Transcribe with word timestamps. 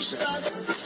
bom 0.00 0.79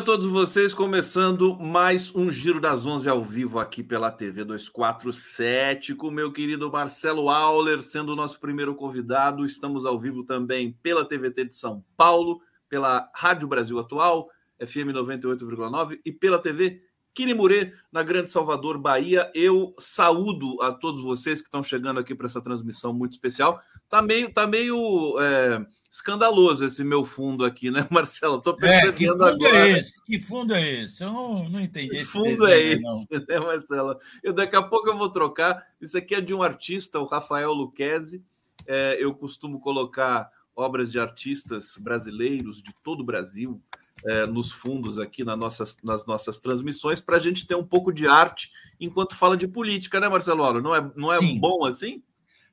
a 0.00 0.02
todos 0.02 0.26
vocês. 0.28 0.72
Começando 0.72 1.58
mais 1.58 2.14
um 2.14 2.32
Giro 2.32 2.58
das 2.58 2.86
Onze 2.86 3.06
ao 3.06 3.22
vivo 3.22 3.58
aqui 3.58 3.82
pela 3.82 4.10
TV 4.10 4.44
247, 4.44 5.94
com 5.94 6.10
meu 6.10 6.32
querido 6.32 6.72
Marcelo 6.72 7.28
Auler 7.28 7.82
sendo 7.82 8.14
o 8.14 8.16
nosso 8.16 8.40
primeiro 8.40 8.74
convidado. 8.74 9.44
Estamos 9.44 9.84
ao 9.84 10.00
vivo 10.00 10.24
também 10.24 10.72
pela 10.82 11.04
TVT 11.04 11.44
de 11.44 11.54
São 11.54 11.84
Paulo, 11.98 12.40
pela 12.66 13.10
Rádio 13.14 13.46
Brasil 13.46 13.78
Atual, 13.78 14.30
FM 14.58 14.88
98,9 14.94 16.00
e 16.02 16.10
pela 16.10 16.38
TV 16.38 16.80
Quirimurê, 17.12 17.74
na 17.92 18.02
Grande 18.02 18.32
Salvador, 18.32 18.78
Bahia. 18.78 19.30
Eu 19.34 19.74
saúdo 19.78 20.62
a 20.62 20.72
todos 20.72 21.02
vocês 21.02 21.42
que 21.42 21.48
estão 21.48 21.62
chegando 21.62 22.00
aqui 22.00 22.14
para 22.14 22.26
essa 22.26 22.40
transmissão 22.40 22.94
muito 22.94 23.12
especial. 23.12 23.60
Tá 23.86 24.00
meio, 24.00 24.32
tá 24.32 24.46
meio 24.46 25.18
é, 25.20 25.66
escandaloso 25.90 26.64
esse 26.64 26.84
meu 26.84 27.04
fundo 27.04 27.44
aqui, 27.44 27.70
né, 27.70 27.86
Marcelo? 27.90 28.38
Estou 28.38 28.56
percebendo 28.56 28.88
é, 28.88 28.92
que 28.92 29.06
fundo 29.08 29.24
agora. 29.24 29.68
É 29.68 29.78
esse? 29.78 30.04
Que 30.04 30.20
fundo 30.20 30.54
é 30.54 30.70
esse? 30.84 31.02
Eu 31.02 31.12
não, 31.12 31.48
não 31.48 31.60
entendi. 31.60 31.88
Que 31.88 32.04
fundo 32.04 32.46
é 32.46 32.58
esse, 32.58 32.82
não. 32.82 33.04
né, 33.28 33.40
Marcelo? 33.40 33.98
Eu, 34.22 34.32
daqui 34.32 34.54
a 34.54 34.62
pouco 34.62 34.88
eu 34.88 34.96
vou 34.96 35.10
trocar. 35.10 35.66
Isso 35.80 35.98
aqui 35.98 36.14
é 36.14 36.20
de 36.20 36.32
um 36.32 36.42
artista, 36.42 37.00
o 37.00 37.04
Rafael 37.04 37.52
Luquezzi. 37.52 38.24
É, 38.66 38.96
eu 39.00 39.12
costumo 39.14 39.58
colocar 39.58 40.30
obras 40.54 40.92
de 40.92 41.00
artistas 41.00 41.76
brasileiros 41.78 42.62
de 42.62 42.72
todo 42.84 43.00
o 43.00 43.04
Brasil 43.04 43.60
é, 44.04 44.26
nos 44.26 44.52
fundos 44.52 44.98
aqui 44.98 45.24
nas 45.24 45.38
nossas, 45.38 45.76
nas 45.82 46.06
nossas 46.06 46.38
transmissões 46.38 47.00
para 47.00 47.16
a 47.16 47.20
gente 47.20 47.46
ter 47.46 47.54
um 47.54 47.66
pouco 47.66 47.92
de 47.92 48.06
arte 48.06 48.52
enquanto 48.78 49.16
fala 49.16 49.36
de 49.36 49.48
política, 49.48 49.98
né, 49.98 50.08
Marcelo? 50.08 50.60
Não 50.60 50.74
é, 50.74 50.92
não 50.94 51.12
é 51.12 51.20
bom 51.20 51.64
assim? 51.64 52.02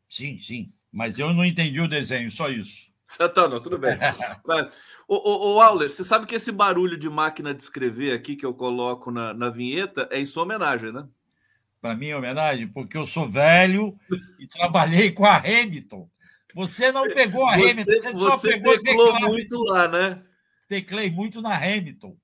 Sim, 0.07 0.37
sim. 0.37 0.71
Mas 0.91 1.19
eu 1.19 1.33
não 1.33 1.45
entendi 1.45 1.79
o 1.79 1.87
desenho, 1.87 2.31
só 2.31 2.49
isso. 2.49 2.91
Não, 3.49 3.61
tudo 3.61 3.77
bem. 3.77 3.97
o, 5.07 5.15
o, 5.15 5.55
o 5.55 5.61
Auler, 5.61 5.89
você 5.89 6.03
sabe 6.03 6.25
que 6.25 6.35
esse 6.35 6.51
barulho 6.51 6.97
de 6.97 7.09
máquina 7.09 7.53
de 7.53 7.63
escrever 7.63 8.13
aqui 8.13 8.35
que 8.35 8.45
eu 8.45 8.53
coloco 8.53 9.09
na, 9.11 9.33
na 9.33 9.49
vinheta 9.49 10.07
é 10.11 10.19
em 10.19 10.25
sua 10.25 10.43
homenagem, 10.43 10.91
né? 10.91 11.07
Para 11.79 11.95
mim, 11.95 12.09
é 12.09 12.17
homenagem, 12.17 12.67
porque 12.67 12.97
eu 12.97 13.07
sou 13.07 13.29
velho 13.29 13.97
e 14.39 14.47
trabalhei 14.47 15.11
com 15.11 15.25
a 15.25 15.37
Hamilton. 15.37 16.09
Você 16.53 16.91
não 16.91 17.07
pegou 17.07 17.47
a 17.47 17.55
você, 17.55 17.71
Hamilton, 17.71 17.91
você, 17.91 18.11
você 18.11 18.29
só 18.29 18.37
pegou 18.79 19.19
muito 19.21 19.57
lá, 19.63 19.87
né? 19.87 20.23
teclei 20.67 21.09
muito 21.09 21.41
na 21.41 21.55
Hamilton, 21.55 22.15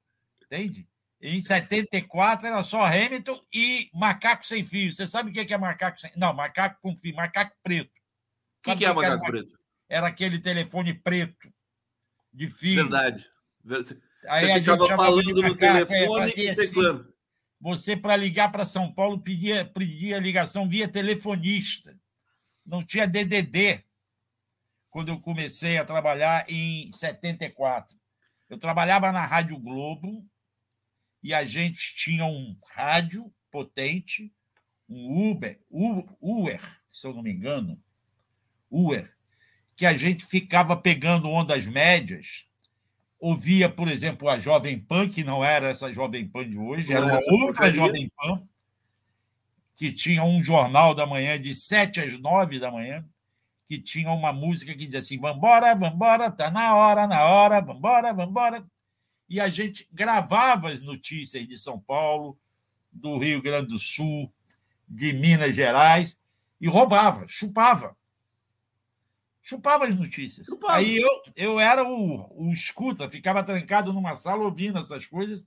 entende? 0.43 0.87
Em 1.21 1.41
74 1.41 2.47
era 2.47 2.61
só 2.63 2.85
Hamilton 2.85 3.39
e 3.53 3.89
macaco 3.93 4.45
sem 4.45 4.63
fio. 4.63 4.91
Você 4.91 5.07
sabe 5.07 5.29
o 5.29 5.33
que 5.33 5.53
é 5.53 5.57
macaco 5.57 5.97
sem 5.97 6.11
Não, 6.17 6.33
macaco 6.33 6.81
com 6.81 6.95
fio, 6.95 7.15
macaco 7.15 7.55
preto. 7.63 7.91
O 8.59 8.63
que, 8.63 8.75
que, 8.75 8.85
é 8.85 8.93
macaco 8.93 9.25
preto? 9.25 9.57
Era 9.89 10.07
aquele 10.07 10.39
telefone 10.39 10.93
preto, 10.93 11.51
de 12.31 12.47
fio. 12.49 12.83
Verdade. 12.83 13.29
Você 13.63 13.97
Aí 14.27 14.51
a 14.51 14.55
ficava 14.55 14.87
falando 14.87 15.41
no 15.41 15.55
telefone 15.55 16.31
é, 16.31 16.39
e 16.39 16.55
teclando. 16.55 17.01
Assim, 17.01 17.13
você, 17.59 17.95
para 17.95 18.15
ligar 18.15 18.51
para 18.51 18.65
São 18.65 18.91
Paulo, 18.91 19.21
pedia, 19.21 19.63
pedia 19.65 20.19
ligação 20.19 20.67
via 20.67 20.87
telefonista. 20.87 21.97
Não 22.65 22.83
tinha 22.83 23.07
DDD 23.07 23.83
quando 24.89 25.09
eu 25.09 25.19
comecei 25.19 25.77
a 25.77 25.85
trabalhar 25.85 26.45
em 26.49 26.91
74. 26.91 27.97
Eu 28.49 28.57
trabalhava 28.57 29.11
na 29.11 29.25
Rádio 29.25 29.57
Globo 29.57 30.25
e 31.21 31.33
a 31.33 31.45
gente 31.45 31.95
tinha 31.95 32.25
um 32.25 32.57
rádio 32.71 33.33
potente, 33.49 34.33
um 34.87 35.31
Uber, 35.31 35.59
Uber, 35.69 36.61
se 36.91 37.07
eu 37.07 37.13
não 37.13 37.23
me 37.23 37.31
engano, 37.31 37.81
Uber, 38.69 39.15
que 39.75 39.85
a 39.85 39.95
gente 39.95 40.25
ficava 40.25 40.75
pegando 40.75 41.29
ondas 41.29 41.65
médias, 41.65 42.45
ouvia, 43.19 43.69
por 43.69 43.87
exemplo, 43.87 44.29
a 44.29 44.37
Jovem 44.37 44.77
Pan, 44.77 45.09
que 45.09 45.23
não 45.23 45.43
era 45.43 45.69
essa 45.69 45.91
Jovem 45.91 46.27
Pan 46.27 46.49
de 46.49 46.57
hoje, 46.57 46.93
era 46.93 47.05
uma 47.05 47.19
outra 47.31 47.71
Jovem 47.71 48.11
Pan, 48.17 48.43
que 49.75 49.91
tinha 49.91 50.23
um 50.23 50.43
jornal 50.43 50.93
da 50.93 51.05
manhã 51.05 51.39
de 51.41 51.55
7 51.55 52.01
às 52.01 52.19
9 52.19 52.59
da 52.59 52.71
manhã, 52.71 53.05
que 53.65 53.79
tinha 53.79 54.11
uma 54.11 54.31
música 54.31 54.73
que 54.73 54.85
dizia 54.85 54.99
assim: 54.99 55.19
vambora, 55.19 55.73
vambora, 55.73 56.29
tá 56.29 56.51
na 56.51 56.75
hora, 56.75 57.07
na 57.07 57.23
hora, 57.23 57.61
vambora, 57.61 58.13
vambora. 58.13 58.65
E 59.29 59.39
a 59.39 59.47
gente 59.47 59.87
gravava 59.91 60.69
as 60.69 60.81
notícias 60.81 61.47
de 61.47 61.57
São 61.57 61.79
Paulo, 61.79 62.37
do 62.91 63.17
Rio 63.17 63.41
Grande 63.41 63.67
do 63.69 63.79
Sul, 63.79 64.31
de 64.87 65.11
Minas 65.13 65.55
Gerais, 65.55 66.17
e 66.61 66.67
roubava, 66.67 67.25
chupava. 67.27 67.95
Chupava 69.45 69.85
as 69.85 69.95
notícias. 69.95 70.47
Chupava. 70.47 70.77
Aí 70.77 70.95
eu, 70.95 71.09
eu 71.35 71.59
era 71.59 71.83
o, 71.83 72.47
o 72.47 72.49
escuta, 72.49 73.09
ficava 73.09 73.43
trancado 73.43 73.91
numa 73.91 74.15
sala 74.15 74.45
ouvindo 74.45 74.79
essas 74.79 75.05
coisas 75.05 75.45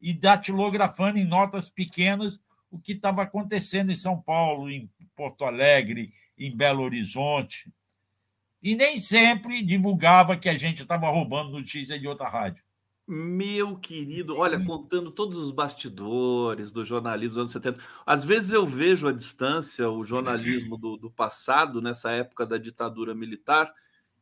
e 0.00 0.12
datilografando 0.12 1.16
em 1.16 1.24
notas 1.24 1.70
pequenas 1.70 2.40
o 2.68 2.78
que 2.78 2.92
estava 2.92 3.22
acontecendo 3.22 3.92
em 3.92 3.94
São 3.94 4.20
Paulo, 4.20 4.68
em 4.68 4.90
Porto 5.14 5.44
Alegre, 5.44 6.12
em 6.36 6.54
Belo 6.54 6.82
Horizonte, 6.82 7.72
e 8.60 8.74
nem 8.74 8.98
sempre 8.98 9.62
divulgava 9.62 10.36
que 10.36 10.48
a 10.48 10.58
gente 10.58 10.82
estava 10.82 11.08
roubando 11.08 11.52
notícia 11.52 11.96
de 11.96 12.08
outra 12.08 12.28
rádio. 12.28 12.64
Meu 13.08 13.76
querido, 13.76 14.36
olha, 14.36 14.58
contando 14.64 15.12
todos 15.12 15.38
os 15.38 15.52
bastidores 15.52 16.72
do 16.72 16.84
jornalismo 16.84 17.34
dos 17.34 17.38
anos 17.38 17.52
70. 17.52 17.78
Às 18.04 18.24
vezes 18.24 18.52
eu 18.52 18.66
vejo 18.66 19.06
à 19.06 19.12
distância 19.12 19.88
o 19.88 20.04
jornalismo 20.04 20.76
do, 20.76 20.96
do 20.96 21.10
passado, 21.10 21.80
nessa 21.80 22.10
época 22.10 22.44
da 22.44 22.58
ditadura 22.58 23.14
militar, 23.14 23.72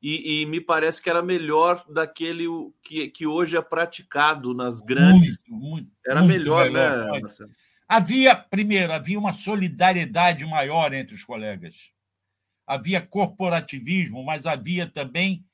e, 0.02 0.42
e, 0.42 0.46
me 0.46 0.60
parece 0.60 1.00
que 1.00 1.08
era 1.08 1.22
melhor 1.22 1.82
daquele 1.88 2.46
que, 2.82 3.08
que 3.08 3.26
hoje 3.26 3.56
é 3.56 3.62
praticado 3.62 4.52
nas 4.52 4.82
grandes. 4.82 5.44
Muito, 5.48 5.64
muito, 5.64 5.90
era 6.06 6.20
muito 6.20 6.38
melhor, 6.38 6.70
melhor, 6.70 7.12
né, 7.12 7.20
Marcelo? 7.20 7.50
Havia, 7.88 8.36
primeiro, 8.36 8.92
havia 8.92 9.18
uma 9.18 9.32
solidariedade 9.32 10.44
maior 10.44 10.92
entre 10.92 11.14
os 11.14 11.24
colegas 11.24 11.74
havia 12.66 13.00
corporativismo, 13.00 14.24
mas 14.24 14.46
havia 14.46 14.86
também 14.86 15.44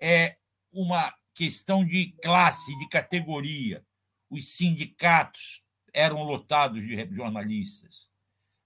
é, 0.00 0.36
uma 0.72 1.14
questão 1.36 1.84
de 1.84 2.12
classe, 2.22 2.76
de 2.78 2.88
categoria. 2.88 3.84
Os 4.28 4.56
sindicatos 4.56 5.64
eram 5.92 6.22
lotados 6.22 6.82
de 6.82 7.14
jornalistas. 7.14 8.08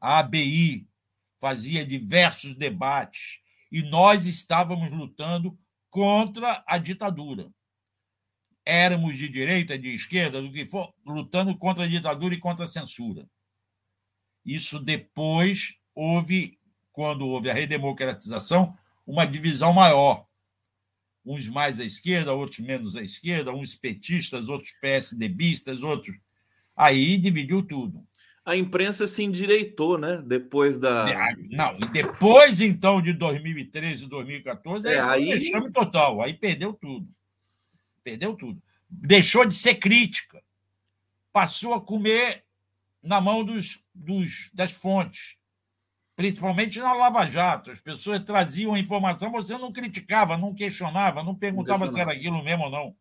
A 0.00 0.20
ABI 0.20 0.88
fazia 1.40 1.84
diversos 1.84 2.54
debates 2.56 3.40
e 3.70 3.82
nós 3.82 4.24
estávamos 4.24 4.90
lutando 4.90 5.58
contra 5.90 6.64
a 6.66 6.78
ditadura. 6.78 7.52
Éramos 8.64 9.16
de 9.18 9.28
direita, 9.28 9.76
de 9.76 9.94
esquerda, 9.94 10.40
do 10.40 10.52
que 10.52 10.64
for, 10.64 10.94
lutando 11.04 11.56
contra 11.58 11.84
a 11.84 11.88
ditadura 11.88 12.34
e 12.34 12.38
contra 12.38 12.64
a 12.64 12.68
censura. 12.68 13.28
Isso 14.44 14.78
depois 14.78 15.74
houve 15.94 16.58
quando 16.92 17.26
houve 17.26 17.50
a 17.50 17.54
redemocratização, 17.54 18.76
uma 19.06 19.26
divisão 19.26 19.72
maior. 19.72 20.29
Uns 21.24 21.48
mais 21.48 21.78
à 21.78 21.84
esquerda, 21.84 22.32
outros 22.32 22.60
menos 22.60 22.96
à 22.96 23.02
esquerda, 23.02 23.52
uns 23.52 23.74
petistas, 23.74 24.48
outros 24.48 24.72
PSDBistas, 24.80 25.82
outros. 25.82 26.16
Aí 26.76 27.16
dividiu 27.16 27.62
tudo. 27.62 28.06
A 28.44 28.56
imprensa 28.56 29.06
se 29.06 29.22
endireitou, 29.22 29.98
né? 29.98 30.22
Depois 30.26 30.78
da. 30.78 31.04
Não, 31.50 31.76
e 31.76 31.86
depois, 31.92 32.60
então, 32.60 33.02
de 33.02 33.12
2013 33.12 34.04
e 34.04 34.08
2014, 34.08 34.88
é, 34.88 34.98
aí, 34.98 35.32
aí... 35.32 35.72
total. 35.72 36.22
Aí 36.22 36.32
perdeu 36.32 36.72
tudo. 36.72 37.06
Perdeu 38.02 38.34
tudo. 38.34 38.60
Deixou 38.88 39.44
de 39.44 39.54
ser 39.54 39.74
crítica. 39.74 40.42
Passou 41.32 41.74
a 41.74 41.80
comer 41.80 42.44
na 43.02 43.20
mão 43.20 43.44
dos, 43.44 43.84
dos, 43.94 44.50
das 44.54 44.72
fontes 44.72 45.38
principalmente 46.20 46.78
na 46.78 46.92
Lava 46.92 47.24
Jato. 47.24 47.70
As 47.70 47.80
pessoas 47.80 48.22
traziam 48.22 48.74
a 48.74 48.78
informação, 48.78 49.32
você 49.32 49.56
não 49.56 49.72
criticava, 49.72 50.36
não 50.36 50.54
questionava, 50.54 51.22
não 51.22 51.34
perguntava 51.34 51.86
não 51.86 51.92
se 51.94 51.98
era 51.98 52.12
aquilo 52.12 52.44
mesmo 52.44 52.64
ou 52.64 52.70
não. 52.70 52.94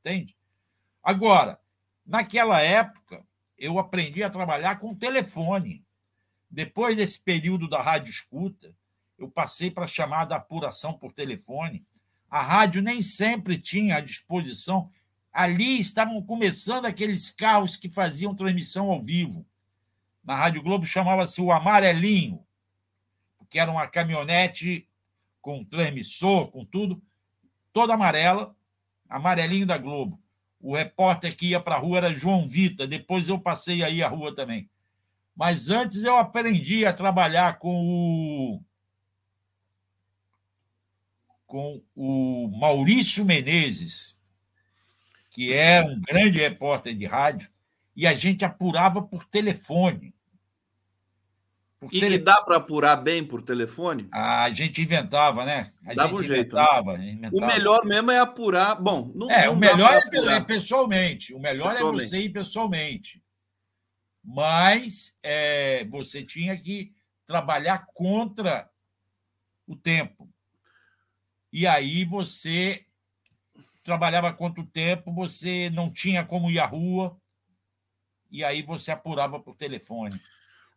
Entende? 0.00 0.36
Agora, 1.02 1.58
naquela 2.04 2.60
época, 2.60 3.24
eu 3.56 3.78
aprendi 3.78 4.22
a 4.22 4.28
trabalhar 4.28 4.78
com 4.80 4.94
telefone. 4.94 5.82
Depois 6.50 6.94
desse 6.94 7.18
período 7.18 7.66
da 7.66 7.80
rádio 7.80 8.10
escuta, 8.10 8.74
eu 9.18 9.30
passei 9.30 9.70
para 9.70 9.86
chamada 9.86 10.36
apuração 10.36 10.92
por 10.92 11.14
telefone. 11.14 11.86
A 12.28 12.42
rádio 12.42 12.82
nem 12.82 13.00
sempre 13.00 13.56
tinha 13.56 13.96
à 13.96 14.00
disposição. 14.02 14.90
Ali 15.32 15.80
estavam 15.80 16.20
começando 16.22 16.84
aqueles 16.84 17.30
carros 17.30 17.76
que 17.76 17.88
faziam 17.88 18.34
transmissão 18.34 18.90
ao 18.90 19.00
vivo. 19.00 19.46
Na 20.22 20.36
Rádio 20.36 20.62
Globo 20.62 20.84
chamava-se 20.84 21.40
o 21.40 21.50
Amarelinho, 21.50 22.44
que 23.48 23.58
era 23.58 23.70
uma 23.70 23.86
caminhonete 23.86 24.88
com 25.40 25.64
transmissor, 25.64 26.48
com 26.48 26.64
tudo, 26.64 27.02
toda 27.72 27.94
amarela, 27.94 28.54
amarelinho 29.08 29.66
da 29.66 29.78
Globo. 29.78 30.20
O 30.60 30.74
repórter 30.74 31.36
que 31.36 31.50
ia 31.50 31.60
para 31.60 31.76
a 31.76 31.78
rua 31.78 31.98
era 31.98 32.12
João 32.12 32.48
Vita, 32.48 32.86
depois 32.86 33.28
eu 33.28 33.38
passei 33.38 33.82
aí 33.82 34.02
a 34.02 34.08
rua 34.08 34.34
também. 34.34 34.68
Mas 35.34 35.68
antes 35.68 36.02
eu 36.02 36.16
aprendi 36.16 36.84
a 36.84 36.92
trabalhar 36.92 37.58
com 37.58 37.86
o 37.86 38.62
com 41.46 41.82
o 41.96 42.48
Maurício 42.58 43.24
Menezes, 43.24 44.18
que 45.30 45.54
é 45.54 45.82
um 45.82 45.98
grande 45.98 46.38
repórter 46.38 46.94
de 46.94 47.06
rádio, 47.06 47.48
e 47.96 48.06
a 48.06 48.12
gente 48.12 48.44
apurava 48.44 49.00
por 49.00 49.24
telefone. 49.24 50.14
Por 51.80 51.94
e, 51.94 52.00
tele... 52.00 52.18
dá 52.18 52.42
para 52.42 52.56
apurar 52.56 52.96
bem 52.96 53.24
por 53.24 53.40
telefone? 53.40 54.08
Ah, 54.10 54.44
a 54.44 54.50
gente 54.50 54.82
inventava, 54.82 55.44
né? 55.44 55.70
A 55.86 55.94
Dava 55.94 56.10
gente 56.10 56.20
um 56.20 56.24
jeito. 56.24 56.56
Inventava, 56.56 56.98
né? 56.98 57.10
inventava. 57.10 57.36
O 57.36 57.46
melhor 57.46 57.84
mesmo 57.84 58.10
é 58.10 58.18
apurar. 58.18 58.74
Bom, 58.74 59.12
não, 59.14 59.30
é, 59.30 59.46
não 59.46 59.52
o 59.52 59.56
melhor 59.56 59.94
é, 59.94 60.34
é, 60.34 60.40
pessoalmente. 60.40 61.32
O 61.32 61.38
melhor 61.38 61.72
pessoalmente. 61.72 62.04
é 62.04 62.08
você 62.08 62.18
ir 62.20 62.30
pessoalmente. 62.30 63.22
Mas 64.24 65.16
é, 65.22 65.84
você 65.84 66.24
tinha 66.24 66.56
que 66.56 66.92
trabalhar 67.26 67.86
contra 67.94 68.68
o 69.66 69.76
tempo. 69.76 70.28
E 71.52 71.66
aí 71.66 72.04
você 72.04 72.84
trabalhava 73.84 74.32
contra 74.32 74.60
o 74.60 74.66
tempo, 74.66 75.12
você 75.12 75.70
não 75.70 75.90
tinha 75.90 76.24
como 76.24 76.50
ir 76.50 76.58
à 76.58 76.66
rua, 76.66 77.16
e 78.30 78.44
aí 78.44 78.62
você 78.62 78.90
apurava 78.90 79.40
por 79.40 79.54
telefone. 79.54 80.20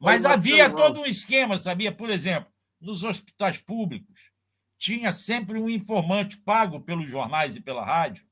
Mas 0.01 0.25
havia 0.25 0.67
todo 0.67 1.01
um 1.01 1.05
esquema, 1.05 1.59
sabia? 1.59 1.91
Por 1.91 2.09
exemplo, 2.09 2.51
nos 2.79 3.03
hospitais 3.03 3.61
públicos, 3.61 4.31
tinha 4.77 5.13
sempre 5.13 5.59
um 5.59 5.69
informante 5.69 6.37
pago 6.37 6.81
pelos 6.81 7.07
jornais 7.07 7.55
e 7.55 7.61
pela 7.61 7.85
rádio 7.85 8.25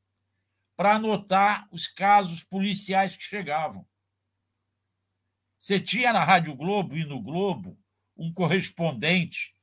para 0.76 0.96
anotar 0.96 1.68
os 1.72 1.88
casos 1.88 2.44
policiais 2.44 3.16
que 3.16 3.24
chegavam. 3.24 3.86
Você 5.60 5.80
tinha 5.80 6.12
na 6.12 6.24
Rádio 6.24 6.56
Globo 6.56 6.98
e 6.98 7.06
no 7.06 7.22
Globo 7.22 7.78
um 8.18 8.34
correspondente 8.34 9.54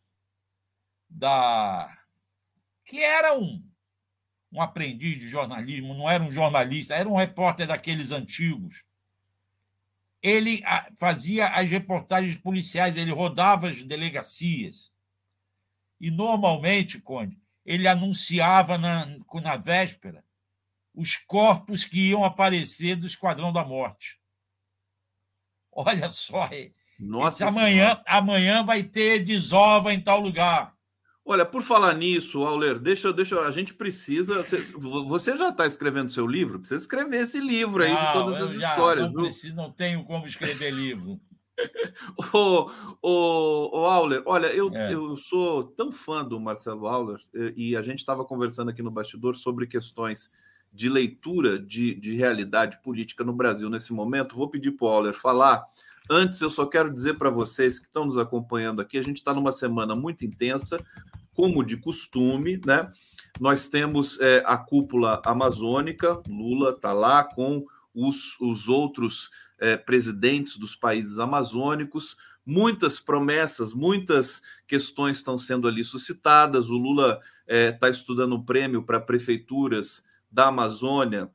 da 1.08 1.92
que 2.84 3.02
era 3.02 3.36
um, 3.36 3.68
um 4.52 4.62
aprendiz 4.62 5.18
de 5.18 5.26
jornalismo, 5.26 5.92
não 5.92 6.08
era 6.08 6.22
um 6.22 6.30
jornalista, 6.30 6.94
era 6.94 7.08
um 7.08 7.16
repórter 7.16 7.66
daqueles 7.66 8.12
antigos, 8.12 8.84
ele 10.22 10.62
ah, 10.64 10.90
fazia 10.96 11.48
as 11.48 11.70
reportagens 11.70 12.36
policiais, 12.36 12.96
ele 12.96 13.10
rodava 13.10 13.68
as 13.68 13.82
delegacias. 13.82 14.92
E, 16.00 16.10
normalmente, 16.10 17.00
Conde, 17.00 17.40
ele 17.64 17.88
anunciava 17.88 18.76
na, 18.76 19.06
na 19.42 19.56
véspera 19.56 20.24
os 20.94 21.16
corpos 21.16 21.84
que 21.84 22.08
iam 22.08 22.24
aparecer 22.24 22.96
do 22.96 23.06
Esquadrão 23.06 23.52
da 23.52 23.64
Morte. 23.64 24.18
Olha 25.70 26.08
só, 26.10 26.48
Nossa 26.98 27.46
amanhã, 27.46 28.02
amanhã 28.06 28.64
vai 28.64 28.82
ter 28.82 29.22
desova 29.22 29.92
em 29.92 30.00
tal 30.00 30.20
lugar. 30.20 30.75
Olha, 31.28 31.44
por 31.44 31.60
falar 31.60 31.92
nisso, 31.94 32.44
Auler, 32.44 32.78
deixa, 32.78 33.12
deixa, 33.12 33.40
a 33.40 33.50
gente 33.50 33.74
precisa. 33.74 34.44
Você 35.08 35.36
já 35.36 35.48
está 35.48 35.66
escrevendo 35.66 36.12
seu 36.12 36.24
livro? 36.24 36.60
Precisa 36.60 36.80
escrever 36.80 37.22
esse 37.22 37.40
livro 37.40 37.82
aí 37.82 37.92
não, 37.92 38.06
de 38.06 38.12
todas 38.12 38.40
as 38.40 38.54
já, 38.54 38.70
histórias. 38.70 39.12
Não, 39.12 39.22
preciso, 39.24 39.56
não 39.56 39.72
tenho 39.72 40.04
como 40.04 40.24
escrever 40.24 40.70
livro. 40.70 41.20
ô, 42.32 42.70
ô, 43.02 43.80
ô, 43.80 43.86
Auler, 43.86 44.22
olha, 44.24 44.46
eu, 44.46 44.70
é. 44.72 44.94
eu 44.94 45.16
sou 45.16 45.64
tão 45.64 45.90
fã 45.90 46.24
do 46.24 46.38
Marcelo 46.38 46.86
Auler 46.86 47.18
e 47.56 47.74
a 47.74 47.82
gente 47.82 47.98
estava 47.98 48.24
conversando 48.24 48.70
aqui 48.70 48.80
no 48.80 48.90
bastidor 48.92 49.34
sobre 49.34 49.66
questões 49.66 50.30
de 50.72 50.88
leitura 50.88 51.58
de, 51.58 51.92
de 51.96 52.14
realidade 52.14 52.80
política 52.82 53.24
no 53.24 53.32
Brasil 53.32 53.68
nesse 53.68 53.92
momento. 53.92 54.36
Vou 54.36 54.48
pedir 54.48 54.70
para 54.70 54.86
o 54.86 54.90
Auler 54.90 55.14
falar. 55.14 55.66
Antes, 56.08 56.40
eu 56.40 56.50
só 56.50 56.66
quero 56.66 56.92
dizer 56.92 57.14
para 57.14 57.30
vocês 57.30 57.78
que 57.78 57.86
estão 57.86 58.04
nos 58.04 58.16
acompanhando 58.16 58.80
aqui, 58.80 58.96
a 58.96 59.02
gente 59.02 59.16
está 59.16 59.34
numa 59.34 59.50
semana 59.50 59.94
muito 59.94 60.24
intensa, 60.24 60.76
como 61.34 61.64
de 61.64 61.76
costume, 61.76 62.60
né? 62.64 62.90
Nós 63.40 63.68
temos 63.68 64.18
é, 64.20 64.42
a 64.46 64.56
cúpula 64.56 65.20
amazônica, 65.26 66.22
Lula 66.28 66.70
está 66.70 66.92
lá 66.92 67.24
com 67.24 67.66
os, 67.94 68.38
os 68.40 68.68
outros 68.68 69.30
é, 69.58 69.76
presidentes 69.76 70.56
dos 70.56 70.76
países 70.76 71.18
amazônicos, 71.18 72.16
muitas 72.44 73.00
promessas, 73.00 73.72
muitas 73.72 74.40
questões 74.66 75.16
estão 75.16 75.36
sendo 75.36 75.66
ali 75.66 75.82
suscitadas. 75.82 76.70
O 76.70 76.76
Lula 76.76 77.20
está 77.46 77.88
é, 77.88 77.90
estudando 77.90 78.36
um 78.36 78.42
prêmio 78.42 78.82
para 78.82 79.00
prefeituras 79.00 80.04
da 80.30 80.46
Amazônia 80.46 81.30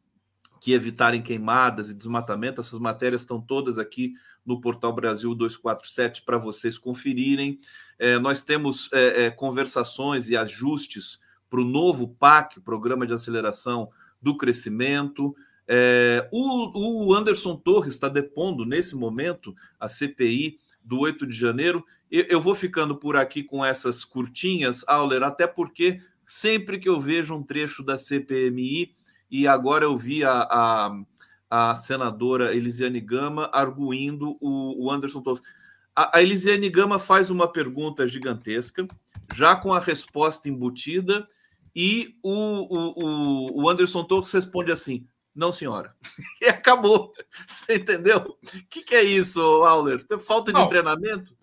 que 0.62 0.74
evitarem 0.74 1.22
queimadas 1.22 1.90
e 1.90 1.96
desmatamento. 1.96 2.62
Essas 2.62 2.80
matérias 2.80 3.22
estão 3.22 3.42
todas 3.42 3.78
aqui 3.78 4.14
no 4.46 4.60
Portal 4.60 4.94
Brasil 4.94 5.34
247 5.36 6.24
para 6.24 6.38
vocês 6.38 6.78
conferirem. 6.78 7.60
É, 7.98 8.18
nós 8.18 8.44
temos 8.44 8.90
é, 8.94 9.26
é, 9.26 9.32
conversações 9.32 10.30
e 10.30 10.36
ajustes 10.36 11.20
para 11.50 11.62
o 11.62 11.66
novo 11.66 12.08
PAC, 12.08 12.60
Programa 12.62 13.06
de 13.06 13.14
Aceleração 13.14 13.90
do 14.22 14.38
Crescimento. 14.38 15.36
É, 15.68 16.28
o, 16.32 17.08
o, 17.08 17.14
Anderson 17.14 17.56
Torres 17.56 17.94
está 17.94 18.10
depondo 18.10 18.66
nesse 18.66 18.96
momento 18.96 19.56
a 19.80 19.88
CPI 19.88 20.60
do 20.84 21.00
8 21.00 21.28
de 21.28 21.34
janeiro. 21.34 21.86
Eu, 22.10 22.26
eu 22.30 22.42
vou 22.42 22.56
ficando 22.56 22.96
por 22.96 23.16
aqui 23.16 23.44
com 23.44 23.64
essas 23.64 24.04
curtinhas, 24.04 24.84
Auler, 24.88 25.24
até 25.24 25.46
porque 25.46 26.02
sempre 26.26 26.80
que 26.80 26.90
eu 26.90 27.00
vejo 27.00 27.36
um 27.36 27.44
trecho 27.44 27.84
da 27.84 27.98
CPMI, 27.98 28.96
e 29.30 29.48
agora 29.48 29.86
eu 29.86 29.98
vi 29.98 30.24
a, 30.24 30.42
a 30.42 31.04
a 31.51 31.75
senadora 31.75 32.56
Elisiane 32.56 33.01
Gama 33.01 33.50
arguindo 33.51 34.38
o, 34.39 34.86
o 34.86 34.89
Anderson 34.89 35.21
Torres. 35.21 35.44
A, 35.93 36.17
a 36.17 36.22
Elisiane 36.22 36.70
Gama 36.70 36.98
faz 36.98 37.29
uma 37.29 37.51
pergunta 37.51 38.08
gigantesca, 38.08 38.88
já 39.36 39.53
com 39.58 39.74
a 39.74 39.79
resposta 39.79 40.48
embutida, 40.48 41.27
e 41.75 42.17
o, 42.24 42.34
o, 42.34 43.63
o 43.63 43.70
Anderson 43.70 44.05
Torres 44.05 44.31
responde 44.31 44.72
assim: 44.72 45.05
não, 45.36 45.51
senhora. 45.51 45.93
E 46.41 46.46
acabou. 46.46 47.13
Você 47.48 47.75
entendeu? 47.75 48.38
O 48.41 48.67
que, 48.70 48.81
que 48.84 48.96
é 48.96 49.03
isso, 49.03 49.39
Auler? 49.41 50.03
Falta 50.20 50.51
de 50.51 50.58
não, 50.60 50.67
treinamento? 50.67 51.38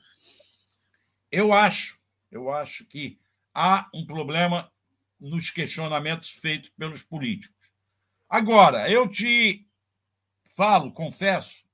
Eu 1.30 1.52
acho, 1.52 2.00
eu 2.32 2.50
acho 2.50 2.84
que 2.86 3.18
há 3.54 3.88
um 3.94 4.04
problema 4.06 4.72
nos 5.20 5.50
questionamentos 5.50 6.30
feitos 6.30 6.70
pelos 6.70 7.02
políticos. 7.02 7.70
Agora, 8.28 8.90
eu 8.90 9.08
te 9.08 9.67
falo, 10.58 10.90
confesso, 10.90 11.64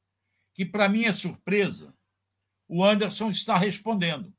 que, 0.52 0.62
para 0.62 0.90
minha 0.90 1.14
surpresa, 1.14 1.96
o 2.68 2.84
Anderson 2.84 3.30
está 3.30 3.56
respondendo. 3.56 4.30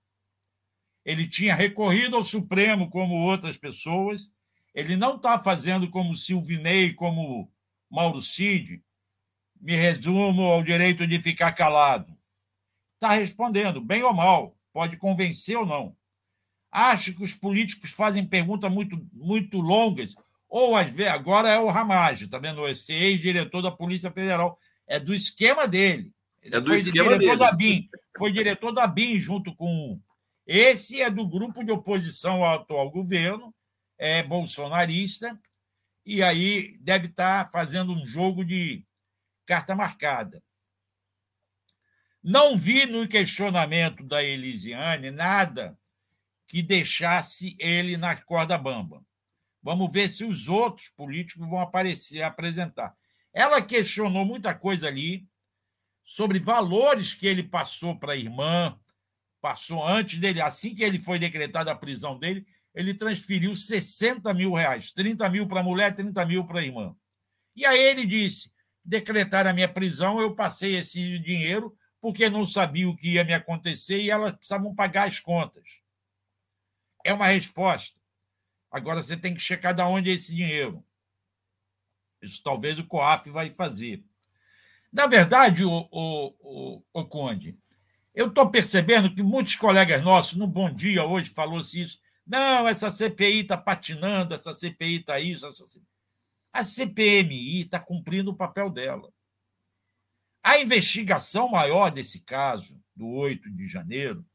Ele 1.04 1.28
tinha 1.28 1.56
recorrido 1.56 2.16
ao 2.16 2.24
Supremo 2.24 2.88
como 2.92 3.16
outras 3.16 3.58
pessoas, 3.58 4.32
ele 4.72 4.96
não 4.96 5.16
está 5.16 5.40
fazendo 5.40 5.90
como 5.90 6.16
Silvinei, 6.16 6.94
como 6.94 7.52
Mauro 7.90 8.22
Cid, 8.22 8.84
me 9.60 9.76
resumo 9.76 10.44
ao 10.44 10.62
direito 10.62 11.08
de 11.08 11.20
ficar 11.20 11.54
calado. 11.54 12.16
Está 12.94 13.14
respondendo, 13.16 13.82
bem 13.82 14.04
ou 14.04 14.14
mal, 14.14 14.56
pode 14.72 14.96
convencer 14.98 15.58
ou 15.58 15.66
não. 15.66 15.98
Acho 16.72 17.16
que 17.16 17.24
os 17.24 17.34
políticos 17.34 17.90
fazem 17.90 18.24
perguntas 18.24 18.72
muito, 18.72 19.10
muito 19.12 19.60
longas 19.60 20.14
ou 20.58 20.74
às 20.74 20.90
vezes, 20.90 21.12
agora 21.12 21.50
é 21.50 21.60
o 21.60 21.70
Ramage, 21.70 22.30
tá 22.30 22.40
vendo? 22.40 22.66
Esse 22.66 22.94
ex-diretor 22.94 23.62
da 23.62 23.70
Polícia 23.70 24.10
Federal. 24.10 24.58
É 24.88 24.98
do 24.98 25.14
esquema 25.14 25.68
dele. 25.68 26.14
Ele 26.42 26.56
é 26.56 26.62
do 26.62 26.68
foi 26.68 26.80
esquema 26.80 27.18
diretor 27.18 27.38
dele. 27.38 27.40
da 27.40 27.52
BIM. 27.52 27.90
Foi 28.18 28.32
diretor 28.32 28.72
da 28.72 28.88
BIM 28.88 29.20
junto 29.20 29.54
com. 29.54 30.00
Esse 30.48 31.02
é 31.02 31.10
do 31.10 31.28
grupo 31.28 31.62
de 31.62 31.74
oposição 31.74 32.42
ao 32.42 32.62
atual 32.62 32.90
governo, 32.90 33.54
é 33.98 34.24
bolsonarista, 34.24 35.38
e 36.06 36.24
aí 36.24 36.78
deve 36.80 37.08
estar 37.08 37.44
tá 37.44 37.52
fazendo 37.52 37.92
um 37.92 38.08
jogo 38.08 38.46
de 38.46 38.86
carta 39.46 39.76
marcada. 39.76 40.42
Não 42.24 42.56
vi 42.56 42.86
no 42.86 43.06
questionamento 43.10 44.06
da 44.06 44.24
Elisiane 44.24 45.12
nada 45.12 45.78
que 46.48 46.64
deixasse 46.64 47.58
ele 47.60 47.98
na 47.98 48.16
corda 48.16 48.58
bamba. 48.58 49.04
Vamos 49.66 49.92
ver 49.92 50.10
se 50.10 50.24
os 50.24 50.48
outros 50.48 50.90
políticos 50.90 51.50
vão 51.50 51.60
aparecer, 51.60 52.22
apresentar. 52.22 52.96
Ela 53.34 53.60
questionou 53.60 54.24
muita 54.24 54.54
coisa 54.54 54.88
ali 54.88 55.28
sobre 56.04 56.40
valores 56.40 57.16
que 57.16 57.26
ele 57.26 57.42
passou 57.42 57.98
para 57.98 58.14
a 58.14 58.16
irmã, 58.16 58.80
passou 59.42 59.84
antes 59.84 60.20
dele, 60.20 60.40
assim 60.40 60.76
que 60.76 60.84
ele 60.84 61.02
foi 61.02 61.18
decretada 61.18 61.72
a 61.72 61.76
prisão 61.76 62.20
dele, 62.20 62.46
ele 62.76 62.94
transferiu 62.94 63.56
60 63.56 64.32
mil 64.36 64.54
reais, 64.54 64.92
30 64.92 65.28
mil 65.32 65.48
para 65.48 65.62
a 65.62 65.64
mulher, 65.64 65.96
30 65.96 66.24
mil 66.28 66.46
para 66.46 66.60
a 66.60 66.64
irmã. 66.64 66.96
E 67.56 67.66
aí 67.66 67.80
ele 67.80 68.06
disse: 68.06 68.52
decretar 68.84 69.48
a 69.48 69.54
minha 69.54 69.68
prisão, 69.68 70.22
eu 70.22 70.36
passei 70.36 70.76
esse 70.76 71.18
dinheiro 71.18 71.76
porque 72.00 72.30
não 72.30 72.46
sabia 72.46 72.88
o 72.88 72.96
que 72.96 73.14
ia 73.14 73.24
me 73.24 73.34
acontecer 73.34 74.00
e 74.00 74.12
elas 74.12 74.34
precisavam 74.34 74.76
pagar 74.76 75.08
as 75.08 75.20
contas. 75.20 75.64
É 77.04 77.12
uma 77.12 77.26
resposta. 77.26 78.05
Agora 78.76 79.02
você 79.02 79.16
tem 79.16 79.34
que 79.34 79.40
checar 79.40 79.74
de 79.74 79.82
onde 79.84 80.10
é 80.10 80.14
esse 80.14 80.36
dinheiro. 80.36 80.86
Isso 82.22 82.44
talvez 82.44 82.78
o 82.78 82.86
COAF 82.86 83.30
vai 83.30 83.50
fazer. 83.50 84.04
Na 84.92 85.08
verdade, 85.08 85.64
o, 85.64 85.88
o, 85.90 86.36
o, 86.42 86.84
o 86.94 87.06
Conde, 87.06 87.58
eu 88.14 88.28
estou 88.28 88.50
percebendo 88.52 89.16
que 89.16 89.24
muitos 89.24 89.56
colegas 89.56 90.04
nossos, 90.04 90.36
no 90.36 90.46
Bom 90.46 90.70
Dia 90.70 91.06
hoje, 91.06 91.30
falou-se 91.30 91.80
isso. 91.80 92.02
Não, 92.28 92.68
essa 92.68 92.92
CPI 92.92 93.44
está 93.44 93.56
patinando, 93.56 94.36
essa 94.36 94.52
CPI 94.52 95.00
está 95.00 95.22
isso. 95.22 95.48
Essa... 95.48 95.64
A 96.52 96.62
CPMI 96.62 97.62
está 97.62 97.80
cumprindo 97.80 98.32
o 98.32 98.36
papel 98.36 98.70
dela. 98.70 99.10
A 100.44 100.60
investigação 100.60 101.48
maior 101.48 101.90
desse 101.92 102.20
caso, 102.20 102.78
do 102.94 103.08
8 103.08 103.50
de 103.52 103.68
janeiro, 103.68 104.26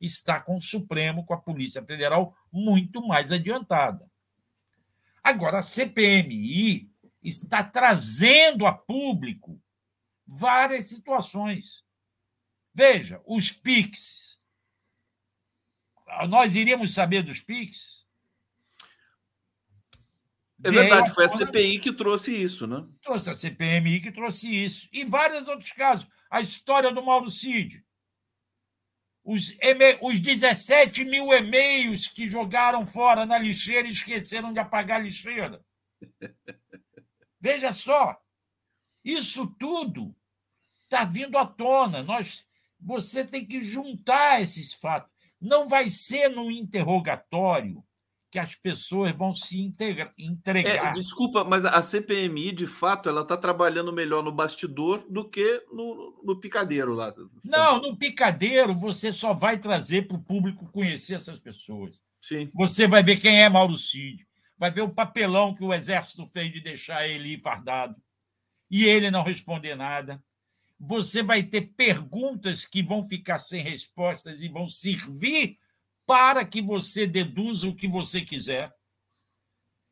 está 0.00 0.40
com 0.40 0.56
o 0.56 0.60
Supremo, 0.60 1.24
com 1.24 1.34
a 1.34 1.40
Polícia 1.40 1.82
Federal, 1.82 2.36
muito 2.52 3.06
mais 3.06 3.32
adiantada. 3.32 4.10
Agora, 5.22 5.58
a 5.58 5.62
CPMI 5.62 6.90
está 7.22 7.62
trazendo 7.62 8.66
a 8.66 8.72
público 8.72 9.60
várias 10.26 10.86
situações. 10.86 11.84
Veja, 12.72 13.20
os 13.26 13.50
PIX. 13.50 14.38
Nós 16.28 16.54
iríamos 16.54 16.94
saber 16.94 17.22
dos 17.22 17.40
PIX? 17.40 18.06
É 20.62 20.70
verdade, 20.70 21.14
foi 21.14 21.26
a 21.26 21.28
CPI 21.28 21.78
que 21.78 21.92
trouxe 21.92 22.34
isso, 22.34 22.66
né? 22.66 22.84
Trouxe 23.00 23.30
a 23.30 23.34
CPMI 23.34 24.00
que 24.00 24.10
trouxe 24.10 24.48
isso. 24.48 24.88
E 24.92 25.04
vários 25.04 25.46
outros 25.46 25.72
casos. 25.72 26.08
A 26.30 26.40
história 26.40 26.92
do 26.92 27.02
Mauro 27.02 27.30
Cid. 27.30 27.84
Os, 29.30 29.54
os 30.00 30.18
17 30.20 31.04
mil 31.04 31.30
e-mails 31.34 32.08
que 32.08 32.30
jogaram 32.30 32.86
fora 32.86 33.26
na 33.26 33.36
lixeira 33.36 33.86
e 33.86 33.90
esqueceram 33.92 34.54
de 34.54 34.58
apagar 34.58 35.00
a 35.00 35.02
lixeira. 35.04 35.62
Veja 37.38 37.70
só, 37.74 38.18
isso 39.04 39.46
tudo 39.58 40.16
está 40.84 41.04
vindo 41.04 41.36
à 41.36 41.44
tona. 41.44 42.02
Nós, 42.02 42.42
você 42.80 43.22
tem 43.22 43.44
que 43.44 43.60
juntar 43.60 44.40
esses 44.40 44.72
fatos. 44.72 45.12
Não 45.38 45.68
vai 45.68 45.90
ser 45.90 46.30
no 46.30 46.50
interrogatório 46.50 47.84
que 48.30 48.38
as 48.38 48.54
pessoas 48.54 49.12
vão 49.12 49.34
se 49.34 49.58
integra, 49.58 50.12
entregar. 50.18 50.88
É, 50.88 50.92
desculpa, 50.92 51.44
mas 51.44 51.64
a 51.64 51.82
CPMI, 51.82 52.52
de 52.52 52.66
fato, 52.66 53.08
ela 53.08 53.22
está 53.22 53.36
trabalhando 53.36 53.92
melhor 53.92 54.22
no 54.22 54.30
bastidor 54.30 55.04
do 55.08 55.28
que 55.28 55.64
no, 55.72 56.20
no 56.22 56.38
picadeiro 56.38 56.92
lá. 56.92 57.14
Não, 57.42 57.80
no 57.80 57.96
picadeiro 57.96 58.74
você 58.74 59.12
só 59.12 59.32
vai 59.32 59.58
trazer 59.58 60.06
para 60.06 60.16
o 60.16 60.22
público 60.22 60.70
conhecer 60.70 61.14
essas 61.14 61.40
pessoas. 61.40 61.98
Sim. 62.20 62.50
Você 62.54 62.86
vai 62.86 63.02
ver 63.02 63.16
quem 63.16 63.42
é 63.42 63.48
Mauro 63.48 63.78
Cid, 63.78 64.26
vai 64.58 64.70
ver 64.70 64.82
o 64.82 64.90
papelão 64.90 65.54
que 65.54 65.64
o 65.64 65.72
Exército 65.72 66.26
fez 66.26 66.52
de 66.52 66.60
deixar 66.60 67.08
ele 67.08 67.38
fardado 67.38 67.96
e 68.70 68.84
ele 68.84 69.10
não 69.10 69.22
responder 69.22 69.74
nada. 69.74 70.22
Você 70.78 71.22
vai 71.22 71.42
ter 71.42 71.72
perguntas 71.76 72.66
que 72.66 72.82
vão 72.82 73.02
ficar 73.02 73.38
sem 73.38 73.62
respostas 73.62 74.40
e 74.40 74.48
vão 74.48 74.68
servir 74.68 75.58
para 76.08 76.42
que 76.42 76.62
você 76.62 77.06
deduza 77.06 77.68
o 77.68 77.74
que 77.74 77.86
você 77.86 78.22
quiser. 78.22 78.74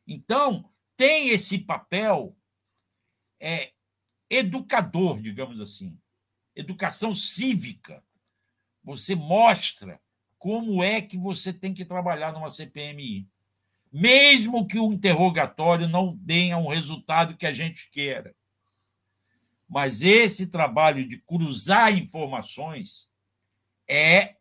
Então, 0.07 0.67
tem 0.95 1.29
esse 1.29 1.59
papel 1.59 2.35
é, 3.39 3.71
educador, 4.27 5.21
digamos 5.21 5.59
assim, 5.59 5.95
educação 6.55 7.13
cívica. 7.13 8.03
Você 8.83 9.13
mostra 9.13 10.01
como 10.39 10.83
é 10.83 11.03
que 11.03 11.19
você 11.19 11.53
tem 11.53 11.71
que 11.71 11.85
trabalhar 11.85 12.33
numa 12.33 12.49
CPMI. 12.49 13.29
Mesmo 13.93 14.65
que 14.65 14.79
o 14.79 14.91
interrogatório 14.91 15.87
não 15.87 16.17
tenha 16.17 16.57
um 16.57 16.67
resultado 16.67 17.37
que 17.37 17.45
a 17.45 17.53
gente 17.53 17.91
queira. 17.91 18.35
Mas 19.69 20.01
esse 20.01 20.47
trabalho 20.47 21.07
de 21.07 21.21
cruzar 21.21 21.95
informações 21.95 23.07
é 23.87 24.36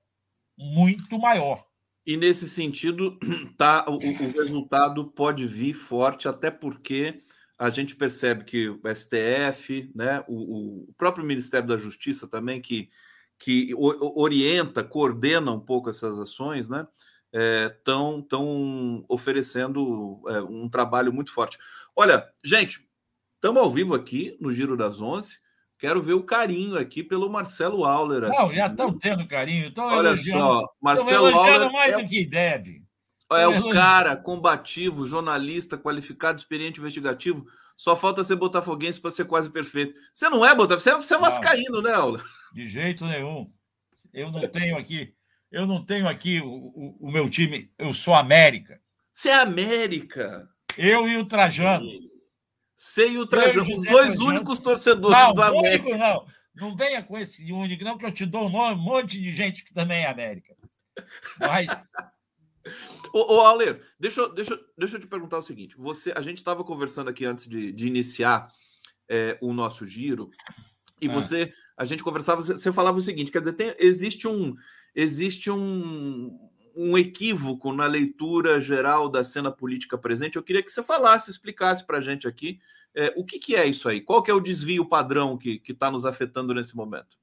muito 0.57 1.19
maior. 1.19 1.67
E 2.07 2.17
nesse 2.17 2.49
sentido, 2.49 3.19
tá, 3.59 3.85
o, 3.89 3.97
o, 3.97 4.33
resultado 4.33 5.05
pode 5.05 5.47
vir 5.47 5.75
forte, 5.75 6.29
até 6.29 6.51
porque 6.51 7.23
a 7.59 7.69
gente 7.69 7.97
percebe 7.97 8.45
que 8.45 8.69
o 8.69 8.81
STF, 8.95 9.91
né, 9.95 10.25
o, 10.29 10.85
o 10.89 10.95
próprio 10.97 11.25
Ministério 11.25 11.67
da 11.67 11.77
Justiça 11.77 12.29
também, 12.29 12.61
que, 12.61 12.91
que 13.39 13.73
orienta, 13.75 14.85
coordena 14.85 15.51
um 15.51 15.61
pouco 15.61 15.91
essas 15.91 16.19
ações, 16.19 16.69
né, 16.69 16.87
estão 17.33 18.19
é, 18.19 18.29
tão 18.29 19.05
oferecendo 19.09 20.23
é, 20.29 20.41
um 20.43 20.69
trabalho 20.69 21.13
muito 21.13 21.33
forte. 21.33 21.59
Olha, 21.95 22.31
gente, 22.45 22.87
estamos 23.35 23.61
ao 23.61 23.73
vivo 23.73 23.95
aqui 23.95 24.37
no 24.41 24.53
Giro 24.53 24.77
das 24.77 25.01
Onze. 25.01 25.39
Quero 25.87 26.03
ver 26.03 26.15
o 26.15 26.25
carinho 26.25 26.77
aqui 26.77 27.01
pelo 27.01 27.31
Marcelo 27.31 27.85
Auler. 27.85 28.23
Não, 28.23 28.53
já 28.53 28.67
estão 28.67 28.99
tendo 28.99 29.25
carinho. 29.25 29.69
Estão 29.69 29.85
Olha 29.85 30.09
elogiando, 30.09 30.41
só, 30.41 30.69
Marcelo 30.83 31.27
Auler 31.29 31.71
mais 31.71 31.95
é, 31.95 32.03
do 32.03 32.09
que 32.09 32.27
deve. 32.27 32.83
É 33.31 33.47
o 33.47 33.71
cara 33.71 34.17
combativo, 34.17 35.07
jornalista, 35.07 35.79
qualificado, 35.79 36.41
experiente, 36.41 36.81
investigativo. 36.81 37.47
Só 37.77 37.95
falta 37.95 38.25
ser 38.25 38.35
botafoguense 38.35 39.01
para 39.01 39.13
ser 39.13 39.27
quase 39.27 39.49
perfeito. 39.49 39.95
Você 40.13 40.29
não 40.29 40.45
é 40.45 40.57
botafoguense, 40.57 40.83
você 40.83 40.91
é, 40.91 40.95
você 40.97 41.15
é 41.15 41.19
vascaíno, 41.19 41.81
né, 41.81 41.93
Auler? 41.93 42.25
De 42.53 42.67
jeito 42.67 43.05
nenhum. 43.05 43.49
Eu 44.13 44.33
não 44.33 44.49
tenho 44.49 44.77
aqui, 44.77 45.15
eu 45.53 45.69
não 45.69 45.85
tenho 45.85 46.09
aqui 46.09 46.41
o, 46.41 46.49
o, 46.49 46.97
o 47.03 47.13
meu 47.13 47.31
time. 47.31 47.71
Eu 47.79 47.95
sou 47.95 48.13
América. 48.13 48.81
Você 49.15 49.29
é 49.29 49.35
América. 49.35 50.49
Eu 50.77 51.07
e 51.07 51.17
o 51.17 51.25
Trajano. 51.25 51.87
Sem 52.77 53.17
o 53.17 53.27
Trajano, 53.27 53.75
os 53.75 53.83
dois 53.85 54.19
únicos 54.19 54.61
torcedores 54.61 55.17
não, 55.17 55.33
do 55.33 55.43
América. 55.43 55.89
Único, 55.89 55.99
não, 55.99 56.27
não 56.55 56.77
venha 56.77 57.03
com 57.03 57.17
esse 57.17 57.51
único, 57.51 57.83
não, 57.83 57.97
que 57.97 58.05
eu 58.05 58.13
te 58.13 58.27
dou 58.27 58.47
um, 58.47 58.51
nome, 58.51 58.79
um 58.79 58.85
monte 58.85 59.19
de 59.19 59.33
gente 59.33 59.65
que 59.65 59.73
também 59.73 60.03
é 60.03 60.11
América. 60.11 60.55
Mas. 61.41 61.67
ô, 63.15 63.37
ô 63.37 63.41
Auler, 63.41 63.83
deixa, 63.99 64.29
deixa, 64.29 64.61
deixa 64.77 64.97
eu 64.97 65.01
te 65.01 65.07
perguntar 65.07 65.39
o 65.39 65.43
seguinte: 65.43 65.75
você, 65.79 66.13
a 66.15 66.21
gente 66.21 66.37
estava 66.37 66.63
conversando 66.63 67.09
aqui 67.09 67.25
antes 67.25 67.49
de, 67.49 67.73
de 67.73 67.87
iniciar 67.87 68.53
é, 69.09 69.39
o 69.41 69.55
nosso 69.55 69.87
giro, 69.87 70.31
e 71.01 71.09
ah. 71.09 71.13
você, 71.13 71.55
a 71.79 71.87
gente 71.87 72.03
conversava, 72.03 72.43
você 72.43 72.71
falava 72.71 72.99
o 72.99 73.03
seguinte: 73.03 73.33
quer 73.33 73.41
dizer, 73.41 73.55
tem, 73.55 73.75
existe 73.79 74.29
um. 74.29 74.55
Existe 74.99 75.51
um, 75.51 76.46
um 76.77 76.99
equívoco 76.99 77.73
na 77.73 77.87
leitura 77.87 78.61
geral 78.61 79.09
da 79.09 79.25
cena 79.25 79.51
política 79.51 79.97
presente. 79.97 80.37
Eu 80.37 80.43
queria 80.43 80.63
que 80.63 80.71
você 80.71 80.83
falasse, 80.83 81.31
explicasse 81.31 81.83
para 81.85 81.99
a 81.99 82.01
gente 82.03 82.29
aqui 82.29 82.61
é, 82.95 83.13
o 83.17 83.25
que, 83.25 83.39
que, 83.39 83.57
é 83.57 83.65
isso 83.65 83.89
aí. 83.89 84.01
Qual 84.01 84.23
que 84.23 84.31
é 84.31 84.35
o 84.35 84.41
desvio 84.41 84.85
padrão 84.85 85.39
que 85.39 85.63
está 85.67 85.91
nos 85.91 86.05
afetando 86.05 86.53
nesse 86.53 86.77
momento? 86.77 87.19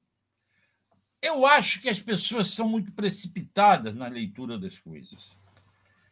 Eu 1.22 1.46
acho 1.46 1.80
que 1.80 1.88
as 1.88 2.00
pessoas 2.00 2.48
são 2.48 2.68
muito 2.68 2.92
precipitadas 2.92 3.96
na 3.96 4.08
leitura 4.08 4.58
das 4.58 4.78
coisas. 4.78 5.36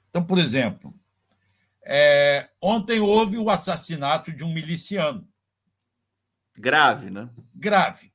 Então, 0.09 0.25
por 0.25 0.39
exemplo, 0.39 0.95
é, 1.83 2.49
ontem 2.61 3.01
houve 3.01 3.39
o 3.39 3.51
assassinato 3.51 4.33
de 4.33 4.45
um 4.45 4.53
miliciano. 4.53 5.29
Grave, 6.57 7.11
né? 7.11 7.29
Grave. 7.55 8.13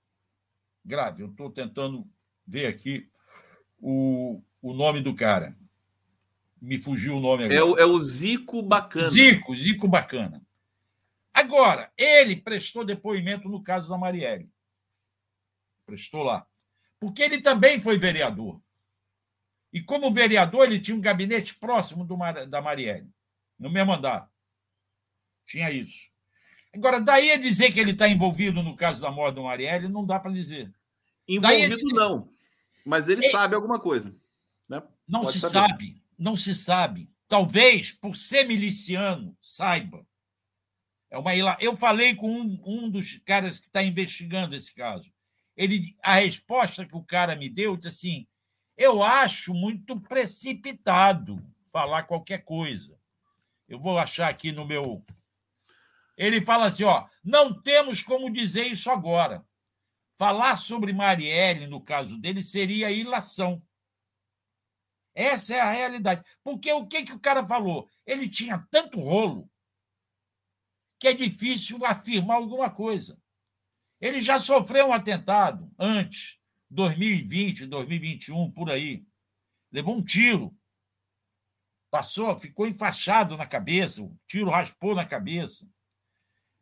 Grave. 0.86 1.24
Eu 1.24 1.29
estou 1.29 1.51
tentando 1.51 2.07
ver 2.46 2.67
aqui 2.67 3.10
o, 3.79 4.41
o 4.62 4.74
nome 4.74 5.02
do 5.02 5.16
cara. 5.16 5.56
Me 6.62 6.80
fugiu 6.80 7.18
o 7.18 7.20
nome 7.20 7.46
agora. 7.46 7.60
É 7.60 7.64
o, 7.64 7.78
é 7.78 7.86
o 7.86 8.00
Zico 8.00 8.62
Bacana. 8.62 9.08
Zico, 9.08 9.56
Zico 9.56 9.88
Bacana. 9.88 10.42
Agora, 11.34 11.92
ele 11.96 12.36
prestou 12.36 12.84
depoimento 12.84 13.48
no 13.48 13.62
caso 13.62 13.90
da 13.90 13.98
Marielle. 13.98 14.50
Prestou 15.86 16.24
lá. 16.24 16.48
Porque 17.00 17.22
ele 17.22 17.42
também 17.42 17.80
foi 17.80 17.98
vereador. 17.98 18.60
E 19.72 19.82
como 19.82 20.12
vereador, 20.12 20.66
ele 20.66 20.80
tinha 20.80 20.98
um 20.98 21.02
gabinete 21.02 21.54
próximo 21.54 22.04
do, 22.04 22.18
da 22.48 22.62
Marielle, 22.62 23.08
no 23.60 23.70
mesmo 23.70 23.94
andar. 23.94 24.28
Tinha 25.46 25.70
isso. 25.70 26.10
Agora, 26.74 27.00
daí 27.00 27.32
a 27.32 27.38
dizer 27.38 27.72
que 27.72 27.80
ele 27.80 27.92
está 27.92 28.08
envolvido 28.10 28.64
no 28.64 28.76
caso 28.76 29.02
da 29.02 29.12
morte 29.12 29.36
do 29.36 29.44
Marielle, 29.44 29.88
não 29.88 30.06
dá 30.06 30.20
para 30.20 30.32
dizer. 30.32 30.74
Envolvido 31.28 31.76
dizer... 31.76 31.94
não, 31.94 32.30
mas 32.86 33.08
ele, 33.08 33.26
ele 33.26 33.32
sabe 33.32 33.54
alguma 33.54 33.80
coisa. 33.80 34.16
Não 35.08 35.22
Pode 35.22 35.34
se 35.34 35.40
saber. 35.40 35.54
sabe, 35.54 36.04
não 36.18 36.36
se 36.36 36.54
sabe. 36.54 37.10
Talvez, 37.28 37.92
por 37.92 38.16
ser 38.16 38.46
miliciano, 38.46 39.38
saiba. 39.42 40.06
É 41.10 41.18
uma 41.18 41.34
Eu 41.60 41.76
falei 41.76 42.16
com 42.16 42.30
um, 42.30 42.62
um 42.66 42.90
dos 42.90 43.20
caras 43.26 43.60
que 43.60 43.68
está 43.68 43.82
investigando 43.82 44.56
esse 44.56 44.74
caso. 44.74 45.12
Ele, 45.56 45.96
a 46.04 46.16
resposta 46.16 46.86
que 46.86 46.96
o 46.96 47.04
cara 47.04 47.36
me 47.36 47.50
deu 47.50 47.76
disse 47.76 47.88
assim: 47.88 48.28
Eu 48.78 49.02
acho 49.02 49.54
muito 49.54 50.00
precipitado 50.00 51.44
falar 51.72 52.04
qualquer 52.04 52.44
coisa. 52.44 52.98
Eu 53.68 53.80
vou 53.80 53.98
achar 53.98 54.30
aqui 54.30 54.52
no 54.52 54.66
meu. 54.66 55.04
Ele 56.18 56.44
fala 56.44 56.68
assim: 56.68 56.84
ó, 56.84 57.08
não 57.24 57.54
temos 57.62 58.02
como 58.02 58.32
dizer 58.32 58.66
isso 58.68 58.90
agora. 58.90 59.46
Falar 60.12 60.56
sobre 60.56 60.92
Marielle, 60.94 61.68
no 61.68 61.80
caso 61.80 62.18
dele, 62.18 62.44
seria 62.44 62.92
ilação. 62.92 63.62
Essa 65.18 65.56
é 65.56 65.60
a 65.60 65.72
realidade. 65.72 66.24
Porque 66.44 66.72
o 66.72 66.86
que, 66.86 67.02
que 67.02 67.12
o 67.12 67.20
cara 67.20 67.44
falou? 67.44 67.90
Ele 68.06 68.30
tinha 68.30 68.64
tanto 68.70 69.00
rolo 69.00 69.50
que 71.00 71.08
é 71.08 71.14
difícil 71.14 71.84
afirmar 71.84 72.38
alguma 72.38 72.70
coisa. 72.70 73.20
Ele 74.00 74.22
já 74.22 74.38
sofreu 74.38 74.90
um 74.90 74.94
atentado 74.94 75.74
antes, 75.80 76.38
2020, 76.70 77.66
2021, 77.66 78.52
por 78.52 78.70
aí. 78.70 79.04
Levou 79.72 79.98
um 79.98 80.06
tiro. 80.06 80.56
Passou, 81.90 82.38
ficou 82.38 82.68
enfaixado 82.68 83.36
na 83.36 83.48
cabeça, 83.48 84.04
o 84.04 84.16
tiro 84.28 84.52
raspou 84.52 84.94
na 84.94 85.04
cabeça. 85.04 85.68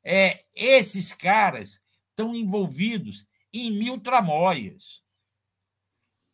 É, 0.01 0.45
esses 0.55 1.11
caras 1.11 1.81
estão 2.11 2.33
envolvidos 2.33 3.27
em 3.51 3.69
mil 3.71 3.99
tramóias. 3.99 5.03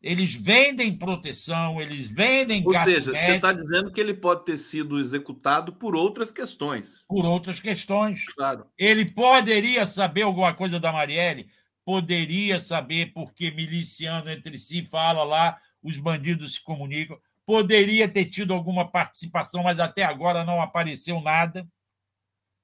Eles 0.02 0.34
vendem 0.34 0.98
proteção, 0.98 1.80
eles 1.80 2.08
vendem. 2.08 2.64
Ou 2.66 2.74
seja, 2.74 3.12
você 3.14 3.36
está 3.36 3.54
dizendo 3.54 3.92
que 3.92 4.02
ele 4.02 4.16
pode 4.16 4.46
ter 4.46 4.58
sido 4.58 5.00
executado 5.00 5.74
por 5.74 5.96
outras 5.96 6.32
questões. 6.32 7.04
Por 7.08 7.24
outras 7.24 7.60
questões. 7.60 8.26
Claro. 8.34 8.66
Ele 8.78 9.12
poderia 9.12 9.86
saber 9.86 10.24
alguma 10.24 10.56
coisa 10.56 10.80
da 10.80 10.92
Marielle, 10.92 11.48
poderia 11.86 12.60
saber 12.60 13.14
porque 13.14 13.52
miliciano 13.52 14.30
entre 14.32 14.58
si 14.58 14.84
fala 14.84 15.24
lá, 15.24 15.58
os 15.84 16.00
bandidos 16.00 16.56
se 16.56 16.64
comunicam, 16.64 17.20
poderia 17.46 18.10
ter 18.10 18.26
tido 18.26 18.56
alguma 18.56 18.90
participação, 18.90 19.62
mas 19.62 19.80
até 19.80 20.04
agora 20.04 20.44
não 20.44 20.62
apareceu 20.62 21.22
nada, 21.22 21.68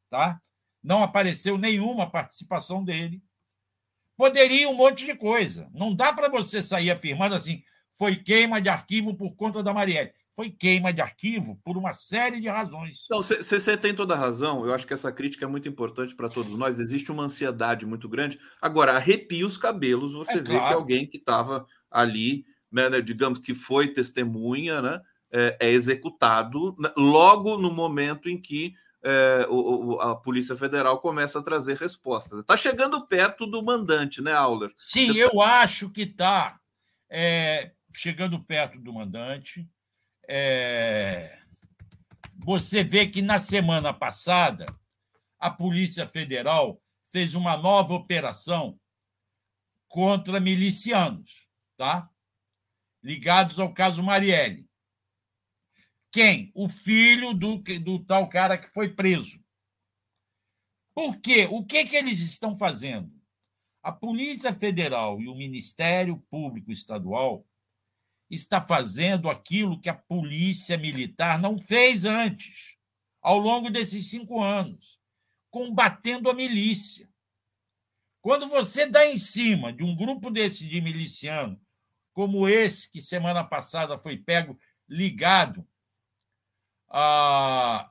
tá? 0.09 0.41
Não 0.81 1.03
apareceu 1.03 1.55
nenhuma 1.57 2.09
participação 2.09 2.83
dele. 2.83 3.21
Poderia 4.17 4.67
um 4.67 4.73
monte 4.73 5.05
de 5.05 5.15
coisa. 5.15 5.69
Não 5.73 5.93
dá 5.93 6.11
para 6.11 6.27
você 6.27 6.61
sair 6.61 6.89
afirmando 6.89 7.35
assim, 7.35 7.61
foi 7.97 8.15
queima 8.15 8.59
de 8.59 8.67
arquivo 8.67 9.15
por 9.15 9.35
conta 9.35 9.63
da 9.63 9.73
Marielle. 9.73 10.11
Foi 10.31 10.51
queima 10.51 10.93
de 10.93 11.01
arquivo 11.01 11.59
por 11.63 11.77
uma 11.77 11.93
série 11.93 12.39
de 12.39 12.47
razões. 12.47 13.05
Não, 13.09 13.23
você 13.23 13.75
tem 13.75 13.95
toda 13.95 14.13
a 14.13 14.17
razão. 14.17 14.65
Eu 14.65 14.73
acho 14.73 14.85
que 14.85 14.93
essa 14.93 15.11
crítica 15.11 15.45
é 15.45 15.47
muito 15.47 15.67
importante 15.67 16.15
para 16.15 16.29
todos 16.29 16.55
nós. 16.57 16.79
Existe 16.79 17.11
uma 17.11 17.23
ansiedade 17.23 17.87
muito 17.87 18.07
grande. 18.07 18.39
Agora, 18.61 18.93
arrepia 18.93 19.45
os 19.45 19.57
cabelos 19.57 20.13
você 20.13 20.33
é 20.33 20.41
vê 20.41 20.53
claro. 20.53 20.67
que 20.67 20.73
alguém 20.73 21.07
que 21.07 21.17
estava 21.17 21.65
ali, 21.89 22.45
né, 22.71 22.87
né, 22.87 23.01
digamos 23.01 23.39
que 23.39 23.55
foi 23.55 23.87
testemunha, 23.87 24.79
né, 24.79 25.01
é, 25.31 25.57
é 25.59 25.71
executado 25.71 26.75
né, 26.77 26.91
logo 26.95 27.57
no 27.57 27.71
momento 27.71 28.29
em 28.29 28.39
que 28.39 28.75
é, 29.03 29.45
o, 29.49 29.99
a 30.01 30.15
Polícia 30.15 30.55
Federal 30.55 30.99
começa 30.99 31.39
a 31.39 31.43
trazer 31.43 31.77
respostas. 31.77 32.39
Está 32.39 32.57
chegando 32.57 33.05
perto 33.07 33.45
do 33.45 33.63
mandante, 33.63 34.21
né, 34.21 34.33
Auler? 34.33 34.73
Sim, 34.77 35.13
Você... 35.13 35.23
eu 35.23 35.31
tá 35.31 35.61
acho 35.61 35.89
que 35.89 36.01
está 36.01 36.59
é, 37.09 37.71
chegando 37.95 38.43
perto 38.43 38.79
do 38.79 38.93
mandante. 38.93 39.67
É... 40.27 41.37
Você 42.39 42.83
vê 42.83 43.07
que 43.07 43.21
na 43.21 43.39
semana 43.39 43.93
passada 43.93 44.65
a 45.39 45.49
Polícia 45.49 46.07
Federal 46.07 46.81
fez 47.03 47.35
uma 47.35 47.55
nova 47.57 47.93
operação 47.93 48.79
contra 49.87 50.39
milicianos, 50.39 51.47
tá? 51.77 52.09
Ligados 53.01 53.59
ao 53.59 53.73
caso 53.73 54.03
Marielle. 54.03 54.67
Quem? 56.11 56.51
O 56.55 56.69
filho 56.69 57.33
do, 57.33 57.57
do 57.57 57.99
tal 57.99 58.29
cara 58.29 58.57
que 58.57 58.69
foi 58.69 58.89
preso. 58.89 59.43
Por 60.93 61.17
quê? 61.17 61.47
O 61.51 61.63
que, 61.65 61.85
que 61.85 61.95
eles 61.95 62.19
estão 62.19 62.55
fazendo? 62.55 63.11
A 63.83 63.91
Polícia 63.91 64.53
Federal 64.53 65.21
e 65.21 65.27
o 65.27 65.35
Ministério 65.35 66.17
Público 66.29 66.71
Estadual 66.71 67.45
está 68.29 68.61
fazendo 68.61 69.29
aquilo 69.29 69.79
que 69.79 69.89
a 69.89 69.93
Polícia 69.93 70.77
Militar 70.77 71.39
não 71.39 71.57
fez 71.57 72.03
antes, 72.03 72.75
ao 73.21 73.37
longo 73.37 73.69
desses 73.69 74.09
cinco 74.09 74.41
anos, 74.41 74.99
combatendo 75.49 76.29
a 76.29 76.33
milícia. 76.33 77.09
Quando 78.21 78.47
você 78.47 78.85
dá 78.85 79.05
em 79.05 79.17
cima 79.17 79.71
de 79.71 79.83
um 79.83 79.95
grupo 79.95 80.29
desse 80.29 80.67
de 80.67 80.81
miliciano, 80.81 81.59
como 82.11 82.47
esse 82.47 82.91
que 82.91 82.99
semana 82.99 83.43
passada 83.43 83.97
foi 83.97 84.17
pego 84.17 84.59
ligado 84.89 85.65
a, 86.89 87.89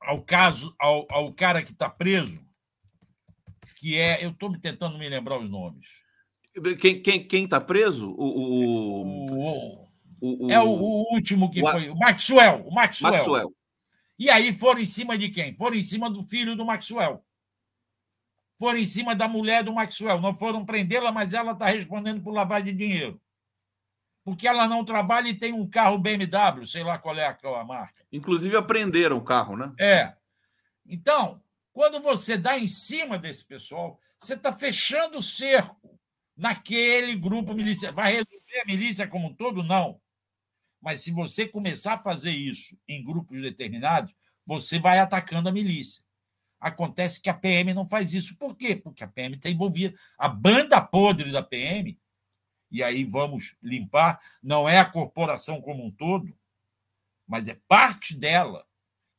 ao 0.00 0.22
caso, 0.22 0.74
ao, 0.78 1.06
ao 1.10 1.32
cara 1.32 1.62
que 1.62 1.72
está 1.72 1.88
preso, 1.88 2.40
que 3.76 3.98
é. 3.98 4.24
Eu 4.24 4.30
estou 4.30 4.56
tentando 4.58 4.98
me 4.98 5.08
lembrar 5.08 5.38
os 5.38 5.50
nomes. 5.50 5.86
Quem 6.80 6.96
está 6.96 7.10
quem, 7.10 7.26
quem 7.26 7.48
tá 7.48 7.60
preso? 7.60 8.10
O, 8.10 8.24
o, 8.24 9.26
o, 10.20 10.46
o, 10.46 10.50
é 10.50 10.60
o, 10.60 10.68
último 11.12 11.50
que 11.50 11.60
foi. 11.60 11.88
O 11.88 11.96
Maxwell. 11.96 12.66
O 12.66 12.74
Maxwell. 12.74 13.12
Maxwell. 13.12 13.54
E 14.18 14.30
aí 14.30 14.54
foram 14.54 14.80
em 14.80 14.86
cima 14.86 15.16
de 15.16 15.30
quem? 15.30 15.54
Foram 15.54 15.76
em 15.76 15.84
cima 15.84 16.10
do 16.10 16.22
filho 16.22 16.54
do 16.54 16.64
Maxwell. 16.64 17.24
Foram 18.58 18.78
em 18.78 18.86
cima 18.86 19.16
da 19.16 19.26
mulher 19.26 19.64
do 19.64 19.72
Maxwell. 19.72 20.20
Não 20.20 20.34
foram 20.34 20.64
prendê-la, 20.64 21.10
mas 21.10 21.32
ela 21.32 21.52
está 21.52 21.66
respondendo 21.66 22.22
por 22.22 22.32
lavagem 22.32 22.76
de 22.76 22.86
dinheiro 22.86 23.21
porque 24.24 24.46
ela 24.46 24.68
não 24.68 24.84
trabalha 24.84 25.28
e 25.28 25.34
tem 25.34 25.52
um 25.52 25.68
carro 25.68 25.98
BMW, 25.98 26.66
sei 26.66 26.84
lá 26.84 26.98
qual 26.98 27.16
é 27.16 27.26
a, 27.26 27.64
marca. 27.64 28.04
Inclusive 28.12 28.56
aprenderam 28.56 29.16
o 29.16 29.24
carro, 29.24 29.56
né? 29.56 29.72
É. 29.78 30.14
Então, 30.86 31.42
quando 31.72 32.00
você 32.00 32.36
dá 32.36 32.58
em 32.58 32.68
cima 32.68 33.18
desse 33.18 33.44
pessoal, 33.44 33.98
você 34.18 34.34
está 34.34 34.52
fechando 34.52 35.18
o 35.18 35.22
cerco 35.22 35.98
naquele 36.36 37.16
grupo 37.16 37.54
milícia. 37.54 37.90
Vai 37.90 38.12
resolver 38.12 38.60
a 38.62 38.66
milícia 38.66 39.08
como 39.08 39.28
um 39.28 39.34
todo? 39.34 39.62
Não. 39.62 40.00
Mas 40.80 41.02
se 41.02 41.10
você 41.10 41.46
começar 41.46 41.94
a 41.94 42.02
fazer 42.02 42.30
isso 42.30 42.76
em 42.88 43.02
grupos 43.02 43.40
determinados, 43.40 44.14
você 44.46 44.78
vai 44.78 44.98
atacando 44.98 45.48
a 45.48 45.52
milícia. 45.52 46.02
Acontece 46.60 47.20
que 47.20 47.28
a 47.28 47.34
PM 47.34 47.74
não 47.74 47.86
faz 47.86 48.12
isso. 48.14 48.36
Por 48.36 48.56
quê? 48.56 48.76
Porque 48.76 49.02
a 49.02 49.08
PM 49.08 49.34
está 49.34 49.50
envolvida. 49.50 49.98
A 50.16 50.28
banda 50.28 50.80
podre 50.80 51.32
da 51.32 51.42
PM 51.42 51.98
e 52.72 52.82
aí 52.82 53.04
vamos 53.04 53.54
limpar, 53.62 54.18
não 54.42 54.66
é 54.66 54.78
a 54.78 54.90
corporação 54.90 55.60
como 55.60 55.84
um 55.84 55.90
todo, 55.90 56.34
mas 57.26 57.46
é 57.46 57.54
parte 57.68 58.16
dela, 58.16 58.66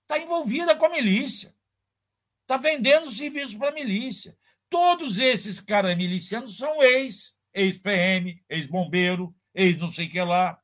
está 0.02 0.18
envolvida 0.18 0.76
com 0.76 0.88
a 0.88 0.89
milícia, 0.89 1.56
está 2.42 2.58
vendendo 2.58 3.12
serviços 3.12 3.54
para 3.54 3.70
a 3.70 3.74
milícia. 3.74 4.36
Todos 4.70 5.20
esses 5.20 5.60
caras 5.60 5.96
milicianos 5.96 6.58
são 6.58 6.82
ex, 6.82 7.39
ex-PM, 7.54 8.44
ex-bombeiro, 8.50 9.34
ex-não 9.54 9.92
sei 9.92 10.08
o 10.08 10.10
que 10.10 10.22
lá. 10.22 10.60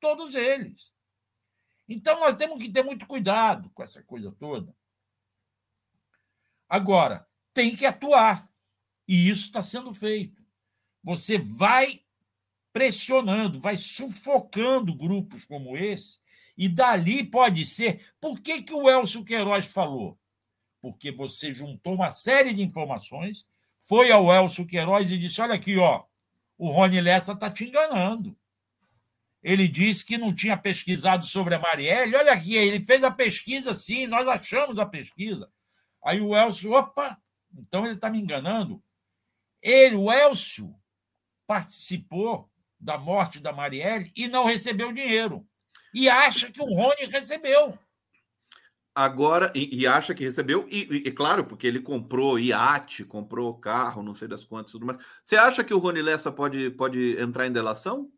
Todos 0.00 0.34
eles. 0.34 0.94
Então 1.86 2.18
nós 2.20 2.36
temos 2.36 2.58
que 2.58 2.70
ter 2.70 2.82
muito 2.82 3.06
cuidado 3.06 3.70
com 3.74 3.82
essa 3.82 4.02
coisa 4.02 4.32
toda. 4.32 4.74
Agora, 6.66 7.28
tem 7.52 7.76
que 7.76 7.84
atuar. 7.84 8.48
E 9.06 9.28
isso 9.28 9.46
está 9.46 9.60
sendo 9.60 9.92
feito. 9.92 10.42
Você 11.02 11.36
vai 11.36 12.03
pressionando, 12.74 13.60
vai 13.60 13.78
sufocando 13.78 14.92
grupos 14.92 15.44
como 15.44 15.76
esse, 15.76 16.18
e 16.58 16.68
dali 16.68 17.22
pode 17.22 17.64
ser. 17.64 18.12
Por 18.20 18.40
que, 18.40 18.62
que 18.62 18.74
o 18.74 18.90
Elcio 18.90 19.24
Queiroz 19.24 19.66
falou? 19.66 20.18
Porque 20.82 21.12
você 21.12 21.54
juntou 21.54 21.94
uma 21.94 22.10
série 22.10 22.52
de 22.52 22.62
informações, 22.62 23.46
foi 23.78 24.10
ao 24.10 24.32
Elcio 24.32 24.66
Queiroz 24.66 25.08
e 25.08 25.16
disse: 25.16 25.40
olha 25.40 25.54
aqui, 25.54 25.78
ó, 25.78 26.02
o 26.58 26.68
Rony 26.68 27.00
Lessa 27.00 27.32
está 27.32 27.48
te 27.48 27.64
enganando. 27.64 28.36
Ele 29.40 29.68
disse 29.68 30.04
que 30.04 30.18
não 30.18 30.34
tinha 30.34 30.56
pesquisado 30.56 31.24
sobre 31.26 31.54
a 31.54 31.60
Marielle. 31.60 32.16
Olha 32.16 32.32
aqui, 32.32 32.56
ele 32.56 32.84
fez 32.84 33.04
a 33.04 33.10
pesquisa 33.10 33.72
sim, 33.72 34.08
nós 34.08 34.26
achamos 34.26 34.80
a 34.80 34.86
pesquisa. 34.86 35.48
Aí 36.02 36.20
o 36.20 36.34
Elcio, 36.34 36.72
opa, 36.72 37.16
então 37.56 37.84
ele 37.84 37.94
está 37.94 38.10
me 38.10 38.20
enganando. 38.20 38.82
Ele, 39.62 39.94
o 39.94 40.10
Elcio, 40.10 40.74
participou 41.46 42.50
da 42.84 42.98
morte 42.98 43.40
da 43.40 43.50
Marielle 43.50 44.12
e 44.14 44.28
não 44.28 44.44
recebeu 44.44 44.92
dinheiro. 44.92 45.46
E 45.94 46.08
acha 46.08 46.52
que 46.52 46.60
o 46.60 46.66
Rony 46.66 47.06
recebeu. 47.06 47.78
Agora, 48.94 49.50
e, 49.54 49.80
e 49.80 49.86
acha 49.86 50.14
que 50.14 50.22
recebeu, 50.22 50.68
e, 50.70 50.82
e, 50.82 51.10
claro, 51.10 51.44
porque 51.46 51.66
ele 51.66 51.80
comprou 51.80 52.38
iate, 52.38 53.04
comprou 53.04 53.58
carro, 53.58 54.02
não 54.02 54.14
sei 54.14 54.28
das 54.28 54.44
quantas 54.44 54.70
tudo 54.70 54.86
mais. 54.86 54.98
Você 55.22 55.36
acha 55.36 55.64
que 55.64 55.74
o 55.74 55.78
Rony 55.78 56.02
Lessa 56.02 56.30
pode, 56.30 56.70
pode 56.72 57.18
entrar 57.18 57.46
em 57.46 57.52
delação? 57.52 58.12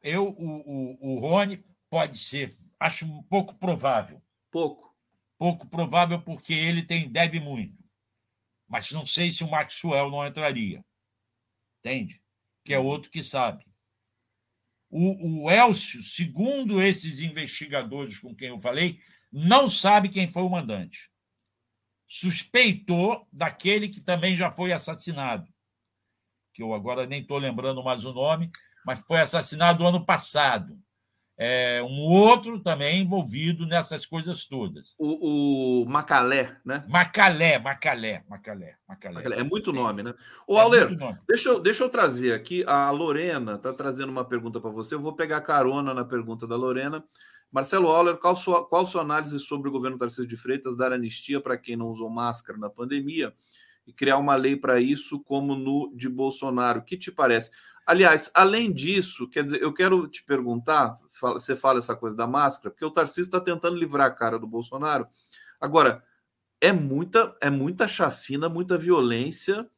Eu, 0.00 0.28
o, 0.28 0.32
o, 0.32 1.14
o 1.14 1.18
Rony 1.18 1.62
pode 1.90 2.18
ser, 2.18 2.56
acho 2.78 3.04
um 3.04 3.22
pouco 3.24 3.54
provável. 3.56 4.22
Pouco. 4.50 4.88
Pouco 5.36 5.68
provável 5.68 6.20
porque 6.22 6.52
ele 6.52 6.82
tem 6.82 7.08
deve 7.08 7.38
muito. 7.38 7.76
Mas 8.66 8.90
não 8.92 9.06
sei 9.06 9.30
se 9.30 9.44
o 9.44 9.50
Maxwell 9.50 10.10
não 10.10 10.26
entraria. 10.26 10.84
Entende? 11.78 12.22
Que 12.68 12.74
é 12.74 12.78
outro 12.78 13.10
que 13.10 13.22
sabe. 13.22 13.64
O, 14.90 15.44
o 15.44 15.50
Elcio, 15.50 16.02
segundo 16.02 16.82
esses 16.82 17.18
investigadores 17.20 18.18
com 18.18 18.34
quem 18.34 18.48
eu 18.48 18.58
falei, 18.58 19.00
não 19.32 19.70
sabe 19.70 20.10
quem 20.10 20.28
foi 20.28 20.42
o 20.42 20.50
mandante. 20.50 21.10
Suspeitou 22.06 23.26
daquele 23.32 23.88
que 23.88 24.02
também 24.02 24.36
já 24.36 24.52
foi 24.52 24.70
assassinado, 24.70 25.50
que 26.52 26.62
eu 26.62 26.74
agora 26.74 27.06
nem 27.06 27.22
estou 27.22 27.38
lembrando 27.38 27.82
mais 27.82 28.04
o 28.04 28.12
nome, 28.12 28.50
mas 28.84 29.00
foi 29.00 29.22
assassinado 29.22 29.86
ano 29.86 30.04
passado 30.04 30.78
é, 31.40 31.80
um 31.84 32.00
outro 32.00 32.58
também 32.58 33.00
envolvido 33.00 33.64
nessas 33.64 34.04
coisas 34.04 34.44
todas. 34.44 34.96
O, 34.98 35.82
o 35.82 35.86
Macalé, 35.88 36.56
né? 36.64 36.84
Macalé, 36.88 37.60
Macalé, 37.60 38.24
Macalé, 38.28 38.74
Macalé. 38.88 39.38
É 39.38 39.44
muito 39.44 39.72
nome, 39.72 40.02
né? 40.02 40.14
O 40.48 40.58
é 40.58 40.60
Auler, 40.60 40.88
deixa 41.28 41.50
eu, 41.50 41.60
deixa 41.60 41.84
eu 41.84 41.88
trazer 41.88 42.32
aqui. 42.32 42.64
A 42.66 42.90
Lorena 42.90 43.54
está 43.54 43.72
trazendo 43.72 44.10
uma 44.10 44.24
pergunta 44.24 44.60
para 44.60 44.70
você. 44.70 44.96
Eu 44.96 45.00
vou 45.00 45.12
pegar 45.12 45.40
carona 45.42 45.94
na 45.94 46.04
pergunta 46.04 46.44
da 46.44 46.56
Lorena. 46.56 47.04
Marcelo 47.52 47.86
Auler, 47.86 48.16
qual 48.16 48.34
sua, 48.34 48.66
qual 48.66 48.84
sua 48.84 49.02
análise 49.02 49.38
sobre 49.38 49.68
o 49.68 49.72
governo 49.72 49.96
Tarcísio 49.96 50.26
de 50.26 50.36
Freitas 50.36 50.76
dar 50.76 50.92
anistia 50.92 51.40
para 51.40 51.56
quem 51.56 51.76
não 51.76 51.86
usou 51.86 52.10
máscara 52.10 52.58
na 52.58 52.68
pandemia 52.68 53.32
e 53.86 53.92
criar 53.92 54.18
uma 54.18 54.34
lei 54.34 54.56
para 54.56 54.80
isso, 54.80 55.20
como 55.20 55.54
no 55.54 55.92
de 55.94 56.08
Bolsonaro? 56.08 56.80
O 56.80 56.84
que 56.84 56.98
te 56.98 57.12
parece? 57.12 57.52
Aliás, 57.88 58.30
além 58.34 58.70
disso, 58.70 59.26
quer 59.30 59.44
dizer, 59.44 59.62
eu 59.62 59.72
quero 59.72 60.06
te 60.06 60.22
perguntar, 60.22 60.98
você 61.20 61.56
fala 61.56 61.78
essa 61.78 61.96
coisa 61.96 62.16
da 62.16 62.26
máscara, 62.26 62.70
porque 62.70 62.84
o 62.84 62.90
Tarcísio 62.90 63.22
está 63.22 63.40
tentando 63.40 63.76
livrar 63.76 64.06
a 64.06 64.10
cara 64.10 64.38
do 64.38 64.46
Bolsonaro. 64.46 65.06
Agora, 65.60 66.04
é 66.60 66.72
muita, 66.72 67.36
é 67.40 67.50
muita 67.50 67.86
chacina, 67.86 68.48
muita 68.48 68.76
violência 68.76 69.68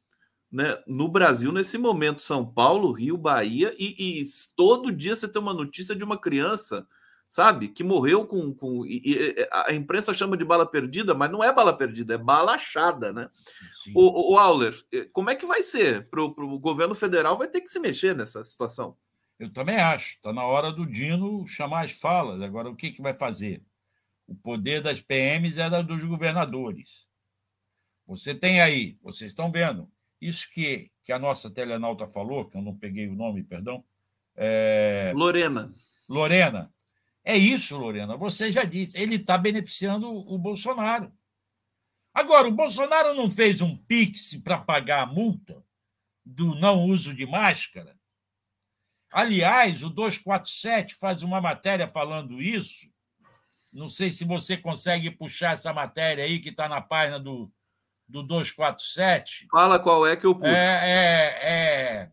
né, 0.50 0.82
no 0.86 1.08
Brasil 1.08 1.52
nesse 1.52 1.78
momento. 1.78 2.22
São 2.22 2.44
Paulo, 2.44 2.92
Rio, 2.92 3.16
Bahia, 3.16 3.74
e, 3.78 4.20
e 4.20 4.24
todo 4.56 4.92
dia 4.92 5.16
você 5.16 5.28
tem 5.28 5.40
uma 5.40 5.54
notícia 5.54 5.94
de 5.94 6.04
uma 6.04 6.18
criança 6.18 6.86
sabe? 7.30 7.68
Que 7.68 7.84
morreu 7.84 8.26
com. 8.26 8.52
com 8.52 8.84
e, 8.84 9.00
e, 9.04 9.48
a 9.52 9.72
imprensa 9.72 10.12
chama 10.12 10.36
de 10.36 10.44
bala 10.44 10.66
perdida, 10.66 11.14
mas 11.14 11.30
não 11.30 11.42
é 11.42 11.52
bala 11.52 11.72
perdida, 11.72 12.14
é 12.14 12.18
bala 12.18 12.54
achada, 12.54 13.12
né? 13.12 13.30
O, 13.94 14.34
o, 14.34 14.38
Auler, 14.38 14.74
eh, 14.92 15.08
como 15.12 15.30
é 15.30 15.36
que 15.36 15.46
vai 15.46 15.62
ser? 15.62 16.08
Para 16.10 16.20
o 16.22 16.58
governo 16.58 16.94
federal 16.94 17.38
vai 17.38 17.46
ter 17.46 17.60
que 17.60 17.70
se 17.70 17.78
mexer 17.78 18.16
nessa 18.16 18.44
situação. 18.44 18.96
Eu 19.40 19.50
também 19.50 19.76
acho. 19.76 20.16
Está 20.16 20.34
na 20.34 20.44
hora 20.44 20.70
do 20.70 20.84
Dino 20.84 21.46
chamar 21.46 21.86
as 21.86 21.92
falas. 21.92 22.42
Agora, 22.42 22.68
o 22.68 22.76
que, 22.76 22.92
que 22.92 23.00
vai 23.00 23.14
fazer? 23.14 23.64
O 24.26 24.34
poder 24.34 24.82
das 24.82 25.00
PMs 25.00 25.58
era 25.58 25.82
dos 25.82 26.04
governadores. 26.04 27.08
Você 28.06 28.34
tem 28.34 28.60
aí, 28.60 28.98
vocês 29.02 29.32
estão 29.32 29.50
vendo, 29.50 29.90
isso 30.20 30.50
que, 30.52 30.90
que 31.02 31.10
a 31.10 31.18
nossa 31.18 31.50
telenauta 31.50 32.06
falou, 32.06 32.46
que 32.46 32.56
eu 32.56 32.60
não 32.60 32.76
peguei 32.76 33.08
o 33.08 33.14
nome, 33.14 33.42
perdão. 33.42 33.82
É... 34.36 35.12
Lorena. 35.14 35.72
Lorena, 36.06 36.74
é 37.24 37.36
isso, 37.36 37.78
Lorena. 37.78 38.16
Você 38.18 38.52
já 38.52 38.64
disse. 38.64 38.98
Ele 38.98 39.14
está 39.14 39.38
beneficiando 39.38 40.06
o 40.12 40.36
Bolsonaro. 40.36 41.10
Agora, 42.12 42.46
o 42.46 42.52
Bolsonaro 42.52 43.14
não 43.14 43.30
fez 43.30 43.62
um 43.62 43.74
pix 43.74 44.36
para 44.42 44.58
pagar 44.58 45.02
a 45.02 45.06
multa 45.06 45.64
do 46.26 46.54
não 46.56 46.84
uso 46.84 47.14
de 47.14 47.24
máscara? 47.24 47.99
Aliás, 49.10 49.82
o 49.82 49.90
247 49.90 50.94
faz 50.94 51.22
uma 51.22 51.40
matéria 51.40 51.88
falando 51.88 52.40
isso. 52.40 52.90
Não 53.72 53.88
sei 53.88 54.10
se 54.10 54.24
você 54.24 54.56
consegue 54.56 55.10
puxar 55.10 55.54
essa 55.54 55.72
matéria 55.72 56.24
aí 56.24 56.40
que 56.40 56.48
está 56.48 56.68
na 56.68 56.80
página 56.80 57.18
do, 57.18 57.50
do 58.08 58.22
247. 58.22 59.46
Fala 59.50 59.78
qual 59.78 60.06
é 60.06 60.16
que 60.16 60.26
eu 60.26 60.34
puxo. 60.34 60.50
É, 60.50 60.90
é, 60.90 61.52
é, 61.52 62.12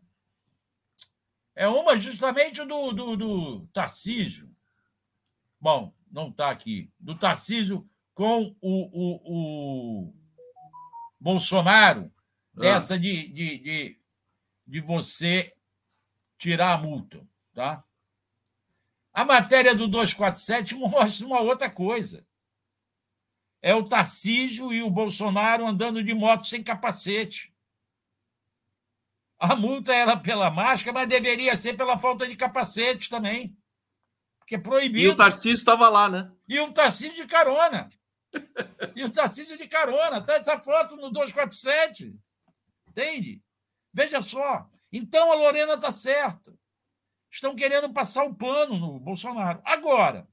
é 1.55 1.67
uma 1.67 1.97
justamente 1.97 2.63
do, 2.63 2.93
do, 2.93 3.15
do 3.15 3.67
Tarcísio. 3.73 4.49
Bom, 5.59 5.93
não 6.11 6.29
está 6.29 6.51
aqui. 6.51 6.91
Do 6.99 7.15
Tarcísio 7.15 7.87
com 8.13 8.55
o, 8.61 8.89
o, 8.93 10.07
o 10.07 10.13
Bolsonaro, 11.19 12.11
ah. 12.55 12.61
dessa 12.61 12.97
de, 12.97 13.27
de, 13.29 13.57
de, 13.59 13.99
de 14.65 14.81
você 14.81 15.53
tirar 16.37 16.73
a 16.73 16.77
multa. 16.77 17.27
Tá? 17.53 17.83
A 19.13 19.25
matéria 19.25 19.73
do 19.73 19.87
247 19.87 20.75
mostra 20.75 21.25
uma 21.25 21.41
outra 21.41 21.69
coisa. 21.69 22.25
É 23.61 23.73
o 23.73 23.83
Tarcísio 23.83 24.71
e 24.71 24.83
o 24.83 24.89
Bolsonaro 24.89 25.65
andando 25.65 26.03
de 26.03 26.13
moto 26.13 26.47
sem 26.47 26.63
capacete. 26.63 27.53
A 29.39 29.55
multa 29.55 29.93
era 29.93 30.17
pela 30.17 30.49
máscara, 30.49 30.93
mas 30.93 31.09
deveria 31.09 31.57
ser 31.57 31.75
pela 31.75 31.97
falta 31.97 32.27
de 32.27 32.35
capacete 32.35 33.09
também 33.09 33.57
que 34.47 34.55
é 34.55 34.57
proibido. 34.57 35.05
E 35.05 35.09
o 35.09 35.15
Tarcísio 35.15 35.55
estava 35.55 35.89
lá, 35.89 36.09
né? 36.09 36.31
E 36.47 36.57
o 36.61 36.71
Tarcísio 36.71 37.13
de 37.13 37.27
carona. 37.27 37.89
e 38.95 39.03
o 39.03 39.11
Tarcísio 39.11 39.57
de 39.57 39.67
carona. 39.67 40.21
Tá 40.21 40.35
essa 40.35 40.57
foto 40.57 40.95
no 40.95 41.11
247. 41.11 42.17
Entende? 42.87 43.43
Veja 43.93 44.21
só. 44.21 44.67
Então 44.91 45.31
a 45.31 45.35
Lorena 45.35 45.73
está 45.73 45.91
certa. 45.91 46.57
Estão 47.29 47.55
querendo 47.55 47.91
passar 47.91 48.23
o 48.23 48.35
pano 48.35 48.77
no 48.77 48.99
Bolsonaro. 48.99 49.61
Agora, 49.65 50.27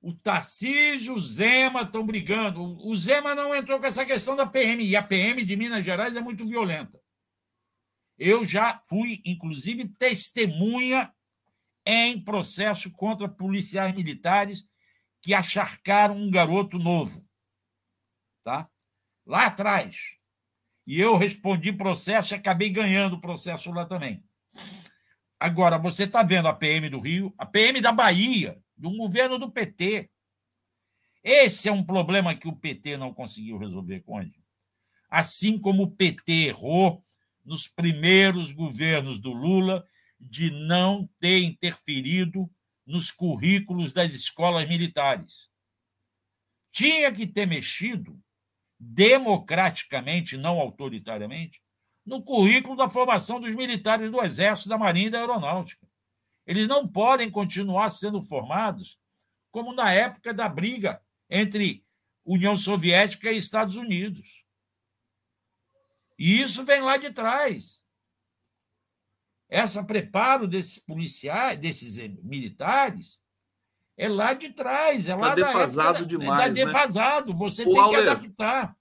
o 0.00 0.12
Tarcísio, 0.12 1.14
o 1.14 1.20
Zema 1.20 1.82
estão 1.82 2.04
brigando. 2.04 2.62
O 2.86 2.96
Zema 2.96 3.34
não 3.34 3.54
entrou 3.54 3.80
com 3.80 3.86
essa 3.86 4.04
questão 4.04 4.36
da 4.36 4.46
PM, 4.46 4.84
e 4.84 4.94
a 4.94 5.02
PM 5.02 5.42
de 5.44 5.56
Minas 5.56 5.84
Gerais 5.84 6.14
é 6.14 6.20
muito 6.20 6.46
violenta. 6.46 7.00
Eu 8.18 8.44
já 8.44 8.80
fui, 8.86 9.22
inclusive, 9.24 9.88
testemunha 9.88 11.12
em 11.86 12.22
processo 12.22 12.90
contra 12.92 13.28
policiais 13.28 13.94
militares 13.94 14.64
que 15.20 15.34
acharcaram 15.34 16.16
um 16.16 16.30
garoto 16.30 16.78
novo. 16.78 17.26
Tá? 18.44 18.68
Lá 19.26 19.46
atrás. 19.46 20.18
E 20.86 21.00
eu 21.00 21.16
respondi 21.16 21.72
processo 21.72 22.34
e 22.34 22.36
acabei 22.36 22.68
ganhando 22.70 23.16
o 23.16 23.20
processo 23.20 23.70
lá 23.70 23.86
também. 23.86 24.22
Agora, 25.40 25.78
você 25.78 26.04
está 26.04 26.22
vendo 26.22 26.48
a 26.48 26.54
PM 26.54 26.88
do 26.88 27.00
Rio, 27.00 27.34
a 27.38 27.46
PM 27.46 27.80
da 27.80 27.92
Bahia, 27.92 28.62
do 28.76 28.90
governo 28.96 29.38
do 29.38 29.50
PT. 29.50 30.10
Esse 31.22 31.68
é 31.68 31.72
um 31.72 31.84
problema 31.84 32.34
que 32.34 32.48
o 32.48 32.56
PT 32.56 32.96
não 32.96 33.12
conseguiu 33.12 33.56
resolver, 33.58 34.00
Conde. 34.00 34.42
Assim 35.08 35.58
como 35.58 35.84
o 35.84 35.90
PT 35.90 36.48
errou 36.48 37.02
nos 37.44 37.68
primeiros 37.68 38.50
governos 38.50 39.20
do 39.20 39.32
Lula 39.32 39.86
de 40.18 40.50
não 40.50 41.08
ter 41.20 41.42
interferido 41.42 42.50
nos 42.86 43.10
currículos 43.10 43.92
das 43.92 44.12
escolas 44.12 44.68
militares. 44.68 45.48
Tinha 46.72 47.12
que 47.12 47.26
ter 47.26 47.46
mexido 47.46 48.20
democraticamente, 48.92 50.36
não 50.36 50.60
autoritariamente, 50.60 51.62
no 52.04 52.22
currículo 52.22 52.76
da 52.76 52.88
formação 52.88 53.40
dos 53.40 53.54
militares 53.54 54.10
do 54.10 54.22
Exército, 54.22 54.68
da 54.68 54.76
Marinha 54.76 55.06
e 55.06 55.10
da 55.10 55.20
Aeronáutica. 55.20 55.86
Eles 56.46 56.68
não 56.68 56.86
podem 56.86 57.30
continuar 57.30 57.88
sendo 57.90 58.20
formados 58.22 58.98
como 59.50 59.72
na 59.72 59.92
época 59.92 60.34
da 60.34 60.48
briga 60.48 61.00
entre 61.30 61.84
União 62.24 62.56
Soviética 62.56 63.32
e 63.32 63.38
Estados 63.38 63.76
Unidos. 63.76 64.44
E 66.18 66.42
isso 66.42 66.64
vem 66.64 66.82
lá 66.82 66.96
de 66.96 67.10
trás 67.10 67.82
essa 69.48 69.84
preparo 69.84 70.48
desses 70.48 70.78
policiais, 70.78 71.58
desses 71.58 71.96
militares, 72.22 73.20
é 73.96 74.08
lá 74.08 74.32
de 74.32 74.50
trás, 74.50 75.08
é 75.08 75.14
lá 75.14 75.30
tá 75.30 75.34
defasado 75.34 76.00
da 76.00 76.04
demais, 76.04 76.42
tá 76.42 76.48
defasado, 76.48 77.32
né? 77.32 77.38
você 77.38 77.62
o 77.62 77.72
tem 77.72 77.80
Auler, 77.80 78.02
que 78.02 78.08
adaptar. 78.08 78.76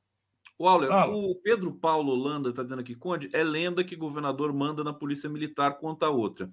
O 0.58 0.68
Auler, 0.68 0.92
o 0.92 1.36
Pedro 1.36 1.74
Paulo 1.74 2.14
Holanda 2.14 2.50
está 2.50 2.64
dizendo 2.64 2.80
aqui, 2.80 2.96
Conde, 2.96 3.30
é 3.34 3.44
lenda 3.44 3.84
que 3.84 3.96
governador 3.96 4.54
manda 4.54 4.84
na 4.84 4.94
polícia 4.94 5.30
militar 5.30 5.78
contra 5.78 6.08
a 6.08 6.12
outra. 6.12 6.50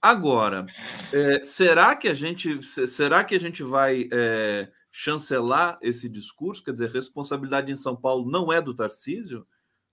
Agora, 0.00 0.66
é, 1.12 1.42
será 1.44 1.94
que 1.94 2.08
a 2.08 2.14
gente 2.14 2.60
será 2.62 3.22
que 3.22 3.36
a 3.36 3.38
gente 3.38 3.62
vai 3.62 4.08
é, 4.12 4.68
chancelar 4.90 5.78
esse 5.80 6.08
discurso? 6.08 6.64
Quer 6.64 6.72
dizer, 6.72 6.90
responsabilidade 6.90 7.70
em 7.70 7.76
São 7.76 7.94
Paulo 7.94 8.28
não 8.28 8.52
é 8.52 8.60
do 8.60 8.74
Tarcísio, 8.74 9.46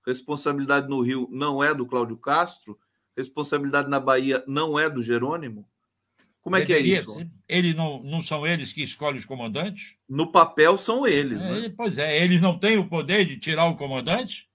responsabilidade 0.05 0.89
no 0.89 1.01
Rio 1.01 1.27
não 1.31 1.63
é 1.63 1.75
do 1.75 1.85
Cláudio 1.85 2.17
Castro, 2.17 2.77
responsabilidade 3.15 3.87
na 3.87 3.99
Bahia 3.99 4.43
não 4.47 4.79
é 4.79 4.89
do 4.89 5.03
Jerônimo? 5.03 5.69
Como 6.41 6.55
é 6.55 6.65
Deveria 6.65 6.83
que 6.83 6.97
é 6.97 7.01
isso? 7.01 7.13
Ser. 7.17 7.31
Ele 7.47 7.73
não, 7.73 8.01
não 8.03 8.21
são 8.21 8.47
eles 8.47 8.71
que 8.71 8.81
escolhem 8.81 9.19
os 9.19 9.25
comandantes? 9.25 9.95
No 10.07 10.31
papel 10.31 10.77
são 10.77 11.05
eles. 11.05 11.41
É, 11.41 11.61
né? 11.61 11.73
Pois 11.75 11.97
é, 11.97 12.23
eles 12.23 12.41
não 12.41 12.57
têm 12.57 12.77
o 12.77 12.87
poder 12.87 13.25
de 13.25 13.37
tirar 13.37 13.65
o 13.65 13.75
comandante? 13.75 14.49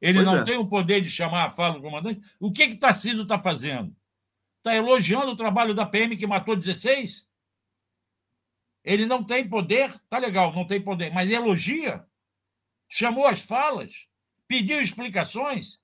Ele 0.00 0.18
pois 0.18 0.26
não 0.26 0.38
é. 0.38 0.44
tem 0.44 0.56
o 0.56 0.66
poder 0.66 1.00
de 1.00 1.10
chamar 1.10 1.46
a 1.46 1.50
fala 1.50 1.74
do 1.74 1.82
comandante? 1.82 2.20
O 2.38 2.52
que 2.52 2.68
que 2.68 2.76
Tarcísio 2.76 3.22
está 3.22 3.38
fazendo? 3.38 3.94
Está 4.58 4.74
elogiando 4.74 5.32
o 5.32 5.36
trabalho 5.36 5.74
da 5.74 5.84
PM 5.84 6.16
que 6.16 6.26
matou 6.26 6.56
16? 6.56 7.28
Ele 8.84 9.04
não 9.04 9.22
tem 9.22 9.46
poder? 9.48 10.00
Tá 10.08 10.18
legal, 10.18 10.54
não 10.54 10.66
tem 10.66 10.80
poder, 10.80 11.12
mas 11.12 11.30
elogia? 11.30 12.04
Chamou 12.88 13.26
as 13.26 13.40
falas? 13.40 14.06
Pediu 14.48 14.80
explicações? 14.80 15.78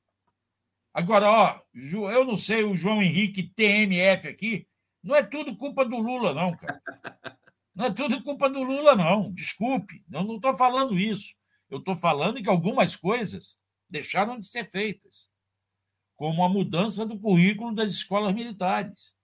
Agora, 0.95 1.31
ó, 1.31 1.61
eu 1.75 2.25
não 2.25 2.39
sei, 2.39 2.65
o 2.65 2.77
João 2.77 3.03
Henrique 3.03 3.43
TMF 3.43 4.29
aqui, 4.29 4.67
não 5.07 5.15
é 5.15 5.23
tudo 5.23 5.57
culpa 5.57 5.85
do 5.85 5.99
Lula, 5.99 6.35
não, 6.35 6.57
cara. 6.57 6.83
Não 7.73 7.85
é 7.85 7.93
tudo 7.93 8.21
culpa 8.25 8.51
do 8.51 8.65
Lula, 8.65 8.97
não. 8.97 9.33
Desculpe, 9.33 10.05
eu 10.11 10.25
não 10.25 10.35
estou 10.35 10.53
falando 10.53 10.99
isso. 10.99 11.37
Eu 11.71 11.79
estou 11.79 11.95
falando 11.95 12.43
que 12.43 12.49
algumas 12.49 12.97
coisas 12.97 13.57
deixaram 13.89 14.37
de 14.37 14.47
ser 14.47 14.65
feitas, 14.65 15.31
como 16.17 16.43
a 16.43 16.49
mudança 16.49 17.07
do 17.07 17.21
currículo 17.21 17.73
das 17.73 17.91
escolas 17.93 18.35
militares. 18.35 19.15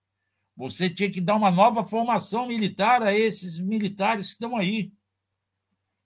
Você 0.55 0.89
tinha 0.89 1.11
que 1.11 1.21
dar 1.21 1.35
uma 1.35 1.51
nova 1.51 1.83
formação 1.83 2.47
militar 2.47 3.03
a 3.03 3.13
esses 3.13 3.59
militares 3.59 4.27
que 4.27 4.33
estão 4.35 4.57
aí. 4.57 4.93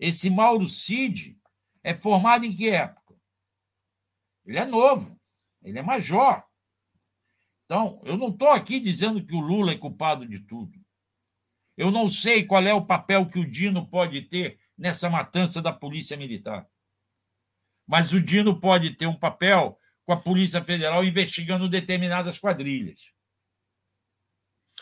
Esse 0.00 0.30
Mauro 0.30 0.70
Cid 0.70 1.38
é 1.82 1.94
formado 1.94 2.46
em 2.46 2.56
que 2.56 2.70
época? 2.70 3.14
Ele 4.46 4.58
é 4.58 4.64
novo, 4.64 5.20
ele 5.62 5.78
é 5.78 5.82
major. 5.82 6.42
Então, 7.66 8.00
eu 8.04 8.16
não 8.16 8.28
estou 8.28 8.50
aqui 8.50 8.80
dizendo 8.80 9.24
que 9.24 9.34
o 9.34 9.40
Lula 9.40 9.72
é 9.72 9.76
culpado 9.76 10.26
de 10.26 10.38
tudo. 10.38 10.72
Eu 11.76 11.90
não 11.90 12.08
sei 12.08 12.44
qual 12.44 12.62
é 12.62 12.72
o 12.72 12.86
papel 12.86 13.26
que 13.26 13.38
o 13.38 13.50
Dino 13.50 13.86
pode 13.86 14.22
ter 14.22 14.58
nessa 14.78 15.10
matança 15.10 15.60
da 15.60 15.72
Polícia 15.72 16.16
Militar. 16.16 16.66
Mas 17.86 18.12
o 18.12 18.20
Dino 18.20 18.58
pode 18.58 18.90
ter 18.94 19.06
um 19.06 19.18
papel 19.18 19.78
com 20.04 20.12
a 20.12 20.16
Polícia 20.16 20.62
Federal 20.62 21.04
investigando 21.04 21.68
determinadas 21.68 22.38
quadrilhas. 22.38 23.12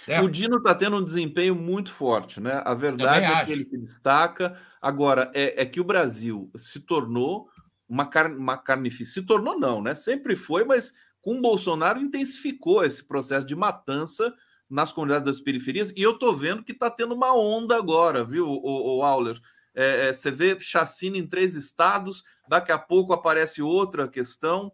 Certo? 0.01 0.25
O 0.25 0.31
Dino 0.31 0.59
está 0.59 0.75
tendo 0.75 0.99
um 0.99 1.05
desempenho 1.05 1.55
muito 1.55 1.91
forte, 1.91 2.41
né? 2.41 2.61
A 2.65 2.75
verdade 2.75 3.25
é 3.25 3.45
que 3.45 3.53
ele 3.53 3.65
se 3.65 3.79
destaca. 3.79 4.61
Agora, 4.81 5.31
é, 5.35 5.63
é, 5.63 5.67
que 5.67 5.81
o 5.81 5.85
Brasil 5.85 6.51
se 6.57 6.81
tornou 6.81 7.49
uma, 7.89 8.07
car 8.07 8.31
uma 8.31 8.59
carnificina. 8.59 9.11
Se 9.11 9.23
tornou, 9.23 9.59
não, 9.59 9.81
né? 9.81 9.95
Sempre 9.95 10.37
foi, 10.37 10.65
mas 10.65 10.93
com 11.25 11.41
Bolsonaro 11.41 11.99
intensificou 11.99 12.85
esse 12.85 13.03
processo 13.03 13.47
de 13.47 13.57
matança 13.57 14.33
nas 14.69 14.93
comunidades 14.93 15.25
das 15.25 15.41
periferias, 15.41 15.91
e 15.97 16.03
eu 16.03 16.13
estou 16.13 16.37
vendo 16.37 16.63
que 16.63 16.73
está 16.73 16.91
tendo 16.91 17.15
uma 17.15 17.35
onda 17.35 17.77
agora, 17.77 18.23
viu, 18.23 18.47
o, 18.47 18.99
o 18.99 19.03
Auler? 19.03 19.41
É, 19.75 20.09
é, 20.09 20.13
você 20.13 20.31
vê 20.31 20.61
chacina 20.61 21.17
em 21.17 21.27
três 21.27 21.57
estados, 21.57 22.23
daqui 22.47 22.71
a 22.71 22.79
pouco 22.79 23.15
aparece 23.15 23.63
outra 23.63 24.07
questão. 24.07 24.71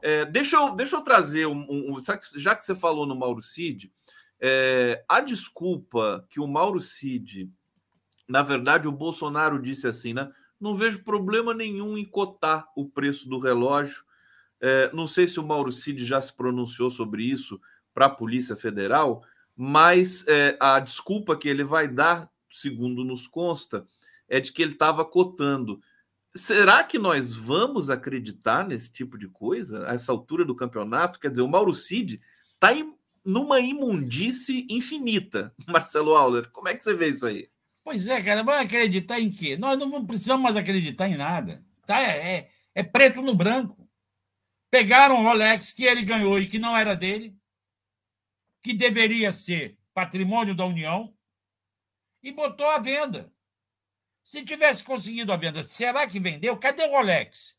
É, 0.00 0.24
deixa, 0.24 0.56
eu, 0.56 0.74
deixa 0.74 0.96
eu 0.96 1.02
trazer 1.02 1.46
um, 1.46 1.66
um, 1.68 2.00
já 2.34 2.56
que 2.56 2.64
você 2.64 2.74
falou 2.74 3.06
no 3.06 3.14
Mauro 3.14 3.42
Cid, 3.42 3.92
é, 4.40 5.04
a 5.06 5.20
desculpa 5.20 6.26
que 6.30 6.40
o 6.40 6.46
Mauro 6.46 6.80
Cid, 6.80 7.50
na 8.26 8.42
verdade, 8.42 8.88
o 8.88 8.92
Bolsonaro 8.92 9.60
disse 9.60 9.86
assim, 9.86 10.14
né? 10.14 10.30
Não 10.58 10.76
vejo 10.76 11.04
problema 11.04 11.52
nenhum 11.52 11.96
em 11.96 12.04
cotar 12.04 12.66
o 12.74 12.88
preço 12.88 13.28
do 13.28 13.38
relógio. 13.38 14.02
É, 14.60 14.90
não 14.92 15.06
sei 15.06 15.26
se 15.26 15.40
o 15.40 15.46
Mauro 15.46 15.72
Cid 15.72 16.04
já 16.04 16.20
se 16.20 16.34
pronunciou 16.34 16.90
sobre 16.90 17.24
isso 17.24 17.60
para 17.94 18.06
a 18.06 18.10
Polícia 18.10 18.54
Federal, 18.54 19.22
mas 19.56 20.26
é, 20.26 20.56
a 20.60 20.78
desculpa 20.78 21.36
que 21.36 21.48
ele 21.48 21.64
vai 21.64 21.88
dar, 21.88 22.30
segundo 22.50 23.04
nos 23.04 23.26
consta, 23.26 23.86
é 24.28 24.40
de 24.40 24.52
que 24.52 24.62
ele 24.62 24.72
estava 24.72 25.04
cotando. 25.04 25.80
Será 26.34 26.84
que 26.84 26.98
nós 26.98 27.34
vamos 27.34 27.90
acreditar 27.90 28.66
nesse 28.66 28.92
tipo 28.92 29.18
de 29.18 29.28
coisa 29.28 29.88
a 29.88 29.94
essa 29.94 30.12
altura 30.12 30.44
do 30.44 30.54
campeonato? 30.54 31.18
Quer 31.18 31.30
dizer, 31.30 31.42
o 31.42 31.48
Mauro 31.48 31.74
Cid 31.74 32.20
está 32.54 32.68
numa 33.24 33.60
imundice 33.60 34.66
infinita. 34.70 35.52
Marcelo 35.66 36.14
Auler, 36.14 36.48
como 36.50 36.68
é 36.68 36.74
que 36.74 36.84
você 36.84 36.94
vê 36.94 37.08
isso 37.08 37.26
aí? 37.26 37.48
Pois 37.82 38.06
é, 38.06 38.22
cara, 38.22 38.42
vai 38.42 38.62
acreditar 38.62 39.18
em 39.18 39.30
quê? 39.30 39.56
Nós 39.56 39.78
não 39.78 40.04
precisamos 40.04 40.42
mais 40.42 40.56
acreditar 40.56 41.08
em 41.08 41.16
nada. 41.16 41.64
Tá? 41.86 42.00
É, 42.00 42.36
é, 42.36 42.50
é 42.74 42.82
preto 42.82 43.20
no 43.20 43.34
branco. 43.34 43.79
Pegaram 44.70 45.20
o 45.20 45.22
Rolex 45.24 45.72
que 45.72 45.84
ele 45.84 46.02
ganhou 46.02 46.38
e 46.38 46.48
que 46.48 46.58
não 46.58 46.76
era 46.76 46.94
dele, 46.94 47.36
que 48.62 48.72
deveria 48.72 49.32
ser 49.32 49.76
patrimônio 49.92 50.54
da 50.54 50.64
União, 50.64 51.14
e 52.22 52.30
botou 52.30 52.68
à 52.70 52.78
venda. 52.78 53.32
Se 54.22 54.44
tivesse 54.44 54.84
conseguido 54.84 55.32
a 55.32 55.36
venda, 55.36 55.64
será 55.64 56.06
que 56.06 56.20
vendeu? 56.20 56.56
Cadê 56.56 56.84
o 56.84 56.90
Rolex? 56.90 57.56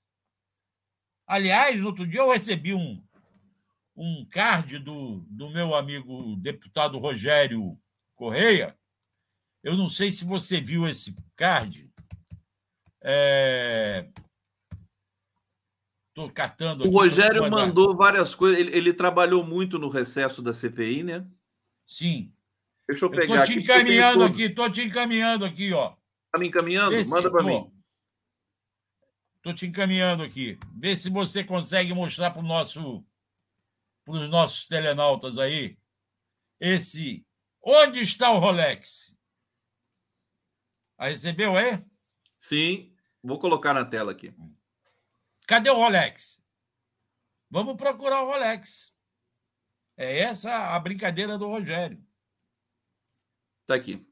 Aliás, 1.28 1.80
no 1.80 1.88
outro 1.88 2.08
dia 2.08 2.22
eu 2.22 2.32
recebi 2.32 2.74
um, 2.74 3.04
um 3.96 4.26
card 4.26 4.80
do, 4.80 5.20
do 5.30 5.50
meu 5.50 5.76
amigo 5.76 6.36
deputado 6.38 7.00
Rogério 7.00 7.80
Correia. 8.16 8.78
Eu 9.64 9.76
não 9.76 9.90
sei 9.90 10.12
se 10.12 10.24
você 10.26 10.62
viu 10.62 10.88
esse 10.88 11.16
card. 11.36 11.90
É... 13.04 14.10
Estou 16.12 16.30
catando. 16.30 16.86
O 16.86 16.92
Rogério 16.92 17.50
mandou 17.50 17.96
várias 17.96 18.36
coisas. 18.36 18.60
Ele, 18.60 18.76
ele, 18.76 18.94
trabalhou 18.94 19.44
muito 19.46 19.80
no 19.80 19.88
recesso 19.88 20.42
da 20.42 20.54
CPI, 20.54 21.04
né? 21.04 21.26
Sim. 21.88 22.34
Deixa 22.88 23.06
eu 23.06 23.10
pegar. 23.10 23.44
Estou 23.44 23.46
te 23.46 23.60
encaminhando 23.60 24.24
aqui, 24.26 24.44
estou 24.44 24.70
te 24.70 24.82
encaminhando 24.82 25.46
aqui, 25.46 25.72
ó. 25.74 25.94
Está 26.26 26.38
me 26.38 26.48
encaminhando? 26.48 26.96
Esse, 26.96 27.10
Manda 27.10 27.32
para 27.32 27.44
mim. 27.44 27.72
Estou 29.38 29.54
te 29.54 29.66
encaminhando 29.66 30.22
aqui. 30.22 30.60
Vê 30.76 30.96
se 30.96 31.10
você 31.10 31.44
consegue 31.44 31.94
mostrar 31.94 32.32
para 32.32 32.42
nosso, 32.42 33.06
os 34.06 34.30
nossos 34.30 34.66
telenautas 34.66 35.38
aí 35.38 35.78
esse. 36.62 37.26
Onde 37.64 38.02
está 38.02 38.32
o 38.32 38.38
Rolex? 38.38 39.16
A 40.98 41.08
recebeu 41.08 41.58
aí? 41.58 41.84
Sim, 42.38 42.96
vou 43.24 43.40
colocar 43.40 43.74
na 43.74 43.84
tela 43.84 44.12
aqui. 44.12 44.34
Cadê 45.48 45.70
o 45.70 45.76
Rolex? 45.76 46.42
Vamos 47.50 47.76
procurar 47.76 48.24
o 48.24 48.32
Rolex. 48.32 48.94
É 49.98 50.20
essa 50.20 50.74
a 50.74 50.80
brincadeira 50.80 51.38
do 51.38 51.48
Rogério. 51.48 52.02
Está 53.62 53.76
aqui. 53.76 54.06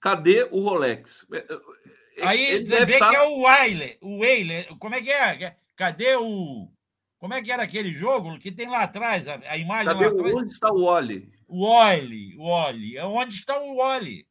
Cadê 0.00 0.44
o 0.50 0.60
Rolex? 0.60 1.26
É, 1.32 1.38
é, 1.38 2.26
Aí 2.26 2.66
você 2.66 2.84
vê 2.84 2.94
estar... 2.94 3.10
que 3.10 3.16
é 3.16 3.22
o 3.22 3.42
Weiler. 3.42 3.98
O 4.00 4.18
Weiler. 4.18 4.76
Como 4.78 4.94
é 4.94 5.02
que 5.02 5.10
é? 5.10 5.56
Cadê 5.76 6.16
o. 6.16 6.72
Como 7.18 7.34
é 7.34 7.42
que 7.42 7.52
era 7.52 7.62
aquele 7.62 7.94
jogo 7.94 8.38
que 8.38 8.50
tem 8.50 8.68
lá 8.68 8.82
atrás? 8.82 9.28
A, 9.28 9.34
a 9.34 9.56
imagem 9.56 9.86
Cadê 9.86 10.06
lá 10.06 10.10
atrás? 10.10 10.34
Onde 10.34 10.52
está 10.52 10.72
o 10.72 10.82
Oli? 10.82 11.32
O 11.46 11.64
Oli, 11.64 12.36
o 12.36 12.44
Oli. 12.44 12.98
Onde 13.00 13.34
está 13.34 13.60
o 13.60 13.78
Oli? 13.78 14.26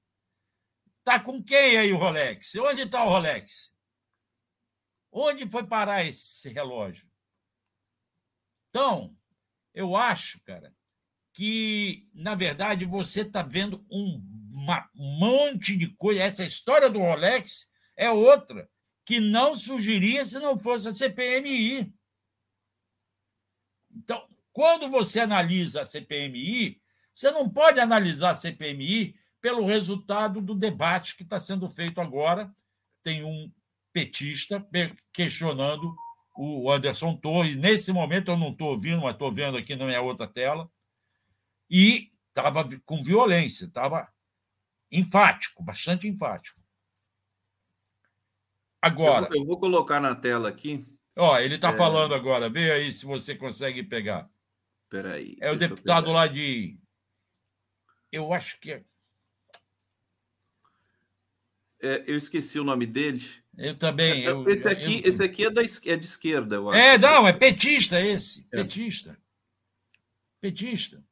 Tá 1.03 1.19
com 1.19 1.43
quem 1.43 1.77
aí 1.77 1.91
o 1.93 1.97
Rolex? 1.97 2.55
Onde 2.55 2.81
está 2.81 3.03
o 3.03 3.09
Rolex? 3.09 3.70
Onde 5.11 5.49
foi 5.49 5.65
parar 5.65 6.05
esse 6.05 6.47
relógio? 6.49 7.09
Então, 8.69 9.15
eu 9.73 9.95
acho, 9.95 10.41
cara, 10.43 10.73
que, 11.33 12.07
na 12.13 12.35
verdade, 12.35 12.85
você 12.85 13.21
está 13.21 13.41
vendo 13.43 13.85
um 13.89 14.23
monte 14.93 15.75
de 15.75 15.89
coisa. 15.95 16.23
Essa 16.23 16.45
história 16.45 16.89
do 16.89 16.99
Rolex 16.99 17.71
é 17.97 18.09
outra 18.09 18.69
que 19.03 19.19
não 19.19 19.55
surgiria 19.55 20.25
se 20.25 20.39
não 20.39 20.57
fosse 20.57 20.87
a 20.87 20.95
CPMI. 20.95 21.93
Então, 23.93 24.25
quando 24.53 24.89
você 24.89 25.19
analisa 25.19 25.81
a 25.81 25.85
CPMI, 25.85 26.81
você 27.13 27.31
não 27.31 27.49
pode 27.49 27.79
analisar 27.79 28.31
a 28.31 28.35
CPMI 28.37 29.15
pelo 29.41 29.65
resultado 29.65 30.39
do 30.39 30.55
debate 30.55 31.15
que 31.15 31.23
está 31.23 31.39
sendo 31.39 31.69
feito 31.69 31.99
agora. 31.99 32.53
Tem 33.03 33.23
um 33.23 33.51
petista 33.93 34.65
questionando 35.13 35.95
o 36.35 36.71
Anderson 36.71 37.15
Torres. 37.15 37.55
Nesse 37.55 37.91
momento 37.91 38.31
eu 38.31 38.37
não 38.37 38.49
estou 38.49 38.69
ouvindo, 38.69 39.01
mas 39.01 39.13
estou 39.13 39.31
vendo 39.31 39.57
aqui 39.57 39.75
na 39.75 39.85
minha 39.85 40.01
outra 40.01 40.27
tela. 40.27 40.69
E 41.69 42.11
estava 42.27 42.67
com 42.85 43.03
violência, 43.03 43.65
estava 43.65 44.11
enfático, 44.91 45.63
bastante 45.63 46.07
enfático. 46.07 46.61
Agora. 48.81 49.27
Eu, 49.31 49.41
eu 49.41 49.45
vou 49.45 49.59
colocar 49.59 49.99
na 49.99 50.15
tela 50.15 50.49
aqui. 50.49 50.85
Ó, 51.15 51.37
ele 51.37 51.55
está 51.55 51.71
é... 51.71 51.77
falando 51.77 52.15
agora. 52.15 52.49
Vê 52.49 52.71
aí 52.71 52.91
se 52.91 53.05
você 53.05 53.35
consegue 53.35 53.83
pegar. 53.83 54.29
Espera 54.83 55.13
aí. 55.13 55.37
É 55.39 55.51
o 55.51 55.57
deputado 55.57 56.11
lá 56.11 56.27
de. 56.27 56.79
Eu 58.11 58.33
acho 58.33 58.59
que 58.59 58.73
é. 58.73 58.83
é. 61.81 62.03
Eu 62.07 62.17
esqueci 62.17 62.59
o 62.59 62.63
nome 62.63 62.85
dele. 62.85 63.40
Eu 63.57 63.75
também. 63.75 64.23
Eu, 64.23 64.47
esse, 64.47 64.67
aqui, 64.67 65.01
eu... 65.03 65.09
esse 65.09 65.23
aqui 65.23 65.45
é, 65.45 65.49
da, 65.49 65.61
é 65.61 65.95
de 65.95 66.05
esquerda, 66.05 66.55
eu 66.55 66.69
acho. 66.69 66.79
É, 66.79 66.97
não, 66.97 67.27
é 67.27 67.33
petista 67.33 67.99
esse. 67.99 68.47
É. 68.51 68.57
Petista. 68.57 69.17
Petista. 70.39 71.03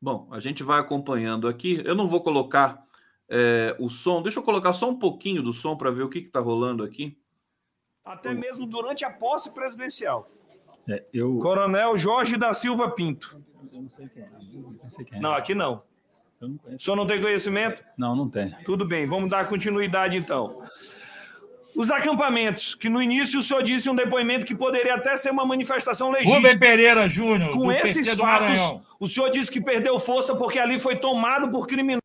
Bom, 0.00 0.26
a 0.32 0.40
gente 0.40 0.62
vai 0.62 0.80
acompanhando 0.80 1.46
aqui. 1.46 1.80
Eu 1.84 1.94
não 1.94 2.08
vou 2.08 2.20
colocar 2.20 2.84
é, 3.28 3.76
o 3.78 3.88
som. 3.88 4.22
Deixa 4.22 4.38
eu 4.38 4.42
colocar 4.42 4.72
só 4.72 4.90
um 4.90 4.98
pouquinho 4.98 5.42
do 5.42 5.52
som 5.52 5.76
para 5.76 5.90
ver 5.90 6.02
o 6.02 6.08
que 6.08 6.18
está 6.18 6.40
rolando 6.40 6.82
aqui. 6.82 7.16
Até 8.04 8.34
mesmo 8.34 8.66
durante 8.66 9.04
a 9.04 9.10
posse 9.10 9.50
presidencial. 9.50 10.28
É, 10.88 11.04
eu... 11.12 11.38
Coronel 11.38 11.96
Jorge 11.96 12.36
da 12.36 12.52
Silva 12.52 12.90
Pinto. 12.90 13.40
Eu 13.72 13.82
não 13.82 13.88
sei 13.88 14.08
quem 14.08 14.22
é. 14.22 14.28
Não, 14.30 14.90
sei 14.90 15.04
quem 15.04 15.18
é. 15.18 15.20
não 15.20 15.34
aqui 15.34 15.54
não. 15.54 15.84
Eu 16.40 16.48
não 16.48 16.58
conheço. 16.58 16.82
O 16.82 16.84
senhor 16.84 16.96
não 16.96 17.06
tem 17.06 17.22
conhecimento? 17.22 17.84
Não, 17.96 18.16
não 18.16 18.28
tem. 18.28 18.50
Tudo 18.64 18.84
bem, 18.84 19.06
vamos 19.06 19.30
dar 19.30 19.48
continuidade 19.48 20.16
então. 20.16 20.62
Os 21.74 21.90
acampamentos, 21.90 22.74
que 22.74 22.88
no 22.88 23.00
início 23.00 23.40
o 23.40 23.42
senhor 23.42 23.62
disse 23.62 23.88
um 23.88 23.94
depoimento 23.94 24.44
que 24.44 24.54
poderia 24.54 24.94
até 24.94 25.16
ser 25.16 25.30
uma 25.30 25.44
manifestação 25.46 26.10
legítima. 26.10 26.36
Rubem 26.36 26.58
Pereira 26.58 27.08
Júnior, 27.08 27.50
Com 27.52 27.60
do 27.66 27.72
esses 27.72 28.06
PT 28.06 28.16
do 28.16 28.22
fatos, 28.22 28.46
Maranhão. 28.48 28.82
o 29.00 29.06
senhor 29.08 29.30
disse 29.30 29.50
que 29.50 29.60
perdeu 29.60 29.98
força 29.98 30.34
porque 30.36 30.58
ali 30.58 30.78
foi 30.78 30.96
tomado 30.96 31.50
por 31.50 31.66
criminosos. 31.66 32.02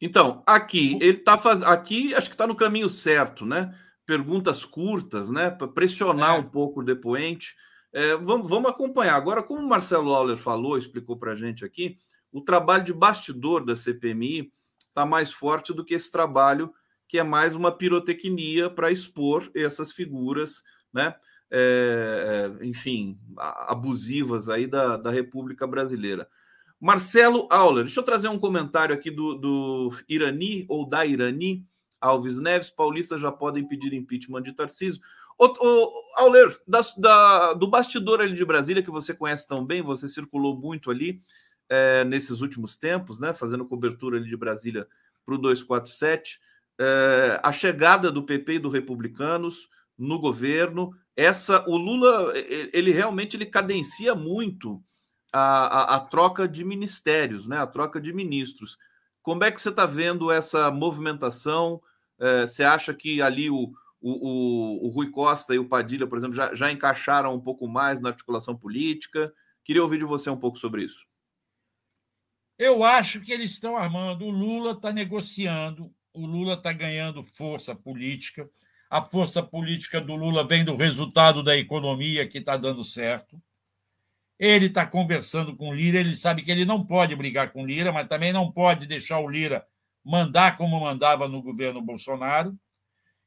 Então, 0.00 0.42
aqui, 0.46 0.96
ele 1.00 1.14
tá 1.18 1.36
fazendo. 1.38 1.68
Aqui 1.68 2.14
acho 2.14 2.28
que 2.28 2.34
está 2.34 2.46
no 2.46 2.54
caminho 2.54 2.88
certo, 2.88 3.44
né? 3.46 3.74
Perguntas 4.06 4.64
curtas, 4.64 5.28
né? 5.28 5.50
Para 5.50 5.68
pressionar 5.68 6.36
É. 6.36 6.38
um 6.38 6.44
pouco 6.44 6.80
o 6.80 6.84
depoente. 6.84 7.54
É, 7.92 8.14
vamos, 8.16 8.48
vamos 8.48 8.70
acompanhar. 8.70 9.14
Agora, 9.16 9.42
como 9.42 9.60
o 9.60 9.68
Marcelo 9.68 10.12
Auler 10.14 10.36
falou, 10.36 10.76
explicou 10.78 11.16
para 11.16 11.32
a 11.32 11.36
gente 11.36 11.64
aqui, 11.64 11.96
o 12.32 12.40
trabalho 12.40 12.84
de 12.84 12.92
bastidor 12.92 13.64
da 13.64 13.74
CPMI 13.74 14.50
está 14.88 15.04
mais 15.06 15.32
forte 15.32 15.72
do 15.72 15.84
que 15.84 15.94
esse 15.94 16.10
trabalho, 16.10 16.72
que 17.08 17.18
é 17.18 17.22
mais 17.22 17.54
uma 17.54 17.72
pirotecnia 17.72 18.68
para 18.70 18.90
expor 18.92 19.50
essas 19.54 19.90
figuras, 19.92 20.62
né? 20.92 21.14
é, 21.50 22.54
é, 22.60 22.66
enfim, 22.66 23.18
abusivas 23.36 24.48
aí 24.48 24.66
da, 24.66 24.96
da 24.96 25.10
República 25.10 25.66
Brasileira. 25.66 26.28
Marcelo 26.80 27.48
Auler, 27.50 27.84
deixa 27.84 27.98
eu 27.98 28.04
trazer 28.04 28.28
um 28.28 28.38
comentário 28.38 28.94
aqui 28.94 29.10
do, 29.10 29.34
do 29.34 29.92
Irani, 30.08 30.64
ou 30.68 30.88
da 30.88 31.04
Irani, 31.04 31.66
Alves 32.00 32.38
Neves, 32.38 32.70
paulistas 32.70 33.20
já 33.20 33.32
podem 33.32 33.66
pedir 33.66 33.92
impeachment 33.92 34.42
de 34.42 34.52
Tarcísio. 34.52 35.00
Ô, 35.36 35.46
ô, 35.46 36.02
Auler, 36.16 36.56
da, 36.66 36.80
da- 36.96 37.54
do 37.54 37.66
bastidor 37.66 38.20
ali 38.20 38.34
de 38.34 38.44
Brasília, 38.44 38.82
que 38.82 38.90
você 38.90 39.12
conhece 39.12 39.48
tão 39.48 39.64
bem, 39.64 39.82
você 39.82 40.06
circulou 40.06 40.56
muito 40.56 40.90
ali 40.90 41.18
é, 41.68 42.04
nesses 42.04 42.40
últimos 42.40 42.76
tempos, 42.76 43.18
né, 43.18 43.32
fazendo 43.32 43.66
cobertura 43.66 44.16
ali 44.18 44.28
de 44.28 44.36
Brasília 44.36 44.86
para 45.26 45.34
o 45.34 45.38
247, 45.38 46.38
é, 46.78 47.40
a 47.42 47.52
chegada 47.52 48.10
do 48.10 48.22
PP 48.22 48.54
e 48.54 48.58
do 48.58 48.70
Republicanos 48.70 49.68
no 49.96 50.18
governo, 50.18 50.92
essa, 51.16 51.64
o 51.68 51.76
Lula, 51.76 52.32
ele 52.72 52.92
realmente 52.92 53.36
ele 53.36 53.46
cadencia 53.46 54.14
muito 54.14 54.82
a, 55.32 55.40
a, 55.40 55.96
a 55.96 56.00
troca 56.00 56.46
de 56.46 56.64
ministérios, 56.64 57.46
né? 57.46 57.58
A 57.58 57.66
troca 57.66 58.00
de 58.00 58.12
ministros. 58.12 58.78
Como 59.20 59.42
é 59.44 59.50
que 59.50 59.60
você 59.60 59.70
está 59.70 59.84
vendo 59.84 60.30
essa 60.30 60.70
movimentação? 60.70 61.82
Eh, 62.20 62.46
você 62.46 62.64
acha 62.64 62.94
que 62.94 63.20
ali 63.20 63.50
o, 63.50 63.72
o, 64.00 64.10
o, 64.10 64.86
o 64.86 64.88
Rui 64.90 65.10
Costa 65.10 65.54
e 65.54 65.58
o 65.58 65.68
Padilha, 65.68 66.06
por 66.06 66.16
exemplo, 66.16 66.36
já, 66.36 66.54
já 66.54 66.70
encaixaram 66.70 67.34
um 67.34 67.40
pouco 67.40 67.66
mais 67.68 68.00
na 68.00 68.10
articulação 68.10 68.56
política? 68.56 69.32
Queria 69.64 69.82
ouvir 69.82 69.98
de 69.98 70.04
você 70.04 70.30
um 70.30 70.38
pouco 70.38 70.58
sobre 70.58 70.84
isso. 70.84 71.04
Eu 72.58 72.82
acho 72.82 73.20
que 73.20 73.32
eles 73.32 73.52
estão 73.52 73.76
armando. 73.76 74.24
O 74.24 74.30
Lula 74.30 74.72
está 74.72 74.92
negociando, 74.92 75.94
o 76.18 76.26
Lula 76.26 76.54
está 76.54 76.72
ganhando 76.72 77.22
força 77.22 77.74
política. 77.74 78.48
A 78.90 79.04
força 79.04 79.42
política 79.42 80.00
do 80.00 80.16
Lula 80.16 80.46
vem 80.46 80.64
do 80.64 80.74
resultado 80.74 81.42
da 81.42 81.56
economia 81.56 82.26
que 82.26 82.38
está 82.38 82.56
dando 82.56 82.84
certo. 82.84 83.40
Ele 84.38 84.66
está 84.66 84.86
conversando 84.86 85.56
com 85.56 85.70
o 85.70 85.74
Lira, 85.74 85.98
ele 85.98 86.16
sabe 86.16 86.42
que 86.42 86.50
ele 86.50 86.64
não 86.64 86.84
pode 86.84 87.14
brigar 87.16 87.52
com 87.52 87.62
o 87.62 87.66
Lira, 87.66 87.92
mas 87.92 88.08
também 88.08 88.32
não 88.32 88.50
pode 88.50 88.86
deixar 88.86 89.18
o 89.18 89.28
Lira 89.28 89.66
mandar 90.04 90.56
como 90.56 90.80
mandava 90.80 91.28
no 91.28 91.42
governo 91.42 91.82
Bolsonaro. 91.82 92.58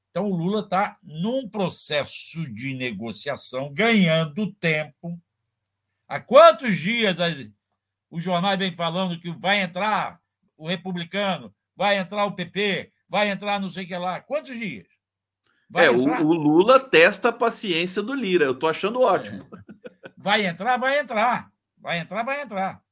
Então, 0.09 0.25
o 0.29 0.35
Lula 0.35 0.61
está 0.61 0.97
num 1.03 1.47
processo 1.47 2.45
de 2.53 2.73
negociação, 2.73 3.73
ganhando 3.73 4.51
tempo. 4.53 5.19
Há 6.07 6.19
quantos 6.19 6.75
dias 6.77 7.19
as, 7.19 7.47
os 8.09 8.23
jornais 8.23 8.59
vêm 8.59 8.73
falando 8.73 9.19
que 9.19 9.31
vai 9.31 9.61
entrar 9.61 10.19
o 10.57 10.67
republicano, 10.67 11.53
vai 11.75 11.97
entrar 11.97 12.25
o 12.25 12.35
PP, 12.35 12.91
vai 13.09 13.29
entrar 13.29 13.59
não 13.59 13.69
sei 13.69 13.85
o 13.85 13.87
que 13.87 13.97
lá? 13.97 14.21
Quantos 14.21 14.57
dias? 14.57 14.87
Vai 15.69 15.85
é, 15.85 15.91
o, 15.91 16.01
entrar? 16.01 16.21
o 16.21 16.33
Lula 16.33 16.79
testa 16.79 17.29
a 17.29 17.33
paciência 17.33 18.01
do 18.01 18.13
Lira. 18.13 18.45
Eu 18.45 18.51
estou 18.51 18.69
achando 18.69 19.01
ótimo. 19.01 19.47
Vai 20.23 20.45
entrar, 20.45 20.77
vai 20.77 20.99
entrar. 20.99 21.51
Vai 21.79 21.97
entrar, 21.97 22.23
vai 22.23 22.43
entrar. 22.43 22.83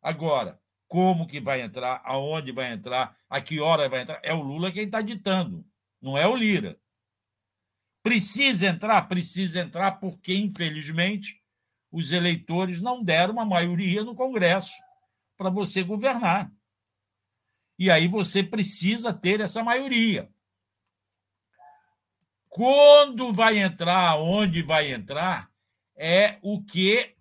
Agora, 0.00 0.58
como 0.86 1.26
que 1.26 1.38
vai 1.38 1.60
entrar, 1.60 2.00
aonde 2.02 2.50
vai 2.50 2.72
entrar, 2.72 3.14
a 3.28 3.42
que 3.42 3.60
hora 3.60 3.90
vai 3.90 4.00
entrar, 4.00 4.18
é 4.22 4.32
o 4.32 4.40
Lula 4.40 4.72
quem 4.72 4.84
está 4.84 5.02
ditando, 5.02 5.62
não 6.00 6.16
é 6.16 6.26
o 6.26 6.34
Lira. 6.34 6.80
Precisa 8.02 8.68
entrar? 8.68 9.06
Precisa 9.06 9.60
entrar 9.60 10.00
porque, 10.00 10.34
infelizmente, 10.34 11.42
os 11.92 12.10
eleitores 12.10 12.80
não 12.80 13.04
deram 13.04 13.34
uma 13.34 13.44
maioria 13.44 14.02
no 14.02 14.14
Congresso 14.14 14.72
para 15.36 15.50
você 15.50 15.82
governar. 15.82 16.50
E 17.78 17.90
aí 17.90 18.08
você 18.08 18.42
precisa 18.42 19.12
ter 19.12 19.40
essa 19.40 19.62
maioria. 19.62 20.28
Quando 22.48 23.32
vai 23.32 23.58
entrar, 23.58 24.16
onde 24.16 24.62
vai 24.62 24.92
entrar, 24.92 25.50
é 25.94 26.38
o 26.42 26.62
que 26.62 27.14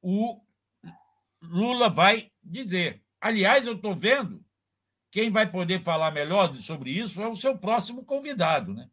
o 0.00 0.40
Lula 1.42 1.90
vai 1.90 2.30
dizer. 2.42 3.02
Aliás, 3.20 3.66
eu 3.66 3.74
estou 3.74 3.94
vendo, 3.94 4.42
quem 5.10 5.30
vai 5.30 5.50
poder 5.50 5.82
falar 5.82 6.10
melhor 6.12 6.54
sobre 6.56 6.90
isso 6.90 7.20
é 7.20 7.28
o 7.28 7.36
seu 7.36 7.58
próximo 7.58 8.04
convidado, 8.04 8.72
né? 8.72 8.88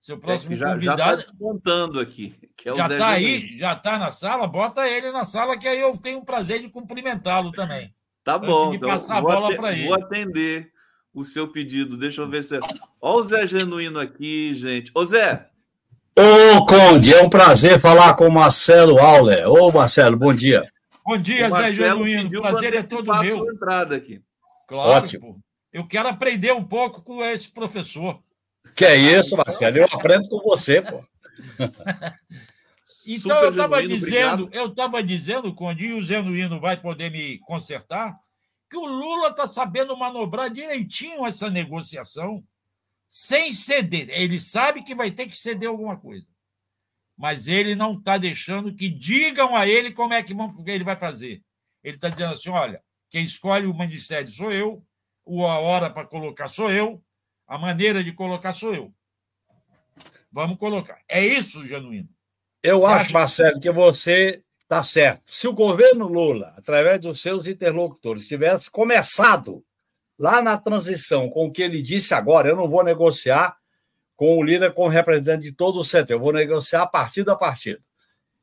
Seu 0.00 0.18
próximo 0.18 0.54
é, 0.54 0.56
já, 0.56 0.74
convidado. 0.74 0.98
Já 0.98 1.04
está 1.12 1.26
descontando 1.26 2.00
aqui. 2.00 2.36
É 2.64 2.74
já 2.74 2.88
está 2.88 3.08
aí, 3.08 3.58
já 3.58 3.72
está 3.72 3.98
na 3.98 4.12
sala, 4.12 4.46
bota 4.46 4.88
ele 4.88 5.10
na 5.12 5.24
sala, 5.24 5.56
que 5.56 5.66
aí 5.66 5.80
eu 5.80 5.96
tenho 5.96 6.18
o 6.18 6.24
prazer 6.24 6.60
de 6.60 6.68
cumprimentá-lo 6.68 7.52
também. 7.52 7.94
Tá 8.24 8.38
bom, 8.38 8.72
então 8.74 8.88
passar 8.88 9.18
a 9.18 9.20
vou 9.20 9.32
bola 9.32 9.48
ate- 9.48 9.56
pra 9.56 9.72
ele. 9.72 9.84
Vou 9.86 9.94
atender 9.94 10.70
o 11.12 11.24
seu 11.24 11.48
pedido. 11.48 11.96
Deixa 11.96 12.22
eu 12.22 12.28
ver 12.28 12.42
se. 12.44 12.58
Olha 13.00 13.16
o 13.16 13.22
Zé 13.22 13.46
Genuíno 13.46 13.98
aqui, 13.98 14.54
gente. 14.54 14.90
Ô, 14.94 15.04
Zé, 15.04 15.48
Ô, 16.16 16.66
Conde, 16.66 17.12
é 17.14 17.22
um 17.22 17.30
prazer 17.30 17.80
falar 17.80 18.14
com 18.14 18.26
o 18.28 18.32
Marcelo 18.32 18.98
Auler. 19.00 19.48
Ô, 19.48 19.72
Marcelo, 19.72 20.16
bom 20.16 20.32
dia. 20.32 20.70
Bom 21.04 21.16
dia, 21.18 21.50
Zé 21.50 21.74
Genuíno. 21.74 22.38
O 22.38 22.42
prazer 22.42 22.70
pra 22.70 22.80
é 22.80 22.82
todo 22.82 23.18
meu. 23.20 23.38
sua 23.38 23.52
entrada 23.52 23.96
aqui. 23.96 24.20
Claro, 24.68 24.90
Ótimo. 24.90 25.34
pô. 25.34 25.40
Eu 25.72 25.86
quero 25.86 26.08
aprender 26.08 26.52
um 26.52 26.62
pouco 26.62 27.02
com 27.02 27.24
esse 27.24 27.48
professor. 27.48 28.20
Que 28.76 28.84
é 28.84 28.94
isso, 28.96 29.36
Marcelo? 29.36 29.78
Eu 29.78 29.86
aprendo 29.90 30.28
com 30.28 30.38
você, 30.40 30.80
pô. 30.82 31.02
Então, 33.04 33.42
eu 33.42 33.50
estava 33.50 33.86
dizendo, 33.86 34.48
eu 34.52 34.66
estava 34.66 35.02
dizendo, 35.02 35.54
Conde, 35.54 35.86
e 35.86 35.92
o 35.92 36.02
Genuíno 36.02 36.60
vai 36.60 36.80
poder 36.80 37.10
me 37.10 37.38
consertar, 37.40 38.16
que 38.70 38.76
o 38.76 38.86
Lula 38.86 39.28
está 39.28 39.46
sabendo 39.46 39.96
manobrar 39.96 40.50
direitinho 40.50 41.26
essa 41.26 41.50
negociação, 41.50 42.42
sem 43.08 43.52
ceder. 43.52 44.08
Ele 44.08 44.40
sabe 44.40 44.82
que 44.82 44.94
vai 44.94 45.10
ter 45.10 45.26
que 45.26 45.36
ceder 45.36 45.68
alguma 45.68 45.98
coisa. 45.98 46.26
Mas 47.16 47.46
ele 47.46 47.74
não 47.74 47.98
está 47.98 48.16
deixando 48.16 48.74
que 48.74 48.88
digam 48.88 49.54
a 49.54 49.66
ele 49.68 49.92
como 49.92 50.14
é 50.14 50.22
que 50.22 50.34
ele 50.66 50.84
vai 50.84 50.96
fazer. 50.96 51.42
Ele 51.84 51.96
está 51.96 52.08
dizendo 52.08 52.32
assim: 52.32 52.48
olha, 52.48 52.82
quem 53.10 53.24
escolhe 53.24 53.66
o 53.66 53.74
ministério 53.74 54.30
sou 54.30 54.50
eu, 54.50 54.82
a 55.26 55.58
hora 55.58 55.90
para 55.90 56.06
colocar 56.06 56.48
sou 56.48 56.70
eu, 56.70 57.04
a 57.46 57.58
maneira 57.58 58.02
de 58.02 58.12
colocar 58.12 58.52
sou 58.52 58.74
eu. 58.74 58.94
Vamos 60.30 60.56
colocar. 60.56 60.98
É 61.06 61.24
isso, 61.24 61.66
Genuíno. 61.66 62.08
Eu 62.62 62.80
Você 62.80 62.86
acho, 62.86 63.00
acha- 63.02 63.12
Marcelo, 63.12 63.60
que 63.60 63.70
você 63.70 64.42
está 64.60 64.82
certo. 64.82 65.22
Se 65.26 65.46
o 65.48 65.52
governo 65.52 66.06
Lula, 66.06 66.54
através 66.56 67.00
dos 67.00 67.20
seus 67.20 67.46
interlocutores, 67.46 68.26
tivesse 68.26 68.70
começado 68.70 69.64
lá 70.18 70.40
na 70.40 70.56
transição 70.56 71.28
com 71.28 71.46
o 71.46 71.52
que 71.52 71.62
ele 71.62 71.82
disse 71.82 72.14
agora, 72.14 72.48
eu 72.48 72.56
não 72.56 72.68
vou 72.68 72.84
negociar 72.84 73.56
com 74.16 74.36
o 74.38 74.42
Lira 74.42 74.70
como 74.70 74.88
representante 74.88 75.42
de 75.42 75.52
todo 75.52 75.80
o 75.80 75.84
setor, 75.84 76.12
eu 76.14 76.20
vou 76.20 76.32
negociar 76.32 76.86
partido 76.86 77.30
a 77.30 77.36
partido. 77.36 77.82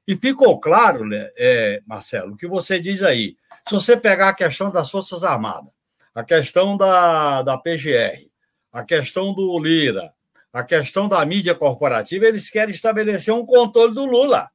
E 0.06 0.16
ficou 0.16 0.60
claro, 0.60 1.06
né, 1.06 1.30
é, 1.38 1.82
Marcelo, 1.86 2.34
o 2.34 2.36
que 2.36 2.48
você 2.48 2.80
diz 2.80 3.02
aí. 3.02 3.38
Se 3.68 3.76
você 3.76 3.96
pegar 3.96 4.30
a 4.30 4.34
questão 4.34 4.70
das 4.72 4.90
Forças 4.90 5.24
Armadas, 5.24 5.72
a 6.14 6.24
questão 6.24 6.76
da, 6.76 7.44
da 7.44 7.58
PGR, 7.58 8.28
a 8.74 8.84
questão 8.84 9.34
do 9.34 9.58
Lira, 9.60 10.12
a 10.52 10.64
questão 10.64 11.08
da 11.08 11.24
mídia 11.26 11.54
corporativa, 11.54 12.26
eles 12.26 12.50
querem 12.50 12.74
estabelecer 12.74 13.34
um 13.34 13.46
controle 13.46 13.94
do 13.94 14.06
Lula. 14.06 14.50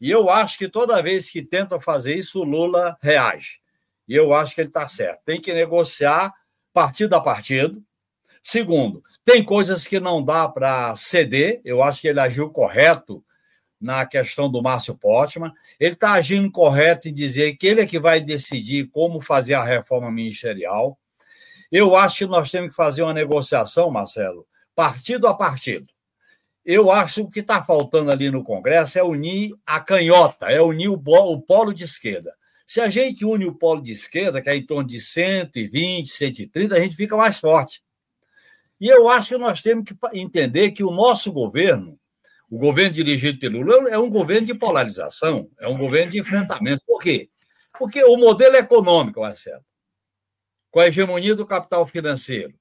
E 0.00 0.10
eu 0.10 0.28
acho 0.28 0.58
que 0.58 0.68
toda 0.68 1.02
vez 1.02 1.30
que 1.30 1.42
tentam 1.42 1.80
fazer 1.80 2.16
isso, 2.16 2.40
o 2.40 2.44
Lula 2.44 2.96
reage. 3.00 3.60
E 4.08 4.14
eu 4.14 4.34
acho 4.34 4.54
que 4.54 4.60
ele 4.60 4.68
está 4.68 4.86
certo. 4.88 5.20
Tem 5.24 5.40
que 5.40 5.52
negociar 5.52 6.32
partido 6.72 7.14
a 7.14 7.20
partido. 7.20 7.82
Segundo, 8.42 9.02
tem 9.24 9.44
coisas 9.44 9.86
que 9.86 10.00
não 10.00 10.22
dá 10.22 10.48
para 10.48 10.94
ceder. 10.96 11.60
Eu 11.64 11.82
acho 11.82 12.00
que 12.00 12.08
ele 12.08 12.18
agiu 12.18 12.50
correto 12.50 13.24
na 13.80 14.04
questão 14.04 14.50
do 14.50 14.62
Márcio 14.62 14.96
Postman. 14.96 15.52
Ele 15.78 15.94
está 15.94 16.12
agindo 16.12 16.50
correto 16.50 17.08
em 17.08 17.14
dizer 17.14 17.56
que 17.56 17.66
ele 17.66 17.80
é 17.80 17.86
que 17.86 17.98
vai 17.98 18.20
decidir 18.20 18.88
como 18.88 19.20
fazer 19.20 19.54
a 19.54 19.64
reforma 19.64 20.10
ministerial. 20.10 20.98
Eu 21.70 21.96
acho 21.96 22.18
que 22.18 22.26
nós 22.26 22.50
temos 22.50 22.70
que 22.70 22.76
fazer 22.76 23.02
uma 23.02 23.14
negociação, 23.14 23.90
Marcelo, 23.90 24.46
partido 24.74 25.26
a 25.26 25.34
partido. 25.34 25.86
Eu 26.64 26.90
acho 26.90 27.14
que 27.14 27.20
o 27.22 27.30
que 27.30 27.40
está 27.40 27.64
faltando 27.64 28.10
ali 28.10 28.30
no 28.30 28.44
Congresso 28.44 28.98
é 28.98 29.02
unir 29.02 29.54
a 29.66 29.80
canhota, 29.80 30.46
é 30.46 30.60
unir 30.60 30.88
o, 30.88 31.02
o 31.04 31.42
polo 31.42 31.74
de 31.74 31.84
esquerda. 31.84 32.34
Se 32.66 32.80
a 32.80 32.88
gente 32.88 33.24
une 33.24 33.46
o 33.46 33.54
polo 33.54 33.82
de 33.82 33.92
esquerda, 33.92 34.40
que 34.40 34.48
é 34.48 34.56
em 34.56 34.64
torno 34.64 34.88
de 34.88 35.00
120, 35.00 36.08
130, 36.08 36.74
a 36.74 36.80
gente 36.80 36.96
fica 36.96 37.16
mais 37.16 37.38
forte. 37.38 37.82
E 38.80 38.88
eu 38.88 39.08
acho 39.08 39.30
que 39.30 39.38
nós 39.38 39.60
temos 39.60 39.84
que 39.84 39.94
entender 40.12 40.70
que 40.70 40.82
o 40.82 40.90
nosso 40.90 41.32
governo, 41.32 41.98
o 42.50 42.58
governo 42.58 42.92
dirigido 42.92 43.38
pelo 43.38 43.60
Lula, 43.60 43.90
é 43.90 43.98
um 43.98 44.10
governo 44.10 44.46
de 44.46 44.54
polarização, 44.54 45.50
é 45.60 45.68
um 45.68 45.76
governo 45.76 46.12
de 46.12 46.20
enfrentamento. 46.20 46.82
Por 46.86 47.00
quê? 47.00 47.28
Porque 47.78 48.02
o 48.02 48.16
modelo 48.16 48.56
econômico, 48.56 49.20
Marcelo, 49.20 49.64
com 50.70 50.80
a 50.80 50.88
hegemonia 50.88 51.34
do 51.34 51.46
capital 51.46 51.86
financeiro, 51.86 52.54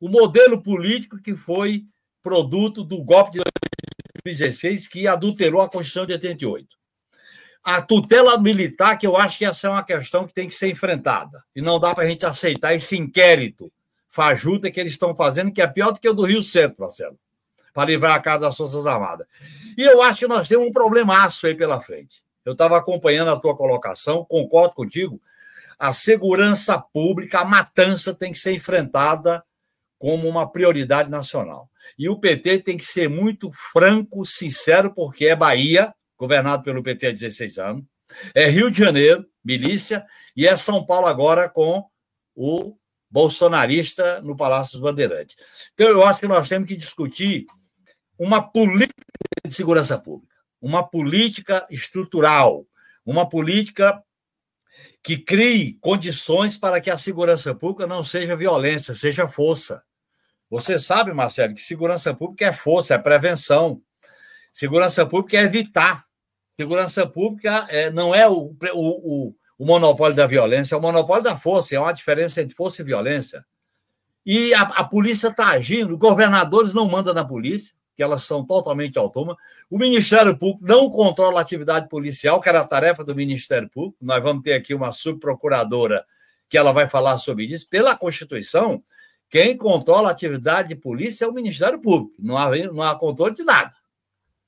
o 0.00 0.08
modelo 0.08 0.62
político 0.62 1.20
que 1.20 1.36
foi 1.36 1.84
produto 2.22 2.82
do 2.82 3.02
golpe 3.02 3.32
de 3.32 3.40
2016, 4.24 4.88
que 4.88 5.06
adulterou 5.06 5.60
a 5.60 5.68
Constituição 5.68 6.06
de 6.06 6.12
88. 6.14 6.66
A 7.62 7.82
tutela 7.82 8.40
militar, 8.40 8.96
que 8.96 9.06
eu 9.06 9.16
acho 9.16 9.36
que 9.36 9.44
essa 9.44 9.66
é 9.66 9.70
uma 9.70 9.84
questão 9.84 10.26
que 10.26 10.32
tem 10.32 10.48
que 10.48 10.54
ser 10.54 10.70
enfrentada. 10.70 11.44
E 11.54 11.60
não 11.60 11.78
dá 11.78 11.94
para 11.94 12.04
a 12.04 12.08
gente 12.08 12.24
aceitar 12.24 12.74
esse 12.74 12.96
inquérito 12.96 13.70
fajuta 14.08 14.70
que 14.70 14.80
eles 14.80 14.94
estão 14.94 15.14
fazendo, 15.14 15.52
que 15.52 15.60
é 15.60 15.66
pior 15.66 15.92
do 15.92 16.00
que 16.00 16.08
o 16.08 16.14
do 16.14 16.24
Rio 16.24 16.42
Centro, 16.42 16.80
Marcelo, 16.80 17.18
para 17.72 17.90
livrar 17.90 18.14
a 18.14 18.20
casa 18.20 18.40
das 18.40 18.56
Forças 18.56 18.86
Armadas. 18.86 19.26
E 19.76 19.82
eu 19.82 20.02
acho 20.02 20.20
que 20.20 20.26
nós 20.26 20.48
temos 20.48 20.66
um 20.66 20.72
problemaço 20.72 21.46
aí 21.46 21.54
pela 21.54 21.80
frente. 21.80 22.22
Eu 22.44 22.52
estava 22.52 22.76
acompanhando 22.76 23.30
a 23.30 23.38
tua 23.38 23.54
colocação, 23.54 24.24
concordo 24.24 24.74
contigo. 24.74 25.20
A 25.78 25.92
segurança 25.92 26.78
pública, 26.78 27.40
a 27.40 27.44
matança 27.44 28.14
tem 28.14 28.32
que 28.32 28.38
ser 28.38 28.52
enfrentada 28.52 29.42
como 30.00 30.26
uma 30.26 30.50
prioridade 30.50 31.10
nacional. 31.10 31.70
E 31.98 32.08
o 32.08 32.18
PT 32.18 32.60
tem 32.60 32.78
que 32.78 32.84
ser 32.86 33.06
muito 33.06 33.52
franco, 33.52 34.24
sincero, 34.24 34.94
porque 34.94 35.26
é 35.26 35.36
Bahia, 35.36 35.94
governado 36.16 36.62
pelo 36.62 36.82
PT 36.82 37.08
há 37.08 37.12
16 37.12 37.58
anos, 37.58 37.84
é 38.34 38.48
Rio 38.48 38.70
de 38.70 38.78
Janeiro, 38.78 39.26
milícia, 39.44 40.02
e 40.34 40.46
é 40.46 40.56
São 40.56 40.86
Paulo 40.86 41.06
agora 41.06 41.50
com 41.50 41.84
o 42.34 42.78
bolsonarista 43.10 44.22
no 44.22 44.34
Palácio 44.34 44.72
dos 44.72 44.80
Bandeirantes. 44.80 45.36
Então, 45.74 45.86
eu 45.86 46.02
acho 46.02 46.20
que 46.20 46.28
nós 46.28 46.48
temos 46.48 46.66
que 46.66 46.76
discutir 46.76 47.44
uma 48.18 48.40
política 48.40 49.04
de 49.46 49.54
segurança 49.54 49.98
pública, 49.98 50.34
uma 50.62 50.82
política 50.82 51.66
estrutural, 51.70 52.66
uma 53.04 53.28
política 53.28 54.02
que 55.02 55.18
crie 55.18 55.74
condições 55.74 56.56
para 56.56 56.80
que 56.80 56.88
a 56.88 56.96
segurança 56.96 57.54
pública 57.54 57.86
não 57.86 58.02
seja 58.02 58.34
violência, 58.34 58.94
seja 58.94 59.28
força. 59.28 59.82
Você 60.50 60.80
sabe, 60.80 61.12
Marcelo, 61.12 61.54
que 61.54 61.62
segurança 61.62 62.12
pública 62.12 62.46
é 62.46 62.52
força, 62.52 62.94
é 62.94 62.98
prevenção. 62.98 63.80
Segurança 64.52 65.06
pública 65.06 65.38
é 65.38 65.44
evitar. 65.44 66.04
Segurança 66.58 67.06
pública 67.06 67.66
é, 67.70 67.88
não 67.88 68.12
é 68.12 68.28
o, 68.28 68.54
o, 68.74 69.28
o, 69.28 69.34
o, 69.56 69.64
monopólio 69.64 70.16
da 70.16 70.26
violência, 70.26 70.74
é 70.74 70.78
o 70.78 70.82
monopólio 70.82 71.22
da 71.22 71.38
força. 71.38 71.76
É 71.76 71.78
uma 71.78 71.92
diferença 71.92 72.42
entre 72.42 72.56
força 72.56 72.82
e 72.82 72.84
violência. 72.84 73.46
E 74.26 74.52
a, 74.52 74.62
a 74.62 74.84
polícia 74.84 75.28
está 75.28 75.50
agindo, 75.50 75.96
governadores 75.96 76.74
não 76.74 76.86
mandam 76.86 77.14
na 77.14 77.24
polícia, 77.24 77.74
que 77.96 78.02
elas 78.02 78.24
são 78.24 78.44
totalmente 78.44 78.98
autônomas. 78.98 79.36
O 79.70 79.78
Ministério 79.78 80.36
Público 80.36 80.66
não 80.66 80.90
controla 80.90 81.38
a 81.38 81.42
atividade 81.42 81.88
policial, 81.88 82.40
que 82.40 82.48
era 82.48 82.60
a 82.60 82.66
tarefa 82.66 83.04
do 83.04 83.14
Ministério 83.14 83.70
Público. 83.70 83.98
Nós 84.00 84.22
vamos 84.22 84.42
ter 84.42 84.54
aqui 84.54 84.74
uma 84.74 84.90
subprocuradora 84.90 86.04
que 86.48 86.58
ela 86.58 86.72
vai 86.72 86.88
falar 86.88 87.16
sobre 87.18 87.44
isso. 87.44 87.68
Pela 87.68 87.96
Constituição, 87.96 88.82
quem 89.30 89.56
controla 89.56 90.08
a 90.08 90.12
atividade 90.12 90.70
de 90.70 90.74
polícia 90.74 91.24
é 91.24 91.28
o 91.28 91.32
Ministério 91.32 91.80
Público. 91.80 92.14
Não 92.18 92.36
há, 92.36 92.50
não 92.66 92.82
há 92.82 92.94
controle 92.96 93.32
de 93.32 93.44
nada. 93.44 93.72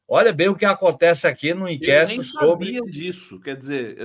Olha 0.08 0.32
bem 0.32 0.48
o 0.48 0.56
que 0.56 0.64
acontece 0.64 1.26
aqui 1.26 1.54
no 1.54 1.68
inquérito 1.68 2.12
Eu 2.12 2.16
nem 2.16 2.24
sobre. 2.24 2.74
sabia 2.74 2.82
disso. 2.82 3.40
Quer 3.40 3.56
dizer, 3.56 3.96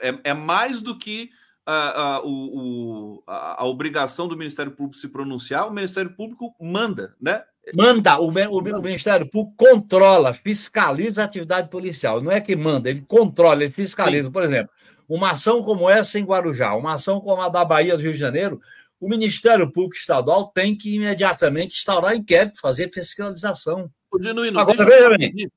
é, 0.00 0.08
é, 0.08 0.18
é 0.24 0.34
mais 0.34 0.80
do 0.80 0.96
que 0.96 1.30
a, 1.66 2.02
a, 2.02 2.20
o, 2.24 3.22
a, 3.26 3.62
a, 3.62 3.66
obrigação 3.66 4.28
do 4.28 4.36
Ministério 4.36 4.70
Público 4.70 5.00
se 5.00 5.08
pronunciar, 5.08 5.66
o 5.66 5.72
Ministério 5.72 6.12
Público 6.12 6.54
manda, 6.60 7.14
né? 7.20 7.42
Manda, 7.74 8.20
o, 8.20 8.30
o, 8.30 8.58
o, 8.58 8.82
Ministério 8.82 9.28
Público 9.28 9.56
controla, 9.56 10.32
fiscaliza 10.32 11.22
a 11.22 11.24
atividade 11.24 11.68
policial. 11.68 12.22
Não 12.22 12.30
é 12.30 12.40
que 12.40 12.54
manda, 12.54 12.88
ele 12.88 13.00
controla, 13.00 13.64
ele 13.64 13.72
fiscaliza. 13.72 14.26
Sim. 14.26 14.32
Por 14.32 14.44
exemplo, 14.44 14.70
uma 15.08 15.32
ação 15.32 15.60
como 15.64 15.90
essa 15.90 16.20
em 16.20 16.24
Guarujá, 16.24 16.74
uma 16.76 16.94
ação 16.94 17.20
como 17.20 17.42
a 17.42 17.48
da 17.48 17.64
Bahia 17.64 17.96
do 17.96 18.02
Rio 18.02 18.12
de 18.12 18.18
Janeiro, 18.18 18.60
o 19.00 19.08
Ministério 19.08 19.70
Público 19.70 19.96
Estadual 19.96 20.48
tem 20.48 20.76
que 20.76 20.94
imediatamente 20.94 21.76
instaurar 21.76 22.14
inquérito, 22.14 22.60
fazer 22.60 22.90
fiscalização. 22.92 23.90
Genuíno, 24.20 24.58
Agora, 24.58 24.84
veja 24.84 25.16
bem. 25.16 25.50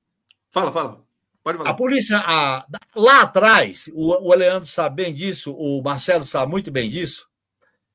Fala, 0.51 0.71
fala. 0.71 1.03
Pode 1.43 1.57
falar. 1.57 1.69
A 1.69 1.73
polícia, 1.73 2.17
a, 2.17 2.65
lá 2.95 3.21
atrás, 3.21 3.89
o, 3.93 4.29
o 4.29 4.35
Leandro 4.35 4.67
sabe 4.67 5.03
bem 5.03 5.13
disso, 5.13 5.53
o 5.53 5.81
Marcelo 5.81 6.25
sabe 6.25 6.51
muito 6.51 6.69
bem 6.69 6.89
disso. 6.89 7.27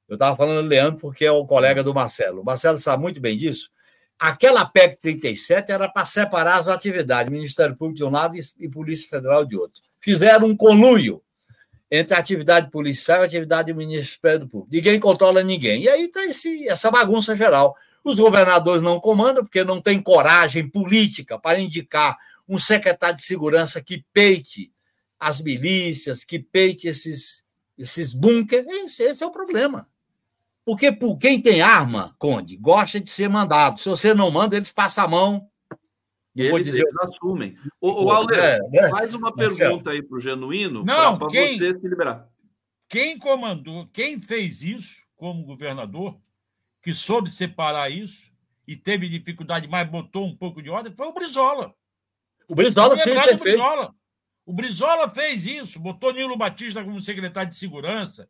Eu 0.08 0.14
estava 0.14 0.36
falando 0.36 0.62
do 0.62 0.68
Leandro 0.68 1.00
porque 1.00 1.24
é 1.24 1.32
o 1.32 1.46
colega 1.46 1.82
do 1.82 1.94
Marcelo. 1.94 2.42
O 2.42 2.44
Marcelo 2.44 2.78
sabe 2.78 3.02
muito 3.02 3.20
bem 3.20 3.36
disso. 3.36 3.70
Aquela 4.18 4.64
PEC 4.64 5.00
37 5.00 5.72
era 5.72 5.88
para 5.88 6.06
separar 6.06 6.58
as 6.58 6.68
atividades, 6.68 7.32
Ministério 7.32 7.76
Público 7.76 7.98
de 7.98 8.04
um 8.04 8.10
lado 8.10 8.36
e 8.58 8.68
Polícia 8.68 9.08
Federal 9.08 9.44
de 9.44 9.56
outro. 9.56 9.82
Fizeram 10.00 10.46
um 10.46 10.56
conluio 10.56 11.22
entre 11.94 12.14
a 12.14 12.18
atividade 12.18 12.70
policial 12.70 13.18
e 13.18 13.22
a 13.22 13.26
atividade 13.26 13.72
do 13.72 13.78
Ministério 13.78 14.48
Público. 14.48 14.74
Ninguém 14.74 14.98
controla 14.98 15.42
ninguém. 15.42 15.82
E 15.82 15.88
aí 15.88 16.06
está 16.06 16.20
essa 16.68 16.90
bagunça 16.90 17.36
geral. 17.36 17.76
Os 18.02 18.18
governadores 18.18 18.82
não 18.82 18.98
comandam, 18.98 19.44
porque 19.44 19.62
não 19.62 19.80
têm 19.80 20.02
coragem 20.02 20.68
política 20.68 21.38
para 21.38 21.60
indicar 21.60 22.18
um 22.48 22.58
secretário 22.58 23.16
de 23.16 23.22
segurança 23.22 23.80
que 23.80 24.04
peite 24.12 24.72
as 25.18 25.40
milícias, 25.40 26.24
que 26.24 26.38
peite 26.38 26.88
esses, 26.88 27.44
esses 27.78 28.12
bunkers. 28.12 28.66
Esse, 28.66 29.02
esse 29.04 29.22
é 29.22 29.26
o 29.26 29.30
problema. 29.30 29.88
Porque 30.64 30.90
por 30.90 31.16
quem 31.16 31.40
tem 31.40 31.60
arma, 31.60 32.14
Conde, 32.18 32.56
gosta 32.56 32.98
de 32.98 33.10
ser 33.10 33.28
mandado. 33.28 33.80
Se 33.80 33.88
você 33.88 34.12
não 34.12 34.30
manda, 34.30 34.56
eles 34.56 34.72
passam 34.72 35.04
a 35.04 35.08
mão 35.08 35.48
eles, 36.42 36.66
dizer... 36.66 36.82
eles 36.82 36.96
assumem. 36.98 37.56
O, 37.80 38.04
o 38.04 38.10
Auler, 38.10 38.38
é, 38.38 38.58
né? 38.68 38.90
faz 38.90 39.14
uma 39.14 39.32
pergunta 39.32 39.90
aí 39.90 40.02
para 40.02 40.16
o 40.16 40.20
Genuíno 40.20 40.84
para 40.84 41.10
você 41.12 41.56
se 41.56 41.88
liberar. 41.88 42.28
Quem 42.88 43.18
comandou, 43.18 43.86
quem 43.92 44.20
fez 44.20 44.62
isso 44.62 45.04
como 45.16 45.44
governador, 45.44 46.18
que 46.82 46.92
soube 46.92 47.30
separar 47.30 47.88
isso 47.88 48.32
e 48.66 48.76
teve 48.76 49.08
dificuldade, 49.08 49.68
mas 49.68 49.88
botou 49.88 50.26
um 50.26 50.36
pouco 50.36 50.60
de 50.60 50.70
ordem, 50.70 50.94
foi 50.94 51.06
o 51.06 51.12
Brizola. 51.12 51.74
O 52.48 52.54
Brizola 52.54 52.98
sim, 52.98 53.10
o 53.10 53.38
Brizola. 53.38 53.94
O 54.44 54.52
Brizola 54.52 55.08
fez 55.08 55.46
isso, 55.46 55.80
botou 55.80 56.12
Nilo 56.12 56.36
Batista 56.36 56.84
como 56.84 57.00
secretário 57.00 57.48
de 57.48 57.56
segurança, 57.56 58.28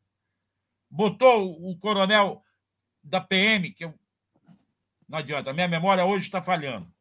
botou 0.89 1.51
o 1.69 1.77
coronel 1.79 2.43
da 3.03 3.21
PM, 3.21 3.73
que 3.73 3.85
eu... 3.85 3.95
não 5.09 5.19
adianta, 5.19 5.51
a 5.51 5.55
minha 5.55 5.67
memória 5.67 6.05
hoje 6.05 6.27
está 6.27 6.41
falhando 6.41 6.94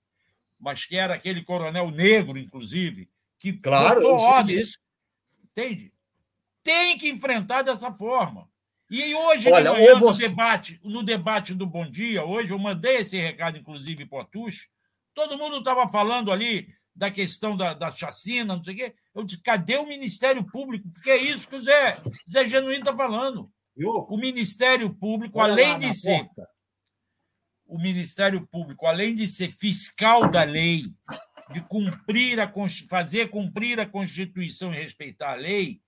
mas 0.63 0.85
que 0.85 0.95
era 0.95 1.13
aquele 1.13 1.43
coronel 1.43 1.91
negro, 1.91 2.37
inclusive, 2.37 3.09
que 3.37 3.51
claro, 3.51 4.01
botou 4.01 4.17
ordem. 4.17 4.59
Isso. 4.61 4.79
Entende? 5.43 5.93
Tem 6.63 6.97
que 6.97 7.09
enfrentar 7.09 7.63
dessa 7.63 7.91
forma. 7.91 8.49
E 8.89 9.13
hoje, 9.13 9.51
Olha, 9.51 9.71
de 9.71 9.77
manhã, 9.77 9.99
no, 9.99 10.13
debate, 10.13 10.79
no 10.81 11.03
debate 11.03 11.53
do 11.53 11.67
Bom 11.67 11.89
Dia, 11.89 12.23
hoje 12.23 12.51
eu 12.51 12.59
mandei 12.59 12.97
esse 12.97 13.17
recado, 13.17 13.57
inclusive, 13.57 14.05
para 14.05 14.19
o 14.19 14.21
Atush, 14.21 14.69
todo 15.13 15.37
mundo 15.37 15.57
estava 15.57 15.89
falando 15.89 16.31
ali 16.31 16.69
da 16.95 17.11
questão 17.11 17.57
da, 17.57 17.73
da 17.73 17.91
chacina, 17.91 18.55
não 18.55 18.63
sei 18.63 18.73
o 18.73 18.77
quê. 18.77 18.95
Eu 19.13 19.25
disse, 19.25 19.41
cadê 19.41 19.75
o 19.77 19.87
Ministério 19.87 20.45
Público? 20.45 20.87
Porque 20.93 21.09
é 21.09 21.17
isso 21.17 21.47
que 21.47 21.55
o 21.55 21.61
Zé, 21.61 22.01
Zé 22.29 22.47
Genuíno 22.47 22.79
está 22.85 22.95
falando. 22.95 23.51
O 23.75 24.15
Ministério 24.15 24.93
Público, 24.93 25.39
Olha 25.39 25.51
além 25.51 25.79
de 25.79 25.93
ser 25.93 26.23
porta 26.25 26.52
o 27.73 27.79
Ministério 27.79 28.45
Público, 28.45 28.85
além 28.85 29.15
de 29.15 29.27
ser 29.27 29.51
fiscal 29.51 30.29
da 30.29 30.43
lei, 30.43 30.83
de 31.51 31.59
cumprir 31.61 32.39
a 32.39 32.47
fazer 32.87 33.31
cumprir 33.31 33.79
a 33.79 33.85
Constituição 33.85 34.71
e 34.71 34.77
respeitar 34.77 35.31
a 35.31 35.35
lei, 35.35 35.81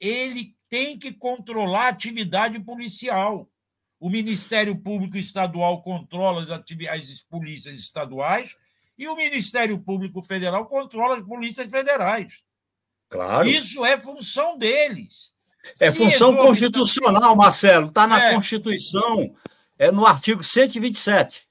ele 0.00 0.56
tem 0.70 0.98
que 0.98 1.12
controlar 1.12 1.84
a 1.84 1.88
atividade 1.88 2.58
policial. 2.60 3.46
O 4.00 4.08
Ministério 4.08 4.74
Público 4.74 5.18
Estadual 5.18 5.82
controla 5.82 6.44
as, 6.44 6.50
as 6.50 7.22
polícias 7.24 7.78
estaduais 7.78 8.56
e 8.96 9.06
o 9.06 9.14
Ministério 9.14 9.78
Público 9.78 10.22
Federal 10.22 10.64
controla 10.64 11.16
as 11.16 11.22
polícias 11.22 11.68
federais. 11.70 12.40
Claro. 13.10 13.46
Isso 13.46 13.84
é 13.84 14.00
função 14.00 14.56
deles. 14.56 15.30
É 15.78 15.90
Se 15.90 15.98
função 15.98 16.34
constitucional, 16.34 17.36
Marcelo. 17.36 17.88
Está 17.88 18.06
na 18.06 18.30
é. 18.30 18.34
Constituição 18.34 19.36
é 19.78 19.92
no 19.92 20.04
artigo 20.04 20.42
127. 20.42 21.46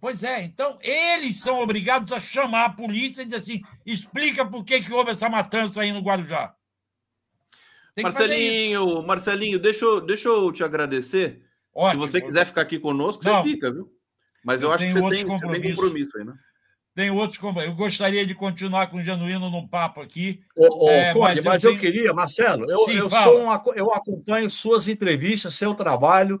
Pois 0.00 0.22
é, 0.22 0.42
então 0.42 0.78
eles 0.82 1.40
são 1.40 1.60
obrigados 1.60 2.12
a 2.12 2.18
chamar 2.18 2.64
a 2.64 2.70
polícia 2.70 3.22
e 3.22 3.24
dizer 3.24 3.36
assim: 3.36 3.62
explica 3.84 4.46
por 4.46 4.64
que, 4.64 4.80
que 4.80 4.92
houve 4.92 5.10
essa 5.10 5.28
matança 5.28 5.82
aí 5.82 5.92
no 5.92 6.00
Guarujá. 6.00 6.54
Marcelinho, 8.00 9.02
Marcelinho, 9.02 9.58
deixa 9.58 9.84
eu, 9.84 10.00
deixa 10.00 10.28
eu 10.28 10.50
te 10.52 10.64
agradecer. 10.64 11.42
Ótimo. 11.74 12.04
Se 12.04 12.10
você 12.10 12.20
quiser 12.20 12.46
ficar 12.46 12.62
aqui 12.62 12.78
conosco, 12.78 13.22
Não, 13.24 13.42
você 13.42 13.50
fica, 13.50 13.70
viu? 13.70 13.92
Mas 14.42 14.62
eu, 14.62 14.68
eu 14.68 14.74
acho 14.74 14.86
que 14.86 14.92
você 14.92 15.00
tem, 15.00 15.24
você 15.26 15.60
tem 15.60 15.74
compromisso 15.74 16.16
aí, 16.16 16.24
né? 16.24 16.34
Tem 16.94 17.10
outros 17.10 17.38
compromissos. 17.38 17.72
Eu 17.72 17.76
gostaria 17.76 18.26
de 18.26 18.34
continuar 18.34 18.86
com 18.86 18.96
o 18.96 19.02
Genuíno 19.02 19.50
no 19.50 19.68
papo 19.68 20.00
aqui. 20.00 20.42
Ô, 20.56 20.86
ô, 20.86 20.90
é, 20.90 21.12
Conde, 21.12 21.20
mas, 21.20 21.36
eu, 21.36 21.44
mas 21.44 21.62
tenho... 21.62 21.74
eu, 21.74 21.78
queria, 21.78 22.14
Marcelo, 22.14 22.70
eu, 22.70 22.84
Sim, 22.86 22.96
eu, 22.96 23.10
sou 23.10 23.38
um, 23.38 23.50
eu 23.76 23.92
acompanho 23.92 24.48
suas 24.48 24.88
entrevistas, 24.88 25.54
seu 25.54 25.74
trabalho 25.74 26.40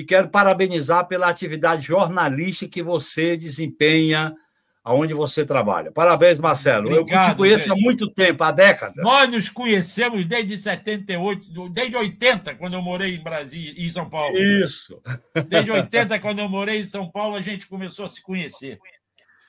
e 0.00 0.04
quero 0.04 0.30
parabenizar 0.30 1.06
pela 1.06 1.28
atividade 1.28 1.86
jornalística 1.86 2.72
que 2.72 2.82
você 2.82 3.36
desempenha 3.36 4.34
aonde 4.82 5.12
você 5.12 5.44
trabalha. 5.44 5.92
Parabéns, 5.92 6.38
Marcelo. 6.38 6.86
Obrigado, 6.90 7.28
eu 7.28 7.34
te 7.34 7.36
conheço 7.36 7.68
gente. 7.68 7.78
há 7.78 7.82
muito 7.82 8.10
tempo, 8.10 8.42
há 8.42 8.50
décadas. 8.50 9.04
Nós 9.04 9.28
nos 9.28 9.50
conhecemos 9.50 10.24
desde 10.24 10.56
78, 10.56 11.68
desde 11.68 11.96
80, 11.98 12.54
quando 12.54 12.72
eu 12.72 12.80
morei 12.80 13.14
em 13.14 13.22
Brasília, 13.22 13.74
em 13.76 13.90
São 13.90 14.08
Paulo. 14.08 14.34
Isso. 14.38 15.02
Desde 15.50 15.70
80, 15.70 16.18
quando 16.18 16.38
eu 16.38 16.48
morei 16.48 16.80
em 16.80 16.84
São 16.84 17.10
Paulo, 17.10 17.36
a 17.36 17.42
gente 17.42 17.66
começou 17.66 18.06
a 18.06 18.08
se 18.08 18.22
conhecer. 18.22 18.80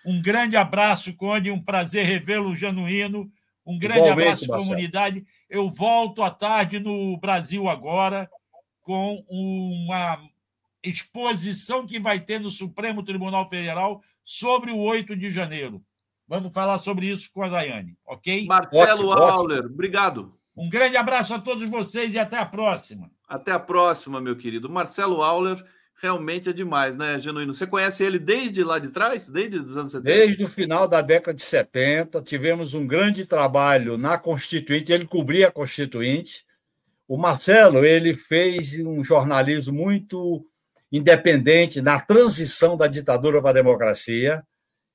Um 0.06 0.22
grande 0.22 0.58
abraço, 0.58 1.16
Conde, 1.16 1.50
um 1.50 1.64
prazer 1.64 2.06
revê-lo 2.06 2.54
genuíno. 2.58 3.32
Um 3.66 3.80
grande 3.80 4.02
Igualmente, 4.02 4.28
abraço, 4.28 4.48
Marcelo. 4.50 4.70
comunidade. 4.70 5.26
Eu 5.50 5.72
volto 5.72 6.22
à 6.22 6.30
tarde 6.30 6.78
no 6.78 7.18
Brasil 7.22 7.70
agora 7.70 8.30
com 8.82 9.24
uma 9.30 10.20
exposição 10.84 11.86
que 11.86 12.00
vai 12.00 12.20
ter 12.20 12.40
no 12.40 12.50
Supremo 12.50 13.04
Tribunal 13.04 13.48
Federal 13.48 14.02
sobre 14.24 14.72
o 14.72 14.78
8 14.78 15.16
de 15.16 15.32
janeiro. 15.32 15.84
Vamos 16.28 16.54
falar 16.54 16.80
sobre 16.80 17.08
isso 17.08 17.30
com 17.34 17.44
a 17.44 17.50
Daiane, 17.50 17.98
ok? 18.06 18.46
Marcelo 18.46 19.10
ótimo, 19.10 19.12
Auler, 19.12 19.58
ótimo. 19.60 19.74
obrigado. 19.74 20.38
Um 20.56 20.70
grande 20.70 20.98
abraço 20.98 21.34
a 21.34 21.40
todos 21.40 21.70
vocês 21.70 22.14
e 22.14 22.20
até 22.20 22.38
a 22.38 22.46
próxima. 22.46 23.10
Até 23.28 23.52
a 23.52 23.60
próxima, 23.60 24.22
meu 24.22 24.36
querido. 24.36 24.70
Marcelo 24.70 25.24
Auler 25.24 25.64
realmente 26.02 26.50
é 26.50 26.54
demais, 26.54 26.96
né, 26.96 27.20
Genuíno? 27.20 27.54
Você 27.54 27.68
conhece 27.68 28.04
ele 28.04 28.18
desde 28.18 28.64
lá 28.64 28.80
de 28.80 28.90
trás? 28.90 29.30
Desde 29.30 29.58
os 29.60 29.78
anos 29.78 29.92
70? 29.92 30.04
Desde 30.04 30.44
o 30.44 30.50
final 30.50 30.88
da 30.88 31.02
década 31.02 31.36
de 31.36 31.44
70. 31.44 32.22
Tivemos 32.22 32.74
um 32.74 32.88
grande 32.88 33.26
trabalho 33.26 33.98
na 33.98 34.18
Constituinte, 34.18 34.92
ele 34.92 35.06
cobria 35.06 35.48
a 35.48 35.52
Constituinte. 35.52 36.46
O 37.08 37.18
Marcelo, 37.18 37.86
ele 37.86 38.16
fez 38.16 38.80
um 38.80 39.04
jornalismo 39.04 39.74
muito 39.74 40.46
independente 40.92 41.82
na 41.82 42.00
transição 42.00 42.76
da 42.76 42.88
ditadura 42.88 43.42
para 43.42 43.52
a 43.52 43.54
democracia. 43.54 44.44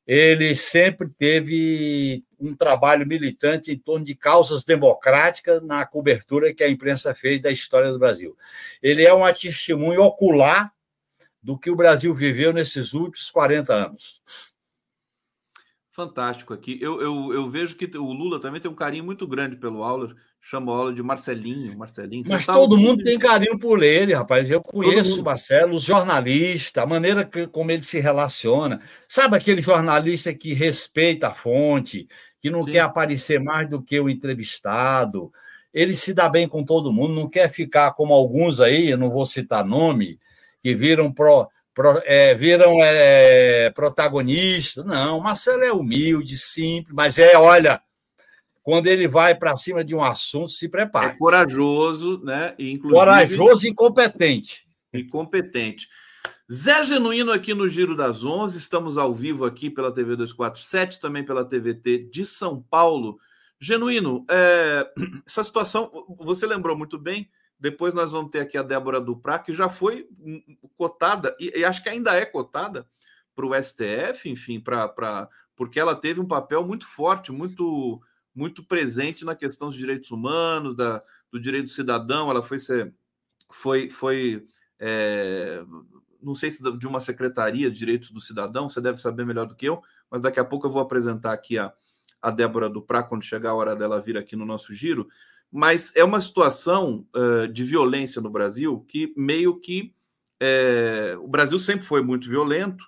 Ele 0.07 0.55
sempre 0.55 1.09
teve 1.09 2.25
um 2.39 2.55
trabalho 2.55 3.07
militante 3.07 3.73
em 3.73 3.79
torno 3.79 4.05
de 4.05 4.15
causas 4.15 4.63
democráticas 4.63 5.61
na 5.63 5.85
cobertura 5.85 6.55
que 6.55 6.63
a 6.63 6.69
imprensa 6.69 7.15
fez 7.15 7.41
da 7.41 7.51
história 7.51 7.91
do 7.91 7.99
Brasil. 7.99 8.37
Ele 8.81 9.05
é 9.05 9.13
uma 9.13 9.33
testemunha 9.33 10.01
ocular 10.01 10.73
do 11.43 11.59
que 11.59 11.71
o 11.71 11.77
Brasil 11.77 12.15
viveu 12.15 12.53
nesses 12.53 12.93
últimos 12.93 13.31
40 13.31 13.73
anos. 13.73 14.23
Fantástico 15.91 16.53
aqui. 16.53 16.79
Eu, 16.81 17.01
eu, 17.01 17.33
eu 17.33 17.49
vejo 17.49 17.75
que 17.75 17.87
o 17.97 18.13
Lula 18.13 18.39
também 18.39 18.61
tem 18.61 18.71
um 18.71 18.75
carinho 18.75 19.03
muito 19.03 19.27
grande 19.27 19.57
pelo 19.57 19.83
Auler 19.83 20.15
chama 20.49 20.73
o 20.73 20.93
de 20.93 21.03
Marcelinho, 21.03 21.77
Marcelinho. 21.77 22.25
Mas 22.29 22.47
todo 22.47 22.77
mundo 22.77 23.03
tem 23.03 23.19
carinho 23.19 23.59
por 23.59 23.83
ele, 23.83 24.15
rapaz. 24.15 24.49
Eu 24.49 24.61
conheço 24.61 25.21
o 25.21 25.25
Marcelo, 25.25 25.75
os 25.75 25.83
jornalistas, 25.83 26.85
a 26.85 26.87
maneira 26.87 27.25
que, 27.25 27.49
como 27.49 27.73
ele 27.73 27.83
se 27.83 27.99
relaciona. 27.99 28.81
Sabe 29.09 29.37
aquele 29.37 29.61
jornalista 29.61 30.33
que 30.33 30.55
respeita 30.55 31.29
a 31.29 31.35
fonte, 31.35 32.07
que 32.41 32.49
não 32.49 32.63
Sim. 32.63 32.73
quer 32.73 32.81
aparecer 32.81 33.41
mais 33.41 33.69
do 33.69 33.83
que 33.83 33.99
o 33.99 34.09
entrevistado. 34.09 35.33
Ele 35.75 35.97
se 35.97 36.15
dá 36.15 36.29
bem 36.29 36.49
com 36.49 36.65
todo 36.65 36.93
mundo, 36.93 37.15
não 37.15 37.29
quer 37.29 37.51
ficar 37.51 37.93
como 37.95 38.15
alguns 38.15 38.61
aí, 38.61 38.91
eu 38.91 38.97
não 38.97 39.11
vou 39.11 39.27
citar 39.27 39.65
nome, 39.65 40.17
que 40.63 40.77
viram 40.77 41.13
pro, 41.13 41.49
pro 41.75 42.01
é, 42.05 42.37
viram 42.37 42.79
é, 42.81 43.71
protagonista. 43.71 44.85
Não, 44.85 45.21
Marcelo 45.21 45.65
é 45.65 45.73
humilde, 45.73 46.37
simples, 46.37 46.95
mas 46.95 47.19
é, 47.19 47.37
olha, 47.37 47.83
quando 48.67 48.89
ele 48.89 49.07
vai 49.07 49.33
para 49.33 49.57
cima 49.57 49.85
de 49.85 49.95
um 49.95 50.03
assunto, 50.03 50.49
se 50.49 50.69
prepara. 50.69 51.13
É 51.13 51.17
corajoso, 51.17 52.21
né? 52.25 52.53
E, 52.59 52.73
inclusive, 52.73 52.99
corajoso 52.99 53.69
e 53.69 53.73
competente. 53.73 54.67
E 54.93 55.05
competente. 55.05 55.89
Zé 56.53 56.85
Genuíno 56.85 57.31
aqui 57.31 57.55
no 57.55 57.69
Giro 57.69 57.95
das 57.95 58.25
Onze, 58.25 58.59
estamos 58.59 58.99
ao 58.99 59.15
vivo 59.15 59.45
aqui 59.45 59.71
pela 59.71 59.95
TV 59.95 60.17
247, 60.17 60.99
também 60.99 61.25
pela 61.25 61.45
TVT 61.45 62.09
de 62.11 62.27
São 62.27 62.61
Paulo. 62.61 63.21
Genuíno, 63.61 64.27
é, 64.29 64.85
essa 65.25 65.45
situação, 65.45 65.89
você 66.19 66.45
lembrou 66.45 66.77
muito 66.77 66.99
bem, 66.99 67.31
depois 67.61 67.95
nós 67.95 68.11
vamos 68.11 68.33
ter 68.33 68.41
aqui 68.41 68.59
a 68.59 68.65
Débora 68.65 69.01
Duprá, 69.01 69.39
que 69.39 69.53
já 69.53 69.69
foi 69.69 70.09
cotada, 70.77 71.37
e, 71.39 71.61
e 71.61 71.65
acho 71.65 71.85
que 71.85 71.89
ainda 71.89 72.17
é 72.17 72.27
cotada 72.27 72.85
para 73.33 73.47
o 73.47 73.55
STF, 73.55 74.29
enfim, 74.29 74.59
pra, 74.59 74.89
pra, 74.89 75.29
porque 75.55 75.79
ela 75.79 75.95
teve 75.95 76.19
um 76.19 76.27
papel 76.27 76.67
muito 76.67 76.85
forte, 76.85 77.31
muito 77.31 78.03
muito 78.37 78.63
presente 78.63 79.25
na 79.25 79.35
questão 79.35 79.69
dos 79.69 79.77
direitos 79.77 80.11
humanos, 80.11 80.77
da, 80.77 81.03
do 81.33 81.41
direito 81.41 81.65
do 81.65 81.71
cidadão. 81.71 82.31
Ela 82.31 82.43
foi 82.43 82.59
ser, 82.59 82.95
foi, 83.51 83.89
foi 83.91 84.47
é, 84.79 85.65
não 86.23 86.35
sei 86.35 86.51
se 86.51 86.63
de 86.77 86.87
uma 86.87 87.01
secretaria 87.01 87.71
de 87.71 87.79
direitos 87.79 88.11
do 88.11 88.21
cidadão, 88.21 88.69
você 88.69 88.81
deve 88.81 89.01
saber 89.01 89.25
melhor 89.25 89.47
do 89.47 89.55
que 89.55 89.67
eu, 89.67 89.83
mas 90.11 90.21
daqui 90.21 90.39
a 90.39 90.45
pouco 90.45 90.67
eu 90.67 90.71
vou 90.71 90.83
apresentar 90.83 91.33
aqui 91.33 91.59
a, 91.59 91.73
a 92.21 92.31
Débora 92.31 92.69
Duprá 92.69 93.03
quando 93.03 93.25
chegar 93.25 93.51
a 93.51 93.55
hora 93.55 93.75
dela 93.75 94.01
vir 94.01 94.19
aqui 94.19 94.37
no 94.37 94.45
nosso 94.45 94.75
giro. 94.75 95.09
Mas 95.51 95.95
é 95.95 96.05
uma 96.05 96.21
situação 96.21 97.07
uh, 97.15 97.49
de 97.49 97.65
violência 97.65 98.21
no 98.21 98.29
Brasil 98.29 98.85
que 98.89 99.15
meio 99.17 99.59
que 99.59 99.95
é, 100.41 101.17
o 101.19 101.29
Brasil 101.29 101.59
sempre 101.59 101.87
foi 101.87 102.03
muito 102.03 102.29
violento, 102.29 102.85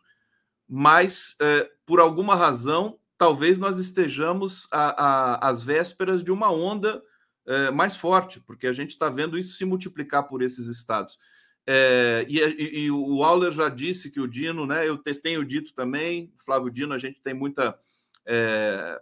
mas 0.68 1.34
é, 1.40 1.70
por 1.86 1.98
alguma 1.98 2.34
razão 2.34 2.98
talvez 3.18 3.58
nós 3.58 3.78
estejamos 3.78 4.68
às 4.70 5.60
vésperas 5.60 6.22
de 6.22 6.30
uma 6.30 6.50
onda 6.50 7.02
é, 7.44 7.70
mais 7.70 7.96
forte, 7.96 8.40
porque 8.40 8.66
a 8.66 8.72
gente 8.72 8.90
está 8.90 9.08
vendo 9.08 9.36
isso 9.36 9.56
se 9.56 9.64
multiplicar 9.64 10.28
por 10.28 10.40
esses 10.40 10.68
estados. 10.68 11.18
É, 11.66 12.24
e, 12.28 12.84
e, 12.84 12.90
o 12.90 13.22
Auler 13.22 13.52
já 13.52 13.68
disse 13.68 14.10
que 14.10 14.20
o 14.20 14.28
Dino, 14.28 14.66
né? 14.66 14.88
Eu 14.88 14.96
te, 14.96 15.14
tenho 15.14 15.44
dito 15.44 15.74
também, 15.74 16.32
Flávio 16.44 16.70
Dino, 16.70 16.94
a 16.94 16.98
gente 16.98 17.20
tem 17.20 17.34
muita, 17.34 17.78
é, 18.26 18.98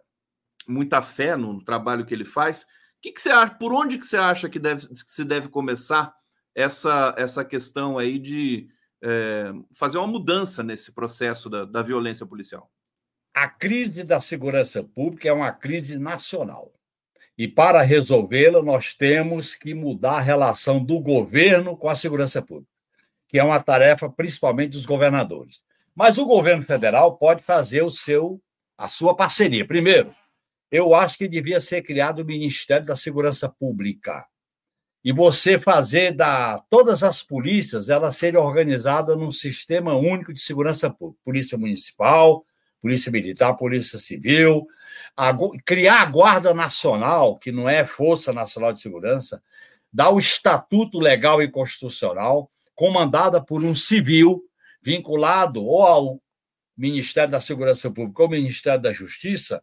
muita 0.67 1.01
fé 1.03 1.37
no 1.37 1.62
trabalho 1.62 2.05
que 2.05 2.14
ele 2.14 2.25
faz. 2.25 2.67
Que, 3.01 3.12
que 3.12 3.21
você 3.21 3.31
acha? 3.31 3.55
Por 3.55 3.73
onde 3.73 3.99
que 3.99 4.07
você 4.07 4.17
acha 4.17 4.49
que, 4.49 4.59
deve, 4.59 4.89
que 4.89 5.12
se 5.12 5.25
deve 5.25 5.49
começar 5.49 6.12
essa, 6.55 7.14
essa 7.17 7.45
questão 7.45 7.99
aí 7.99 8.19
de 8.19 8.69
é, 9.01 9.53
fazer 9.73 9.99
uma 9.99 10.07
mudança 10.09 10.62
nesse 10.62 10.93
processo 10.93 11.49
da, 11.49 11.64
da 11.64 11.83
violência 11.83 12.27
policial? 12.27 12.69
A 13.37 13.47
crise 13.47 14.03
da 14.03 14.18
segurança 14.18 14.82
pública 14.82 15.28
é 15.28 15.32
uma 15.32 15.53
crise 15.53 15.99
nacional. 15.99 16.72
E 17.37 17.47
para 17.47 17.82
resolvê-la, 17.82 18.62
nós 18.62 18.95
temos 18.95 19.55
que 19.55 19.74
mudar 19.74 20.16
a 20.16 20.20
relação 20.20 20.82
do 20.82 20.99
governo 20.99 21.76
com 21.76 21.87
a 21.87 21.95
segurança 21.95 22.41
pública, 22.41 22.72
que 23.28 23.39
é 23.39 23.45
uma 23.45 23.61
tarefa 23.61 24.09
principalmente 24.09 24.70
dos 24.70 24.87
governadores. 24.87 25.62
Mas 25.95 26.16
o 26.16 26.24
governo 26.24 26.64
federal 26.64 27.18
pode 27.18 27.43
fazer 27.43 27.82
o 27.82 27.91
seu 27.91 28.41
a 28.78 28.89
sua 28.89 29.14
parceria. 29.14 29.66
Primeiro, 29.66 30.14
eu 30.70 30.95
acho 30.95 31.18
que 31.18 31.28
devia 31.28 31.61
ser 31.61 31.82
criado 31.82 32.20
o 32.20 32.24
Ministério 32.24 32.87
da 32.87 32.97
Segurança 32.97 33.51
Pública. 33.51 34.26
E 35.05 35.12
você 35.12 35.59
fazer 35.59 36.12
da 36.12 36.59
todas 36.70 37.03
as 37.03 37.22
polícias 37.22 37.91
elas 37.91 38.16
serem 38.16 38.41
organizadas 38.41 39.14
num 39.14 39.30
sistema 39.30 39.95
único 39.95 40.32
de 40.32 40.41
segurança 40.41 40.89
pública, 40.89 41.20
polícia 41.22 41.59
municipal, 41.59 42.43
Polícia 42.81 43.11
Militar, 43.11 43.57
Polícia 43.57 43.99
Civil, 43.99 44.66
a, 45.16 45.33
criar 45.64 46.03
a 46.03 46.05
Guarda 46.05 46.53
Nacional, 46.53 47.39
que 47.39 47.51
não 47.51 47.68
é 47.68 47.85
Força 47.87 48.33
Nacional 48.33 48.72
de 48.72 48.81
Segurança, 48.81 49.43
dar 49.93 50.11
o 50.11 50.18
estatuto 50.18 50.99
legal 50.99 51.43
e 51.43 51.51
constitucional, 51.51 52.51
comandada 52.74 53.43
por 53.43 53.64
um 53.64 53.74
civil 53.74 54.43
vinculado 54.83 55.64
ou 55.64 55.83
ao 55.83 56.22
Ministério 56.77 57.31
da 57.31 57.41
Segurança 57.41 57.91
Pública 57.91 58.22
ou 58.22 58.27
ao 58.27 58.31
Ministério 58.31 58.83
da 58.83 58.93
Justiça, 58.93 59.62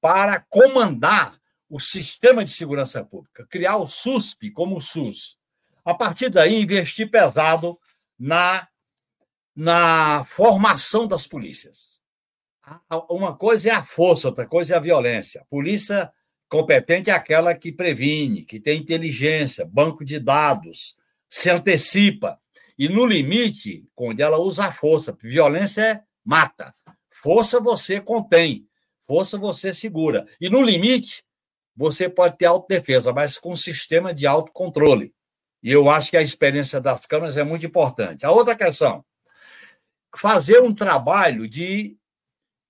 para 0.00 0.44
comandar 0.50 1.38
o 1.70 1.80
sistema 1.80 2.44
de 2.44 2.50
segurança 2.50 3.02
pública, 3.02 3.46
criar 3.48 3.78
o 3.78 3.88
SUSP 3.88 4.50
como 4.50 4.76
o 4.76 4.82
SUS. 4.82 5.38
A 5.82 5.94
partir 5.94 6.28
daí, 6.28 6.60
investir 6.60 7.10
pesado 7.10 7.78
na, 8.18 8.68
na 9.56 10.24
formação 10.26 11.06
das 11.06 11.26
polícias 11.26 11.93
uma 13.10 13.36
coisa 13.36 13.70
é 13.70 13.72
a 13.72 13.82
força, 13.82 14.28
outra 14.28 14.46
coisa 14.46 14.74
é 14.74 14.76
a 14.76 14.80
violência. 14.80 15.40
A 15.40 15.44
polícia 15.44 16.12
competente 16.48 17.10
é 17.10 17.12
aquela 17.12 17.54
que 17.54 17.72
previne, 17.72 18.44
que 18.44 18.60
tem 18.60 18.80
inteligência, 18.80 19.64
banco 19.66 20.04
de 20.04 20.18
dados, 20.18 20.96
se 21.28 21.50
antecipa. 21.50 22.38
E 22.78 22.88
no 22.88 23.06
limite, 23.06 23.86
quando 23.94 24.20
ela 24.20 24.38
usa 24.38 24.66
a 24.66 24.72
força, 24.72 25.16
violência 25.20 25.82
é 25.82 26.02
mata. 26.24 26.74
Força 27.10 27.60
você 27.60 28.00
contém, 28.00 28.66
força 29.06 29.38
você 29.38 29.72
segura. 29.72 30.26
E 30.40 30.48
no 30.48 30.62
limite, 30.62 31.24
você 31.76 32.08
pode 32.08 32.36
ter 32.38 32.46
autodefesa, 32.46 33.12
mas 33.12 33.38
com 33.38 33.52
um 33.52 33.56
sistema 33.56 34.14
de 34.14 34.26
autocontrole. 34.26 35.12
E 35.62 35.70
eu 35.70 35.88
acho 35.88 36.10
que 36.10 36.16
a 36.16 36.22
experiência 36.22 36.80
das 36.80 37.06
câmaras 37.06 37.36
é 37.36 37.42
muito 37.42 37.64
importante. 37.66 38.24
A 38.24 38.30
outra 38.30 38.54
questão, 38.54 39.04
fazer 40.14 40.60
um 40.60 40.74
trabalho 40.74 41.48
de 41.48 41.96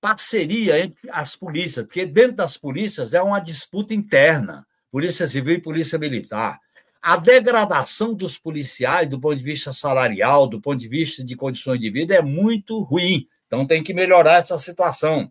parceria 0.04 0.78
entre 0.84 1.10
as 1.10 1.34
polícias, 1.34 1.86
porque 1.86 2.04
dentro 2.04 2.36
das 2.36 2.58
polícias 2.58 3.14
é 3.14 3.22
uma 3.22 3.40
disputa 3.40 3.94
interna, 3.94 4.66
polícia 4.90 5.26
civil 5.26 5.54
e 5.54 5.60
polícia 5.62 5.98
militar. 5.98 6.60
a 7.00 7.16
degradação 7.16 8.12
dos 8.12 8.38
policiais, 8.38 9.08
do 9.08 9.18
ponto 9.18 9.36
de 9.36 9.42
vista 9.42 9.72
salarial, 9.72 10.46
do 10.46 10.60
ponto 10.60 10.78
de 10.78 10.88
vista 10.88 11.24
de 11.24 11.34
condições 11.34 11.80
de 11.80 11.90
vida, 11.90 12.14
é 12.14 12.20
muito 12.20 12.82
ruim. 12.82 13.26
Então, 13.46 13.66
tem 13.66 13.82
que 13.82 13.94
melhorar 13.94 14.40
essa 14.40 14.58
situação. 14.58 15.30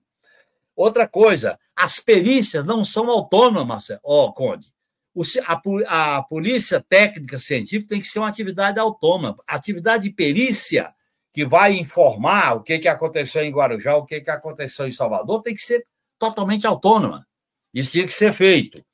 Outra 0.76 1.07
coisa, 1.07 1.59
as 1.76 1.99
perícias 1.99 2.65
não 2.65 2.84
são 2.84 3.09
autônomas, 3.09 3.91
ó, 4.03 4.26
oh, 4.26 4.34
Conde. 4.34 4.74
A, 5.88 6.24
polícia 6.24 6.84
técnica 6.88 7.38
científica 7.38 7.89
tem 7.89 8.01
que 8.01 8.07
ser 8.07 8.19
uma 8.19 8.28
atividade 8.28 8.80
autônoma. 8.80 9.38
Atividade 9.47 10.03
de 10.03 10.11
perícia, 10.11 10.93
que 11.34 11.46
vai 11.46 11.74
informar 11.74 12.56
o 12.56 12.62
que, 12.62 12.78
que 12.78 12.88
aconteceu 12.88 13.44
em 13.44 13.52
Guarujá, 13.52 13.98
o 13.98 14.06
que, 14.06 14.22
que 14.22 14.30
aconteceu 14.30 14.88
em 14.88 14.92
Salvador, 14.92 15.42
tem 15.42 15.56
que 15.56 15.62
ser 15.62 15.84
totalmente 16.20 16.68
autônoma. 16.68 17.28
Isso 17.74 17.92
tinha 17.92 18.06
que 18.06 18.14
ser 18.14 18.32
feito. 18.32 18.86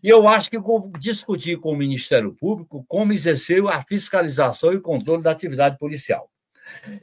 E 0.00 0.08
eu 0.08 0.28
acho 0.28 0.48
que 0.48 0.56
discutir 0.98 1.58
com 1.58 1.72
o 1.72 1.76
Ministério 1.76 2.32
Público 2.32 2.84
como 2.86 3.12
exercer 3.12 3.66
a 3.66 3.82
fiscalização 3.82 4.72
e 4.72 4.80
controle 4.80 5.24
da 5.24 5.32
atividade 5.32 5.76
policial. 5.76 6.30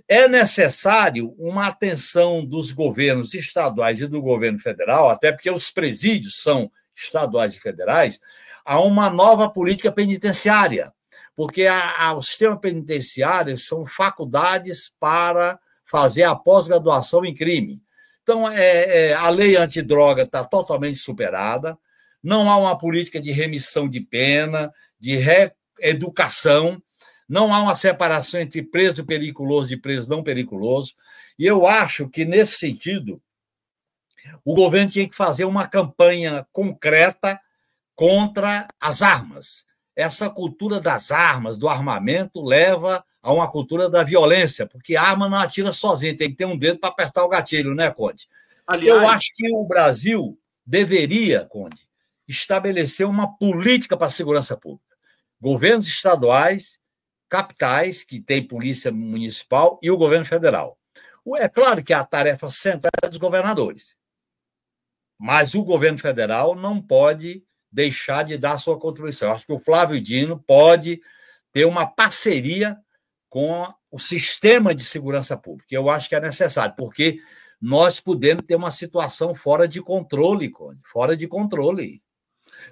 É 0.07 0.29
necessário 0.29 1.35
uma 1.37 1.67
atenção 1.67 2.45
dos 2.45 2.71
governos 2.71 3.33
estaduais 3.33 3.99
e 3.99 4.07
do 4.07 4.21
governo 4.21 4.59
federal, 4.59 5.09
até 5.09 5.31
porque 5.31 5.51
os 5.51 5.69
presídios 5.71 6.41
são 6.41 6.71
estaduais 6.95 7.55
e 7.55 7.59
federais, 7.59 8.19
a 8.63 8.79
uma 8.79 9.09
nova 9.09 9.49
política 9.49 9.91
penitenciária, 9.91 10.93
porque 11.35 11.65
a, 11.65 12.07
a, 12.07 12.13
o 12.13 12.21
sistema 12.21 12.57
penitenciário 12.57 13.57
são 13.57 13.85
faculdades 13.85 14.93
para 14.99 15.59
fazer 15.83 16.23
a 16.23 16.35
pós-graduação 16.35 17.25
em 17.25 17.35
crime. 17.35 17.81
Então, 18.23 18.49
é, 18.49 19.09
é, 19.09 19.13
a 19.13 19.29
lei 19.29 19.55
antidroga 19.55 20.23
está 20.23 20.43
totalmente 20.43 20.97
superada, 20.97 21.77
não 22.23 22.49
há 22.49 22.57
uma 22.57 22.77
política 22.77 23.21
de 23.21 23.31
remissão 23.31 23.87
de 23.87 23.99
pena, 23.99 24.73
de 24.99 25.17
reeducação, 25.17 26.81
não 27.27 27.53
há 27.53 27.61
uma 27.61 27.75
separação 27.75 28.39
entre 28.39 28.63
preso 28.63 29.05
periculoso 29.05 29.73
e 29.73 29.77
preso 29.77 30.09
não 30.09 30.23
periculoso. 30.23 30.95
E 31.37 31.45
eu 31.45 31.67
acho 31.67 32.09
que, 32.09 32.25
nesse 32.25 32.57
sentido, 32.57 33.21
o 34.43 34.55
governo 34.55 34.89
tinha 34.89 35.07
que 35.07 35.15
fazer 35.15 35.45
uma 35.45 35.67
campanha 35.67 36.47
concreta 36.51 37.39
contra 37.95 38.67
as 38.79 39.01
armas. 39.01 39.65
Essa 39.95 40.29
cultura 40.29 40.79
das 40.79 41.11
armas, 41.11 41.57
do 41.57 41.69
armamento, 41.69 42.43
leva 42.43 43.03
a 43.21 43.31
uma 43.31 43.49
cultura 43.49 43.89
da 43.89 44.03
violência, 44.03 44.67
porque 44.67 44.95
a 44.95 45.01
arma 45.01 45.29
não 45.29 45.37
atira 45.37 45.71
sozinha, 45.71 46.17
tem 46.17 46.29
que 46.29 46.35
ter 46.35 46.45
um 46.45 46.57
dedo 46.57 46.79
para 46.79 46.89
apertar 46.89 47.23
o 47.23 47.29
gatilho, 47.29 47.73
né, 47.73 47.89
Conde? 47.91 48.27
Aliás... 48.67 49.01
Eu 49.01 49.07
acho 49.07 49.29
que 49.33 49.49
o 49.53 49.65
Brasil 49.65 50.37
deveria, 50.65 51.45
Conde, 51.45 51.87
estabelecer 52.27 53.07
uma 53.07 53.37
política 53.37 53.95
para 53.95 54.07
a 54.07 54.11
segurança 54.11 54.57
pública. 54.57 54.95
Governos 55.39 55.87
estaduais, 55.87 56.79
capitais, 57.29 58.03
que 58.03 58.19
tem 58.19 58.47
polícia 58.47 58.91
municipal, 58.91 59.79
e 59.81 59.91
o 59.91 59.97
governo 59.97 60.25
federal. 60.25 60.77
É 61.37 61.47
claro 61.47 61.83
que 61.83 61.93
a 61.93 62.03
tarefa 62.03 62.51
central 62.51 62.91
é 63.03 63.07
dos 63.07 63.17
governadores, 63.17 63.95
mas 65.17 65.55
o 65.55 65.63
governo 65.63 65.97
federal 65.97 66.53
não 66.53 66.81
pode 66.81 67.44
deixar 67.75 68.23
de 68.23 68.37
dar 68.37 68.57
sua 68.57 68.79
contribuição. 68.79 69.31
Acho 69.31 69.45
que 69.45 69.51
o 69.51 69.59
Flávio 69.59 69.99
Dino 69.99 70.41
pode 70.47 71.01
ter 71.51 71.65
uma 71.65 71.85
parceria 71.85 72.77
com 73.29 73.67
o 73.91 73.99
sistema 73.99 74.73
de 74.73 74.85
segurança 74.85 75.35
pública. 75.35 75.75
Eu 75.75 75.89
acho 75.89 76.07
que 76.07 76.15
é 76.15 76.21
necessário, 76.21 76.73
porque 76.77 77.19
nós 77.61 77.99
podemos 77.99 78.45
ter 78.45 78.55
uma 78.55 78.71
situação 78.71 79.35
fora 79.35 79.67
de 79.67 79.81
controle, 79.81 80.53
fora 80.85 81.17
de 81.17 81.27
controle. 81.27 82.01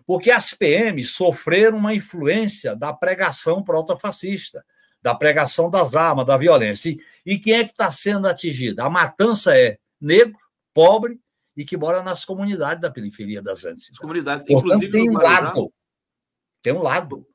Porque 0.06 0.32
as 0.32 0.54
PMs 0.54 1.10
sofreram 1.10 1.78
uma 1.78 1.94
influência 1.94 2.74
da 2.74 2.94
pregação 2.94 3.62
protofascista, 3.62 4.64
da 5.02 5.14
pregação 5.14 5.70
das 5.70 5.94
armas, 5.96 6.26
da 6.26 6.38
violência. 6.38 6.96
E, 7.26 7.38
quem 7.38 7.56
é 7.56 7.66
que 7.66 7.72
está 7.72 7.92
sendo 7.92 8.26
atingida? 8.26 8.86
A 8.86 8.90
matança 8.90 9.58
é 9.58 9.78
negro, 10.00 10.38
pobre 10.74 11.20
e 11.56 11.64
que 11.64 11.78
mora 11.78 12.02
nas 12.02 12.26
comunidades 12.26 12.82
da 12.82 12.92
periferia 12.92 13.42
das 13.42 13.62
grandes 13.62 13.86
cidades. 13.86 14.00
Comunidades, 14.00 14.48
Portanto, 14.48 14.66
inclusive 14.66 14.92
tem 14.92 15.10
um 15.10 15.14
lado. 15.14 15.74
Tem 16.62 16.74
um 16.74 16.82
lado. 16.82 17.28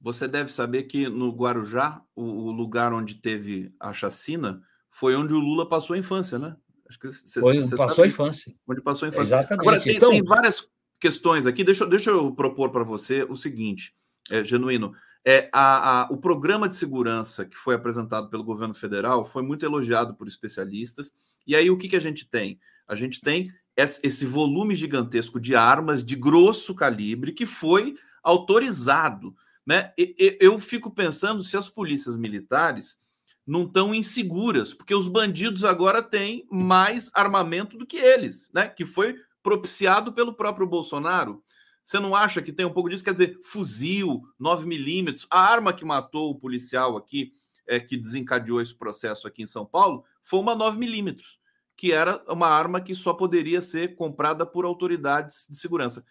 Você 0.00 0.26
deve 0.26 0.52
saber 0.52 0.84
que 0.84 1.08
no 1.08 1.30
Guarujá, 1.30 2.02
o, 2.14 2.22
o, 2.22 2.50
lugar 2.50 2.92
onde 2.92 3.14
teve 3.14 3.72
a 3.78 3.92
chacina, 3.92 4.60
foi 4.90 5.14
onde 5.14 5.32
o 5.32 5.38
Lula 5.38 5.68
passou 5.68 5.94
a 5.94 5.98
infância, 5.98 6.38
né? 6.38 6.56
Acho 6.88 6.98
que 6.98 7.06
você, 7.06 7.40
foi, 7.40 7.58
você 7.58 7.76
passou 7.76 8.04
a 8.04 8.08
infância. 8.08 8.54
Onde 8.68 8.82
passou 8.82 9.06
a 9.06 9.08
infância. 9.08 9.36
Exatamente. 9.36 9.60
Agora, 9.60 9.80
tem, 9.80 9.96
então... 9.96 10.10
tem 10.10 10.22
várias 10.24 10.68
questões 11.00 11.46
aqui. 11.46 11.62
Deixa, 11.62 11.86
deixa 11.86 12.10
eu 12.10 12.34
propor 12.34 12.70
para 12.70 12.82
você 12.82 13.22
o 13.22 13.36
seguinte, 13.36 13.94
é, 14.30 14.44
Genuíno. 14.44 14.92
É, 15.24 15.48
a, 15.52 16.02
a, 16.02 16.08
o 16.10 16.16
programa 16.16 16.68
de 16.68 16.74
segurança 16.74 17.44
que 17.44 17.56
foi 17.56 17.76
apresentado 17.76 18.28
pelo 18.28 18.42
governo 18.42 18.74
federal 18.74 19.24
foi 19.24 19.42
muito 19.42 19.64
elogiado 19.64 20.16
por 20.16 20.26
especialistas. 20.26 21.12
E 21.46 21.54
aí, 21.54 21.70
o 21.70 21.78
que, 21.78 21.88
que 21.88 21.96
a 21.96 22.00
gente 22.00 22.28
tem? 22.28 22.58
A 22.88 22.96
gente 22.96 23.20
tem 23.20 23.52
esse 23.76 24.26
volume 24.26 24.74
gigantesco 24.74 25.40
de 25.40 25.54
armas 25.54 26.04
de 26.04 26.14
grosso 26.14 26.74
calibre 26.74 27.32
que 27.32 27.46
foi 27.46 27.96
autorizado. 28.22 29.34
Né? 29.66 29.92
Eu 30.40 30.58
fico 30.58 30.90
pensando 30.90 31.42
se 31.42 31.56
as 31.56 31.68
polícias 31.68 32.16
militares 32.16 33.00
não 33.46 33.64
estão 33.64 33.94
inseguras, 33.94 34.72
porque 34.72 34.94
os 34.94 35.08
bandidos 35.08 35.64
agora 35.64 36.02
têm 36.02 36.46
mais 36.50 37.10
armamento 37.14 37.76
do 37.76 37.86
que 37.86 37.96
eles, 37.96 38.50
né? 38.52 38.68
que 38.68 38.84
foi 38.84 39.16
propiciado 39.42 40.12
pelo 40.12 40.34
próprio 40.34 40.66
Bolsonaro. 40.66 41.42
Você 41.82 41.98
não 41.98 42.14
acha 42.14 42.40
que 42.40 42.52
tem 42.52 42.64
um 42.64 42.72
pouco 42.72 42.88
disso? 42.88 43.02
Quer 43.02 43.12
dizer, 43.12 43.40
fuzil, 43.42 44.22
9 44.38 44.66
milímetros, 44.66 45.26
a 45.28 45.40
arma 45.40 45.72
que 45.72 45.84
matou 45.84 46.30
o 46.30 46.38
policial 46.38 46.96
aqui, 46.96 47.32
é, 47.66 47.80
que 47.80 47.96
desencadeou 47.96 48.60
esse 48.60 48.74
processo 48.74 49.26
aqui 49.26 49.42
em 49.42 49.46
São 49.46 49.66
Paulo, 49.66 50.04
foi 50.22 50.38
uma 50.38 50.54
9 50.54 50.78
milímetros 50.78 51.41
que 51.82 51.90
era 51.90 52.22
uma 52.28 52.46
arma 52.46 52.80
que 52.80 52.94
só 52.94 53.12
poderia 53.12 53.60
ser 53.60 53.96
comprada 53.96 54.46
por 54.46 54.64
autoridades 54.64 55.48
de 55.50 55.56
segurança. 55.56 56.04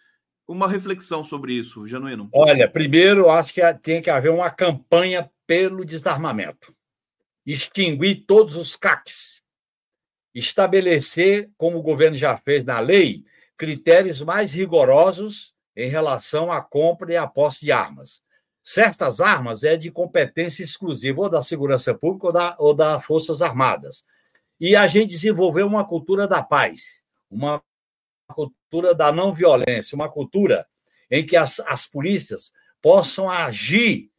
Uma 0.45 0.67
reflexão 0.67 1.23
sobre 1.23 1.53
isso, 1.53 1.87
Genuíno. 1.87 2.29
Olha, 2.35 2.69
primeiro, 2.69 3.29
acho 3.29 3.53
que 3.53 3.61
tem 3.75 4.01
que 4.01 4.09
haver 4.09 4.31
uma 4.31 4.49
campanha 4.49 5.31
pelo 5.47 5.85
desarmamento. 5.85 6.75
Extinguir 7.45 8.25
todos 8.27 8.57
os 8.57 8.75
CACs. 8.75 9.41
Estabelecer, 10.35 11.49
como 11.55 11.77
o 11.77 11.81
governo 11.81 12.17
já 12.17 12.35
fez 12.35 12.65
na 12.65 12.81
lei, 12.81 13.23
critérios 13.57 14.21
mais 14.21 14.53
rigorosos 14.53 15.55
em 15.73 15.89
relação 15.89 16.51
à 16.51 16.59
compra 16.59 17.13
e 17.13 17.15
à 17.15 17.25
posse 17.25 17.61
de 17.63 17.71
armas. 17.71 18.21
Certas 18.61 19.21
armas 19.21 19.63
é 19.63 19.77
de 19.77 19.89
competência 19.89 20.65
exclusiva 20.65 21.21
ou 21.21 21.29
da 21.29 21.41
segurança 21.41 21.93
pública 21.93 22.27
ou 22.27 22.33
da, 22.33 22.55
ou 22.59 22.73
das 22.73 23.05
Forças 23.05 23.41
Armadas. 23.41 24.03
E 24.61 24.75
a 24.75 24.85
gente 24.85 25.09
desenvolveu 25.09 25.65
uma 25.65 25.83
cultura 25.83 26.27
da 26.27 26.43
paz, 26.43 27.01
uma 27.31 27.59
cultura 28.27 28.93
da 28.93 29.11
não 29.11 29.33
violência, 29.33 29.95
uma 29.95 30.07
cultura 30.07 30.67
em 31.09 31.25
que 31.25 31.35
as, 31.35 31.59
as 31.61 31.87
polícias 31.87 32.51
possam 32.79 33.27
agir 33.27 34.11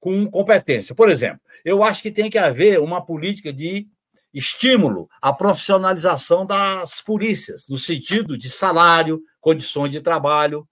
com 0.00 0.28
competência. 0.28 0.96
Por 0.96 1.08
exemplo, 1.08 1.40
eu 1.64 1.84
acho 1.84 2.02
que 2.02 2.10
tem 2.10 2.28
que 2.28 2.36
haver 2.36 2.80
uma 2.80 3.06
política 3.06 3.52
de 3.52 3.86
estímulo 4.34 5.08
à 5.22 5.32
profissionalização 5.32 6.44
das 6.44 7.00
polícias, 7.00 7.68
no 7.68 7.78
sentido 7.78 8.36
de 8.36 8.50
salário, 8.50 9.22
condições 9.40 9.92
de 9.92 10.00
trabalho. 10.00 10.68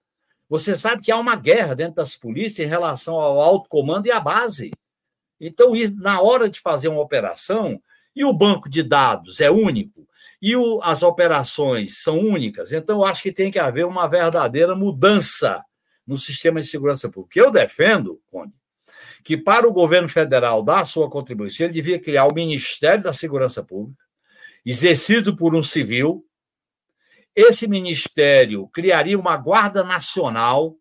Você 0.49 0.75
sabe 0.75 1.01
que 1.01 1.13
há 1.13 1.17
uma 1.17 1.37
guerra 1.37 1.73
dentro 1.75 1.95
das 1.95 2.17
polícias 2.17 2.67
em 2.67 2.69
relação 2.69 3.15
ao 3.15 3.39
alto 3.39 3.69
comando 3.69 4.05
e 4.05 4.11
à 4.11 4.19
base. 4.19 4.71
Então, 5.39 5.71
na 5.95 6.19
hora 6.19 6.49
de 6.49 6.59
fazer 6.59 6.89
uma 6.89 7.01
operação, 7.01 7.81
e 8.15 8.23
o 8.23 8.33
banco 8.33 8.69
de 8.69 8.83
dados 8.83 9.41
é 9.41 9.49
único, 9.49 10.07
e 10.41 10.55
o, 10.55 10.81
as 10.83 11.03
operações 11.03 12.01
são 12.01 12.19
únicas, 12.19 12.71
então 12.71 13.03
acho 13.03 13.23
que 13.23 13.31
tem 13.31 13.51
que 13.51 13.59
haver 13.59 13.85
uma 13.85 14.07
verdadeira 14.07 14.75
mudança 14.75 15.63
no 16.05 16.17
sistema 16.17 16.61
de 16.61 16.67
segurança 16.67 17.09
pública. 17.09 17.39
Eu 17.39 17.49
defendo, 17.49 18.21
Conde, 18.29 18.53
que 19.23 19.37
para 19.37 19.67
o 19.67 19.73
governo 19.73 20.09
federal 20.09 20.61
dar 20.61 20.81
a 20.81 20.85
sua 20.85 21.09
contribuição, 21.09 21.65
ele 21.65 21.73
devia 21.73 21.99
criar 21.99 22.25
o 22.25 22.33
Ministério 22.33 23.03
da 23.03 23.13
Segurança 23.13 23.63
Pública, 23.63 24.03
exercido 24.65 25.35
por 25.35 25.55
um 25.55 25.63
civil. 25.63 26.25
Esse 27.35 27.67
ministério 27.67 28.67
criaria 28.67 29.17
uma 29.17 29.37
Guarda 29.37 29.83
Nacional, 29.83 30.75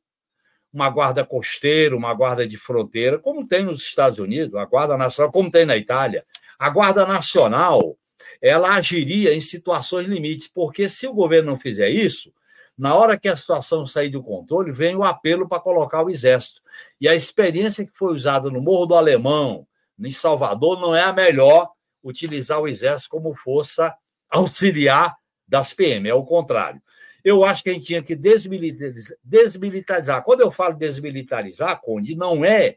uma 0.72 0.88
guarda 0.88 1.24
costeira, 1.24 1.96
uma 1.96 2.12
guarda 2.14 2.46
de 2.46 2.56
fronteira, 2.56 3.18
como 3.18 3.46
tem 3.46 3.62
nos 3.62 3.82
Estados 3.82 4.18
Unidos, 4.18 4.54
a 4.54 4.64
Guarda 4.64 4.96
Nacional, 4.96 5.30
como 5.30 5.50
tem 5.50 5.64
na 5.64 5.76
Itália. 5.76 6.24
A 6.62 6.70
Guarda 6.70 7.04
Nacional, 7.04 7.98
ela 8.40 8.76
agiria 8.76 9.34
em 9.34 9.40
situações 9.40 10.06
limites, 10.06 10.46
porque 10.46 10.88
se 10.88 11.08
o 11.08 11.12
governo 11.12 11.50
não 11.50 11.58
fizer 11.58 11.88
isso, 11.88 12.32
na 12.78 12.94
hora 12.94 13.18
que 13.18 13.26
a 13.26 13.34
situação 13.34 13.84
sair 13.84 14.10
do 14.10 14.22
controle, 14.22 14.70
vem 14.70 14.94
o 14.94 15.02
apelo 15.02 15.48
para 15.48 15.58
colocar 15.58 16.04
o 16.04 16.08
exército. 16.08 16.62
E 17.00 17.08
a 17.08 17.16
experiência 17.16 17.84
que 17.84 17.90
foi 17.92 18.14
usada 18.14 18.48
no 18.48 18.62
Morro 18.62 18.86
do 18.86 18.94
Alemão, 18.94 19.66
em 19.98 20.12
Salvador, 20.12 20.80
não 20.80 20.94
é 20.94 21.02
a 21.02 21.12
melhor 21.12 21.68
utilizar 22.00 22.60
o 22.60 22.68
exército 22.68 23.10
como 23.10 23.34
força 23.34 23.92
auxiliar 24.30 25.16
das 25.48 25.74
PM, 25.74 26.08
é 26.08 26.14
o 26.14 26.22
contrário. 26.22 26.80
Eu 27.24 27.44
acho 27.44 27.64
que 27.64 27.70
a 27.70 27.72
gente 27.72 27.86
tinha 27.86 28.04
que 28.04 28.14
desmilitarizar. 28.14 30.22
Quando 30.22 30.42
eu 30.42 30.52
falo 30.52 30.76
desmilitarizar, 30.76 31.80
Conde, 31.80 32.14
não 32.14 32.44
é, 32.44 32.76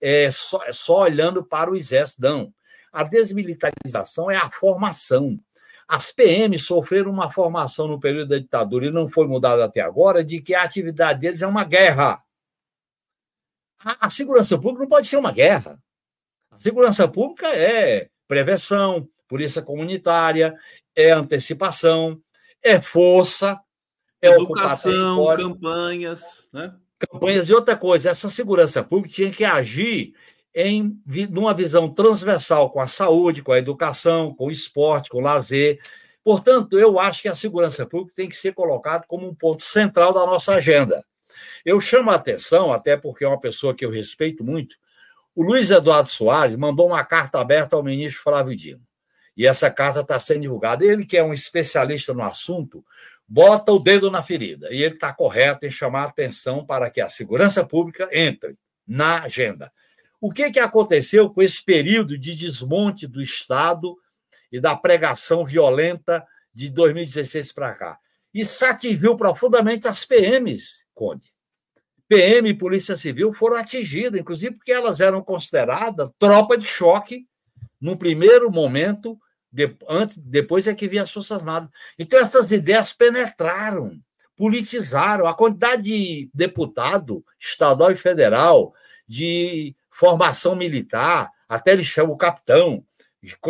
é 0.00 0.30
só, 0.30 0.62
é 0.62 0.72
só 0.72 1.00
olhando 1.00 1.44
para 1.44 1.68
o 1.68 1.74
exército, 1.74 2.22
não. 2.22 2.54
A 2.94 3.02
desmilitarização 3.02 4.30
é 4.30 4.36
a 4.36 4.48
formação. 4.48 5.36
As 5.88 6.12
PMs 6.12 6.62
sofreram 6.62 7.10
uma 7.10 7.28
formação 7.28 7.88
no 7.88 7.98
período 7.98 8.28
da 8.28 8.38
ditadura 8.38 8.86
e 8.86 8.90
não 8.90 9.08
foi 9.08 9.26
mudada 9.26 9.64
até 9.64 9.80
agora, 9.80 10.24
de 10.24 10.40
que 10.40 10.54
a 10.54 10.62
atividade 10.62 11.18
deles 11.18 11.42
é 11.42 11.46
uma 11.46 11.64
guerra. 11.64 12.22
A, 13.80 14.06
a 14.06 14.10
segurança 14.10 14.56
pública 14.56 14.82
não 14.82 14.88
pode 14.88 15.08
ser 15.08 15.16
uma 15.16 15.32
guerra. 15.32 15.76
A 16.52 16.58
segurança 16.58 17.08
pública 17.08 17.48
é 17.48 18.08
prevenção, 18.28 19.08
polícia 19.26 19.60
comunitária, 19.60 20.54
é 20.94 21.10
antecipação, 21.10 22.22
é 22.62 22.80
força, 22.80 23.60
é 24.22 24.28
educação, 24.28 25.36
campanhas, 25.36 26.46
né? 26.52 26.72
Campanhas 26.98 27.48
e 27.48 27.52
outra 27.52 27.76
coisa, 27.76 28.10
essa 28.10 28.30
segurança 28.30 28.84
pública 28.84 29.16
tinha 29.16 29.32
que 29.32 29.44
agir 29.44 30.14
em 30.54 31.00
numa 31.30 31.52
visão 31.52 31.92
transversal 31.92 32.70
com 32.70 32.80
a 32.80 32.86
saúde, 32.86 33.42
com 33.42 33.52
a 33.52 33.58
educação, 33.58 34.32
com 34.32 34.46
o 34.46 34.50
esporte, 34.50 35.10
com 35.10 35.18
o 35.18 35.22
lazer. 35.22 35.80
Portanto, 36.22 36.78
eu 36.78 36.98
acho 36.98 37.22
que 37.22 37.28
a 37.28 37.34
segurança 37.34 37.84
pública 37.84 38.14
tem 38.16 38.28
que 38.28 38.36
ser 38.36 38.52
colocada 38.52 39.04
como 39.08 39.26
um 39.26 39.34
ponto 39.34 39.62
central 39.62 40.12
da 40.12 40.24
nossa 40.24 40.54
agenda. 40.54 41.04
Eu 41.64 41.80
chamo 41.80 42.10
a 42.10 42.14
atenção, 42.14 42.72
até 42.72 42.96
porque 42.96 43.24
é 43.24 43.28
uma 43.28 43.40
pessoa 43.40 43.74
que 43.74 43.84
eu 43.84 43.90
respeito 43.90 44.44
muito, 44.44 44.76
o 45.34 45.42
Luiz 45.42 45.70
Eduardo 45.70 46.08
Soares 46.08 46.56
mandou 46.56 46.86
uma 46.86 47.04
carta 47.04 47.40
aberta 47.40 47.74
ao 47.74 47.82
ministro 47.82 48.22
Flávio 48.22 48.56
Dino. 48.56 48.82
E 49.36 49.46
essa 49.46 49.68
carta 49.68 50.00
está 50.00 50.18
sendo 50.20 50.42
divulgada. 50.42 50.84
Ele, 50.84 51.04
que 51.04 51.16
é 51.16 51.24
um 51.24 51.32
especialista 51.32 52.14
no 52.14 52.22
assunto, 52.22 52.84
bota 53.26 53.72
o 53.72 53.80
dedo 53.80 54.10
na 54.10 54.22
ferida. 54.22 54.68
E 54.70 54.82
ele 54.82 54.94
está 54.94 55.12
correto 55.12 55.66
em 55.66 55.70
chamar 55.72 56.02
a 56.02 56.08
atenção 56.08 56.64
para 56.64 56.88
que 56.88 57.00
a 57.00 57.08
segurança 57.08 57.64
pública 57.66 58.08
entre 58.12 58.56
na 58.86 59.22
agenda. 59.22 59.72
O 60.24 60.32
que, 60.32 60.50
que 60.50 60.58
aconteceu 60.58 61.28
com 61.28 61.42
esse 61.42 61.62
período 61.62 62.16
de 62.16 62.34
desmonte 62.34 63.06
do 63.06 63.20
Estado 63.20 63.94
e 64.50 64.58
da 64.58 64.74
pregação 64.74 65.44
violenta 65.44 66.26
de 66.50 66.70
2016 66.70 67.52
para 67.52 67.74
cá? 67.74 67.98
Isso 68.32 68.64
atingiu 68.64 69.18
profundamente 69.18 69.86
as 69.86 70.02
PMs, 70.06 70.86
Conde. 70.94 71.28
PM 72.08 72.48
e 72.48 72.56
Polícia 72.56 72.96
Civil 72.96 73.34
foram 73.34 73.58
atingidas, 73.58 74.18
inclusive 74.18 74.54
porque 74.54 74.72
elas 74.72 74.98
eram 74.98 75.20
consideradas 75.20 76.08
tropa 76.18 76.56
de 76.56 76.66
choque 76.66 77.28
no 77.78 77.94
primeiro 77.94 78.50
momento, 78.50 79.20
de, 79.52 79.76
antes, 79.86 80.16
depois 80.16 80.66
é 80.66 80.74
que 80.74 80.88
vinha 80.88 81.02
as 81.02 81.10
Forças 81.10 81.40
Armadas. 81.40 81.68
Então, 81.98 82.18
essas 82.18 82.50
ideias 82.50 82.94
penetraram, 82.94 84.00
politizaram. 84.38 85.26
A 85.26 85.34
quantidade 85.34 85.82
de 85.82 86.30
deputado 86.32 87.22
estadual 87.38 87.90
e 87.90 87.96
federal, 87.96 88.72
de 89.06 89.76
formação 89.94 90.56
militar, 90.56 91.30
até 91.48 91.72
ele 91.72 91.84
chama 91.84 92.12
o 92.12 92.16
capitão, 92.16 92.84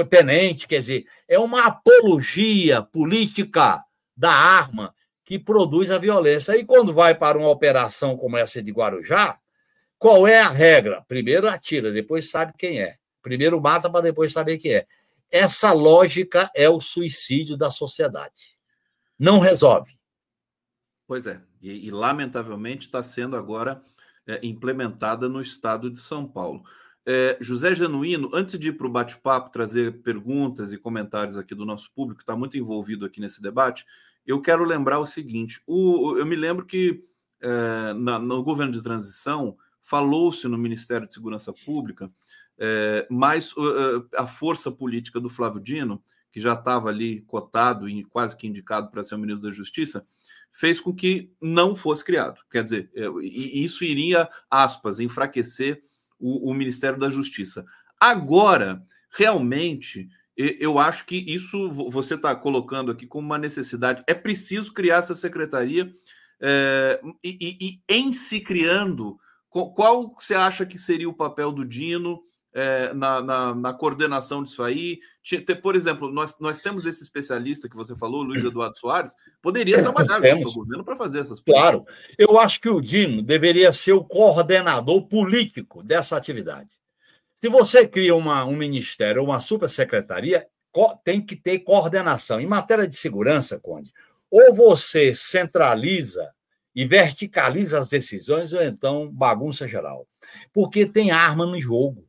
tenente, 0.09 0.69
quer 0.69 0.79
dizer, 0.79 1.07
é 1.27 1.39
uma 1.39 1.65
apologia 1.65 2.83
política 2.83 3.83
da 4.15 4.31
arma 4.31 4.95
que 5.25 5.39
produz 5.39 5.91
a 5.91 5.99
violência. 5.99 6.57
E 6.57 6.65
quando 6.65 6.93
vai 6.93 7.15
para 7.15 7.39
uma 7.39 7.49
operação 7.49 8.15
como 8.17 8.37
essa 8.37 8.63
de 8.63 8.71
Guarujá, 8.71 9.39
qual 9.99 10.29
é 10.29 10.41
a 10.41 10.51
regra? 10.51 11.03
Primeiro 11.09 11.49
atira, 11.49 11.91
depois 11.91 12.31
sabe 12.31 12.53
quem 12.59 12.81
é. 12.81 12.99
Primeiro 13.23 13.59
mata 13.61 13.89
para 13.89 14.03
depois 14.03 14.31
saber 14.31 14.59
quem 14.59 14.75
é. 14.75 14.87
Essa 15.31 15.73
lógica 15.73 16.51
é 16.55 16.69
o 16.69 16.79
suicídio 16.79 17.57
da 17.57 17.71
sociedade. 17.71 18.55
Não 19.19 19.39
resolve. 19.39 19.99
Pois 21.07 21.27
é, 21.27 21.41
e, 21.63 21.87
e 21.87 21.91
lamentavelmente 21.91 22.87
está 22.87 23.03
sendo 23.03 23.35
agora 23.35 23.83
é, 24.27 24.41
implementada 24.43 25.29
no 25.29 25.41
estado 25.41 25.91
de 25.91 25.99
São 25.99 26.27
Paulo. 26.27 26.63
É, 27.07 27.37
José 27.41 27.75
Genuíno, 27.75 28.31
antes 28.33 28.59
de 28.59 28.69
ir 28.69 28.73
para 28.73 28.87
o 28.87 28.91
bate-papo, 28.91 29.51
trazer 29.51 30.01
perguntas 30.03 30.73
e 30.73 30.79
comentários 30.79 31.37
aqui 31.37 31.55
do 31.55 31.67
nosso 31.67 31.93
público, 31.93 32.19
que 32.19 32.23
está 32.23 32.35
muito 32.35 32.57
envolvido 32.57 33.05
aqui 33.05 33.21
nesse 33.21 33.43
debate, 33.43 33.85
eu 34.27 34.41
quero 34.41 34.65
lembrar 34.65 34.99
o 34.99 35.07
seguinte: 35.07 35.61
o, 35.67 36.17
eu 36.17 36.25
me 36.25 36.37
lembro 36.37 36.65
que 36.65 37.05
é, 37.41 37.93
na, 37.93 38.19
no 38.19 38.43
governo 38.43 38.73
de 38.73 38.83
transição 38.83 39.57
falou-se 39.83 40.49
no 40.49 40.57
Ministério 40.57 41.07
de 41.07 41.13
Segurança 41.13 41.53
Pública, 41.53 42.11
é, 42.57 43.07
mas 43.11 43.53
uh, 43.53 44.09
a 44.17 44.27
força 44.27 44.73
política 44.73 45.21
do 45.21 45.29
Flávio 45.29 45.61
Dino, 45.61 46.03
que 46.33 46.41
já 46.41 46.55
estava 46.55 46.89
ali 46.89 47.21
cotado 47.23 47.89
e 47.89 48.03
quase 48.05 48.37
que 48.37 48.47
indicado 48.47 48.91
para 48.91 49.03
ser 49.03 49.15
o 49.15 49.19
ministro 49.19 49.47
da 49.47 49.55
Justiça, 49.55 50.07
fez 50.55 50.81
com 50.81 50.95
que 50.95 51.33
não 51.43 51.75
fosse 51.75 52.05
criado. 52.05 52.41
Quer 52.51 52.63
dizer, 52.63 52.91
é, 52.95 53.07
isso 53.21 53.85
iria, 53.85 54.29
aspas, 54.49 55.01
enfraquecer 55.01 55.83
o, 56.19 56.51
o 56.51 56.55
Ministério 56.55 56.99
da 56.99 57.11
Justiça. 57.11 57.67
Agora, 58.01 58.81
realmente, 59.11 60.09
eu 60.37 60.79
acho 60.79 61.05
que 61.07 61.17
isso 61.17 61.71
você 61.91 62.15
está 62.15 62.35
colocando 62.37 62.93
aqui 62.93 63.07
como 63.07 63.27
uma 63.27 63.39
necessidade. 63.39 64.05
É 64.07 64.15
preciso 64.15 64.73
criar 64.73 64.99
essa 64.99 65.15
secretaria 65.15 65.93
é, 66.41 67.01
e, 67.23 67.39
e, 67.41 67.59
e, 67.61 67.81
em 67.89 68.13
se 68.13 68.41
criando, 68.41 69.19
qual 69.49 70.15
você 70.19 70.35
acha 70.35 70.65
que 70.65 70.79
seria 70.79 71.09
o 71.09 71.15
papel 71.15 71.51
do 71.51 71.65
Dino? 71.65 72.23
É, 72.55 72.95
na, 72.95 73.21
na, 73.21 73.55
na, 73.55 73.73
coordenação 73.75 74.45
disso 74.45 74.63
aí. 74.63 75.01
Por 75.61 75.75
exemplo, 75.75 76.11
nós, 76.11 76.39
nós 76.39 76.63
temos 76.63 76.87
esse 76.87 77.03
especialista 77.03 77.69
que 77.69 77.75
você 77.75 77.97
falou, 77.97 78.23
Luiz 78.23 78.45
Eduardo 78.45 78.79
Soares, 78.79 79.15
poderia 79.43 79.83
trabalhar 79.83 80.23
junto 80.23 80.49
ao 80.49 80.55
governo 80.55 80.85
para 80.85 80.97
fazer 80.97 81.21
essas 81.21 81.41
coisas. 81.41 81.61
Claro, 81.61 81.85
eu 82.17 82.39
acho 82.39 82.61
que 82.61 82.69
o 82.69 82.81
Dino 82.81 83.23
deveria 83.23 83.73
ser 83.73 83.93
o 83.93 84.05
coordenador 84.05 85.07
político 85.09 85.83
dessa 85.83 86.17
atividade. 86.17 86.71
Se 87.35 87.49
você 87.49 87.87
cria 87.87 88.15
uma, 88.15 88.45
um 88.45 88.57
ministério 88.57 89.21
ou 89.21 89.29
uma 89.29 89.41
supersecretaria, 89.41 90.47
tem 91.05 91.21
que 91.21 91.37
ter 91.37 91.59
coordenação. 91.61 92.41
Em 92.41 92.47
matéria 92.47 92.87
de 92.87 92.97
segurança, 92.97 93.59
Conde, 93.59 93.93
ou 94.31 94.55
você 94.55 95.15
centraliza 95.15 96.31
e 96.75 96.85
verticaliza 96.85 97.79
as 97.79 97.89
decisões, 97.89 98.53
ou 98.53 98.63
então 98.63 99.09
bagunça 99.11 99.69
geral. 99.69 100.07
Porque 100.53 100.87
tem 100.87 101.11
arma 101.11 101.47
no 101.47 101.61
jogo. 101.61 102.05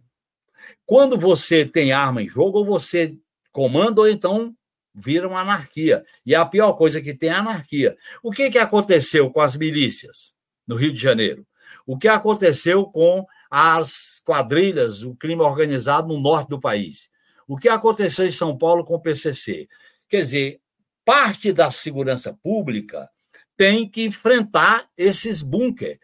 Quando 0.86 1.18
você 1.18 1.66
tem 1.66 1.92
arma 1.92 2.22
em 2.22 2.28
jogo, 2.28 2.60
ou 2.60 2.66
você 2.66 3.18
comanda, 3.52 4.02
ou 4.02 4.10
então 4.10 4.56
vira 4.94 5.28
uma 5.28 5.42
anarquia. 5.42 6.06
E 6.26 6.34
a 6.34 6.46
pior 6.46 6.74
coisa 6.74 7.02
que 7.02 7.14
tem 7.14 7.30
é 7.30 7.34
a 7.34 7.40
anarquia. 7.40 7.98
O 8.24 8.32
que, 8.32 8.50
que 8.50 8.58
aconteceu 8.58 9.30
com 9.30 9.42
as 9.42 9.56
milícias 9.56 10.34
no 10.66 10.76
Rio 10.76 10.94
de 10.94 11.00
Janeiro? 11.00 11.46
O 11.86 11.98
que 11.98 12.08
aconteceu 12.08 12.86
com 12.86 13.26
as 13.50 14.22
quadrilhas, 14.26 15.04
o 15.04 15.16
crime 15.16 15.42
organizado 15.42 16.08
no 16.08 16.20
norte 16.20 16.50
do 16.50 16.60
país? 16.60 17.10
O 17.48 17.58
que 17.58 17.70
aconteceu 17.70 18.26
em 18.26 18.32
São 18.32 18.58
Paulo 18.58 18.84
com 18.84 18.96
o 18.96 19.02
PCC? 19.02 19.68
Quer 20.10 20.22
dizer, 20.22 20.60
parte 21.04 21.54
da 21.54 21.70
segurança 21.70 22.34
pública 22.42 23.10
tem 23.56 23.88
que 23.88 24.06
enfrentar 24.06 24.88
esses 24.98 25.44
bunkers. 25.44 25.98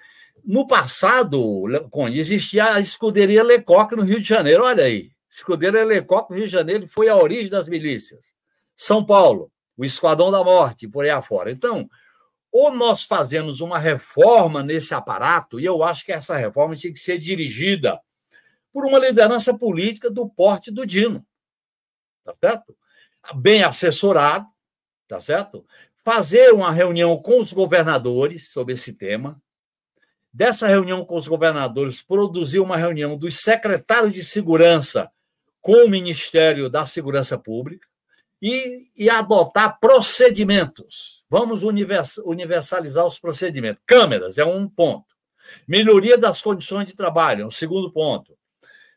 No 0.44 0.68
passado, 0.68 1.64
Conde, 1.90 2.20
existia 2.20 2.74
a 2.74 2.80
escuderia 2.80 3.44
Lecoque 3.44 3.96
no 3.96 4.04
Rio 4.04 4.20
de 4.20 4.28
Janeiro. 4.28 4.64
Olha 4.64 4.86
aí, 4.86 5.12
escuderia 5.30 5.84
Lecoque 5.84 6.32
no 6.32 6.38
Rio 6.38 6.48
de 6.48 6.52
Janeiro 6.52 6.88
foi 6.88 7.10
a 7.10 7.16
origem 7.16 7.50
das 7.50 7.68
milícias. 7.70 8.34
São 8.76 9.06
Paulo, 9.06 9.52
o 9.78 9.86
Esquadrão 9.86 10.32
da 10.32 10.44
Morte, 10.44 10.88
por 10.88 11.04
aí 11.04 11.10
afora. 11.10 11.52
Então, 11.52 11.90
ou 12.52 12.74
nós 12.74 13.04
fazemos 13.04 13.62
uma 13.62 13.80
reforma 13.80 14.62
nesse 14.62 14.94
aparato, 14.94 15.60
e 15.60 15.66
eu 15.66 15.84
acho 15.84 16.06
que 16.06 16.12
essa 16.12 16.36
reforma 16.36 16.76
tinha 16.76 16.92
que 16.92 17.00
ser 17.00 17.18
dirigida 17.18 18.00
por 18.74 18.86
uma 18.86 19.00
liderança 19.00 19.58
política 19.58 20.10
do 20.10 20.30
porte 20.30 20.72
do 20.72 20.86
Dino. 20.86 21.26
Tá 22.24 22.34
certo? 22.44 22.76
Bem 23.36 23.64
assessorado, 23.64 24.46
tá 25.08 25.22
certo? 25.22 25.66
Fazer 26.04 26.54
uma 26.54 26.72
reunião 26.72 27.18
com 27.22 27.40
os 27.40 27.54
governadores 27.54 28.50
sobre 28.50 28.74
esse 28.74 28.94
tema, 28.94 29.42
Dessa 30.34 30.68
reunião 30.68 31.04
com 31.04 31.18
os 31.18 31.28
governadores, 31.28 32.02
produziu 32.02 32.64
uma 32.64 32.78
reunião 32.78 33.18
dos 33.18 33.38
secretários 33.38 34.14
de 34.14 34.24
segurança 34.24 35.12
com 35.60 35.86
o 35.86 35.90
Ministério 35.90 36.70
da 36.70 36.86
Segurança 36.86 37.38
Pública 37.38 37.86
e, 38.42 38.90
e 38.98 39.10
adotar 39.10 39.78
procedimentos. 39.80 41.24
Vamos 41.30 41.62
universalizar 41.64 43.06
os 43.06 43.20
procedimentos. 43.20 43.84
Câmeras 43.86 44.38
é 44.38 44.46
um 44.46 44.68
ponto. 44.68 45.06
Melhoria 45.68 46.18
das 46.18 46.42
condições 46.42 46.88
de 46.88 46.96
trabalho 46.96 47.44
é 47.44 47.46
um 47.46 47.52
segundo 47.52 47.92
ponto. 47.92 48.38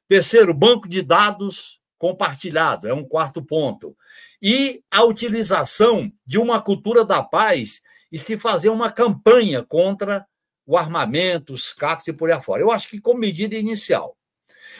Terceiro, 0.08 0.54
banco 0.54 0.88
de 0.88 1.02
dados 1.02 1.80
compartilhado 1.98 2.88
é 2.88 2.94
um 2.94 3.04
quarto 3.04 3.42
ponto. 3.42 3.96
E 4.40 4.82
a 4.90 5.02
utilização 5.04 6.12
de 6.24 6.38
uma 6.38 6.60
cultura 6.60 7.04
da 7.04 7.22
paz 7.22 7.82
e 8.10 8.18
se 8.18 8.38
fazer 8.38 8.68
uma 8.68 8.90
campanha 8.90 9.62
contra 9.62 10.26
o 10.66 10.76
armamento, 10.76 11.52
os 11.52 11.72
CACs 11.72 12.08
e 12.08 12.12
por 12.12 12.30
aí 12.30 12.36
afora. 12.36 12.62
Eu 12.62 12.70
acho 12.70 12.88
que 12.88 13.00
como 13.00 13.20
medida 13.20 13.54
inicial. 13.54 14.16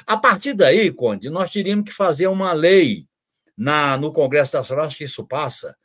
A 0.07 0.17
partir 0.17 0.55
daí, 0.55 0.91
Conde, 0.91 1.31
nós 1.31 1.53
teríamos 1.53 1.85
que 1.85 1.93
fazer 1.93 2.27
uma 2.27 2.53
lei 2.53 3.07
na, 3.57 3.97
no 3.97 4.13
Congresso 4.13 4.57
Nacional, 4.57 4.87
acho 4.87 4.99
que 4.99 5.05
isso 5.05 5.25
passa, 5.27 5.77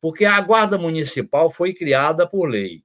Porque 0.00 0.24
a 0.24 0.40
Guarda 0.40 0.78
Municipal 0.78 1.52
foi 1.52 1.74
criada 1.74 2.26
por 2.26 2.48
lei. 2.48 2.82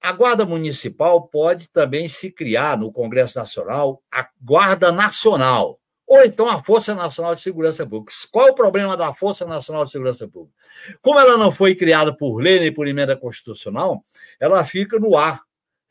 A 0.00 0.12
Guarda 0.12 0.44
Municipal 0.44 1.28
pode 1.28 1.68
também 1.68 2.08
se 2.08 2.30
criar 2.30 2.78
no 2.78 2.92
Congresso 2.92 3.38
Nacional 3.38 4.02
a 4.12 4.28
Guarda 4.40 4.92
Nacional, 4.92 5.80
ou 6.06 6.22
então 6.24 6.48
a 6.48 6.62
Força 6.62 6.94
Nacional 6.94 7.34
de 7.34 7.40
Segurança 7.40 7.86
Pública. 7.86 8.12
Qual 8.30 8.48
é 8.48 8.50
o 8.50 8.54
problema 8.54 8.96
da 8.96 9.12
Força 9.14 9.46
Nacional 9.46 9.84
de 9.84 9.90
Segurança 9.90 10.28
Pública? 10.28 10.54
Como 11.00 11.18
ela 11.18 11.36
não 11.36 11.50
foi 11.50 11.74
criada 11.74 12.14
por 12.14 12.36
lei 12.36 12.60
nem 12.60 12.72
por 12.72 12.86
emenda 12.86 13.16
constitucional, 13.16 14.04
ela 14.38 14.64
fica 14.64 14.98
no 14.98 15.16
ar, 15.16 15.42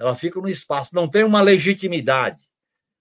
ela 0.04 0.16
fica 0.16 0.40
no 0.40 0.50
espaço, 0.50 0.94
não 0.94 1.08
tem 1.08 1.24
uma 1.24 1.42
legitimidade, 1.42 2.48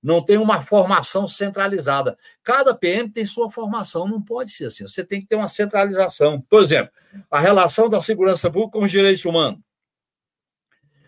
não 0.03 0.24
tem 0.24 0.36
uma 0.36 0.62
formação 0.62 1.26
centralizada. 1.28 2.16
Cada 2.42 2.74
PM 2.74 3.11
tem 3.11 3.24
sua 3.24 3.50
formação, 3.50 4.09
não 4.09 4.20
pode 4.20 4.50
ser 4.50 4.66
assim. 4.66 4.86
Você 4.86 5.05
tem 5.05 5.20
que 5.20 5.26
ter 5.26 5.36
uma 5.36 5.48
centralização. 5.48 6.40
Por 6.40 6.62
exemplo, 6.62 6.92
a 7.30 7.40
relação 7.40 7.88
da 7.88 8.00
segurança 8.00 8.50
pública 8.50 8.78
com 8.78 8.84
os 8.84 8.90
direitos 8.90 9.24
humanos 9.24 9.61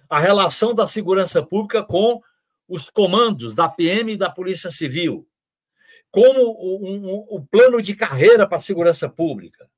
a 0.08 0.18
relação 0.18 0.74
da 0.74 0.86
segurança 0.86 1.42
pública 1.42 1.82
com 1.82 2.22
os 2.68 2.88
comandos 2.88 3.54
da 3.54 3.68
PM 3.68 4.12
e 4.12 4.16
da 4.16 4.30
Polícia 4.30 4.70
Civil, 4.70 5.28
como 6.10 6.40
o, 6.40 6.86
um, 6.86 7.36
um, 7.36 7.44
plano 7.44 7.82
de 7.82 7.94
carreira 7.94 8.46
para 8.46 8.58
a 8.58 8.60
segurança 8.60 9.08
pública, 9.08 9.68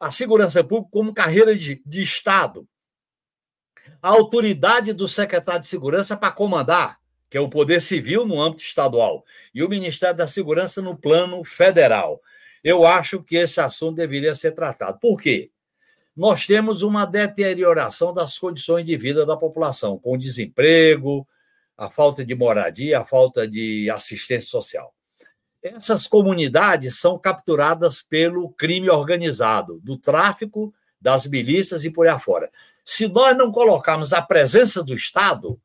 a 0.00 0.10
segurança 0.10 0.64
pública 0.64 0.90
como 0.90 1.14
carreira 1.14 1.54
de, 1.54 1.82
de 1.84 2.02
Estado, 2.02 2.66
a 4.00 4.08
autoridade 4.08 4.92
do 4.92 5.06
secretário 5.08 5.62
de 5.62 5.68
segurança 5.68 6.16
para 6.16 6.32
comandar, 6.32 6.98
que 7.30 7.36
é 7.36 7.40
o 7.40 7.48
Poder 7.48 7.80
Civil 7.80 8.26
no 8.26 8.40
âmbito 8.40 8.62
estadual, 8.62 9.24
e 9.54 9.62
o 9.62 9.68
Ministério 9.68 10.16
da 10.16 10.26
Segurança 10.26 10.82
no 10.82 10.96
plano 10.96 11.42
federal. 11.44 12.20
Eu 12.62 12.86
acho 12.86 13.22
que 13.22 13.36
esse 13.36 13.60
assunto 13.60 13.96
deveria 13.96 14.34
ser 14.34 14.52
tratado. 14.52 14.98
Por 14.98 15.20
quê? 15.20 15.50
nós 16.16 16.46
temos 16.46 16.82
uma 16.82 17.06
deterioração 17.06 18.12
das 18.12 18.38
condições 18.38 18.84
de 18.84 18.96
vida 18.96 19.24
da 19.24 19.36
população, 19.36 19.98
com 19.98 20.18
desemprego, 20.18 21.26
a 21.76 21.88
falta 21.88 22.24
de 22.24 22.34
moradia, 22.34 23.00
a 23.00 23.04
falta 23.04 23.48
de 23.48 23.88
assistência 23.90 24.50
social. 24.50 24.94
Essas 25.62 26.06
comunidades 26.06 26.98
são 26.98 27.18
capturadas 27.18 28.02
pelo 28.02 28.50
crime 28.50 28.90
organizado, 28.90 29.80
do 29.82 29.96
tráfico, 29.96 30.74
das 31.00 31.26
milícias 31.26 31.84
e 31.84 31.90
por 31.90 32.06
aí 32.06 32.12
afora. 32.12 32.50
Se 32.84 33.08
nós 33.08 33.36
não 33.36 33.50
colocarmos 33.52 34.12
a 34.12 34.20
presença 34.20 34.82
do 34.82 34.94
Estado, 34.94 35.60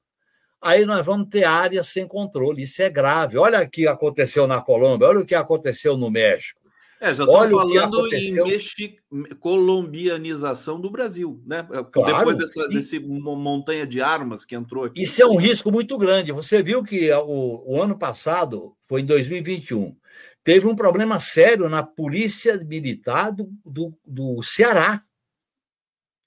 aí 0.61 0.86
nós 0.86 1.05
vamos 1.05 1.30
ter 1.30 1.43
áreas 1.43 1.88
sem 1.88 2.07
controle. 2.07 2.63
Isso 2.63 2.82
é 2.82 2.89
grave. 2.89 3.38
Olha 3.38 3.61
o 3.61 3.70
que 3.70 3.88
aconteceu 3.88 4.47
na 4.47 4.61
Colômbia, 4.61 5.07
olha 5.07 5.20
o 5.20 5.26
que 5.26 5.36
aconteceu 5.36 5.97
no 5.97 6.09
México. 6.09 6.68
É, 6.99 7.13
já 7.13 7.24
estou 7.24 7.47
falando 7.49 8.07
em 8.13 8.34
mexi... 8.43 8.97
colombianização 9.39 10.82
do 10.82 10.89
Brasil, 10.89 11.39
né? 11.45 11.65
Claro. 11.91 12.18
Depois 12.18 12.38
dessa 12.38 12.65
e... 12.65 12.70
desse 12.70 12.99
montanha 12.99 13.86
de 13.86 14.01
armas 14.01 14.43
que 14.43 14.55
entrou 14.55 14.84
aqui. 14.84 15.03
Isso 15.03 15.22
é 15.22 15.26
um 15.26 15.38
risco 15.38 15.72
muito 15.72 15.95
grande. 15.97 16.32
Você 16.32 16.63
viu 16.63 16.84
que 16.84 17.11
o, 17.11 17.74
o 17.74 17.82
ano 17.82 17.97
passado, 17.97 18.76
foi 18.88 19.01
em 19.01 19.05
2021, 19.05 19.95
teve 20.43 20.65
um 20.65 20.76
problema 20.76 21.20
sério 21.20 21.70
na 21.70 21.84
polícia 21.84 22.57
militar 22.65 23.32
do, 23.32 23.47
do, 23.63 23.93
do 24.05 24.41
Ceará. 24.41 25.03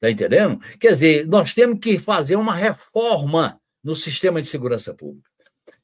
Está 0.00 0.10
entendendo? 0.10 0.58
Quer 0.78 0.92
dizer, 0.92 1.26
nós 1.26 1.52
temos 1.52 1.78
que 1.78 1.98
fazer 1.98 2.34
uma 2.36 2.54
reforma 2.54 3.60
no 3.84 3.94
sistema 3.94 4.40
de 4.40 4.48
segurança 4.48 4.94
pública. 4.94 5.28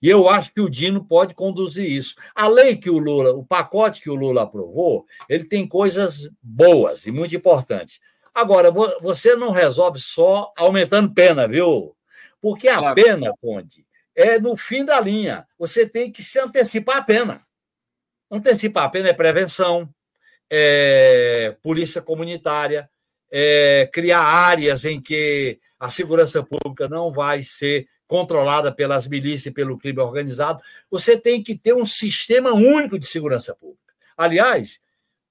E 0.00 0.08
eu 0.08 0.28
acho 0.28 0.52
que 0.54 0.60
o 0.60 0.70
Dino 0.70 1.04
pode 1.04 1.34
conduzir 1.34 1.90
isso. 1.90 2.14
A 2.34 2.48
lei 2.48 2.76
que 2.76 2.88
o 2.88 2.98
Lula, 2.98 3.32
o 3.32 3.44
pacote 3.44 4.00
que 4.00 4.08
o 4.08 4.14
Lula 4.14 4.42
aprovou, 4.42 5.04
ele 5.28 5.44
tem 5.44 5.68
coisas 5.68 6.28
boas 6.42 7.06
e 7.06 7.10
muito 7.10 7.36
importantes. 7.36 8.00
Agora, 8.34 8.70
você 9.00 9.36
não 9.36 9.50
resolve 9.50 9.98
só 9.98 10.52
aumentando 10.56 11.12
pena, 11.12 11.46
viu? 11.46 11.94
Porque 12.40 12.68
a 12.68 12.78
claro. 12.78 12.94
pena, 12.94 13.32
Conde, 13.40 13.84
é 14.14 14.38
no 14.38 14.56
fim 14.56 14.84
da 14.84 14.98
linha. 14.98 15.46
Você 15.58 15.86
tem 15.86 16.10
que 16.10 16.22
se 16.22 16.38
antecipar 16.38 16.98
a 16.98 17.02
pena. 17.02 17.42
Antecipar 18.30 18.84
a 18.84 18.88
pena 18.88 19.08
é 19.08 19.12
prevenção, 19.12 19.88
é 20.50 21.56
polícia 21.62 22.00
comunitária, 22.02 22.88
é 23.30 23.88
criar 23.92 24.22
áreas 24.22 24.84
em 24.84 25.00
que 25.00 25.58
a 25.78 25.90
segurança 25.90 26.42
pública 26.42 26.88
não 26.88 27.12
vai 27.12 27.42
ser 27.42 27.86
controlada 28.06 28.72
pelas 28.72 29.06
milícias 29.06 29.46
e 29.46 29.50
pelo 29.50 29.78
crime 29.78 30.00
organizado. 30.00 30.62
Você 30.90 31.18
tem 31.18 31.42
que 31.42 31.56
ter 31.56 31.74
um 31.74 31.84
sistema 31.84 32.52
único 32.52 32.98
de 32.98 33.06
segurança 33.06 33.54
pública. 33.54 33.94
Aliás, 34.16 34.80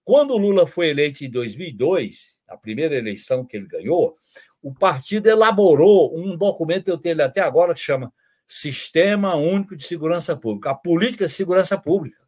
quando 0.03 0.37
Lula 0.37 0.67
foi 0.67 0.89
eleito 0.89 1.23
em 1.23 1.29
2002, 1.29 2.39
a 2.47 2.57
primeira 2.57 2.95
eleição 2.95 3.45
que 3.45 3.57
ele 3.57 3.67
ganhou, 3.67 4.17
o 4.61 4.73
partido 4.73 5.27
elaborou 5.27 6.17
um 6.17 6.35
documento, 6.35 6.87
eu 6.87 6.97
tenho 6.97 7.13
ele 7.13 7.21
até 7.21 7.41
agora, 7.41 7.73
que 7.73 7.79
chama 7.79 8.11
Sistema 8.47 9.35
Único 9.35 9.75
de 9.75 9.85
Segurança 9.85 10.35
Pública, 10.35 10.71
a 10.71 10.75
política 10.75 11.27
de 11.27 11.33
segurança 11.33 11.77
pública. 11.77 12.19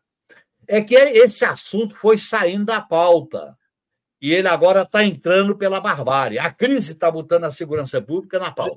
É 0.67 0.81
que 0.81 0.95
esse 0.95 1.45
assunto 1.45 1.95
foi 1.95 2.17
saindo 2.17 2.65
da 2.65 2.81
pauta. 2.81 3.56
E 4.21 4.33
ele 4.33 4.47
agora 4.47 4.81
está 4.81 5.03
entrando 5.03 5.55
pela 5.55 5.79
barbárie. 5.79 6.39
A 6.39 6.51
crise 6.51 6.93
está 6.93 7.09
botando 7.11 7.43
a 7.43 7.51
segurança 7.51 8.01
pública 8.01 8.39
na 8.39 8.51
pauta. 8.51 8.75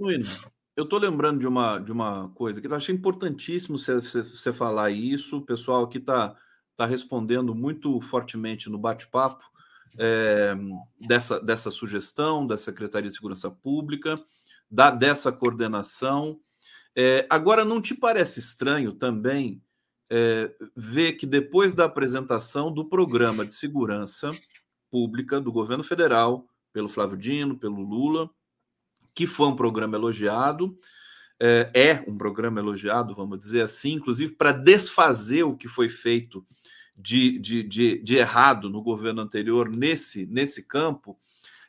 Eu 0.77 0.85
estou 0.85 0.99
lembrando 0.99 1.41
de 1.41 1.47
uma, 1.47 1.79
de 1.79 1.93
uma 1.93 2.29
coisa 2.31 2.61
que 2.61 2.67
eu 2.67 2.75
achei 2.75 2.95
importantíssimo 2.95 3.79
você, 3.79 4.01
você 4.01 4.53
falar 4.53 4.91
isso. 4.91 5.39
O 5.39 5.45
pessoal 5.45 5.85
aqui 5.85 5.99
está 5.99 6.35
tá 6.77 6.87
respondendo 6.87 7.55
muito 7.55 8.01
fortemente 8.01 8.71
no 8.71 8.79
bate-papo 8.79 9.45
é, 9.99 10.55
dessa, 11.01 11.41
dessa 11.41 11.71
sugestão 11.71 12.47
da 12.47 12.57
Secretaria 12.57 13.11
de 13.11 13.17
Segurança 13.17 13.51
Pública, 13.51 14.15
da, 14.71 14.91
dessa 14.91 15.33
coordenação. 15.33 16.39
É, 16.95 17.27
agora, 17.29 17.65
não 17.65 17.81
te 17.81 17.95
parece 17.95 18.41
estranho 18.41 18.93
também 18.93 19.63
é, 20.09 20.51
ver 20.75 21.13
que 21.13 21.27
depois 21.27 21.75
da 21.75 21.85
apresentação 21.85 22.73
do 22.73 22.85
programa 22.85 23.47
de 23.47 23.55
segurança 23.55 24.31
pública 24.91 25.41
do 25.41 25.53
governo 25.53 25.85
federal, 25.85 26.47
pelo 26.73 26.89
Flávio 26.89 27.17
Dino, 27.17 27.59
pelo 27.59 27.83
Lula, 27.83 28.31
que 29.15 29.27
foi 29.27 29.49
um 29.49 29.57
programa 29.57 29.97
elogiado, 29.97 30.79
é, 31.41 31.71
é 31.75 32.05
um 32.07 32.17
programa 32.17 32.61
elogiado, 32.61 33.15
vamos 33.15 33.39
dizer 33.39 33.63
assim, 33.63 33.95
inclusive 33.95 34.35
para 34.35 34.53
desfazer 34.53 35.43
o 35.43 35.57
que 35.57 35.69
foi 35.69 35.89
feito 35.89 36.47
de, 36.95 37.39
de, 37.39 37.63
de, 37.63 38.03
de, 38.03 38.17
errado 38.17 38.69
no 38.69 38.83
governo 38.83 39.23
anterior 39.23 39.69
nesse, 39.71 40.27
nesse 40.27 40.63
campo, 40.63 41.19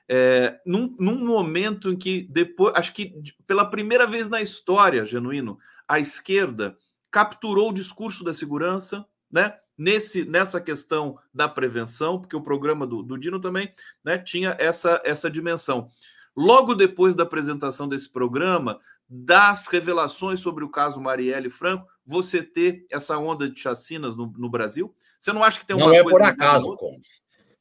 é, 0.10 0.60
num, 0.66 0.94
num 1.00 1.26
momento 1.26 1.90
em 1.90 1.98
que 1.98 2.24
depois, 2.24 2.74
acho 2.76 2.94
que 2.94 3.16
pela 3.48 3.64
primeira 3.64 4.06
vez 4.06 4.28
na 4.28 4.42
história, 4.42 5.06
genuíno, 5.06 5.58
a 5.88 6.00
esquerda 6.00 6.78
capturou 7.10 7.70
o 7.70 7.74
discurso 7.74 8.24
da 8.24 8.34
segurança, 8.34 9.06
né? 9.32 9.54
Nesse, 9.82 10.24
nessa 10.26 10.62
questão 10.62 11.18
da 11.34 11.50
prevenção, 11.50 12.20
porque 12.20 12.36
o 12.36 12.42
programa 12.42 12.86
do, 12.86 13.02
do 13.02 13.18
Dino 13.18 13.40
também 13.40 13.74
né, 14.04 14.18
tinha 14.18 14.56
essa, 14.60 15.02
essa 15.04 15.30
dimensão 15.30 15.90
logo 16.36 16.76
depois 16.76 17.16
da 17.16 17.24
apresentação 17.24 17.88
desse 17.88 18.10
programa, 18.10 18.80
das 19.10 19.68
revelações 19.68 20.40
sobre 20.40 20.64
o 20.64 20.70
caso 20.70 21.02
Marielle 21.02 21.50
Franco, 21.50 21.88
você 22.06 22.44
ter 22.44 22.86
essa 22.90 23.18
onda 23.18 23.50
de 23.50 23.60
chacinas 23.60 24.16
no, 24.16 24.28
no 24.38 24.50
Brasil? 24.50 24.94
Você 25.20 25.34
não 25.34 25.44
acha 25.44 25.60
que 25.60 25.66
tem 25.66 25.76
uma 25.76 25.88
Não 25.88 25.96
é 25.96 26.04
por 26.04 26.22
acaso, 26.22 26.76
Conde. 26.76 27.08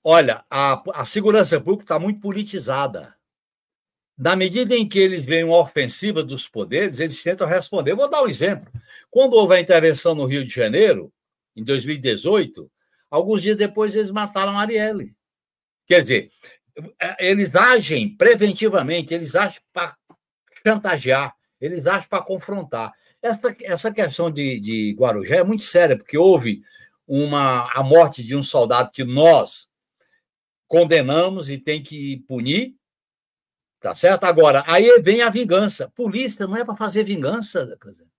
Olha, 0.02 0.44
a, 0.50 0.82
a 1.00 1.04
segurança 1.04 1.58
pública 1.60 1.84
está 1.84 1.98
muito 1.98 2.20
politizada. 2.20 3.14
Na 4.16 4.36
medida 4.36 4.76
em 4.76 4.86
que 4.86 4.98
eles 4.98 5.24
veem 5.24 5.44
uma 5.44 5.58
ofensiva 5.58 6.22
dos 6.22 6.46
poderes, 6.46 7.00
eles 7.00 7.22
tentam 7.22 7.46
responder. 7.46 7.94
vou 7.94 8.08
dar 8.08 8.22
um 8.22 8.28
exemplo. 8.28 8.70
Quando 9.10 9.34
houve 9.34 9.54
a 9.54 9.60
intervenção 9.60 10.14
no 10.14 10.26
Rio 10.26 10.44
de 10.44 10.54
Janeiro, 10.54 11.12
em 11.56 11.64
2018, 11.64 12.70
alguns 13.10 13.42
dias 13.42 13.56
depois 13.56 13.94
eles 13.94 14.10
mataram 14.10 14.52
a 14.52 14.54
Marielle. 14.54 15.14
Quer 15.86 16.02
dizer, 16.02 16.30
eles 17.18 17.54
agem 17.54 18.16
preventivamente, 18.16 19.12
eles 19.12 19.34
agem 19.34 19.60
para 19.72 19.96
chantagear, 20.64 21.34
eles 21.60 21.86
agem 21.86 22.08
para 22.08 22.22
confrontar. 22.22 22.92
Essa, 23.22 23.54
essa 23.62 23.92
questão 23.92 24.30
de, 24.30 24.58
de 24.60 24.94
Guarujá 24.98 25.36
é 25.36 25.44
muito 25.44 25.62
séria, 25.62 25.96
porque 25.96 26.16
houve 26.16 26.62
uma, 27.06 27.70
a 27.74 27.82
morte 27.82 28.22
de 28.22 28.36
um 28.36 28.42
soldado 28.42 28.90
que 28.92 29.04
nós 29.04 29.68
condenamos 30.66 31.50
e 31.50 31.58
tem 31.58 31.82
que 31.82 32.18
punir, 32.28 32.76
tá 33.80 33.94
certo? 33.94 34.24
Agora, 34.24 34.62
aí 34.66 35.00
vem 35.02 35.20
a 35.20 35.28
vingança. 35.28 35.90
Polícia 35.90 36.46
não 36.46 36.56
é 36.56 36.64
para 36.64 36.76
fazer 36.76 37.02
vingança, 37.02 37.76
ah, 37.82 38.09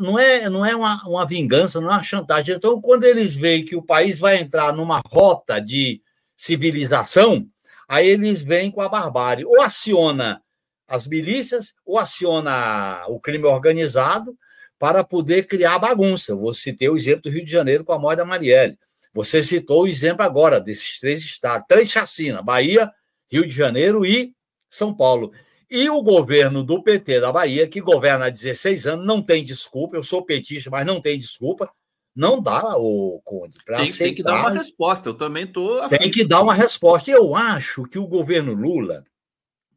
não 0.00 0.18
é, 0.18 0.48
não 0.48 0.64
é 0.64 0.74
uma, 0.74 1.02
uma 1.06 1.26
vingança, 1.26 1.80
não 1.80 1.88
é 1.88 1.92
uma 1.92 2.02
chantagem. 2.02 2.54
Então, 2.54 2.80
quando 2.80 3.04
eles 3.04 3.34
veem 3.36 3.64
que 3.64 3.76
o 3.76 3.82
país 3.82 4.18
vai 4.18 4.38
entrar 4.38 4.72
numa 4.72 5.00
rota 5.06 5.60
de 5.60 6.02
civilização, 6.36 7.48
Aí 7.88 8.06
eles 8.06 8.42
vêm 8.42 8.70
com 8.70 8.82
a 8.82 8.88
barbárie. 8.88 9.46
Ou 9.46 9.62
aciona 9.62 10.42
as 10.86 11.06
milícias, 11.06 11.74
ou 11.84 11.98
aciona 11.98 13.04
o 13.08 13.18
crime 13.18 13.46
organizado 13.46 14.36
para 14.78 15.02
poder 15.02 15.46
criar 15.46 15.78
bagunça. 15.78 16.32
Eu 16.32 16.38
vou 16.38 16.52
citar 16.52 16.90
o 16.90 16.96
exemplo 16.96 17.22
do 17.22 17.30
Rio 17.30 17.44
de 17.44 17.50
Janeiro 17.50 17.84
com 17.84 17.92
a 17.92 17.98
morte 17.98 18.18
da 18.18 18.24
Marielle. 18.24 18.78
Você 19.14 19.42
citou 19.42 19.84
o 19.84 19.88
exemplo 19.88 20.22
agora 20.22 20.60
desses 20.60 21.00
três 21.00 21.20
estados, 21.20 21.66
três 21.66 21.90
chacinas, 21.90 22.44
Bahia, 22.44 22.92
Rio 23.30 23.46
de 23.46 23.52
Janeiro 23.52 24.04
e 24.04 24.34
São 24.68 24.94
Paulo. 24.94 25.32
E 25.70 25.88
o 25.90 26.02
governo 26.02 26.64
do 26.64 26.82
PT 26.82 27.20
da 27.20 27.30
Bahia, 27.30 27.68
que 27.68 27.80
governa 27.80 28.26
há 28.26 28.30
16 28.30 28.86
anos, 28.86 29.06
não 29.06 29.22
tem 29.22 29.44
desculpa. 29.44 29.96
Eu 29.96 30.02
sou 30.02 30.24
petista, 30.24 30.70
mas 30.70 30.86
não 30.86 31.00
tem 31.00 31.18
desculpa. 31.18 31.70
Não 32.16 32.40
dá, 32.40 32.76
o 32.76 33.20
Conde, 33.22 33.58
para 33.64 33.82
aceitar. 33.82 34.04
Tem 34.04 34.14
que 34.14 34.22
dar 34.22 34.40
uma 34.40 34.50
resposta. 34.50 35.08
Eu 35.08 35.14
também 35.14 35.44
estou. 35.44 35.88
Tem 35.88 36.10
que 36.10 36.24
dar 36.24 36.42
uma 36.42 36.54
resposta. 36.54 37.10
Eu 37.10 37.36
acho 37.36 37.84
que 37.84 37.98
o 37.98 38.06
governo 38.06 38.54
Lula, 38.54 39.04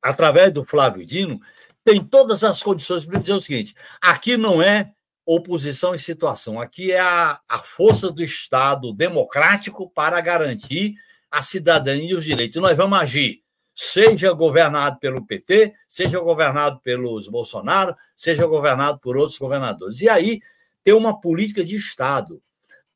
através 0.02 0.52
do 0.52 0.66
Flávio 0.66 1.06
Dino, 1.06 1.40
tem 1.84 2.04
todas 2.04 2.44
as 2.44 2.64
condições 2.64 3.06
para 3.06 3.20
dizer 3.20 3.34
o 3.34 3.42
seguinte: 3.42 3.76
aqui 4.02 4.38
não 4.38 4.62
é 4.62 4.92
oposição 5.26 5.94
em 5.94 6.00
situação, 6.00 6.60
aqui 6.60 6.92
é 6.92 7.00
a, 7.00 7.40
a 7.48 7.60
força 7.60 8.12
do 8.12 8.24
Estado 8.24 8.92
democrático 8.92 9.90
para 9.90 10.20
garantir 10.20 10.96
a 11.30 11.42
cidadania 11.42 12.12
e 12.12 12.16
os 12.16 12.26
direitos. 12.26 12.62
Nós 12.62 12.76
vamos 12.76 13.00
agir, 13.00 13.41
seja 13.84 14.32
governado 14.32 15.00
pelo 15.00 15.26
PT, 15.26 15.74
seja 15.88 16.20
governado 16.20 16.80
pelos 16.82 17.28
Bolsonaro, 17.28 17.96
seja 18.16 18.46
governado 18.46 19.00
por 19.00 19.18
outros 19.18 19.40
governadores. 19.40 20.02
E 20.02 20.08
aí 20.08 20.40
tem 20.84 20.94
uma 20.94 21.20
política 21.20 21.64
de 21.64 21.78
Estado. 21.78 22.40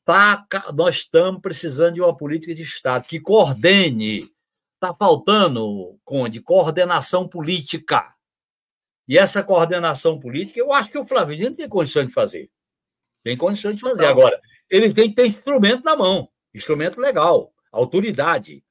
Tá, 0.05 0.45
nós 0.75 0.97
estamos 0.97 1.41
precisando 1.41 1.95
de 1.95 2.01
uma 2.01 2.15
política 2.15 2.53
de 2.53 2.61
Estado 2.61 3.07
que 3.07 3.19
coordene. 3.19 4.29
Está 4.75 4.93
faltando, 4.93 5.97
Conde, 6.05 6.39
coordenação 6.39 7.27
política. 7.27 8.13
E 9.07 9.17
essa 9.17 9.41
coordenação 9.41 10.19
política, 10.19 10.59
eu 10.59 10.71
acho 10.71 10.91
que 10.91 10.99
o 10.99 11.07
Flávio 11.07 11.35
Dino 11.35 11.55
tem 11.55 11.67
condições 11.67 12.09
de 12.09 12.13
fazer. 12.13 12.51
Tem 13.23 13.35
condições 13.35 13.75
de 13.75 13.81
fazer. 13.81 14.05
Agora, 14.05 14.39
ele 14.69 14.93
tem 14.93 15.09
que 15.09 15.15
ter 15.15 15.25
instrumento 15.25 15.83
na 15.83 15.95
mão, 15.95 16.29
instrumento 16.53 17.01
legal, 17.01 17.51
autoridade. 17.71 18.63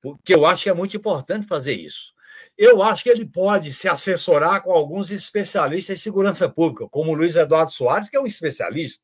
Porque 0.00 0.34
eu 0.34 0.46
acho 0.46 0.64
que 0.64 0.70
é 0.70 0.74
muito 0.74 0.96
importante 0.96 1.46
fazer 1.46 1.74
isso. 1.74 2.12
Eu 2.56 2.82
acho 2.82 3.04
que 3.04 3.10
ele 3.10 3.26
pode 3.26 3.72
se 3.72 3.88
assessorar 3.88 4.62
com 4.62 4.72
alguns 4.72 5.10
especialistas 5.10 5.98
em 5.98 6.02
segurança 6.02 6.48
pública, 6.48 6.88
como 6.88 7.12
o 7.12 7.14
Luiz 7.14 7.36
Eduardo 7.36 7.70
Soares, 7.70 8.08
que 8.08 8.16
é 8.16 8.20
um 8.20 8.26
especialista. 8.26 9.02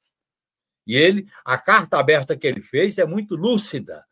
E 0.86 0.97
ele, 0.97 1.26
a 1.45 1.57
carta 1.57 1.99
aberta 1.99 2.36
que 2.36 2.47
ele 2.47 2.61
fez 2.61 2.99
é 2.99 3.07
muito 3.07 3.36
lúcida 3.36 4.05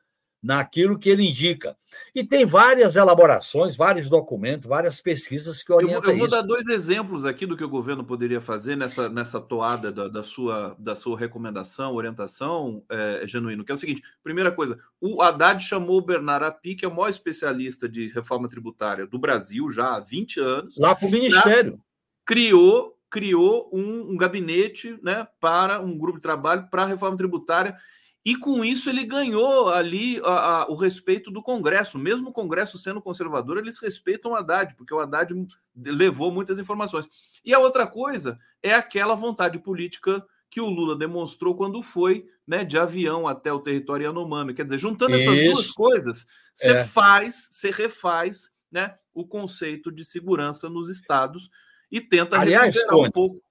naquilo 0.42 0.98
que 0.98 1.08
ele 1.08 1.28
indica. 1.28 1.76
E 2.14 2.24
tem 2.24 2.44
várias 2.44 2.96
elaborações, 2.96 3.76
vários 3.76 4.08
documentos, 4.08 4.66
várias 4.66 5.00
pesquisas 5.00 5.62
que 5.62 5.72
orientam 5.72 6.04
eu, 6.04 6.10
eu 6.10 6.16
vou 6.16 6.26
isso. 6.26 6.34
dar 6.34 6.42
dois 6.42 6.66
exemplos 6.66 7.24
aqui 7.24 7.46
do 7.46 7.56
que 7.56 7.62
o 7.62 7.68
governo 7.68 8.02
poderia 8.02 8.40
fazer 8.40 8.76
nessa, 8.76 9.08
nessa 9.08 9.40
toada 9.40 9.92
da, 9.92 10.08
da 10.08 10.22
sua, 10.24 10.74
da 10.78 10.96
sua 10.96 11.16
recomendação, 11.16 11.94
orientação, 11.94 12.82
é, 12.90 13.24
Genuíno, 13.26 13.64
que 13.64 13.70
é 13.70 13.74
o 13.74 13.78
seguinte: 13.78 14.02
primeira 14.24 14.50
coisa, 14.50 14.78
o 15.00 15.22
Haddad 15.22 15.62
chamou 15.62 15.98
o 15.98 16.04
Bernardo 16.04 16.46
Api, 16.46 16.74
que 16.74 16.84
é 16.84 16.88
o 16.88 16.94
maior 16.94 17.10
especialista 17.10 17.88
de 17.88 18.08
reforma 18.08 18.48
tributária 18.48 19.06
do 19.06 19.18
Brasil 19.18 19.70
já 19.70 19.94
há 19.94 20.00
20 20.00 20.40
anos. 20.40 20.76
Lá 20.76 20.94
para 20.94 21.06
o 21.06 21.10
Ministério. 21.10 21.80
Criou 22.24 22.98
criou 23.10 23.68
um, 23.70 24.12
um, 24.12 24.16
gabinete 24.16 24.98
né, 25.02 25.28
para 25.38 25.80
um 25.80 25.98
grupo 25.98 26.16
de 26.16 26.22
trabalho 26.22 26.66
para 26.70 26.84
a 26.84 26.86
reforma 26.86 27.14
tributária 27.14 27.76
e 28.24 28.36
com 28.36 28.64
isso 28.64 28.88
ele 28.88 29.04
ganhou 29.04 29.68
ali 29.70 30.20
a, 30.24 30.62
a, 30.62 30.66
o 30.68 30.76
respeito 30.76 31.30
do 31.30 31.42
Congresso. 31.42 31.98
Mesmo 31.98 32.30
o 32.30 32.32
Congresso 32.32 32.78
sendo 32.78 33.02
conservador, 33.02 33.58
eles 33.58 33.78
respeitam 33.78 34.30
o 34.30 34.34
Haddad, 34.36 34.76
porque 34.76 34.94
o 34.94 35.00
Haddad 35.00 35.34
levou 35.74 36.30
muitas 36.30 36.58
informações. 36.58 37.08
E 37.44 37.52
a 37.52 37.58
outra 37.58 37.84
coisa 37.86 38.38
é 38.62 38.74
aquela 38.74 39.16
vontade 39.16 39.58
política 39.58 40.24
que 40.48 40.60
o 40.60 40.68
Lula 40.68 40.96
demonstrou 40.96 41.56
quando 41.56 41.82
foi 41.82 42.26
né, 42.46 42.64
de 42.64 42.78
avião 42.78 43.26
até 43.26 43.52
o 43.52 43.58
território 43.58 44.04
Yanomami. 44.04 44.54
Quer 44.54 44.64
dizer, 44.66 44.78
juntando 44.78 45.16
essas 45.16 45.34
isso. 45.34 45.54
duas 45.54 45.70
coisas, 45.72 46.26
você 46.54 46.72
é. 46.72 46.84
faz, 46.84 47.48
você 47.50 47.70
refaz 47.70 48.52
né, 48.70 48.94
o 49.12 49.26
conceito 49.26 49.90
de 49.90 50.04
segurança 50.04 50.68
nos 50.68 50.88
estados 50.88 51.50
e 51.90 52.00
tenta 52.00 52.38
Aliás, 52.38 52.76
um 52.92 53.10
pouco. 53.10 53.42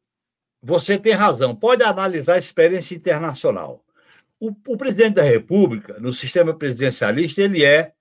Você 0.63 0.97
tem 0.97 1.13
razão. 1.13 1.55
Pode 1.55 1.83
analisar 1.83 2.35
a 2.35 2.39
experiência 2.39 2.95
internacional. 2.95 3.83
O, 4.41 4.49
o, 4.69 4.75
presidente 4.75 5.13
da 5.13 5.21
República, 5.21 5.99
no 5.99 6.11
sistema 6.11 6.51
presidencialista, 6.51 7.43
ele 7.43 7.63
é 7.63 7.93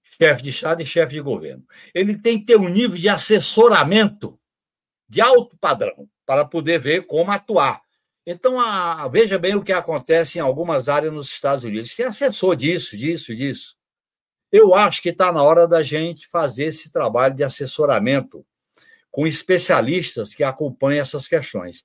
chefe 0.00 0.42
de 0.42 0.50
Estado 0.50 0.80
e 0.80 0.86
chefe 0.86 1.14
de 1.14 1.20
governo. 1.20 1.66
Ele 1.92 2.16
tem 2.16 2.38
que 2.38 2.46
ter 2.46 2.56
um 2.56 2.68
nível 2.68 2.96
de 2.96 3.08
assessoramento 3.08 4.38
de 5.08 5.20
alto 5.20 5.58
padrão 5.58 6.08
para 6.24 6.44
poder 6.44 6.78
ver 6.78 7.04
como 7.04 7.32
atuar. 7.32 7.82
Então, 8.24 8.60
a, 8.60 9.08
veja 9.08 9.40
bem 9.40 9.56
o 9.56 9.62
que 9.64 9.72
acontece 9.72 10.38
em 10.38 10.40
algumas 10.40 10.88
áreas 10.88 11.12
nos 11.12 11.32
Estados 11.32 11.64
Unidos. 11.64 11.96
Tem 11.96 12.06
assessor 12.06 12.54
disso, 12.54 12.96
disso, 12.96 13.34
disso. 13.34 13.74
Eu 14.52 14.76
acho 14.76 15.02
que 15.02 15.08
está 15.08 15.32
na 15.32 15.42
hora 15.42 15.66
da 15.66 15.82
gente 15.82 16.28
fazer 16.28 16.66
esse 16.66 16.92
trabalho 16.92 17.34
de 17.34 17.42
assessoramento 17.42 18.46
com 19.10 19.26
especialistas 19.26 20.32
que 20.32 20.44
acompanham 20.44 21.02
essas 21.02 21.26
questões. 21.26 21.84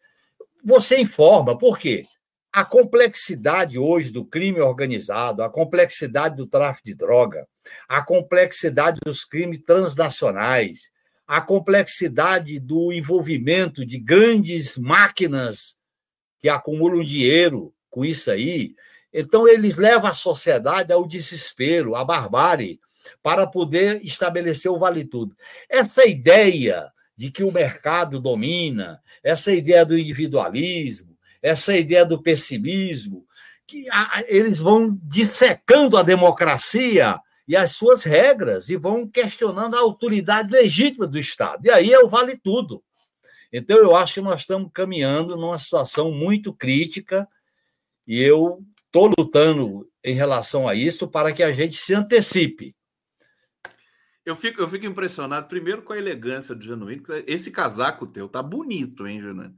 Você 0.64 0.99
informa, 0.99 1.57
por 1.57 1.80
quê? 1.80 2.05
A 2.54 2.64
complexidade 2.64 3.80
hoje 3.80 4.12
do 4.12 4.24
crime 4.24 4.62
organizado, 4.62 5.41
a 5.41 5.49
complexidade 5.49 6.36
do 6.36 6.45
tráfico 6.45 6.86
de 6.86 6.93
droga, 6.93 7.47
a 7.89 7.99
complexidade 8.04 8.99
dos 9.04 9.26
crimes 9.26 9.60
transnacionais, 9.66 10.91
a 11.26 11.41
complexidade 11.41 12.60
do 12.60 12.93
envolvimento 12.93 13.84
de 13.84 13.97
grandes 13.97 14.78
máquinas 14.78 15.76
que 16.39 16.47
acumulam 16.47 17.04
dinheiro 17.04 17.74
com 17.89 18.06
isso 18.06 18.30
aí. 18.30 18.76
Então, 19.12 19.47
eles 19.47 19.76
levam 19.76 20.12
a 20.12 20.14
sociedade 20.14 20.93
ao 20.93 21.08
desespero, 21.08 21.95
à 21.95 22.06
barbárie, 22.06 22.80
para 23.24 23.47
poder 23.47 23.99
estabelecer 24.06 24.70
o 24.70 24.78
vale 24.78 25.04
tudo. 25.04 25.36
Essa 25.68 26.06
ideia 26.06 26.88
de 27.18 27.32
que 27.32 27.43
o 27.43 27.51
mercado 27.51 28.20
domina, 28.20 29.01
essa 29.24 29.51
ideia 29.51 29.84
do 29.84 29.97
individualismo, 29.97 31.12
essa 31.44 31.76
ideia 31.76 32.06
do 32.06 32.24
pessimismo, 32.24 33.28
que 33.68 33.86
eles 34.28 34.62
vão 34.62 34.98
dissecando 35.04 35.98
a 35.98 36.04
democracia 36.04 37.20
e 37.46 37.56
as 37.58 37.74
suas 37.74 38.06
regras 38.06 38.70
e 38.70 38.78
vão 38.78 39.06
questionando 39.06 39.76
a 39.76 39.82
autoridade 39.82 40.50
legítima 40.50 41.06
do 41.06 41.20
Estado. 41.20 41.66
E 41.66 41.70
aí 41.70 41.91
é 41.91 42.00
o 42.00 42.08
vale 42.08 42.38
tudo. 42.38 42.82
Então, 43.52 43.78
eu 43.78 43.96
acho 43.96 44.16
que 44.16 44.22
nós 44.22 44.39
estamos 44.39 44.72
caminhando 44.74 45.36
numa 45.36 45.60
situação 45.60 46.12
muito 46.12 46.54
crítica 46.54 47.28
e 48.08 48.22
eu 48.22 48.64
estou 48.86 49.12
lutando 49.18 49.88
em 50.04 50.16
relação 50.16 50.68
a 50.68 50.74
isso 50.74 51.08
para 51.08 51.34
que 51.34 51.44
a 51.44 51.52
gente 51.52 51.76
se 51.76 51.94
antecipe. 51.94 52.74
Eu 54.26 54.38
fico, 54.38 54.62
eu 54.62 54.70
fico 54.70 54.86
impressionado, 54.86 55.50
primeiro, 55.50 55.82
com 55.82 55.91
a 55.91 55.98
elegância 55.98 56.56
do 56.56 56.64
Genuíno. 56.64 57.04
Esse 57.28 57.52
casaco 57.52 58.08
teu 58.08 58.30
tá 58.30 58.41
bonito, 58.41 59.06
hein, 59.06 59.22
Genuíno? 59.22 59.56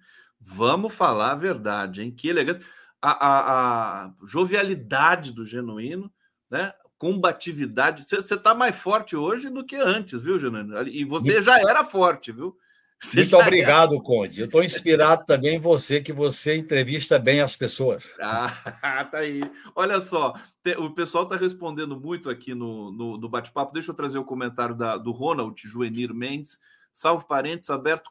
Vamos 0.47 0.93
falar 0.93 1.31
a 1.31 1.35
verdade, 1.35 2.03
hein? 2.03 2.11
Que 2.11 2.29
elegância. 2.29 2.63
A, 3.01 3.11
a, 3.11 4.05
a 4.05 4.13
jovialidade 4.25 5.31
do 5.31 5.45
genuíno, 5.45 6.11
né? 6.49 6.71
Combatividade. 6.97 8.03
Você 8.03 8.35
está 8.35 8.53
mais 8.53 8.75
forte 8.75 9.15
hoje 9.15 9.49
do 9.49 9.65
que 9.65 9.75
antes, 9.75 10.21
viu, 10.21 10.39
Genuíno? 10.39 10.87
E 10.87 11.03
você 11.03 11.41
já 11.41 11.59
era 11.59 11.83
forte, 11.83 12.31
viu? 12.31 12.55
Você 13.01 13.17
Muito 13.17 13.37
obrigado, 13.37 13.95
era... 13.95 14.03
Conde. 14.03 14.39
Eu 14.39 14.45
estou 14.45 14.63
inspirado 14.63 15.25
também 15.25 15.57
em 15.57 15.59
você, 15.59 15.99
que 15.99 16.13
você 16.13 16.55
entrevista 16.55 17.19
bem 17.19 17.41
as 17.41 17.55
pessoas. 17.55 18.13
Ah, 18.21 19.03
tá 19.03 19.17
aí. 19.19 19.41
Olha 19.75 19.99
só, 19.99 20.33
o 20.77 20.89
pessoal 20.91 21.25
está 21.25 21.35
respondendo 21.35 21.99
muito 21.99 22.29
aqui 22.29 22.55
no, 22.55 22.91
no, 22.91 23.17
no 23.17 23.29
bate-papo. 23.29 23.73
Deixa 23.73 23.91
eu 23.91 23.95
trazer 23.95 24.17
o 24.17 24.25
comentário 24.25 24.75
da, 24.75 24.95
do 24.95 25.11
Ronald 25.11 25.59
Juenir 25.67 26.13
Mendes. 26.13 26.59
Salve 26.93 27.27
parentes, 27.27 27.69
Alberto 27.69 28.09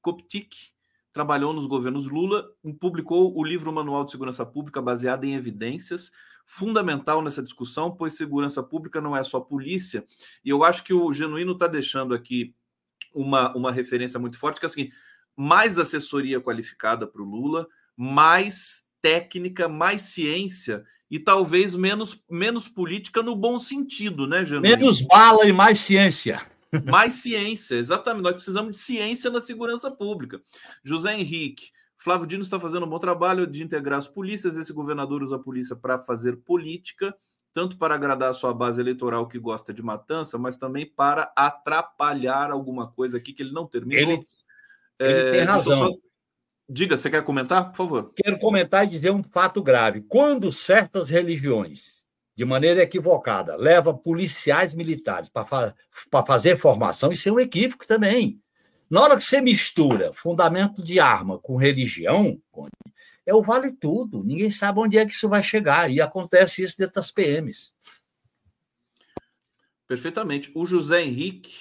Coptic 0.00 0.54
trabalhou 1.16 1.54
nos 1.54 1.64
governos 1.64 2.10
Lula, 2.10 2.46
publicou 2.78 3.34
o 3.34 3.42
livro 3.42 3.72
Manual 3.72 4.04
de 4.04 4.10
Segurança 4.10 4.44
Pública 4.44 4.82
baseado 4.82 5.24
em 5.24 5.34
evidências, 5.34 6.12
fundamental 6.44 7.22
nessa 7.22 7.42
discussão, 7.42 7.90
pois 7.90 8.12
segurança 8.12 8.62
pública 8.62 9.00
não 9.00 9.16
é 9.16 9.24
só 9.24 9.40
polícia. 9.40 10.04
E 10.44 10.50
eu 10.50 10.62
acho 10.62 10.84
que 10.84 10.92
o 10.92 11.10
Genuíno 11.14 11.52
está 11.52 11.66
deixando 11.66 12.12
aqui 12.12 12.54
uma, 13.14 13.56
uma 13.56 13.72
referência 13.72 14.20
muito 14.20 14.38
forte, 14.38 14.60
que 14.60 14.66
é 14.66 14.68
seguinte: 14.68 14.92
mais 15.34 15.78
assessoria 15.78 16.38
qualificada 16.38 17.06
para 17.06 17.22
o 17.22 17.24
Lula, 17.24 17.66
mais 17.96 18.84
técnica, 19.00 19.70
mais 19.70 20.02
ciência 20.02 20.84
e 21.10 21.18
talvez 21.18 21.74
menos, 21.74 22.22
menos 22.30 22.68
política 22.68 23.22
no 23.22 23.34
bom 23.34 23.58
sentido, 23.58 24.26
né, 24.26 24.44
Genuíno? 24.44 24.76
Menos 24.76 25.00
bala 25.00 25.46
e 25.46 25.52
mais 25.52 25.78
ciência. 25.78 26.42
Mais 26.84 27.14
ciência, 27.14 27.76
exatamente. 27.76 28.24
Nós 28.24 28.34
precisamos 28.34 28.76
de 28.76 28.82
ciência 28.82 29.30
na 29.30 29.40
segurança 29.40 29.90
pública. 29.90 30.40
José 30.82 31.14
Henrique, 31.18 31.70
Flávio 31.96 32.26
Dino 32.26 32.42
está 32.42 32.58
fazendo 32.60 32.86
um 32.86 32.88
bom 32.88 32.98
trabalho 32.98 33.46
de 33.46 33.62
integrar 33.62 33.98
as 33.98 34.08
polícias. 34.08 34.56
Esse 34.56 34.72
governador 34.72 35.22
usa 35.22 35.36
a 35.36 35.40
polícia 35.40 35.74
para 35.74 35.98
fazer 35.98 36.36
política, 36.36 37.14
tanto 37.52 37.76
para 37.78 37.94
agradar 37.94 38.30
a 38.30 38.34
sua 38.34 38.52
base 38.52 38.80
eleitoral 38.80 39.26
que 39.26 39.38
gosta 39.38 39.72
de 39.72 39.82
matança, 39.82 40.36
mas 40.38 40.56
também 40.56 40.86
para 40.86 41.32
atrapalhar 41.34 42.50
alguma 42.50 42.90
coisa 42.90 43.16
aqui 43.16 43.32
que 43.32 43.42
ele 43.42 43.52
não 43.52 43.66
terminou. 43.66 44.12
Ele, 44.12 44.28
ele 45.00 45.20
é, 45.20 45.30
tem 45.32 45.42
razão. 45.42 45.88
Só... 45.88 45.96
Diga, 46.68 46.98
você 46.98 47.08
quer 47.08 47.22
comentar, 47.22 47.70
por 47.70 47.76
favor? 47.76 48.12
Quero 48.14 48.38
comentar 48.38 48.84
e 48.84 48.88
dizer 48.88 49.10
um 49.10 49.22
fato 49.22 49.62
grave. 49.62 50.02
Quando 50.08 50.50
certas 50.50 51.08
religiões 51.08 51.95
de 52.36 52.44
maneira 52.44 52.82
equivocada, 52.82 53.56
leva 53.56 53.94
policiais 53.94 54.74
militares 54.74 55.28
para 55.30 55.46
fa 55.46 55.74
fazer 56.26 56.58
formação, 56.58 57.10
isso 57.10 57.28
é 57.28 57.32
um 57.32 57.40
equívoco 57.40 57.86
também. 57.86 58.40
Na 58.88 59.00
hora 59.02 59.16
que 59.16 59.24
você 59.24 59.40
mistura 59.40 60.12
fundamento 60.12 60.82
de 60.82 61.00
arma 61.00 61.38
com 61.38 61.56
religião, 61.56 62.40
é 63.24 63.34
o 63.34 63.42
vale 63.42 63.72
tudo. 63.72 64.22
Ninguém 64.22 64.50
sabe 64.50 64.78
onde 64.78 64.96
é 64.96 65.04
que 65.04 65.12
isso 65.12 65.28
vai 65.28 65.42
chegar. 65.42 65.90
E 65.90 66.00
acontece 66.00 66.62
isso 66.62 66.78
dentro 66.78 66.94
das 66.94 67.10
PMs. 67.10 67.72
Perfeitamente. 69.88 70.52
O 70.54 70.64
José 70.64 71.02
Henrique, 71.02 71.52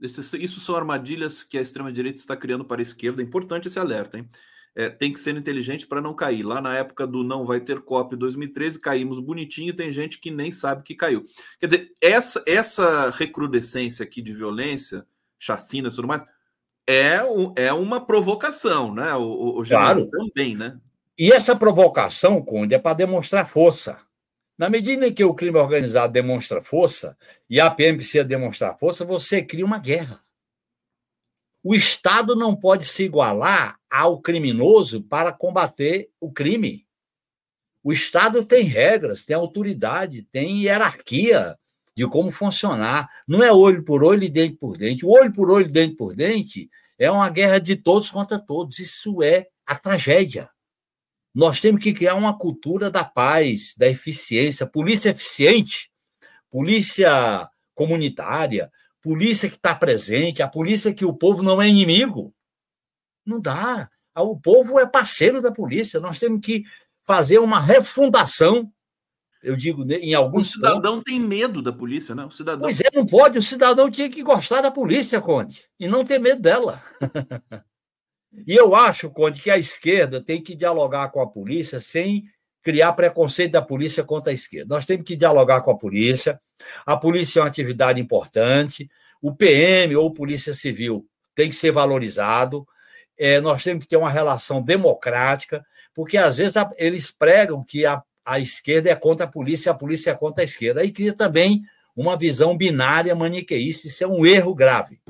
isso 0.00 0.60
são 0.60 0.74
armadilhas 0.74 1.44
que 1.44 1.56
a 1.56 1.60
extrema-direita 1.60 2.18
está 2.18 2.36
criando 2.36 2.64
para 2.64 2.80
a 2.80 2.82
esquerda. 2.82 3.22
É 3.22 3.24
importante 3.24 3.68
esse 3.68 3.78
alerta, 3.78 4.18
hein? 4.18 4.28
É, 4.78 4.88
tem 4.88 5.12
que 5.12 5.18
ser 5.18 5.36
inteligente 5.36 5.88
para 5.88 6.00
não 6.00 6.14
cair. 6.14 6.44
Lá 6.44 6.60
na 6.60 6.72
época 6.72 7.04
do 7.04 7.24
não 7.24 7.44
vai 7.44 7.58
ter 7.58 7.80
COP 7.80 8.14
2013, 8.14 8.80
caímos 8.80 9.18
bonitinho, 9.18 9.74
tem 9.74 9.90
gente 9.90 10.20
que 10.20 10.30
nem 10.30 10.52
sabe 10.52 10.84
que 10.84 10.94
caiu. 10.94 11.24
Quer 11.58 11.66
dizer, 11.66 11.96
essa, 12.00 12.40
essa 12.46 13.10
recrudescência 13.10 14.04
aqui 14.04 14.22
de 14.22 14.32
violência, 14.32 15.04
chacinas 15.36 15.94
e 15.94 15.96
tudo 15.96 16.06
mais, 16.06 16.24
é, 16.88 17.18
é 17.56 17.72
uma 17.72 18.06
provocação, 18.06 18.94
né? 18.94 19.12
O, 19.16 19.58
o, 19.58 19.64
claro. 19.64 20.08
também, 20.08 20.54
né? 20.54 20.78
E 21.18 21.32
essa 21.32 21.56
provocação, 21.56 22.40
Conde, 22.40 22.76
é 22.76 22.78
para 22.78 22.94
demonstrar 22.94 23.50
força. 23.50 23.98
Na 24.56 24.70
medida 24.70 25.08
em 25.08 25.12
que 25.12 25.24
o 25.24 25.34
crime 25.34 25.58
organizado 25.58 26.12
demonstra 26.12 26.62
força 26.62 27.16
e 27.50 27.60
a 27.60 27.68
PM 27.68 27.98
precisa 27.98 28.22
demonstrar 28.22 28.78
força, 28.78 29.04
você 29.04 29.42
cria 29.42 29.66
uma 29.66 29.78
guerra. 29.78 30.20
O 31.62 31.74
Estado 31.74 32.36
não 32.36 32.54
pode 32.54 32.86
se 32.86 33.04
igualar 33.04 33.78
ao 33.90 34.20
criminoso 34.20 35.02
para 35.02 35.32
combater 35.32 36.10
o 36.20 36.32
crime. 36.32 36.86
O 37.82 37.92
Estado 37.92 38.44
tem 38.44 38.64
regras, 38.64 39.24
tem 39.24 39.34
autoridade, 39.34 40.22
tem 40.22 40.62
hierarquia 40.62 41.58
de 41.96 42.06
como 42.06 42.30
funcionar. 42.30 43.08
Não 43.26 43.42
é 43.42 43.52
olho 43.52 43.84
por 43.84 44.04
olho 44.04 44.22
e 44.22 44.28
dente 44.28 44.56
por 44.56 44.76
dente. 44.76 45.04
O 45.04 45.10
olho 45.10 45.32
por 45.32 45.50
olho 45.50 45.66
e 45.66 45.70
dente 45.70 45.96
por 45.96 46.14
dente 46.14 46.70
é 46.98 47.10
uma 47.10 47.28
guerra 47.28 47.58
de 47.58 47.76
todos 47.76 48.10
contra 48.10 48.38
todos. 48.38 48.78
Isso 48.78 49.22
é 49.22 49.48
a 49.66 49.74
tragédia. 49.74 50.48
Nós 51.34 51.60
temos 51.60 51.82
que 51.82 51.92
criar 51.92 52.14
uma 52.14 52.36
cultura 52.36 52.90
da 52.90 53.04
paz, 53.04 53.74
da 53.76 53.88
eficiência, 53.88 54.66
polícia 54.66 55.10
eficiente, 55.10 55.90
polícia 56.50 57.48
comunitária, 57.74 58.70
polícia 59.02 59.48
que 59.48 59.56
está 59.56 59.74
presente, 59.74 60.42
a 60.42 60.48
polícia 60.48 60.92
que 60.92 61.04
o 61.04 61.14
povo 61.14 61.42
não 61.42 61.60
é 61.60 61.68
inimigo. 61.68 62.34
Não 63.24 63.40
dá. 63.40 63.88
O 64.16 64.38
povo 64.38 64.80
é 64.80 64.86
parceiro 64.86 65.40
da 65.40 65.52
polícia. 65.52 66.00
Nós 66.00 66.18
temos 66.18 66.40
que 66.40 66.64
fazer 67.02 67.38
uma 67.38 67.60
refundação. 67.60 68.72
Eu 69.42 69.54
digo, 69.54 69.84
em 69.92 70.14
alguns. 70.14 70.50
O 70.50 70.52
cidadão 70.54 70.96
pontos. 70.96 71.04
tem 71.04 71.20
medo 71.20 71.62
da 71.62 71.72
polícia, 71.72 72.14
né? 72.14 72.24
O 72.24 72.30
cidadão... 72.30 72.62
Pois 72.62 72.80
é, 72.80 72.88
não 72.92 73.06
pode. 73.06 73.38
O 73.38 73.42
cidadão 73.42 73.90
tinha 73.90 74.10
que 74.10 74.22
gostar 74.22 74.60
da 74.60 74.70
polícia, 74.70 75.20
Conde, 75.20 75.64
e 75.78 75.86
não 75.86 76.04
ter 76.04 76.18
medo 76.18 76.42
dela. 76.42 76.82
E 78.46 78.54
eu 78.54 78.74
acho, 78.74 79.10
Conde, 79.10 79.40
que 79.40 79.50
a 79.50 79.56
esquerda 79.56 80.22
tem 80.22 80.42
que 80.42 80.54
dialogar 80.54 81.08
com 81.08 81.20
a 81.20 81.26
polícia 81.26 81.80
sem 81.80 82.24
criar 82.68 82.92
preconceito 82.92 83.52
da 83.52 83.62
polícia 83.62 84.04
contra 84.04 84.30
a 84.30 84.34
esquerda. 84.34 84.74
Nós 84.74 84.84
temos 84.84 85.06
que 85.06 85.16
dialogar 85.16 85.62
com 85.62 85.70
a 85.70 85.78
polícia. 85.78 86.38
A 86.84 86.98
polícia 86.98 87.40
é 87.40 87.42
uma 87.42 87.48
atividade 87.48 87.98
importante. 87.98 88.90
O 89.22 89.34
PM 89.34 89.96
ou 89.96 90.12
Polícia 90.12 90.52
Civil 90.52 91.06
tem 91.34 91.48
que 91.48 91.56
ser 91.56 91.72
valorizado. 91.72 92.68
É, 93.18 93.40
nós 93.40 93.64
temos 93.64 93.84
que 93.84 93.88
ter 93.88 93.96
uma 93.96 94.10
relação 94.10 94.60
democrática, 94.60 95.64
porque 95.94 96.18
às 96.18 96.36
vezes 96.36 96.58
a, 96.58 96.70
eles 96.76 97.10
pregam 97.10 97.64
que 97.64 97.86
a, 97.86 98.02
a 98.22 98.38
esquerda 98.38 98.90
é 98.90 98.94
contra 98.94 99.24
a 99.24 99.30
polícia 99.30 99.70
e 99.70 99.72
a 99.72 99.74
polícia 99.74 100.10
é 100.10 100.14
contra 100.14 100.42
a 100.42 100.44
esquerda. 100.44 100.82
Aí 100.82 100.92
cria 100.92 101.14
também 101.14 101.62
uma 101.96 102.18
visão 102.18 102.54
binária 102.54 103.14
maniqueísta. 103.14 103.86
Isso 103.86 104.04
é 104.04 104.06
um 104.06 104.26
erro 104.26 104.54
grave. 104.54 105.00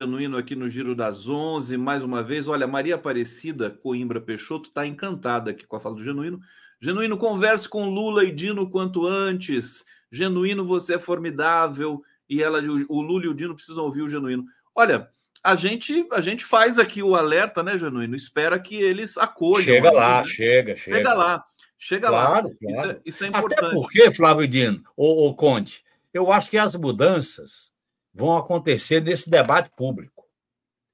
Genuíno 0.00 0.36
aqui 0.36 0.54
no 0.54 0.68
Giro 0.68 0.94
das 0.94 1.26
Onze, 1.26 1.78
mais 1.78 2.04
uma 2.04 2.22
vez. 2.22 2.46
Olha, 2.48 2.66
Maria 2.66 2.96
Aparecida 2.96 3.70
Coimbra 3.70 4.20
Peixoto 4.20 4.68
está 4.68 4.86
encantada 4.86 5.50
aqui 5.50 5.66
com 5.66 5.74
a 5.74 5.80
fala 5.80 5.94
do 5.94 6.04
Genuíno. 6.04 6.38
Genuíno, 6.78 7.16
converse 7.16 7.66
com 7.66 7.88
Lula 7.88 8.22
e 8.22 8.30
Dino 8.30 8.68
quanto 8.68 9.06
antes. 9.06 9.86
Genuíno, 10.12 10.66
você 10.66 10.96
é 10.96 10.98
formidável. 10.98 12.02
E 12.28 12.42
ela, 12.42 12.60
o 12.88 13.00
Lula 13.00 13.24
e 13.24 13.28
o 13.28 13.34
Dino 13.34 13.54
precisam 13.54 13.84
ouvir 13.84 14.02
o 14.02 14.08
Genuíno. 14.08 14.44
Olha, 14.74 15.08
a 15.42 15.54
gente, 15.54 16.06
a 16.12 16.20
gente 16.20 16.44
faz 16.44 16.78
aqui 16.78 17.02
o 17.02 17.16
alerta, 17.16 17.62
né, 17.62 17.78
Genuíno? 17.78 18.14
Espera 18.14 18.58
que 18.58 18.74
eles 18.74 19.16
acolham. 19.16 19.64
Chega 19.64 19.90
lá, 19.90 20.20
né? 20.20 20.26
chega, 20.26 20.76
chega. 20.76 20.96
Chega 20.98 21.14
lá, 21.14 21.44
chega 21.78 22.08
claro, 22.08 22.48
lá. 22.48 22.54
Claro. 22.54 22.56
Isso, 22.60 22.86
é, 22.86 23.00
isso 23.02 23.24
é 23.24 23.28
importante. 23.28 23.64
Até 23.64 23.74
porque, 23.74 24.10
Flávio 24.10 24.46
Dino, 24.46 24.82
o, 24.94 25.28
o 25.28 25.34
Conde, 25.34 25.82
eu 26.12 26.30
acho 26.30 26.50
que 26.50 26.58
as 26.58 26.76
mudanças 26.76 27.74
vão 28.16 28.34
acontecer 28.34 29.02
nesse 29.02 29.28
debate 29.28 29.70
público. 29.76 30.24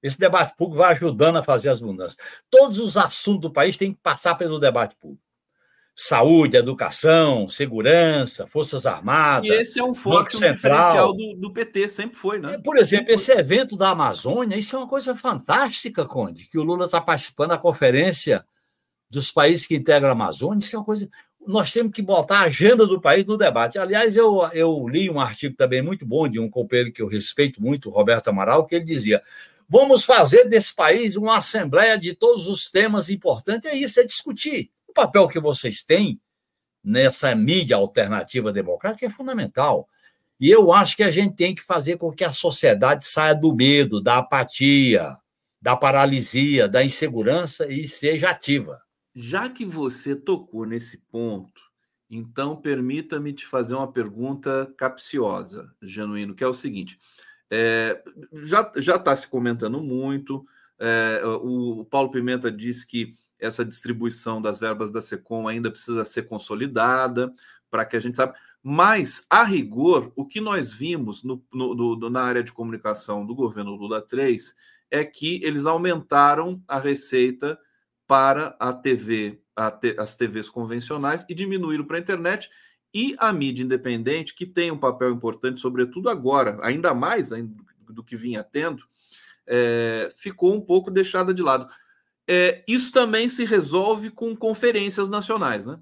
Esse 0.03 0.19
debate 0.19 0.57
público 0.57 0.83
vai 0.83 0.93
ajudando 0.93 1.37
a 1.37 1.45
fazer 1.45 1.69
as 1.69 1.81
mudanças. 1.81 2.17
Todos 2.51 2.81
os 2.81 2.97
assuntos 2.97 3.43
do 3.43 3.53
país 3.53 3.77
têm 3.77 3.95
que 3.95 4.01
passar 4.03 4.35
pelo 4.35 4.59
debate 4.59 4.97
público. 5.01 5.23
Saúde, 5.95 6.57
educação, 6.57 7.49
segurança, 7.49 8.47
Forças 8.47 8.87
Armadas. 8.87 9.49
E 9.49 9.53
esse 9.53 9.79
é 9.79 9.85
um 9.85 9.91
um 9.91 10.25
diferencial 10.25 11.13
do, 11.13 11.35
do, 11.37 11.53
PT, 11.53 11.89
sempre 11.91 12.17
foi, 12.17 12.41
né? 12.41 12.59
Por 12.65 12.79
exemplo, 12.79 13.13
esse 13.13 13.31
evento 13.31 13.77
da 13.77 13.91
Amazônia, 13.91 14.57
isso 14.57 14.75
é 14.75 14.79
uma 14.79 14.89
coisa 14.89 15.15
fantástica, 15.15 16.07
Conde, 16.07 16.49
que 16.49 16.59
o 16.59 16.63
Lula 16.63 16.87
está 16.87 17.01
participando 17.01 17.51
da 17.51 17.59
conferência 17.59 18.45
dos 19.11 19.31
países 19.31 19.67
que 19.67 19.77
integram 19.77 20.09
a 20.09 20.13
Amazônia, 20.13 20.65
isso 20.65 20.75
é 20.75 20.79
uma 20.79 20.85
coisa 20.85 21.09
nós 21.47 21.73
temos 21.73 21.93
que 21.93 22.03
botar 22.03 22.41
a 22.41 22.45
agenda 22.45 22.87
do 22.87 23.01
país 23.01 23.25
no 23.25 23.37
debate. 23.37 23.79
Aliás, 23.79 24.17
eu, 24.17 24.43
eu 24.53 24.89
li 24.89 25.11
um 25.11 25.21
artigo 25.21 25.57
também 25.57 25.83
muito 25.83 26.07
bom 26.07 26.29
de 26.29 26.39
um 26.39 26.49
companheiro 26.49 26.93
que 26.93 27.03
eu 27.03 27.09
respeito 27.09 27.61
muito, 27.61 27.91
Roberto 27.91 28.29
Amaral, 28.29 28.67
que 28.67 28.75
ele 28.75 28.85
dizia: 28.85 29.23
vamos 29.69 30.05
fazer 30.05 30.45
desse 30.45 30.75
país 30.75 31.17
uma 31.17 31.39
assembleia 31.39 31.99
de 31.99 32.15
todos 32.15 32.47
os 32.47 32.71
temas 32.71 33.11
importantes. 33.11 33.71
É 33.71 33.75
isso, 33.75 34.01
é 34.01 34.05
discutir. 34.05 34.71
O 34.87 34.93
papel 34.93 35.27
que 35.29 35.41
vocês 35.41 35.83
têm 35.83 36.21
nessa 36.83 37.35
mídia 37.35 37.77
alternativa 37.77 38.53
democrática 38.53 39.07
é 39.07 39.11
fundamental. 39.11 39.89
E 40.39 40.51
eu 40.51 40.73
acho 40.73 40.97
que 40.97 41.05
a 41.05 41.11
gente 41.11 41.37
tem 41.37 41.55
que 41.55 41.63
fazer 41.63 41.97
com 41.97 42.11
que 42.11 42.25
a 42.25 42.33
sociedade 42.33 43.07
saia 43.07 43.35
do 43.35 43.55
medo, 43.55 44.03
da 44.03 44.19
apatia, 44.19 45.17
da 45.61 45.77
paralisia, 45.77 46.69
da 46.69 46.85
insegurança 46.85 47.67
e 47.73 47.87
seja 47.87 48.31
ativa. 48.31 48.83
Já 49.15 49.49
que 49.49 49.65
você 49.65 50.17
tocou 50.17 50.65
nesse 50.65 50.99
ponto, 50.99 51.61
então 52.09 52.57
permita-me 52.57 53.33
te 53.33 53.47
fazer 53.47 53.75
uma 53.75 53.91
pergunta 53.91 54.73
capciosa, 54.77 55.75
Genuíno, 55.83 56.35
que 56.35 56.45
é 56.45 56.47
o 56.47 56.55
seguinte: 56.55 56.99
é, 57.51 58.03
já 58.77 58.97
está 58.97 59.15
se 59.15 59.29
comentando 59.29 59.83
muito. 59.83 60.47
É, 60.79 61.23
o, 61.25 61.85
Paulo 61.85 62.11
Pimenta 62.11 62.51
disse 62.51 62.87
que 62.87 63.13
essa 63.39 63.65
distribuição 63.65 64.41
das 64.41 64.59
verbas 64.59 64.91
da 64.91 65.01
SECOM 65.01 65.47
ainda 65.47 65.71
precisa 65.71 66.05
ser 66.05 66.23
consolidada 66.23 67.35
para 67.71 67.85
que 67.85 67.97
a 67.97 68.01
gente 68.01 68.17
saiba. 68.17 68.35
Mas, 68.63 69.27
a 69.29 69.43
rigor, 69.43 70.13
o 70.15 70.25
que 70.25 70.41
nós 70.41 70.73
vimos 70.73 71.23
no, 71.25 71.45
no, 71.53 71.75
no, 71.75 72.11
na 72.11 72.23
área 72.23 72.43
de 72.43 72.53
comunicação 72.53 73.27
do 73.27 73.35
governo 73.35 73.75
Lula 73.75 74.01
3 74.01 74.55
é 74.91 75.05
que 75.05 75.43
eles 75.43 75.67
aumentaram 75.67 76.63
a 76.69 76.79
receita 76.79 77.59
para 78.13 78.55
a 78.61 78.75
TV, 78.75 79.41
a 79.57 79.71
te, 79.71 79.97
as 79.99 80.15
TVs 80.15 80.51
convencionais 80.51 81.25
e 81.31 81.35
diminuíram 81.35 81.83
para 81.87 81.97
a 81.97 82.01
internet 82.01 82.51
e 82.93 83.17
a 83.17 83.33
mídia 83.33 83.65
independente, 83.65 84.35
que 84.35 84.45
tem 84.45 84.71
um 84.71 84.77
papel 84.77 85.11
importante, 85.11 85.63
sobretudo 85.63 86.11
agora, 86.11 86.59
ainda 86.61 86.93
mais 86.93 87.31
do 87.89 88.05
que 88.05 88.15
vinha 88.15 88.45
tendo, 88.45 88.85
é, 89.47 90.13
ficou 90.15 90.53
um 90.53 90.61
pouco 90.61 90.91
deixada 90.91 91.33
de 91.33 91.41
lado. 91.43 91.67
É, 92.29 92.63
isso 92.69 92.93
também 92.93 93.31
se 93.31 93.47
resolve 93.47 94.11
com 94.11 94.37
conferências 94.37 95.09
nacionais, 95.09 95.65
né? 95.65 95.81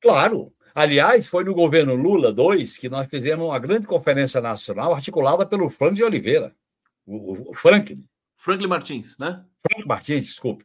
Claro. 0.00 0.52
Aliás, 0.72 1.26
foi 1.26 1.42
no 1.42 1.52
governo 1.52 1.96
Lula 1.96 2.28
II 2.28 2.64
que 2.78 2.88
nós 2.88 3.08
fizemos 3.10 3.44
uma 3.44 3.58
grande 3.58 3.88
conferência 3.88 4.40
nacional 4.40 4.94
articulada 4.94 5.44
pelo 5.44 5.68
Frank 5.68 5.96
de 5.96 6.04
Oliveira. 6.04 6.54
O, 7.04 7.50
o 7.50 7.54
Franklin. 7.54 8.04
Franklin 8.36 8.68
Martins, 8.68 9.18
né? 9.18 9.44
Franklin 9.68 9.88
Martins, 9.88 10.26
desculpe 10.26 10.64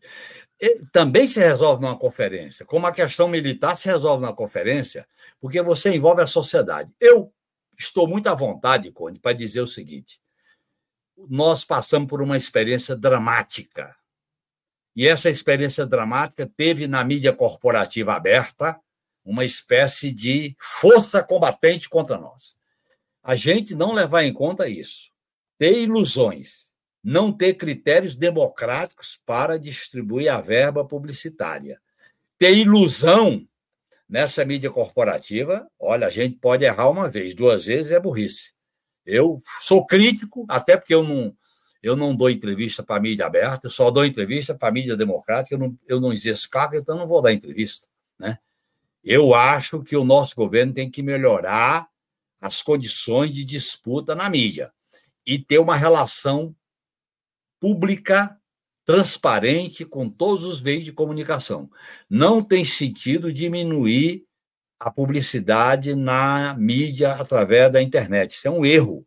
também 0.92 1.28
se 1.28 1.40
resolve 1.40 1.82
numa 1.82 1.98
conferência, 1.98 2.66
como 2.66 2.86
a 2.86 2.92
questão 2.92 3.28
militar 3.28 3.76
se 3.76 3.88
resolve 3.88 4.24
na 4.24 4.32
conferência, 4.32 5.08
porque 5.40 5.60
você 5.62 5.96
envolve 5.96 6.22
a 6.22 6.28
sociedade. 6.28 6.92
Eu 7.00 7.34
estou 7.78 8.08
muito 8.08 8.28
à 8.28 8.36
vontade, 8.36 8.92
Cone, 8.92 9.20
para 9.20 9.34
dizer 9.34 9.62
o 9.62 9.68
seguinte: 9.68 10.22
nós 11.30 11.66
passamos 11.66 12.08
por 12.08 12.22
uma 12.22 12.38
experiência 12.38 12.96
dramática. 12.96 13.96
E 14.96 15.08
essa 15.08 15.30
experiência 15.30 15.86
dramática 15.86 16.46
teve 16.46 16.86
na 16.86 17.04
mídia 17.04 17.34
corporativa 17.34 18.14
aberta 18.14 18.80
uma 19.24 19.46
espécie 19.46 20.12
de 20.12 20.56
força 20.60 21.24
combatente 21.24 21.90
contra 21.90 22.18
nós. 22.18 22.56
A 23.24 23.36
gente 23.36 23.74
não 23.74 23.94
levar 23.94 24.24
em 24.24 24.34
conta 24.34 24.68
isso, 24.68 25.12
ter 25.58 25.80
ilusões, 25.80 26.71
não 27.04 27.32
ter 27.32 27.56
critérios 27.56 28.16
democráticos 28.16 29.20
para 29.26 29.58
distribuir 29.58 30.32
a 30.32 30.40
verba 30.40 30.86
publicitária, 30.86 31.82
ter 32.38 32.56
ilusão 32.56 33.48
nessa 34.08 34.44
mídia 34.44 34.70
corporativa, 34.70 35.68
olha, 35.80 36.08
a 36.08 36.10
gente 36.10 36.38
pode 36.38 36.66
errar 36.66 36.90
uma 36.90 37.10
vez, 37.10 37.34
duas 37.34 37.66
vezes 37.66 37.92
é 37.92 38.00
burrice. 38.00 38.54
Eu 39.06 39.42
sou 39.62 39.86
crítico, 39.86 40.46
até 40.50 40.78
porque 40.78 40.94
eu 40.94 41.02
não, 41.02 41.36
eu 41.82 41.96
não 41.96 42.16
dou 42.16 42.30
entrevista 42.30 42.84
para 42.84 43.02
mídia 43.02 43.26
aberta, 43.26 43.68
eu 43.68 43.72
só 43.72 43.90
dou 43.90 44.06
entrevista 44.06 44.54
para 44.54 44.72
mídia 44.72 44.96
democrática, 44.96 45.56
eu 45.56 45.60
não, 45.60 45.78
eu 45.88 46.00
não 46.00 46.14
exerço 46.14 46.50
cargo, 46.50 46.76
então 46.76 46.98
não 46.98 47.08
vou 47.08 47.22
dar 47.22 47.34
entrevista. 47.34 47.88
Né? 48.20 48.38
Eu 49.04 49.34
acho 49.34 49.82
que 49.82 49.96
o 49.96 50.04
nosso 50.04 50.36
governo 50.36 50.74
tem 50.74 50.92
que 50.92 51.02
melhorar 51.02 51.88
as 52.40 52.62
condições 52.62 53.32
de 53.32 53.46
disputa 53.46 54.14
na 54.14 54.30
mídia 54.30 54.72
e 55.26 55.40
ter 55.40 55.60
uma 55.60 55.76
relação 55.76 56.56
pública 57.62 58.36
transparente 58.84 59.86
com 59.86 60.10
todos 60.10 60.44
os 60.44 60.62
meios 60.62 60.84
de 60.84 60.92
comunicação. 60.92 61.70
Não 62.10 62.44
tem 62.44 62.66
sentido 62.66 63.32
diminuir 63.32 64.26
a 64.80 64.90
publicidade 64.90 65.96
na 65.96 66.56
mídia 66.56 67.12
através 67.12 67.72
da 67.72 67.82
internet. 67.82 68.32
Isso 68.32 68.48
é 68.48 68.52
um 68.52 68.66
erro. 68.66 69.06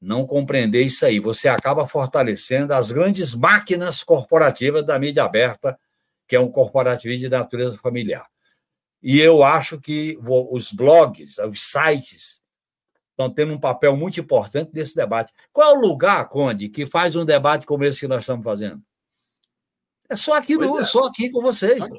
Não 0.00 0.24
compreender 0.24 0.82
isso 0.82 1.04
aí. 1.04 1.18
Você 1.18 1.48
acaba 1.48 1.88
fortalecendo 1.88 2.72
as 2.72 2.92
grandes 2.92 3.34
máquinas 3.34 4.04
corporativas 4.04 4.84
da 4.84 4.98
mídia 4.98 5.24
aberta, 5.24 5.76
que 6.28 6.36
é 6.36 6.40
um 6.40 6.50
corporativismo 6.50 7.22
de 7.22 7.28
natureza 7.28 7.76
familiar. 7.78 8.26
E 9.02 9.18
eu 9.18 9.42
acho 9.42 9.80
que 9.80 10.16
os 10.22 10.70
blogs, 10.72 11.38
os 11.38 11.70
sites, 11.70 12.40
estão 13.14 13.32
tendo 13.32 13.52
um 13.52 13.60
papel 13.60 13.96
muito 13.96 14.20
importante 14.20 14.72
nesse 14.74 14.94
debate. 14.94 15.32
Qual 15.52 15.72
é 15.72 15.78
o 15.78 15.80
lugar, 15.80 16.28
Conde, 16.28 16.68
que 16.68 16.84
faz 16.84 17.14
um 17.14 17.24
debate 17.24 17.64
como 17.64 17.84
esse 17.84 18.00
que 18.00 18.08
nós 18.08 18.20
estamos 18.20 18.44
fazendo? 18.44 18.82
É 20.08 20.16
só 20.16 20.34
aqui, 20.34 20.56
no, 20.56 20.78
é. 20.78 20.84
só 20.84 21.06
aqui 21.06 21.30
com 21.30 21.40
vocês. 21.40 21.80
Aqui. 21.80 21.98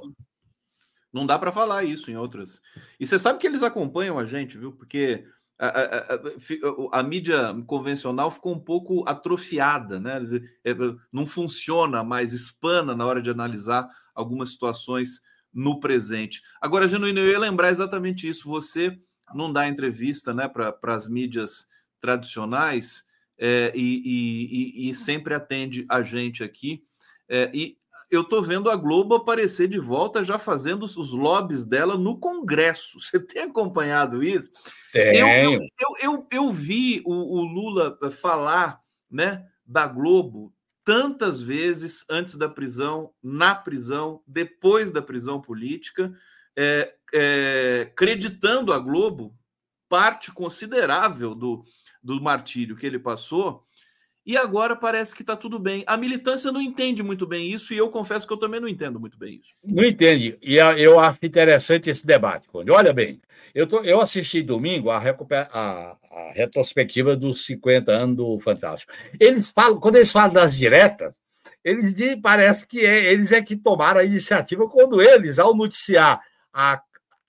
Não 1.11 1.25
dá 1.25 1.39
para 1.39 1.51
falar 1.51 1.83
isso 1.83 2.11
em 2.11 2.17
outras. 2.17 2.61
E 2.99 3.05
você 3.05 3.17
sabe 3.17 3.39
que 3.39 3.47
eles 3.47 3.63
acompanham 3.63 4.19
a 4.19 4.25
gente, 4.25 4.57
viu? 4.57 4.73
Porque 4.73 5.25
a, 5.57 5.67
a, 5.67 5.97
a, 5.97 6.99
a, 6.99 7.03
mídia 7.03 7.55
convencional 7.65 8.29
ficou 8.29 8.53
um 8.53 8.59
pouco 8.59 9.07
atrofiada, 9.07 9.99
né? 9.99 10.19
É, 10.63 10.75
não 11.11 11.25
funciona 11.25 12.03
mais, 12.03 12.33
espana 12.33 12.93
na 12.93 13.05
hora 13.05 13.21
de 13.21 13.29
analisar 13.29 13.87
algumas 14.13 14.51
situações 14.51 15.21
no 15.53 15.79
presente. 15.79 16.41
Agora, 16.61 16.87
Genuíno, 16.87 17.19
eu 17.19 17.31
ia 17.31 17.39
lembrar 17.39 17.69
exatamente 17.69 18.27
isso. 18.27 18.49
Você 18.49 18.99
não 19.33 19.51
dá 19.51 19.67
entrevista 19.67 20.33
né, 20.33 20.47
para 20.47 20.95
as 20.95 21.07
mídias 21.07 21.67
tradicionais 21.99 23.05
é, 23.37 23.71
e, 23.75 24.85
e, 24.85 24.89
e, 24.89 24.93
sempre 24.93 25.33
atende 25.33 25.85
a 25.89 26.01
gente 26.01 26.43
aqui. 26.43 26.83
É, 27.27 27.49
e 27.53 27.77
eu 28.09 28.21
estou 28.21 28.41
vendo 28.41 28.69
a 28.69 28.75
Globo 28.75 29.15
aparecer 29.15 29.67
de 29.67 29.79
volta, 29.79 30.23
já 30.23 30.37
fazendo 30.37 30.83
os 30.83 31.11
lobbies 31.11 31.65
dela 31.65 31.97
no 31.97 32.17
Congresso. 32.17 32.99
Você 33.01 33.19
tem 33.19 33.43
acompanhado 33.43 34.23
isso? 34.23 34.51
Tenho. 34.91 35.27
Eu, 35.27 35.53
eu, 35.53 35.59
eu, 36.01 36.27
eu, 36.31 36.51
vi 36.51 37.01
o, 37.05 37.39
o, 37.39 37.43
Lula 37.43 37.97
falar 38.11 38.79
né, 39.09 39.45
da 39.65 39.87
Globo 39.87 40.53
tantas 40.83 41.41
vezes 41.41 42.05
antes 42.07 42.35
da 42.35 42.47
prisão, 42.47 43.11
na 43.21 43.55
prisão, 43.55 44.21
depois 44.27 44.91
da 44.91 45.01
prisão 45.01 45.41
política, 45.41 46.13
é, 46.55 46.93
é, 47.15 47.91
creditando 47.95 48.73
a 48.73 48.79
Globo 48.79 49.33
parte 49.87 50.33
considerável 50.33 51.33
do, 51.33 51.63
do 52.03 52.21
martírio 52.21 52.75
que 52.75 52.85
ele 52.85 52.99
passou 52.99 53.65
e 54.25 54.35
agora 54.35 54.75
parece 54.75 55.15
que 55.15 55.21
está 55.21 55.35
tudo 55.35 55.59
bem. 55.59 55.83
A 55.85 55.95
militância 55.95 56.51
não 56.51 56.59
entende 56.59 57.03
muito 57.03 57.27
bem 57.27 57.49
isso, 57.51 57.73
e 57.73 57.77
eu 57.77 57.89
confesso 57.89 58.25
que 58.25 58.33
eu 58.33 58.37
também 58.37 58.59
não 58.59 58.67
entendo 58.67 58.99
muito 58.99 59.17
bem 59.19 59.35
isso. 59.35 59.51
Não 59.63 59.83
entende. 59.83 60.37
E 60.41 60.55
eu 60.55 60.99
acho 60.99 61.19
interessante 61.21 61.89
esse 61.91 62.05
debate, 62.07 62.47
Conde. 62.47 62.71
Olha 62.71 62.91
bem, 62.91 63.21
eu, 63.53 63.67
tô, 63.67 63.83
eu 63.83 64.01
assisti 64.01 64.41
domingo 64.41 64.89
a, 64.89 64.97
a, 64.97 65.01
a, 65.51 66.31
retrospectiva 66.33 67.15
dos 67.15 67.45
50 67.45 67.91
anos 67.91 68.17
do 68.17 68.39
Fantástico. 68.39 68.91
Eles 69.19 69.51
falam, 69.51 69.79
quando 69.79 69.97
eles 69.97 70.11
falam 70.11 70.33
das 70.33 70.57
diretas, 70.57 71.13
eles 71.63 72.19
parece 72.19 72.67
que 72.67 72.83
é, 72.83 73.13
eles 73.13 73.31
é 73.31 73.43
que 73.43 73.55
tomaram 73.55 73.99
a 73.99 74.03
iniciativa 74.03 74.67
quando 74.67 75.01
eles, 75.01 75.37
ao 75.37 75.55
noticiar 75.55 76.19
a, 76.51 76.81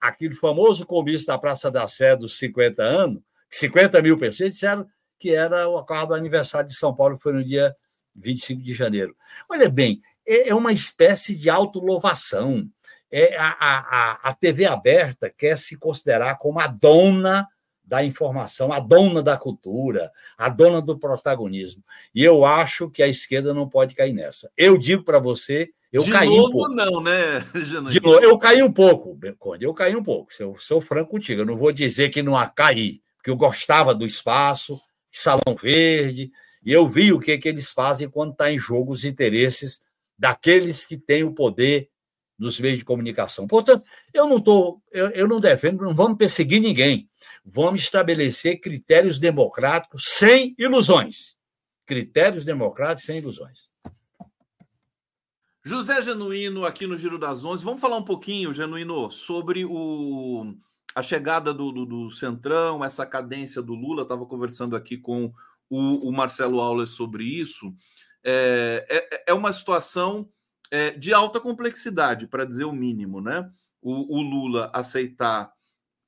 aquele 0.09 0.35
famoso 0.35 0.87
comício 0.87 1.27
da 1.27 1.39
Praça 1.39 1.70
da 1.70 1.87
Sé 1.89 2.16
dos 2.16 2.39
50 2.39 2.83
anos, 2.83 3.23
50 3.51 4.03
mil 4.03 4.19
pessoas, 4.19 4.53
disseram 4.53 4.87
que 5.19 5.35
era 5.35 5.69
o 5.69 5.83
carro 5.85 6.09
do 6.09 6.15
aniversário 6.15 6.69
de 6.69 6.74
São 6.77 6.95
Paulo, 6.95 7.16
que 7.16 7.23
foi 7.23 7.33
no 7.33 7.45
dia 7.45 7.74
25 8.15 8.62
de 8.62 8.74
janeiro. 8.74 9.16
Olha 9.49 9.69
bem, 9.69 10.01
é, 10.27 10.49
é 10.49 10.55
uma 10.55 10.73
espécie 10.73 11.35
de 11.35 11.49
autolouvação. 11.49 12.69
É, 13.11 13.37
a, 13.37 13.57
a, 13.59 14.12
a 14.31 14.35
TV 14.35 14.66
aberta 14.66 15.31
quer 15.31 15.57
se 15.57 15.77
considerar 15.77 16.37
como 16.39 16.61
a 16.61 16.66
dona 16.66 17.47
da 17.87 18.05
informação, 18.05 18.73
a 18.73 18.81
dona 18.81 19.23
da 19.23 19.37
cultura, 19.37 20.11
a 20.37 20.49
dona 20.49 20.83
do 20.83 20.99
protagonismo. 20.99 21.85
E 22.12 22.24
eu 22.24 22.45
acho 22.45 22.91
que 22.91 23.01
a 23.03 23.07
esquerda 23.07 23.55
não 23.55 23.69
pode 23.69 23.95
cair 23.95 24.12
nessa. 24.12 24.51
Eu 24.57 24.77
digo 24.77 25.05
para 25.05 25.20
você, 25.20 25.70
eu 25.93 26.03
de 26.05 26.11
caí 26.11 26.29
novo, 26.29 26.49
um 26.49 26.53
pouco. 26.53 26.75
não, 26.75 27.01
né, 27.01 27.41
De 27.91 28.01
novo, 28.01 28.21
eu 28.21 28.39
caí 28.39 28.63
um 28.63 28.73
pouco, 28.73 29.19
Conde, 29.39 29.65
eu 29.65 29.75
caí 29.75 29.97
um 29.97 30.03
pouco. 30.03 30.31
Eu 30.39 30.57
sou 30.59 30.81
franco 30.81 31.11
contigo, 31.13 31.43
eu 31.43 31.47
não 31.47 31.57
vou 31.57 31.73
dizer 31.73 32.11
que 32.11 32.23
não 32.23 32.37
a 32.37 32.47
caí, 32.47 33.01
porque 33.17 33.31
eu 33.31 33.37
gostava 33.37 33.95
do 33.95 34.07
espaço, 34.07 34.81
Salão 35.13 35.57
Verde, 35.61 36.31
e 36.65 36.73
eu 36.73 36.87
vi 36.89 37.13
o 37.13 37.21
que, 37.21 37.39
que 37.39 37.49
eles 37.49 37.71
fazem 37.71 38.09
quando 38.09 38.33
está 38.33 38.51
em 38.51 38.59
jogo 38.59 38.93
os 38.93 39.05
interesses 39.05 39.81
daqueles 40.19 40.85
que 40.85 40.97
têm 40.97 41.23
o 41.23 41.33
poder 41.33 41.89
nos 42.39 42.61
meios 42.61 42.79
de 42.79 42.85
comunicação. 42.85 43.47
Portanto, 43.47 43.85
eu 44.13 44.29
não 44.29 44.39
estou, 44.39 44.83
eu, 44.93 45.09
eu 45.11 45.29
não 45.29 45.41
defendo, 45.41 45.83
não 45.83 45.95
vamos 45.95 46.19
perseguir 46.19 46.61
ninguém. 46.61 47.09
Vamos 47.45 47.83
estabelecer 47.83 48.61
critérios 48.61 49.19
democráticos 49.19 50.05
sem 50.07 50.55
ilusões. 50.59 51.37
Critérios 51.87 52.45
democráticos 52.45 53.07
sem 53.07 53.19
ilusões. 53.19 53.71
José 55.66 56.01
Genuíno, 56.01 56.64
aqui 56.64 56.86
no 56.86 56.97
Giro 56.97 57.18
das 57.18 57.44
Onze. 57.44 57.64
Vamos 57.64 57.80
falar 57.80 57.97
um 57.97 58.05
pouquinho, 58.05 58.52
Genuíno, 58.52 59.10
sobre 59.10 59.64
o, 59.64 60.55
a 60.94 61.02
chegada 61.02 61.52
do, 61.52 61.72
do, 61.72 61.84
do 61.84 62.10
Centrão, 62.12 62.84
essa 62.84 63.05
cadência 63.05 63.60
do 63.60 63.74
Lula, 63.74 64.05
estava 64.05 64.24
conversando 64.26 64.76
aqui 64.76 64.97
com 64.97 65.34
o, 65.68 66.09
o 66.09 66.12
Marcelo 66.12 66.60
Auler 66.60 66.86
sobre 66.86 67.24
isso. 67.24 67.74
É, 68.24 68.86
é, 68.88 69.24
é 69.26 69.34
uma 69.34 69.52
situação 69.52 70.30
é, 70.70 70.93
de 70.93 71.12
alta 71.12 71.40
complexidade, 71.40 72.28
para 72.28 72.44
dizer 72.44 72.64
o 72.64 72.72
mínimo, 72.72 73.20
né? 73.20 73.51
O, 73.82 74.20
o 74.20 74.22
Lula 74.22 74.70
aceitar 74.72 75.52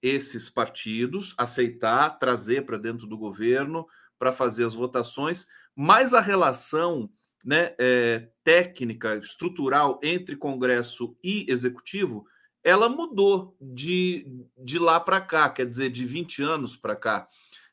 esses 0.01 0.49
partidos, 0.49 1.35
aceitar, 1.37 2.11
trazer 2.11 2.65
para 2.65 2.79
dentro 2.79 3.09
do 3.09 3.19
governo 3.19 3.89
para 4.21 4.31
fazer 4.31 4.65
as 4.65 4.75
votações, 4.75 5.49
mas 5.75 6.15
a 6.15 6.21
relação 6.21 7.11
né, 7.45 7.75
é, 7.79 8.29
técnica, 8.45 9.17
estrutural 9.17 10.01
entre 10.03 10.37
Congresso 10.37 11.17
e 11.23 11.47
Executivo 11.49 12.27
ela 12.69 12.89
mudou 12.89 13.57
de, 13.61 14.27
de 14.57 14.79
lá 14.79 15.01
para 15.01 15.21
cá, 15.21 15.49
quer 15.49 15.67
dizer, 15.67 15.91
de 15.91 16.05
20 16.05 16.43
anos 16.43 16.77
para 16.77 16.97
cá, 16.97 17.27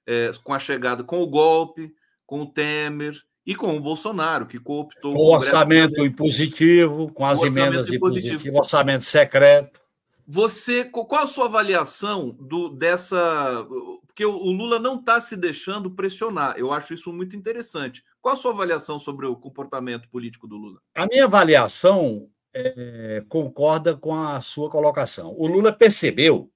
é, 0.06 0.32
com 0.44 0.54
a 0.54 0.60
chegada, 0.60 1.04
com 1.04 1.22
o 1.22 1.28
golpe, 1.28 1.94
com 2.26 2.42
o 2.42 2.46
Temer 2.46 3.22
e 3.46 3.56
com 3.56 3.76
o 3.76 3.80
Bolsonaro, 3.80 4.46
que 4.46 4.60
cooptou 4.60 5.14
com 5.14 5.20
o 5.20 5.34
orçamento 5.34 6.04
impositivo, 6.06 7.12
com 7.12 7.26
as 7.26 7.42
emendas 7.42 7.92
impositivas, 7.92 8.46
orçamento 8.56 9.04
secreto. 9.04 9.82
Você, 10.28 10.86
qual 10.86 11.24
a 11.24 11.28
sua 11.28 11.46
avaliação 11.46 12.36
do 12.40 12.70
dessa? 12.70 13.68
Porque 14.16 14.26
o 14.26 14.50
Lula 14.50 14.80
não 14.80 14.98
está 14.98 15.20
se 15.20 15.36
deixando 15.36 15.92
pressionar. 15.92 16.56
Eu 16.58 16.72
acho 16.72 16.94
isso 16.94 17.12
muito 17.12 17.36
interessante. 17.36 18.02
Qual 18.22 18.34
a 18.34 18.38
sua 18.38 18.54
avaliação 18.54 18.98
sobre 18.98 19.26
o 19.26 19.36
comportamento 19.36 20.08
político 20.08 20.48
do 20.48 20.56
Lula? 20.56 20.80
A 20.96 21.06
minha 21.06 21.26
avaliação 21.26 22.30
é, 22.54 23.22
concorda 23.28 23.94
com 23.94 24.16
a 24.16 24.40
sua 24.40 24.70
colocação. 24.70 25.36
O 25.38 25.46
Lula 25.46 25.74
percebeu, 25.74 26.50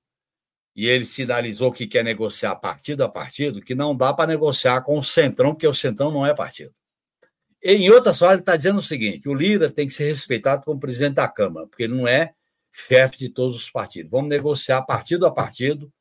e 0.73 0.87
ele 0.87 1.05
sinalizou 1.05 1.69
que 1.69 1.85
quer 1.85 2.01
negociar 2.01 2.55
partido 2.55 3.03
a 3.03 3.09
partido, 3.09 3.59
que 3.59 3.75
não 3.75 3.93
dá 3.93 4.13
para 4.13 4.27
negociar 4.27 4.79
com 4.81 4.97
o 4.97 5.03
Centrão, 5.03 5.51
porque 5.51 5.67
o 5.67 5.73
Centrão 5.73 6.09
não 6.09 6.25
é 6.25 6.33
partido. 6.33 6.73
Em 7.61 7.89
outras 7.89 8.19
palavras, 8.19 8.37
ele 8.37 8.43
está 8.43 8.55
dizendo 8.55 8.79
o 8.79 8.81
seguinte: 8.81 9.27
o 9.27 9.33
Lira 9.33 9.69
tem 9.69 9.85
que 9.85 9.93
ser 9.93 10.05
respeitado 10.05 10.63
como 10.63 10.79
presidente 10.79 11.15
da 11.15 11.27
Câmara, 11.27 11.67
porque 11.67 11.83
ele 11.83 11.95
não 11.95 12.07
é 12.07 12.33
chefe 12.71 13.17
de 13.17 13.27
todos 13.27 13.57
os 13.57 13.69
partidos. 13.69 14.09
Vamos 14.09 14.29
negociar 14.29 14.81
partido 14.83 15.25
a 15.25 15.31
partido, 15.31 15.91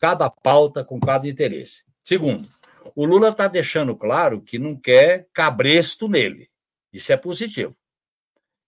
cada 0.00 0.28
pauta, 0.30 0.84
com 0.84 1.00
cada 1.00 1.28
interesse. 1.28 1.84
Segundo, 2.02 2.48
o 2.94 3.04
Lula 3.04 3.30
está 3.30 3.48
deixando 3.48 3.96
claro 3.96 4.40
que 4.40 4.58
não 4.58 4.76
quer 4.76 5.26
cabresto 5.32 6.08
nele. 6.08 6.50
Isso 6.92 7.12
é 7.12 7.16
positivo. 7.16 7.76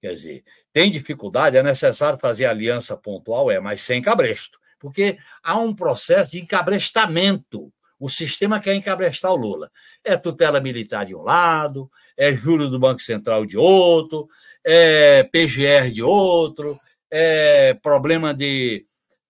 Quer 0.00 0.12
dizer, 0.12 0.44
tem 0.72 0.90
dificuldade, 0.90 1.56
é 1.56 1.62
necessário 1.62 2.18
fazer 2.18 2.46
aliança 2.46 2.96
pontual, 2.96 3.50
é, 3.50 3.60
mas 3.60 3.82
sem 3.82 4.02
cabresto. 4.02 4.58
Porque 4.78 5.18
há 5.42 5.58
um 5.58 5.74
processo 5.74 6.32
de 6.32 6.40
encabrestamento. 6.40 7.72
O 7.98 8.08
sistema 8.08 8.60
quer 8.60 8.74
encabrestar 8.74 9.32
o 9.32 9.36
Lula. 9.36 9.70
É 10.04 10.16
tutela 10.16 10.60
militar 10.60 11.06
de 11.06 11.14
um 11.14 11.22
lado, 11.22 11.90
é 12.16 12.32
juro 12.34 12.68
do 12.68 12.78
Banco 12.78 13.00
Central 13.00 13.46
de 13.46 13.56
outro, 13.56 14.28
é 14.64 15.22
PGR 15.24 15.90
de 15.90 16.02
outro, 16.02 16.78
é 17.10 17.74
problema 17.74 18.34
de, 18.34 18.86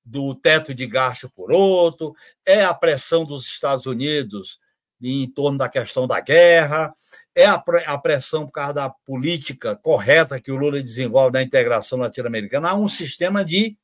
do 0.06 0.34
teto 0.36 0.72
de 0.72 0.86
gasto 0.86 1.28
por 1.28 1.52
outro, 1.52 2.14
é 2.46 2.62
a 2.62 2.72
pressão 2.72 3.24
dos 3.24 3.46
Estados 3.46 3.86
Unidos 3.86 4.60
em 5.02 5.28
torno 5.28 5.58
da 5.58 5.68
questão 5.68 6.06
da 6.06 6.20
guerra, 6.20 6.94
é 7.34 7.44
a, 7.44 7.98
pressão 7.98 8.46
por 8.46 8.52
causa 8.52 8.72
da 8.72 8.88
política 8.88 9.76
correta 9.76 10.40
que 10.40 10.50
o 10.50 10.56
Lula 10.56 10.80
desenvolve 10.80 11.32
na 11.32 11.42
integração 11.42 11.98
latino-americana. 11.98 12.70
Há 12.70 12.74
um 12.74 12.88
sistema 12.88 13.44
de 13.44 13.76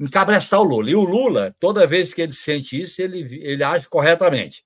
encabreçar 0.00 0.60
o 0.60 0.64
Lula. 0.64 0.90
E 0.90 0.96
o 0.96 1.04
Lula, 1.04 1.54
toda 1.60 1.86
vez 1.86 2.12
que 2.12 2.22
ele 2.22 2.34
sente 2.34 2.80
isso, 2.80 3.00
ele, 3.00 3.40
ele 3.40 3.62
age 3.62 3.88
corretamente. 3.88 4.64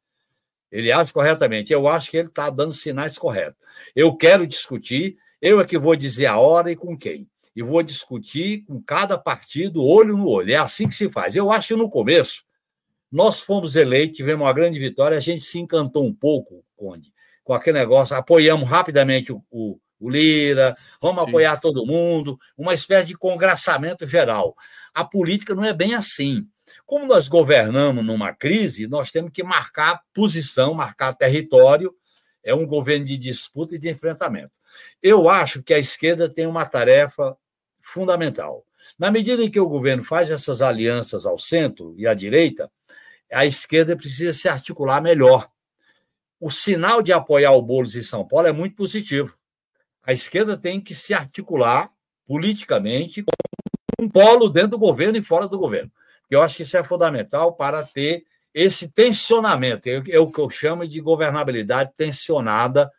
Ele 0.72 0.90
age 0.90 1.12
corretamente. 1.12 1.72
Eu 1.72 1.86
acho 1.86 2.10
que 2.10 2.16
ele 2.16 2.28
está 2.28 2.48
dando 2.48 2.72
sinais 2.72 3.18
corretos. 3.18 3.60
Eu 3.94 4.16
quero 4.16 4.46
discutir, 4.46 5.18
eu 5.42 5.60
é 5.60 5.64
que 5.66 5.76
vou 5.76 5.94
dizer 5.94 6.26
a 6.26 6.38
hora 6.38 6.70
e 6.70 6.76
com 6.76 6.96
quem. 6.96 7.28
E 7.56 7.62
vou 7.62 7.82
discutir 7.82 8.64
com 8.66 8.82
cada 8.82 9.16
partido, 9.16 9.82
olho 9.82 10.14
no 10.14 10.28
olho. 10.28 10.52
É 10.52 10.56
assim 10.56 10.86
que 10.86 10.94
se 10.94 11.10
faz. 11.10 11.34
Eu 11.34 11.50
acho 11.50 11.68
que 11.68 11.74
no 11.76 11.88
começo, 11.88 12.44
nós 13.10 13.40
fomos 13.40 13.76
eleitos, 13.76 14.18
tivemos 14.18 14.44
uma 14.44 14.52
grande 14.52 14.78
vitória, 14.78 15.16
a 15.16 15.20
gente 15.20 15.40
se 15.40 15.58
encantou 15.58 16.04
um 16.04 16.14
pouco, 16.14 16.62
Conde, 16.76 17.10
com 17.42 17.54
aquele 17.54 17.78
negócio, 17.78 18.14
apoiamos 18.14 18.68
rapidamente 18.68 19.32
o, 19.32 19.42
o, 19.50 19.80
o 19.98 20.10
Lira, 20.10 20.76
vamos 21.00 21.22
Sim. 21.22 21.28
apoiar 21.28 21.56
todo 21.56 21.86
mundo, 21.86 22.38
uma 22.58 22.74
espécie 22.74 23.08
de 23.08 23.16
congraçamento 23.16 24.06
geral. 24.06 24.54
A 24.92 25.02
política 25.02 25.54
não 25.54 25.64
é 25.64 25.72
bem 25.72 25.94
assim. 25.94 26.46
Como 26.84 27.06
nós 27.06 27.26
governamos 27.26 28.04
numa 28.04 28.34
crise, 28.34 28.86
nós 28.86 29.10
temos 29.10 29.30
que 29.32 29.42
marcar 29.42 30.02
posição, 30.12 30.74
marcar 30.74 31.14
território. 31.14 31.94
É 32.44 32.54
um 32.54 32.66
governo 32.66 33.06
de 33.06 33.16
disputa 33.16 33.76
e 33.76 33.78
de 33.78 33.88
enfrentamento. 33.88 34.52
Eu 35.02 35.28
acho 35.28 35.62
que 35.62 35.72
a 35.72 35.78
esquerda 35.78 36.28
tem 36.28 36.46
uma 36.46 36.66
tarefa 36.66 37.36
fundamental. 37.86 38.64
Na 38.98 39.10
medida 39.10 39.42
em 39.42 39.50
que 39.50 39.60
o 39.60 39.68
governo 39.68 40.02
faz 40.02 40.30
essas 40.30 40.60
alianças 40.60 41.24
ao 41.24 41.38
centro 41.38 41.94
e 41.96 42.06
à 42.06 42.14
direita, 42.14 42.70
a 43.32 43.46
esquerda 43.46 43.96
precisa 43.96 44.32
se 44.32 44.48
articular 44.48 45.00
melhor. 45.00 45.48
O 46.40 46.50
sinal 46.50 47.02
de 47.02 47.12
apoiar 47.12 47.52
o 47.52 47.62
Boulos 47.62 47.96
em 47.96 48.02
São 48.02 48.26
Paulo 48.26 48.46
é 48.46 48.52
muito 48.52 48.76
positivo. 48.76 49.34
A 50.02 50.12
esquerda 50.12 50.56
tem 50.56 50.80
que 50.80 50.94
se 50.94 51.14
articular 51.14 51.90
politicamente 52.26 53.22
com 53.22 54.04
um 54.04 54.08
polo 54.08 54.48
dentro 54.48 54.70
do 54.70 54.78
governo 54.78 55.16
e 55.16 55.22
fora 55.22 55.48
do 55.48 55.58
governo. 55.58 55.90
Eu 56.28 56.42
acho 56.42 56.56
que 56.56 56.62
isso 56.64 56.76
é 56.76 56.84
fundamental 56.84 57.54
para 57.54 57.82
ter 57.84 58.24
esse 58.52 58.88
tensionamento, 58.88 59.88
é 59.88 60.18
o 60.18 60.30
que 60.30 60.40
eu 60.40 60.48
chamo 60.48 60.86
de 60.88 61.00
governabilidade 61.00 61.92
tensionada, 61.96 62.90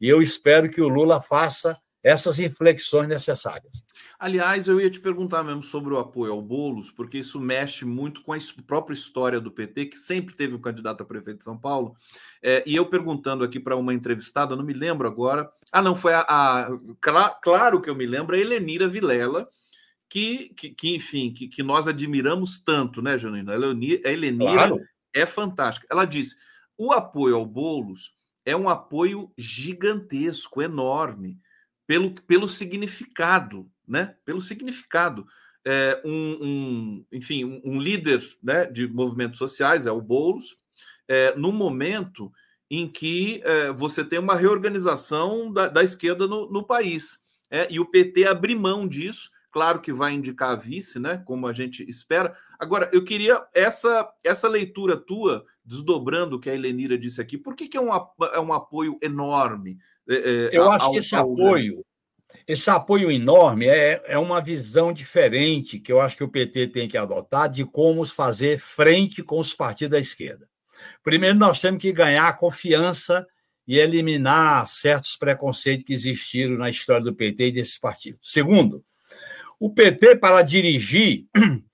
e 0.00 0.08
eu 0.08 0.22
espero 0.22 0.70
que 0.70 0.80
o 0.80 0.88
Lula 0.88 1.20
faça 1.20 1.78
essas 2.04 2.38
inflexões 2.38 3.08
necessárias. 3.08 3.82
Aliás, 4.18 4.68
eu 4.68 4.78
ia 4.78 4.90
te 4.90 5.00
perguntar 5.00 5.42
mesmo 5.42 5.62
sobre 5.62 5.94
o 5.94 5.98
apoio 5.98 6.32
ao 6.32 6.42
Boulos, 6.42 6.90
porque 6.90 7.18
isso 7.18 7.40
mexe 7.40 7.86
muito 7.86 8.22
com 8.22 8.34
a 8.34 8.38
própria 8.66 8.94
história 8.94 9.40
do 9.40 9.50
PT, 9.50 9.86
que 9.86 9.96
sempre 9.96 10.34
teve 10.34 10.54
um 10.54 10.60
candidato 10.60 11.02
a 11.02 11.06
prefeito 11.06 11.38
de 11.38 11.44
São 11.44 11.58
Paulo. 11.58 11.96
É, 12.42 12.62
e 12.66 12.76
eu 12.76 12.84
perguntando 12.84 13.42
aqui 13.42 13.58
para 13.58 13.74
uma 13.74 13.94
entrevistada, 13.94 14.54
não 14.54 14.62
me 14.62 14.74
lembro 14.74 15.08
agora. 15.08 15.50
Ah, 15.72 15.80
não, 15.80 15.94
foi 15.94 16.12
a. 16.12 16.20
a 16.28 16.68
claro 17.40 17.80
que 17.80 17.88
eu 17.88 17.94
me 17.94 18.04
lembro, 18.04 18.36
a 18.36 18.38
Helenira 18.38 18.86
Vilela, 18.86 19.48
que, 20.08 20.50
que, 20.54 20.70
que 20.70 20.94
enfim, 20.94 21.32
que, 21.32 21.48
que, 21.48 21.62
nós 21.62 21.88
admiramos 21.88 22.62
tanto, 22.62 23.00
né, 23.00 23.16
Janina? 23.16 23.54
A 23.54 24.10
Helenira 24.10 24.52
claro. 24.52 24.80
é 25.14 25.24
fantástica. 25.24 25.86
Ela 25.90 26.04
disse: 26.04 26.36
o 26.76 26.92
apoio 26.92 27.36
ao 27.36 27.46
Boulos 27.46 28.14
é 28.44 28.54
um 28.54 28.68
apoio 28.68 29.32
gigantesco, 29.38 30.60
enorme, 30.60 31.38
pelo, 31.86 32.14
pelo 32.22 32.48
significado, 32.48 33.70
né? 33.86 34.14
Pelo 34.24 34.40
significado. 34.40 35.26
É, 35.66 36.00
um, 36.04 36.38
um, 36.42 37.06
enfim, 37.12 37.44
um, 37.44 37.60
um, 37.64 37.80
líder 37.80 38.22
né, 38.42 38.66
de 38.66 38.86
movimentos 38.86 39.38
sociais, 39.38 39.86
é 39.86 39.92
o 39.92 40.00
Boulos, 40.00 40.58
é, 41.08 41.34
no 41.36 41.52
momento 41.52 42.30
em 42.70 42.86
que 42.86 43.40
é, 43.44 43.72
você 43.72 44.04
tem 44.04 44.18
uma 44.18 44.36
reorganização 44.36 45.50
da, 45.50 45.68
da 45.68 45.82
esquerda 45.82 46.26
no, 46.26 46.50
no 46.50 46.66
país. 46.66 47.22
É, 47.50 47.66
e 47.70 47.80
o 47.80 47.86
PT 47.86 48.26
abrir 48.26 48.54
mão 48.54 48.86
disso 48.86 49.30
Claro 49.54 49.80
que 49.80 49.92
vai 49.92 50.12
indicar 50.12 50.50
a 50.50 50.56
vice, 50.56 50.98
né? 50.98 51.22
Como 51.24 51.46
a 51.46 51.52
gente 51.52 51.88
espera. 51.88 52.36
Agora, 52.58 52.90
eu 52.92 53.04
queria 53.04 53.40
essa 53.54 54.12
essa 54.24 54.48
leitura 54.48 54.96
tua, 54.96 55.46
desdobrando 55.64 56.36
o 56.36 56.40
que 56.40 56.50
a 56.50 56.54
Helenira 56.54 56.98
disse 56.98 57.20
aqui. 57.20 57.38
Por 57.38 57.54
que, 57.54 57.68
que 57.68 57.76
é, 57.76 57.80
um, 57.80 57.90
é 57.90 58.40
um 58.40 58.52
apoio 58.52 58.98
enorme? 59.00 59.78
É, 60.08 60.14
é 60.14 60.50
eu 60.52 60.70
acho 60.70 60.90
que 60.90 60.98
esse 60.98 61.16
apoio, 61.16 61.84
esse 62.46 62.68
apoio 62.68 63.10
enorme 63.10 63.66
é, 63.66 64.02
é 64.06 64.18
uma 64.18 64.40
visão 64.40 64.92
diferente 64.92 65.78
que 65.78 65.90
eu 65.90 66.00
acho 66.00 66.16
que 66.16 66.24
o 66.24 66.28
PT 66.28 66.68
tem 66.68 66.88
que 66.88 66.98
adotar 66.98 67.48
de 67.48 67.64
como 67.64 68.04
fazer 68.04 68.58
frente 68.58 69.22
com 69.22 69.38
os 69.38 69.54
partidos 69.54 69.92
da 69.92 70.00
esquerda. 70.00 70.48
Primeiro, 71.02 71.38
nós 71.38 71.60
temos 71.60 71.80
que 71.80 71.92
ganhar 71.92 72.28
a 72.28 72.32
confiança 72.32 73.26
e 73.66 73.78
eliminar 73.78 74.66
certos 74.68 75.16
preconceitos 75.16 75.84
que 75.84 75.94
existiram 75.94 76.56
na 76.56 76.68
história 76.68 77.02
do 77.02 77.14
PT 77.14 77.48
e 77.48 77.52
desses 77.52 77.78
partidos. 77.78 78.20
Segundo, 78.22 78.84
o 79.58 79.70
PT, 79.70 80.16
para 80.16 80.42
dirigir 80.42 81.26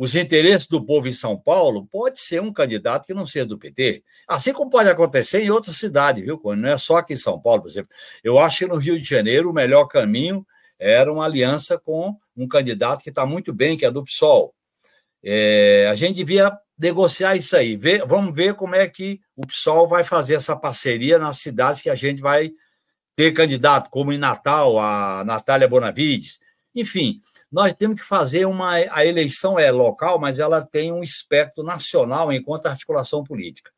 os 0.00 0.16
interesses 0.16 0.66
do 0.66 0.82
povo 0.82 1.08
em 1.08 1.12
São 1.12 1.38
Paulo, 1.38 1.86
pode 1.92 2.18
ser 2.20 2.40
um 2.40 2.50
candidato 2.50 3.04
que 3.04 3.12
não 3.12 3.26
seja 3.26 3.44
do 3.44 3.58
PT. 3.58 4.02
Assim 4.26 4.50
como 4.50 4.70
pode 4.70 4.88
acontecer 4.88 5.42
em 5.42 5.50
outras 5.50 5.76
cidades, 5.76 6.24
viu? 6.24 6.40
Não 6.56 6.70
é 6.70 6.78
só 6.78 6.96
aqui 6.96 7.12
em 7.12 7.18
São 7.18 7.38
Paulo, 7.38 7.60
por 7.60 7.68
exemplo. 7.68 7.90
Eu 8.24 8.38
acho 8.38 8.60
que 8.60 8.66
no 8.66 8.78
Rio 8.78 8.98
de 8.98 9.04
Janeiro 9.04 9.50
o 9.50 9.52
melhor 9.52 9.84
caminho 9.88 10.46
era 10.78 11.12
uma 11.12 11.26
aliança 11.26 11.78
com 11.78 12.16
um 12.34 12.48
candidato 12.48 13.02
que 13.02 13.10
está 13.10 13.26
muito 13.26 13.52
bem, 13.52 13.76
que 13.76 13.84
é 13.84 13.90
do 13.90 14.02
PSOL. 14.02 14.54
É, 15.22 15.86
a 15.92 15.94
gente 15.94 16.16
devia 16.16 16.50
negociar 16.78 17.36
isso 17.36 17.54
aí. 17.54 17.76
Ver, 17.76 18.06
vamos 18.06 18.34
ver 18.34 18.54
como 18.54 18.74
é 18.74 18.88
que 18.88 19.20
o 19.36 19.46
PSOL 19.46 19.86
vai 19.86 20.02
fazer 20.02 20.32
essa 20.32 20.56
parceria 20.56 21.18
nas 21.18 21.40
cidades 21.40 21.82
que 21.82 21.90
a 21.90 21.94
gente 21.94 22.22
vai 22.22 22.50
ter 23.14 23.32
candidato, 23.32 23.90
como 23.90 24.14
em 24.14 24.18
Natal, 24.18 24.78
a 24.78 25.22
Natália 25.26 25.68
Bonavides, 25.68 26.40
enfim, 26.74 27.20
nós 27.50 27.74
temos 27.74 28.00
que 28.00 28.06
fazer 28.06 28.44
uma. 28.46 28.74
A 28.90 29.04
eleição 29.04 29.58
é 29.58 29.70
local, 29.70 30.18
mas 30.18 30.38
ela 30.38 30.64
tem 30.64 30.92
um 30.92 31.02
espectro 31.02 31.64
nacional 31.64 32.32
enquanto 32.32 32.66
articulação 32.66 33.24
política. 33.24 33.70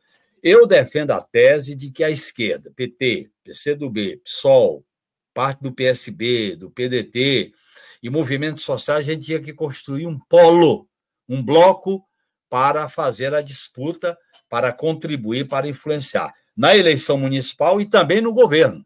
Eu 0.42 0.66
defendo 0.66 1.12
a 1.12 1.20
tese 1.20 1.74
de 1.74 1.90
que 1.90 2.04
a 2.04 2.10
esquerda, 2.10 2.72
PT, 2.74 3.30
PCdoB, 3.44 4.18
PSOL, 4.24 4.84
parte 5.32 5.62
do 5.62 5.72
PSB, 5.72 6.56
do 6.56 6.70
PDT 6.70 7.52
e 8.02 8.10
movimentos 8.10 8.64
sociais, 8.64 9.08
a 9.08 9.12
gente 9.12 9.26
tinha 9.26 9.40
que 9.40 9.52
construir 9.52 10.06
um 10.06 10.18
polo, 10.18 10.88
um 11.28 11.42
bloco 11.42 12.04
para 12.50 12.88
fazer 12.88 13.32
a 13.34 13.40
disputa, 13.40 14.18
para 14.48 14.72
contribuir, 14.72 15.48
para 15.48 15.68
influenciar 15.68 16.34
na 16.54 16.76
eleição 16.76 17.16
municipal 17.16 17.80
e 17.80 17.86
também 17.86 18.20
no 18.20 18.34
governo 18.34 18.84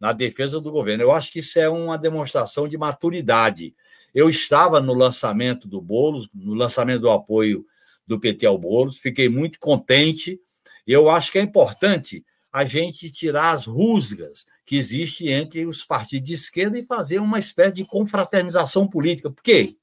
na 0.00 0.12
defesa 0.12 0.60
do 0.60 0.70
governo. 0.70 1.02
Eu 1.02 1.12
acho 1.12 1.32
que 1.32 1.40
isso 1.40 1.58
é 1.58 1.68
uma 1.68 1.98
demonstração 1.98 2.68
de 2.68 2.78
maturidade. 2.78 3.74
Eu 4.18 4.28
estava 4.28 4.80
no 4.80 4.94
lançamento 4.94 5.68
do 5.68 5.80
Boulos, 5.80 6.28
no 6.34 6.52
lançamento 6.52 7.02
do 7.02 7.10
apoio 7.10 7.64
do 8.04 8.18
PT 8.18 8.46
ao 8.46 8.58
Boulos, 8.58 8.98
fiquei 8.98 9.28
muito 9.28 9.60
contente. 9.60 10.40
Eu 10.84 11.08
acho 11.08 11.30
que 11.30 11.38
é 11.38 11.42
importante 11.42 12.26
a 12.52 12.64
gente 12.64 13.12
tirar 13.12 13.52
as 13.52 13.66
rusgas 13.66 14.44
que 14.66 14.74
existem 14.74 15.28
entre 15.28 15.64
os 15.66 15.84
partidos 15.84 16.26
de 16.26 16.34
esquerda 16.34 16.76
e 16.76 16.84
fazer 16.84 17.20
uma 17.20 17.38
espécie 17.38 17.74
de 17.74 17.84
confraternização 17.84 18.88
política. 18.88 19.30
Porque 19.30 19.76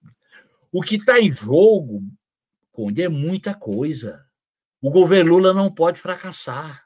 o 0.70 0.82
que 0.82 0.96
está 0.96 1.18
em 1.18 1.32
jogo, 1.32 2.04
Conde, 2.74 3.04
é 3.04 3.08
muita 3.08 3.54
coisa. 3.54 4.26
O 4.82 4.92
governo 4.92 5.36
Lula 5.36 5.54
não 5.54 5.74
pode 5.74 5.98
fracassar. 5.98 6.84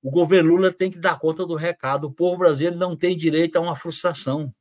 O 0.00 0.12
governo 0.12 0.50
Lula 0.50 0.72
tem 0.72 0.92
que 0.92 0.98
dar 1.00 1.18
conta 1.18 1.44
do 1.44 1.56
recado. 1.56 2.04
O 2.04 2.12
povo 2.12 2.38
brasileiro 2.38 2.78
não 2.78 2.94
tem 2.94 3.16
direito 3.16 3.56
a 3.56 3.60
uma 3.60 3.74
frustração. 3.74 4.52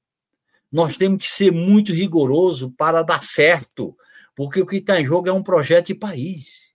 Nós 0.71 0.97
temos 0.97 1.25
que 1.25 1.31
ser 1.31 1.51
muito 1.51 1.91
rigoroso 1.91 2.71
para 2.71 3.03
dar 3.03 3.23
certo, 3.23 3.95
porque 4.35 4.61
o 4.61 4.65
que 4.65 4.77
está 4.77 4.99
em 4.99 5.05
jogo 5.05 5.27
é 5.27 5.33
um 5.33 5.43
projeto 5.43 5.87
de 5.87 5.95
país. 5.95 6.73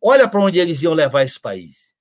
Olha 0.00 0.28
para 0.28 0.40
onde 0.40 0.58
eles 0.58 0.82
iam 0.82 0.94
levar 0.94 1.22
esse 1.22 1.40
país. 1.40 1.92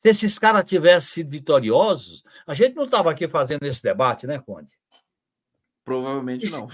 Se 0.00 0.08
esses 0.08 0.38
caras 0.38 0.64
tivessem 0.64 1.22
sido 1.22 1.30
vitoriosos, 1.30 2.22
a 2.46 2.54
gente 2.54 2.74
não 2.74 2.84
estava 2.84 3.10
aqui 3.10 3.28
fazendo 3.28 3.64
esse 3.64 3.82
debate, 3.82 4.26
né, 4.26 4.38
Conde? 4.38 4.74
Provavelmente 5.84 6.50
não. 6.50 6.68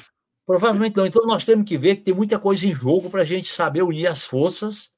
Provavelmente 0.47 0.97
não. 0.97 1.07
Então 1.07 1.27
nós 1.27 1.45
temos 1.45 1.67
que 1.67 1.77
ver 1.79 1.97
que 1.97 2.03
tem 2.03 2.15
muita 2.15 2.39
coisa 2.39 2.67
em 2.67 2.75
jogo 2.75 3.11
para 3.11 3.23
a 3.23 3.25
gente 3.25 3.51
saber 3.51 3.83
unir 3.83 4.07
as 4.07 4.23
forças, 4.23 4.93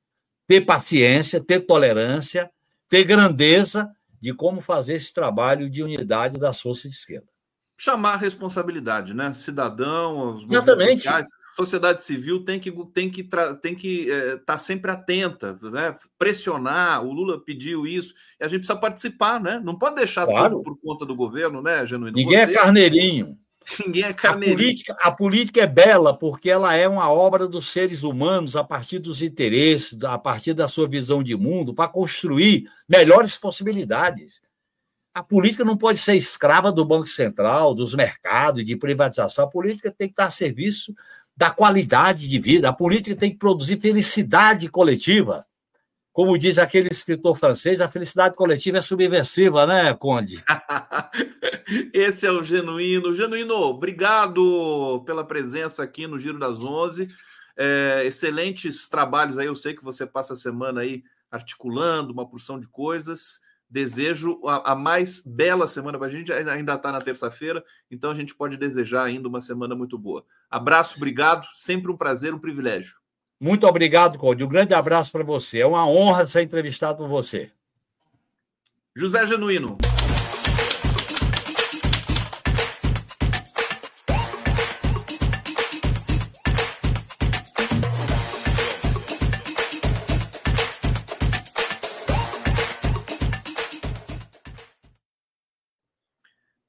ter 0.47 0.61
paciência, 0.63 1.43
ter 1.43 1.61
tolerância 1.61 2.51
ter 2.89 3.05
grandeza 3.05 3.91
de 4.21 4.33
como 4.33 4.61
fazer 4.61 4.95
esse 4.95 5.13
trabalho 5.13 5.69
de 5.69 5.83
unidade 5.83 6.39
da 6.39 6.53
forças 6.53 6.91
de 6.91 6.97
esquerda. 6.97 7.29
Chamar 7.77 8.15
a 8.15 8.17
responsabilidade, 8.17 9.13
né? 9.13 9.35
Cidadão, 9.35 10.37
os 10.37 10.45
Exatamente. 10.45 11.03
Sociais, 11.03 11.27
sociedade 11.57 12.03
civil 12.05 12.45
tem 12.45 12.59
que 12.61 12.71
tem 12.93 13.11
que 13.11 13.29
tem 13.61 13.75
que 13.75 14.03
estar 14.03 14.23
é, 14.23 14.37
tá 14.37 14.59
sempre 14.59 14.91
atenta, 14.91 15.59
né? 15.63 15.97
pressionar. 16.19 17.05
O 17.05 17.13
Lula 17.13 17.43
pediu 17.43 17.87
isso 17.87 18.15
e 18.41 18.45
a 18.45 18.49
gente 18.49 18.61
precisa 18.61 18.79
participar, 18.79 19.41
né? 19.41 19.61
Não 19.63 19.79
pode 19.79 19.97
deixar 19.97 20.27
claro. 20.27 20.57
tudo 20.57 20.63
por 20.63 20.79
conta 20.79 21.05
do 21.05 21.15
governo, 21.15 21.63
né, 21.63 21.87
Genuíno? 21.87 22.17
Ninguém 22.17 22.39
é 22.39 22.47
Você... 22.47 22.53
é 22.53 22.55
carneirinho. 22.55 23.39
Ninguém 23.85 24.05
é 24.05 24.09
A 24.09 24.15
carneirinho. 24.15 24.59
política, 24.59 24.97
a 25.01 25.11
política 25.11 25.61
é 25.63 25.67
bela 25.67 26.17
porque 26.17 26.49
ela 26.49 26.75
é 26.75 26.87
uma 26.87 27.11
obra 27.11 27.49
dos 27.49 27.69
seres 27.69 28.05
humanos 28.05 28.55
a 28.55 28.63
partir 28.63 28.99
dos 29.01 29.23
interesses, 29.23 30.03
a 30.05 30.17
partir 30.17 30.55
da 30.55 30.69
sua 30.69 30.89
visão 30.89 31.23
de 31.23 31.37
mundo, 31.37 31.75
para 31.75 31.89
construir 31.89 32.71
melhores 32.89 33.37
possibilidades. 33.37 34.41
A 35.17 35.23
política 35.23 35.65
não 35.65 35.79
pode 35.79 35.99
ser 35.99 36.15
escrava 36.15 36.71
do 36.71 36.85
Banco 36.85 37.07
Central, 37.07 37.75
dos 37.75 37.95
mercados, 37.95 38.63
de 38.63 38.77
privatização. 38.77 39.47
A 39.47 39.51
política 39.51 39.91
tem 39.91 40.09
que 40.09 40.13
estar 40.13 40.27
a 40.27 40.31
serviço 40.31 40.95
da 41.35 41.49
qualidade 41.49 42.29
de 42.29 42.39
vida. 42.39 42.69
A 42.69 42.73
política 42.75 43.17
tem 43.17 43.31
que 43.31 43.39
produzir 43.39 43.81
felicidade 43.81 44.69
coletiva. 44.69 45.47
Como 46.13 46.37
diz 46.37 46.59
aquele 46.59 46.91
escritor 46.91 47.35
francês, 47.35 47.81
a 47.81 47.89
felicidade 47.89 48.37
coletiva 48.37 48.77
é 48.77 48.83
subversiva, 48.83 49.67
né, 49.67 49.95
Conde? 49.95 50.45
Esse 51.95 52.27
é 52.27 52.31
o 52.31 52.43
Genuíno. 52.43 53.15
Genuíno, 53.15 53.55
obrigado 53.55 55.03
pela 55.07 55.25
presença 55.25 55.83
aqui 55.83 56.07
no 56.07 56.19
Giro 56.19 56.39
das 56.39 56.61
Onze. 56.61 57.09
É, 57.57 58.03
excelentes 58.05 58.87
trabalhos 58.87 59.39
aí. 59.39 59.47
Eu 59.47 59.55
sei 59.55 59.73
que 59.73 59.83
você 59.83 60.05
passa 60.07 60.35
a 60.35 60.37
semana 60.37 60.83
aí 60.83 61.03
articulando 61.31 62.13
uma 62.13 62.29
porção 62.29 62.61
de 62.61 62.69
coisas. 62.69 63.46
Desejo 63.69 64.41
a, 64.47 64.73
a 64.73 64.75
mais 64.77 65.23
bela 65.25 65.67
semana 65.67 65.99
para 65.99 66.07
a 66.07 66.11
gente. 66.11 66.33
Ainda 66.33 66.75
está 66.75 66.93
na 66.93 67.01
terça-feira, 67.01 67.65
então 67.91 68.11
a 68.11 68.15
gente 68.15 68.35
pode 68.35 68.57
desejar 68.57 69.05
ainda 69.05 69.29
uma 69.29 69.41
semana 69.41 69.75
muito 69.75 69.99
boa. 69.99 70.25
Abraço, 70.51 70.97
obrigado. 70.97 71.47
Sempre 71.57 71.91
um 71.91 71.97
prazer, 71.97 72.33
um 72.33 72.39
privilégio. 72.39 72.95
Muito 73.41 73.67
obrigado, 73.67 74.19
Conde. 74.19 74.45
Um 74.45 74.49
grande 74.49 74.73
abraço 74.73 75.13
para 75.13 75.25
você. 75.25 75.61
É 75.61 75.67
uma 75.67 75.87
honra 75.87 76.27
ser 76.27 76.43
entrevistado 76.43 76.99
por 76.99 77.09
você. 77.09 77.51
José 78.95 79.27
Genuíno. 79.27 79.77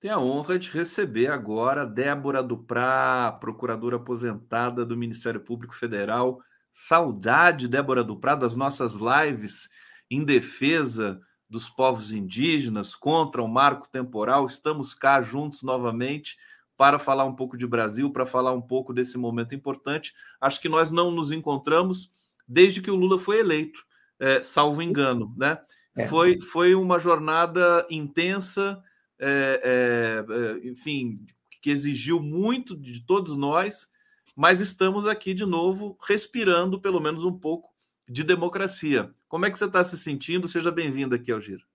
Tenho 0.07 0.19
a 0.19 0.23
honra 0.23 0.57
de 0.57 0.71
receber 0.71 1.29
agora 1.29 1.85
Débora 1.85 2.41
Duprá, 2.41 3.29
procuradora 3.41 3.97
aposentada 3.97 4.85
do 4.85 4.95
Ministério 4.95 5.41
Público 5.41 5.75
Federal. 5.75 6.39
Saudade, 6.71 7.67
Débora 7.67 8.05
Duprá, 8.05 8.33
das 8.33 8.55
nossas 8.55 8.93
lives 8.93 9.67
em 10.09 10.23
defesa 10.23 11.19
dos 11.49 11.67
povos 11.67 12.13
indígenas, 12.13 12.95
contra 12.95 13.43
o 13.43 13.49
marco 13.49 13.89
temporal. 13.89 14.45
Estamos 14.45 14.93
cá 14.93 15.21
juntos 15.21 15.61
novamente 15.61 16.37
para 16.77 16.97
falar 16.97 17.25
um 17.25 17.35
pouco 17.35 17.57
de 17.57 17.67
Brasil, 17.67 18.09
para 18.09 18.25
falar 18.25 18.53
um 18.53 18.61
pouco 18.61 18.93
desse 18.93 19.17
momento 19.17 19.53
importante. 19.53 20.13
Acho 20.39 20.61
que 20.61 20.69
nós 20.69 20.89
não 20.89 21.11
nos 21.11 21.33
encontramos 21.33 22.09
desde 22.47 22.81
que 22.81 22.89
o 22.89 22.95
Lula 22.95 23.19
foi 23.19 23.41
eleito, 23.41 23.83
é, 24.17 24.41
salvo 24.41 24.81
engano, 24.81 25.35
né? 25.35 25.59
É. 25.97 26.07
Foi, 26.07 26.37
foi 26.39 26.75
uma 26.75 26.97
jornada 26.97 27.85
intensa, 27.89 28.81
é, 29.19 30.23
é, 30.63 30.67
enfim, 30.67 31.25
que 31.61 31.69
exigiu 31.69 32.21
muito 32.21 32.75
de 32.75 33.05
todos 33.05 33.35
nós, 33.35 33.89
mas 34.35 34.61
estamos 34.61 35.07
aqui 35.07 35.33
de 35.33 35.45
novo 35.45 35.97
respirando 36.07 36.79
pelo 36.79 36.99
menos 36.99 37.23
um 37.23 37.37
pouco 37.37 37.69
de 38.07 38.23
democracia. 38.23 39.11
Como 39.27 39.45
é 39.45 39.51
que 39.51 39.57
você 39.57 39.65
está 39.65 39.83
se 39.83 39.97
sentindo? 39.97 40.47
Seja 40.47 40.71
bem-vindo 40.71 41.15
aqui 41.15 41.31
ao 41.31 41.41
Giro. 41.41 41.65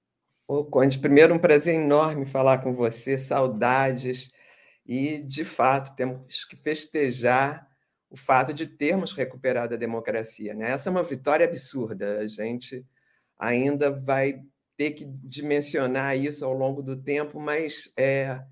Ô, 0.47 0.65
Conde, 0.65 0.99
primeiro 0.99 1.35
um 1.35 1.39
prazer 1.39 1.75
enorme 1.75 2.27
falar 2.27 2.59
com 2.59 2.75
você, 2.75 3.19
saudades. 3.19 4.31
E, 4.87 5.19
de 5.19 5.45
fato, 5.45 5.95
temos 5.95 6.45
que 6.45 6.57
festejar 6.57 7.69
o 8.11 8.17
fato 8.17 8.53
de 8.53 8.67
termos 8.67 9.13
recuperado 9.13 9.75
a 9.75 9.79
democracia. 9.79 10.55
Né? 10.55 10.71
Essa 10.71 10.89
é 10.89 10.91
uma 10.91 11.03
vitória 11.03 11.47
absurda. 11.47 12.19
A 12.19 12.27
gente 12.27 12.85
ainda 13.39 13.91
vai 13.91 14.43
ter 14.83 14.91
que 14.91 15.05
dimensionar 15.05 16.17
isso 16.17 16.45
ao 16.45 16.53
longo 16.53 16.83
do 16.83 16.97
tempo, 17.01 17.39
mas 17.39 17.93
é, 17.97 18.43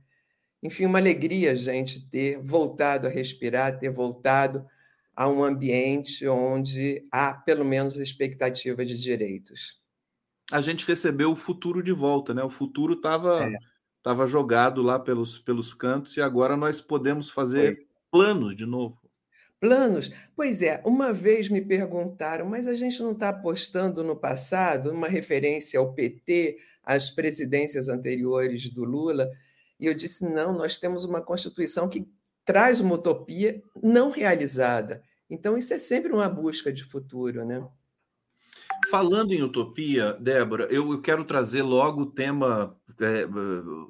enfim, 0.63 0.87
uma 0.87 1.01
alegria 1.01 1.51
a 1.51 1.57
gente 1.57 2.09
ter 2.09 2.41
voltado 2.41 3.09
a 3.09 3.11
respirar, 3.11 3.81
ter 3.81 3.91
voltado 3.91 4.65
a 5.17 5.29
um 5.29 5.43
ambiente 5.43 6.29
onde 6.29 7.05
há 7.11 7.35
pelo 7.35 7.65
menos 7.65 7.97
expectativa 7.97 8.87
de 8.87 8.97
direitos. 8.97 9.81
A 10.53 10.61
gente 10.61 10.87
recebeu 10.87 11.33
o 11.33 11.37
futuro 11.37 11.83
de 11.83 11.91
volta, 11.91 12.33
né? 12.33 12.45
O 12.45 12.51
futuro 12.51 12.95
estava 12.95 13.43
É. 13.43 13.59
tava 14.05 14.29
jogado 14.29 14.83
lá 14.83 15.01
pelos, 15.01 15.41
pelos 15.41 15.75
cantos 15.75 16.17
e 16.17 16.23
agora 16.23 16.57
nós 16.57 16.81
podemos 16.81 17.29
fazer 17.29 17.75
Foi. 17.75 17.87
planos 18.09 18.55
de 18.55 18.67
novo. 18.67 19.00
Planos? 19.61 20.11
Pois 20.35 20.63
é, 20.63 20.83
uma 20.87 21.13
vez 21.13 21.51
me 21.51 21.61
perguntaram, 21.61 22.47
mas 22.47 22.67
a 22.67 22.73
gente 22.73 23.03
não 23.03 23.13
está 23.13 23.29
apostando 23.29 24.03
no 24.03 24.17
passado, 24.17 24.91
numa 24.91 25.07
referência 25.07 25.79
ao 25.79 25.93
PT, 25.93 26.59
às 26.83 27.11
presidências 27.11 27.91
anteriores 27.91 28.71
do 28.71 28.85
Lula? 28.85 29.31
E 29.79 29.85
eu 29.85 29.93
disse: 29.93 30.25
não, 30.25 30.55
nós 30.55 30.79
temos 30.79 31.05
uma 31.05 31.21
Constituição 31.21 31.91
que 31.91 32.09
traz 32.43 32.81
uma 32.81 32.95
utopia 32.95 33.63
não 33.83 34.11
realizada. 34.11 35.03
Então, 35.29 35.59
isso 35.59 35.75
é 35.75 35.79
sempre 35.79 36.11
uma 36.11 36.29
busca 36.29 36.73
de 36.73 36.83
futuro, 36.83 37.45
né? 37.45 37.63
Falando 38.91 39.33
em 39.33 39.43
utopia, 39.43 40.15
Débora, 40.15 40.65
eu, 40.71 41.01
quero 41.03 41.23
trazer 41.25 41.63
logo 41.63 42.03
o 42.03 42.11
tema 42.11 42.77
é, 42.99 43.27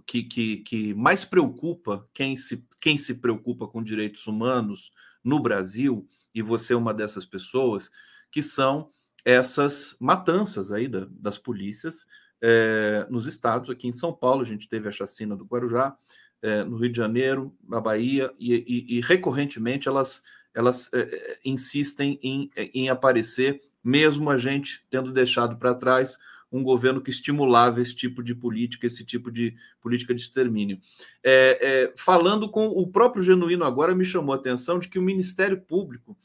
que, 0.05 0.25
que, 0.25 0.57
que 0.59 0.95
mais 0.95 1.25
preocupa 1.25 2.07
quem 2.13 2.35
se, 2.35 2.67
quem 2.81 2.97
se 2.97 3.15
preocupa 3.15 3.69
com 3.69 3.83
direitos 3.83 4.27
humanos 4.27 4.91
no 5.23 5.41
Brasil, 5.41 6.09
e 6.35 6.43
você 6.43 6.73
é 6.73 6.77
uma 6.77 6.95
dessas 6.95 7.25
pessoas, 7.25 7.91
que 8.31 8.43
são 8.43 8.91
essas 9.25 9.97
matanças 10.01 10.73
aí 10.73 10.89
da, 10.89 11.07
das 11.11 11.37
polícias 11.39 12.07
é, 12.41 13.07
nos 13.11 13.27
estados. 13.27 13.69
Aqui 13.69 13.89
em 13.89 13.93
São 13.93 14.13
Paulo, 14.13 14.43
a 14.43 14.47
gente 14.47 14.69
teve 14.69 14.89
a 14.89 14.93
chacina 14.93 15.37
do 15.37 15.45
Guarujá, 15.45 15.97
é, 16.43 16.65
no 16.65 16.77
Rio 16.77 16.91
de 16.91 16.97
Janeiro, 16.97 17.55
na 17.69 17.81
Bahia, 17.81 18.33
e, 18.39 18.55
e, 18.55 18.99
e 18.99 19.01
recorrentemente 19.01 19.89
elas, 19.89 20.23
elas 20.55 20.91
é, 20.95 21.39
insistem 21.45 22.19
em, 22.23 22.51
em 22.57 22.89
aparecer 22.89 23.61
mesmo 23.83 24.31
a 24.31 24.37
gente 24.37 24.85
tendo 24.91 25.13
deixado 25.13 25.57
para 25.57 25.75
trás 25.75 26.19
um 26.51 26.63
governo 26.63 27.01
que 27.01 27.11
estimulava 27.11 27.81
esse 27.81 27.95
tipo 27.95 28.23
de 28.23 28.35
política, 28.35 28.87
esse 28.87 29.05
tipo 29.05 29.31
de 29.31 29.55
política 29.81 30.15
de 30.15 30.23
extermínio. 30.23 30.81
É, 31.23 31.59
é, 31.61 31.93
falando 31.97 32.49
com 32.49 32.67
o 32.69 32.87
próprio 32.87 33.23
Genuíno 33.23 33.65
agora, 33.65 33.95
me 33.95 34.05
chamou 34.05 34.35
a 34.35 34.37
atenção 34.37 34.79
de 34.79 34.89
que 34.89 34.99
o 34.99 35.03
Ministério 35.03 35.61
Público 35.61 36.17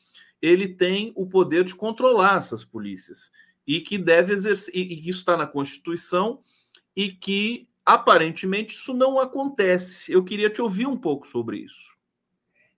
ele 0.42 0.68
tem 0.68 1.12
o 1.16 1.26
poder 1.26 1.64
de 1.64 1.76
controlar 1.76 2.38
essas 2.38 2.64
polícias 2.64 3.32
e 3.66 3.80
que 3.80 3.98
deve 3.98 4.34
exercer, 4.34 4.76
e, 4.76 4.82
e 4.82 5.10
isso 5.10 5.20
está 5.20 5.36
na 5.36 5.48
Constituição 5.48 6.40
e 6.96 7.10
que 7.10 7.68
aparentemente 7.86 8.76
isso 8.76 8.94
não 8.94 9.20
acontece. 9.20 10.12
Eu 10.12 10.24
queria 10.24 10.50
te 10.50 10.62
ouvir 10.62 10.88
um 10.88 10.98
pouco 10.98 11.28
sobre 11.28 11.58
isso. 11.58 11.94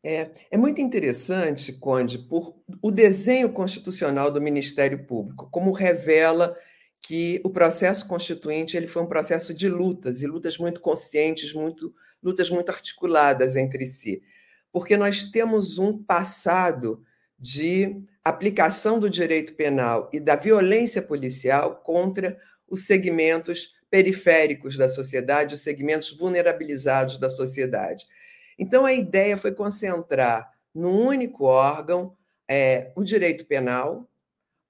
É, 0.04 0.32
é, 0.52 0.58
muito 0.58 0.80
interessante, 0.80 1.74
Conde, 1.74 2.20
por 2.20 2.56
o 2.82 2.92
desenho 2.92 3.52
constitucional 3.52 4.32
do 4.32 4.40
Ministério 4.40 5.06
Público, 5.06 5.50
como 5.52 5.72
revela 5.72 6.56
que 7.02 7.42
o 7.44 7.50
processo 7.50 8.08
constituinte 8.08 8.76
ele 8.76 8.88
foi 8.88 9.04
um 9.04 9.08
processo 9.08 9.54
de 9.54 9.70
lutas, 9.70 10.22
e 10.22 10.28
lutas 10.28 10.58
muito 10.58 10.82
conscientes, 10.82 11.54
muito, 11.54 11.94
lutas 12.22 12.50
muito 12.50 12.70
articuladas 12.70 13.56
entre 13.56 13.86
si. 13.86 14.22
Porque 14.72 14.98
nós 14.98 15.26
temos 15.26 15.80
um 15.80 15.98
passado 15.98 17.04
de 17.40 18.02
aplicação 18.24 19.00
do 19.00 19.10
direito 19.10 19.54
penal 19.54 20.10
e 20.12 20.20
da 20.20 20.36
violência 20.36 21.02
policial 21.02 21.78
contra 21.78 22.38
os 22.68 22.86
segmentos 22.86 23.72
periféricos 23.90 24.76
da 24.76 24.90
sociedade, 24.90 25.56
os 25.56 25.62
segmentos 25.62 26.12
vulnerabilizados 26.12 27.18
da 27.18 27.30
sociedade. 27.30 28.06
Então, 28.60 28.86
a 28.86 28.92
ideia 28.92 29.38
foi 29.38 29.54
concentrar 29.54 30.52
num 30.74 31.06
único 31.08 31.46
órgão 31.46 32.16
é, 32.50 32.92
o 32.96 33.04
direito 33.04 33.46
penal, 33.46 34.10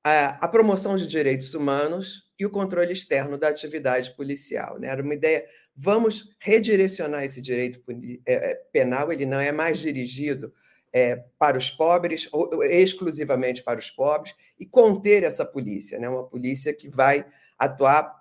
a, 0.08 0.48
promoção 0.48 0.96
de 0.96 1.06
direitos 1.06 1.54
humanos 1.54 2.30
e 2.40 2.46
o 2.46 2.50
controle 2.50 2.94
externo 2.94 3.38
da 3.38 3.50
atividade 3.50 4.16
policial. 4.16 4.80
Né? 4.80 4.88
Era 4.88 5.02
uma 5.02 5.14
ideia, 5.14 5.46
vamos 5.76 6.36
redirecionar 6.40 7.24
esse 7.24 7.42
direito 7.42 7.82
é, 8.26 8.56
penal, 8.72 9.12
ele 9.12 9.26
não 9.26 9.40
é 9.40 9.52
mais 9.52 9.80
dirigido 9.80 10.54
é, 10.94 11.18
para 11.38 11.58
os 11.58 11.70
pobres, 11.70 12.30
ou, 12.32 12.64
exclusivamente 12.64 13.64
para 13.64 13.80
os 13.80 13.90
pobres, 13.90 14.34
e 14.60 14.66
conter 14.66 15.24
essa 15.24 15.46
polícia, 15.46 16.00
né? 16.00 16.08
uma 16.08 16.26
polícia 16.26 16.74
que 16.74 16.90
vai 16.90 17.26
atuar 17.58 18.16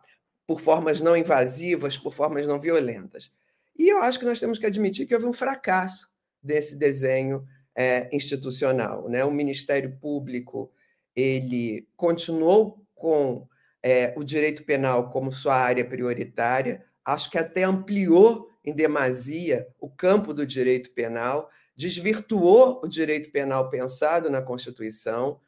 por 0.47 0.61
formas 0.61 1.01
não 1.01 1.17
invasivas, 1.17 1.97
por 1.97 2.13
formas 2.13 2.47
não 2.47 2.61
violentas. 2.61 3.31
E 3.79 3.89
eu 3.89 3.99
acho 3.99 4.19
que 4.19 4.25
nós 4.25 4.41
temos 4.41 4.59
que 4.59 4.67
admitir 4.67 5.07
que 5.07 5.15
houve 5.15 5.27
um 5.27 5.33
fracasso 5.33 6.09
desse 6.43 6.77
desenho 6.77 7.47
é, 7.75 8.09
institucional. 8.13 9.09
Né? 9.09 9.25
O 9.25 9.31
Ministério 9.31 9.99
Público 10.01 10.73
ele 11.16 11.88
continuou 11.97 12.86
com 12.94 13.48
é, 13.82 14.12
o 14.16 14.22
direito 14.22 14.64
penal 14.64 15.10
como 15.10 15.32
sua 15.32 15.56
área 15.56 15.84
prioritária, 15.84 16.84
acho 17.05 17.30
que 17.30 17.38
até 17.38 17.64
ampliou 17.64 18.51
em 18.64 18.74
demasia 18.74 19.66
o 19.80 19.88
campo 19.88 20.34
do 20.34 20.47
direito 20.47 20.90
penal, 20.90 21.48
desvirtuou 21.74 22.80
o 22.84 22.88
direito 22.88 23.30
penal 23.30 23.70
pensado 23.70 24.28
na 24.28 24.43
Constituição, 24.43 25.40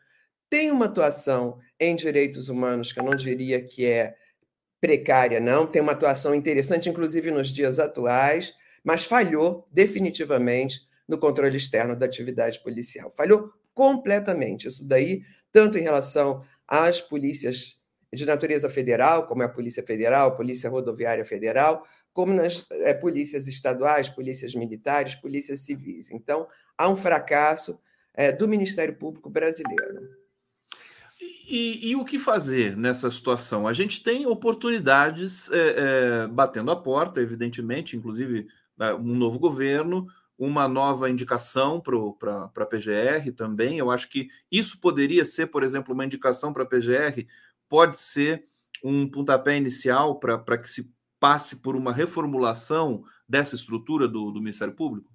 tem 0.49 0.71
uma 0.71 0.87
atuação 0.87 1.59
em 1.79 1.95
direitos 1.95 2.49
humanos 2.49 2.93
que 2.93 3.01
eu 3.01 3.05
não 3.05 3.15
diria 3.15 3.61
que 3.61 3.85
é 3.85 4.17
precária, 4.81 5.41
não, 5.41 5.67
tem 5.67 5.83
uma 5.83 5.93
atuação 5.93 6.35
interessante, 6.35 6.89
inclusive 6.89 7.31
nos 7.31 7.49
dias 7.49 7.79
atuais, 7.79 8.55
mas 8.85 9.05
falhou 9.05 9.67
definitivamente 9.71 10.81
no 11.07 11.19
controle 11.19 11.57
externo 11.57 11.97
da 11.97 12.07
atividade 12.07 12.63
policial. 12.63 13.11
Falhou 13.11 13.53
completamente. 13.75 14.69
Isso 14.69 14.87
daí, 14.87 15.23
tanto 15.53 15.79
em 15.79 15.83
relação 15.83 16.45
às 16.67 17.01
polícias 17.01 17.79
de 18.13 18.25
natureza 18.25 18.71
federal, 18.71 19.27
como 19.27 19.43
é 19.43 19.47
a 19.47 19.51
Polícia 19.51 19.83
Federal, 19.83 20.29
a 20.29 20.37
Polícia 20.37 20.71
Rodoviária 20.71 21.25
Federal, 21.25 21.87
como 22.13 22.33
nas 22.33 22.67
é, 22.71 22.95
polícias 22.95 23.47
estaduais, 23.47 24.09
polícias 24.09 24.55
militares, 24.55 25.15
polícias 25.15 25.61
civis. 25.61 26.11
Então, 26.11 26.49
há 26.77 26.89
um 26.89 26.97
fracasso 26.97 27.79
é, 28.15 28.33
do 28.33 28.49
Ministério 28.49 28.95
Público 28.97 29.31
brasileiro. 29.31 30.19
E, 31.49 31.91
e, 31.91 31.97
o 31.97 32.05
que 32.05 32.19
fazer 32.19 32.77
nessa 32.77 33.11
situação? 33.11 33.67
A 33.67 33.73
gente 33.73 34.03
tem 34.03 34.27
oportunidades 34.27 35.51
é, 35.51 35.75
é, 36.25 36.27
batendo 36.27 36.71
a 36.71 36.77
porta, 36.77 37.21
evidentemente, 37.21 37.97
inclusive 37.97 38.47
né, 38.77 38.93
um 38.95 39.15
novo 39.17 39.39
governo, 39.39 40.07
uma 40.39 40.69
nova 40.69 41.11
indicação 41.11 41.81
para 41.81 42.45
a 42.57 42.67
PGR 42.67 43.33
também. 43.37 43.79
Eu 43.79 43.91
acho 43.91 44.09
que 44.09 44.29
isso 44.51 44.81
poderia 44.81 45.25
ser, 45.25 45.49
por 45.49 45.65
exemplo, 45.65 45.93
uma 45.93 46.05
indicação 46.05 46.53
para 46.53 46.63
a 46.63 46.67
PGR, 46.67 47.27
pode 47.69 47.99
ser 47.99 48.47
um 48.85 49.11
pontapé 49.11 49.57
inicial 49.57 50.21
para 50.21 50.57
que 50.57 50.69
se 50.69 50.91
passe 51.19 51.57
por 51.57 51.75
uma 51.75 51.93
reformulação 51.93 53.03
dessa 53.29 53.57
estrutura 53.57 54.07
do, 54.07 54.31
do 54.31 54.41
Ministério 54.41 54.75
Público? 54.75 55.11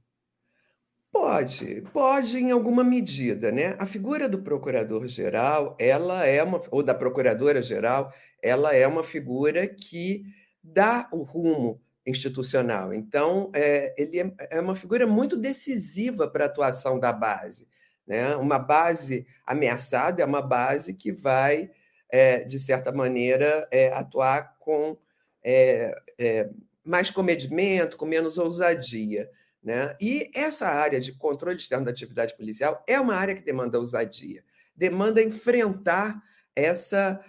Pode, 1.12 1.84
pode 1.94 2.38
em 2.38 2.52
alguma 2.52 2.84
medida, 2.84 3.52
né? 3.52 3.76
A 3.80 3.86
figura 3.86 4.28
do 4.28 4.42
procurador-geral, 4.42 5.78
ela 5.80 6.26
é 6.26 6.42
uma, 6.44 6.60
ou 6.72 6.82
da 6.82 6.94
procuradora-geral, 6.94 8.12
ela 8.42 8.76
é 8.76 8.86
uma 8.88 9.04
figura 9.04 9.68
que 9.68 10.26
dá 10.62 11.08
o 11.12 11.22
rumo 11.22 11.80
institucional. 12.06 12.94
Então, 12.94 13.50
é, 13.54 13.94
ele 13.98 14.20
é, 14.20 14.34
é 14.52 14.60
uma 14.60 14.76
figura 14.76 15.08
muito 15.08 15.38
decisiva 15.38 16.28
para 16.28 16.46
a 16.46 16.48
atuação 16.48 17.00
da 17.00 17.14
base. 17.14 17.68
Né? 18.06 18.36
Uma 18.36 18.60
base 18.60 19.26
ameaçada 19.46 20.22
é 20.22 20.26
uma 20.26 20.42
base 20.42 20.94
que 20.94 21.12
vai, 21.12 21.72
é, 22.10 22.44
de 22.44 22.60
certa 22.60 22.92
maneira, 22.92 23.68
é, 23.72 23.94
atuar 23.94 24.58
com 24.60 24.98
é, 25.44 25.96
é, 26.18 26.50
mais 26.84 27.10
comedimento, 27.10 27.98
com 27.98 28.06
menos 28.06 28.38
ousadia. 28.38 29.30
Né? 29.64 29.96
E 30.02 30.30
essa 30.36 30.68
área 30.68 31.00
de 31.00 31.14
controle 31.14 31.56
externo 31.56 31.86
da 31.86 31.92
atividade 31.92 32.36
policial 32.36 32.84
é 32.86 33.00
uma 33.00 33.16
área 33.16 33.34
que 33.34 33.42
demanda 33.42 33.80
ousadia, 33.80 34.44
demanda 34.76 35.22
enfrentar 35.22 36.22
essa, 36.56 37.20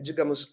digamos, 0.00 0.50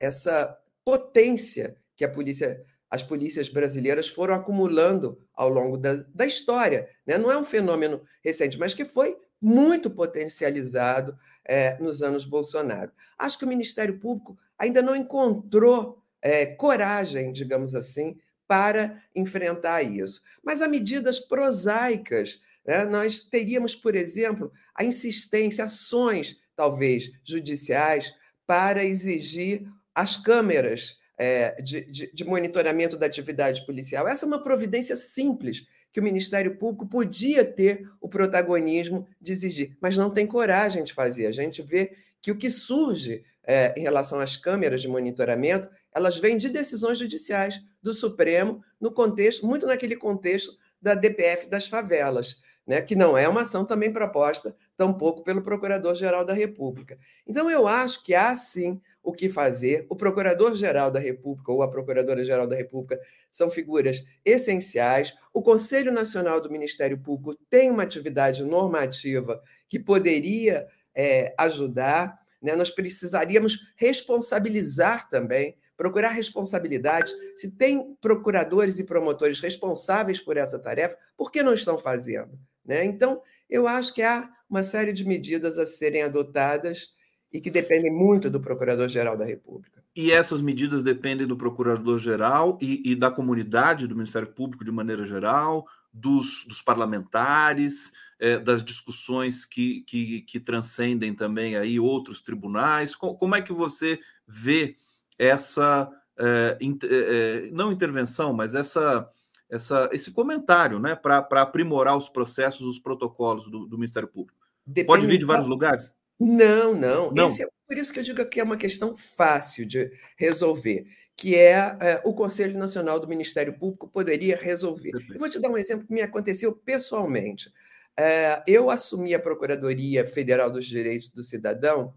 essa 0.00 0.58
potência 0.82 1.76
que 1.96 2.04
a 2.04 2.08
polícia, 2.08 2.64
as 2.90 3.02
polícias 3.02 3.48
brasileiras 3.48 4.08
foram 4.08 4.34
acumulando 4.34 5.20
ao 5.34 5.48
longo 5.48 5.76
da, 5.76 5.92
da 6.14 6.26
história. 6.26 6.88
Né? 7.06 7.18
Não 7.18 7.30
é 7.30 7.36
um 7.36 7.44
fenômeno 7.44 8.02
recente, 8.22 8.58
mas 8.58 8.74
que 8.74 8.84
foi 8.84 9.16
muito 9.40 9.90
potencializado 9.90 11.16
é, 11.44 11.78
nos 11.78 12.02
anos 12.02 12.24
Bolsonaro. 12.24 12.90
Acho 13.18 13.38
que 13.38 13.44
o 13.44 13.48
Ministério 13.48 13.98
Público 13.98 14.38
ainda 14.58 14.82
não 14.82 14.96
encontrou 14.96 16.02
é, 16.22 16.46
coragem, 16.46 17.32
digamos 17.32 17.74
assim, 17.74 18.18
para 18.48 19.02
enfrentar 19.14 19.82
isso. 19.82 20.22
Mas 20.42 20.62
há 20.62 20.68
medidas 20.68 21.18
prosaicas. 21.18 22.40
Né? 22.64 22.84
Nós 22.84 23.20
teríamos, 23.20 23.74
por 23.74 23.94
exemplo, 23.94 24.52
a 24.74 24.84
insistência, 24.84 25.64
ações, 25.64 26.38
talvez, 26.54 27.10
judiciais, 27.24 28.14
para 28.46 28.84
exigir 28.84 29.66
as 29.94 30.16
câmeras 30.16 30.96
é, 31.18 31.60
de, 31.62 31.82
de, 31.90 32.12
de, 32.12 32.24
monitoramento 32.24 32.96
da 32.96 33.06
atividade 33.06 33.64
policial. 33.64 34.06
Essa 34.06 34.24
é 34.24 34.28
uma 34.28 34.42
providência 34.42 34.96
simples 34.96 35.66
que 35.92 36.00
o 36.00 36.02
Ministério 36.02 36.56
Público 36.56 36.86
podia 36.86 37.44
ter 37.44 37.88
o 38.00 38.08
protagonismo 38.08 39.06
de 39.20 39.32
exigir, 39.32 39.76
mas 39.80 39.96
não 39.96 40.10
tem 40.10 40.26
coragem 40.26 40.84
de 40.84 40.92
fazer. 40.92 41.26
A 41.26 41.32
gente 41.32 41.62
vê 41.62 41.96
que 42.20 42.30
o 42.30 42.36
que 42.36 42.50
surge 42.50 43.24
é, 43.42 43.72
em 43.78 43.82
relação 43.82 44.20
às 44.20 44.36
câmeras 44.36 44.82
de 44.82 44.88
monitoramento 44.88 45.68
elas 45.96 46.18
vêm 46.18 46.36
de 46.36 46.50
decisões 46.50 46.98
judiciais 46.98 47.58
do 47.82 47.94
Supremo, 47.94 48.62
no 48.78 48.92
contexto, 48.92 49.46
muito 49.46 49.66
naquele 49.66 49.96
contexto 49.96 50.54
da 50.80 50.94
DPF 50.94 51.46
das 51.48 51.66
favelas, 51.66 52.36
né, 52.66 52.82
que 52.82 52.94
não 52.94 53.16
é 53.16 53.26
uma 53.26 53.40
ação 53.40 53.64
também 53.64 53.90
proposta, 53.90 54.54
tampouco 54.76 55.22
pelo 55.22 55.42
Procurador-Geral 55.42 56.24
da 56.24 56.32
República. 56.32 56.98
Então, 57.26 57.50
eu 57.50 57.66
acho 57.66 58.04
que 58.04 58.14
há 58.14 58.34
sim 58.34 58.80
o 59.02 59.12
que 59.12 59.28
fazer. 59.28 59.86
O 59.88 59.96
Procurador-Geral 59.96 60.90
da 60.90 61.00
República 61.00 61.52
ou 61.52 61.62
a 61.62 61.70
Procuradora-Geral 61.70 62.46
da 62.46 62.56
República 62.56 63.00
são 63.30 63.50
figuras 63.50 64.04
essenciais. 64.24 65.14
O 65.32 65.42
Conselho 65.42 65.92
Nacional 65.92 66.40
do 66.40 66.50
Ministério 66.50 66.98
Público 66.98 67.34
tem 67.48 67.70
uma 67.70 67.84
atividade 67.84 68.44
normativa 68.44 69.42
que 69.68 69.78
poderia 69.78 70.66
é, 70.94 71.34
ajudar. 71.38 72.18
Né? 72.42 72.54
Nós 72.54 72.70
precisaríamos 72.70 73.58
responsabilizar 73.76 75.08
também 75.08 75.56
procurar 75.76 76.08
responsabilidade. 76.08 77.12
Se 77.36 77.50
tem 77.50 77.94
procuradores 78.00 78.78
e 78.78 78.84
promotores 78.84 79.40
responsáveis 79.40 80.20
por 80.20 80.36
essa 80.36 80.58
tarefa, 80.58 80.96
por 81.16 81.30
que 81.30 81.42
não 81.42 81.52
estão 81.52 81.76
fazendo? 81.76 82.38
Né? 82.64 82.84
Então, 82.84 83.20
eu 83.48 83.66
acho 83.66 83.94
que 83.94 84.02
há 84.02 84.28
uma 84.48 84.62
série 84.62 84.92
de 84.92 85.04
medidas 85.04 85.58
a 85.58 85.66
serem 85.66 86.02
adotadas 86.02 86.88
e 87.32 87.40
que 87.40 87.50
dependem 87.50 87.92
muito 87.92 88.30
do 88.30 88.40
Procurador-Geral 88.40 89.16
da 89.16 89.24
República. 89.24 89.82
E 89.94 90.12
essas 90.12 90.40
medidas 90.40 90.82
dependem 90.82 91.26
do 91.26 91.36
Procurador-Geral 91.36 92.58
e, 92.60 92.92
e, 92.92 92.94
da 92.94 93.10
comunidade, 93.10 93.86
do 93.86 93.96
Ministério 93.96 94.28
Público 94.28 94.64
de 94.64 94.70
maneira 94.70 95.06
geral, 95.06 95.66
dos, 95.92 96.44
dos 96.46 96.60
parlamentares, 96.60 97.92
é, 98.18 98.38
das 98.38 98.62
discussões 98.62 99.44
que, 99.44 99.82
que, 99.82 100.20
que, 100.22 100.38
transcendem 100.38 101.14
também 101.14 101.56
aí 101.56 101.80
outros 101.80 102.20
tribunais. 102.20 102.94
Como 102.94 103.34
é 103.34 103.42
que 103.42 103.52
você 103.52 103.98
vê 104.26 104.76
essa 105.18 105.90
é, 106.18 106.58
é, 106.60 107.50
não 107.52 107.72
intervenção, 107.72 108.32
mas 108.32 108.54
essa, 108.54 109.10
essa, 109.48 109.88
esse 109.92 110.10
comentário 110.12 110.78
né, 110.78 110.94
para 110.94 111.42
aprimorar 111.42 111.96
os 111.96 112.08
processos, 112.08 112.66
os 112.66 112.78
protocolos 112.78 113.50
do, 113.50 113.66
do 113.66 113.78
Ministério 113.78 114.08
Público? 114.08 114.38
Depende 114.66 114.86
Pode 114.86 115.06
vir 115.06 115.18
de 115.18 115.24
vários 115.24 115.46
lugares? 115.46 115.92
Não, 116.18 116.74
não. 116.74 117.12
não. 117.12 117.28
É, 117.28 117.48
por 117.66 117.76
isso 117.76 117.92
que 117.92 118.00
eu 118.00 118.02
digo 118.02 118.24
que 118.26 118.40
é 118.40 118.44
uma 118.44 118.56
questão 118.56 118.96
fácil 118.96 119.66
de 119.66 119.92
resolver, 120.16 120.86
que 121.16 121.36
é, 121.36 121.76
é 121.80 122.02
o 122.04 122.12
Conselho 122.12 122.58
Nacional 122.58 122.98
do 122.98 123.08
Ministério 123.08 123.56
Público 123.58 123.88
poderia 123.88 124.36
resolver. 124.36 124.92
Eu 125.10 125.18
vou 125.18 125.28
te 125.28 125.38
dar 125.38 125.50
um 125.50 125.58
exemplo 125.58 125.86
que 125.86 125.94
me 125.94 126.02
aconteceu 126.02 126.52
pessoalmente. 126.52 127.52
É, 127.96 128.42
eu 128.46 128.70
assumi 128.70 129.14
a 129.14 129.18
Procuradoria 129.18 130.04
Federal 130.04 130.50
dos 130.50 130.66
Direitos 130.66 131.10
do 131.10 131.22
Cidadão 131.22 131.94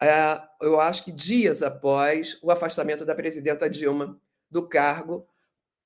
é, 0.00 0.40
eu 0.62 0.80
acho 0.80 1.04
que 1.04 1.12
dias 1.12 1.62
após 1.62 2.38
o 2.42 2.50
afastamento 2.50 3.04
da 3.04 3.14
presidenta 3.14 3.68
Dilma 3.68 4.18
do 4.50 4.66
cargo 4.66 5.28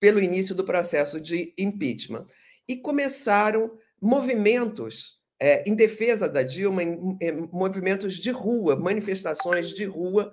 pelo 0.04 0.20
início 0.20 0.54
do 0.54 0.62
processo 0.62 1.18
de 1.18 1.54
impeachment. 1.56 2.26
E 2.68 2.76
começaram 2.76 3.72
movimentos 3.98 5.18
é, 5.40 5.64
em 5.66 5.74
defesa 5.74 6.28
da 6.28 6.42
Dilma, 6.42 6.82
em, 6.82 7.16
em, 7.22 7.48
movimentos 7.50 8.16
de 8.16 8.30
rua, 8.30 8.76
manifestações 8.76 9.70
de 9.70 9.86
rua, 9.86 10.30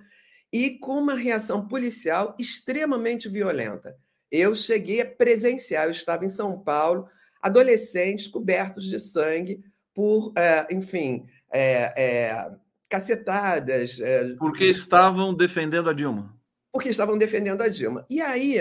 e 0.51 0.71
com 0.71 0.99
uma 0.99 1.15
reação 1.15 1.69
policial 1.69 2.35
extremamente 2.37 3.29
violenta. 3.29 3.95
Eu 4.29 4.53
cheguei 4.53 4.99
a 4.99 5.05
presenciar, 5.05 5.85
eu 5.85 5.91
estava 5.91 6.25
em 6.25 6.29
São 6.29 6.59
Paulo, 6.59 7.07
adolescentes 7.41 8.27
cobertos 8.27 8.83
de 8.83 8.99
sangue 8.99 9.63
por, 9.95 10.33
é, 10.35 10.67
enfim, 10.69 11.25
é, 11.49 11.93
é 11.95 12.51
cacetadas. 12.89 14.01
É, 14.01 14.35
porque 14.35 14.65
estavam 14.65 15.33
defendendo 15.33 15.89
a 15.89 15.93
Dilma. 15.93 16.37
Porque 16.73 16.89
estavam 16.89 17.17
defendendo 17.17 17.61
a 17.61 17.69
Dilma. 17.69 18.05
E 18.09 18.19
aí 18.19 18.59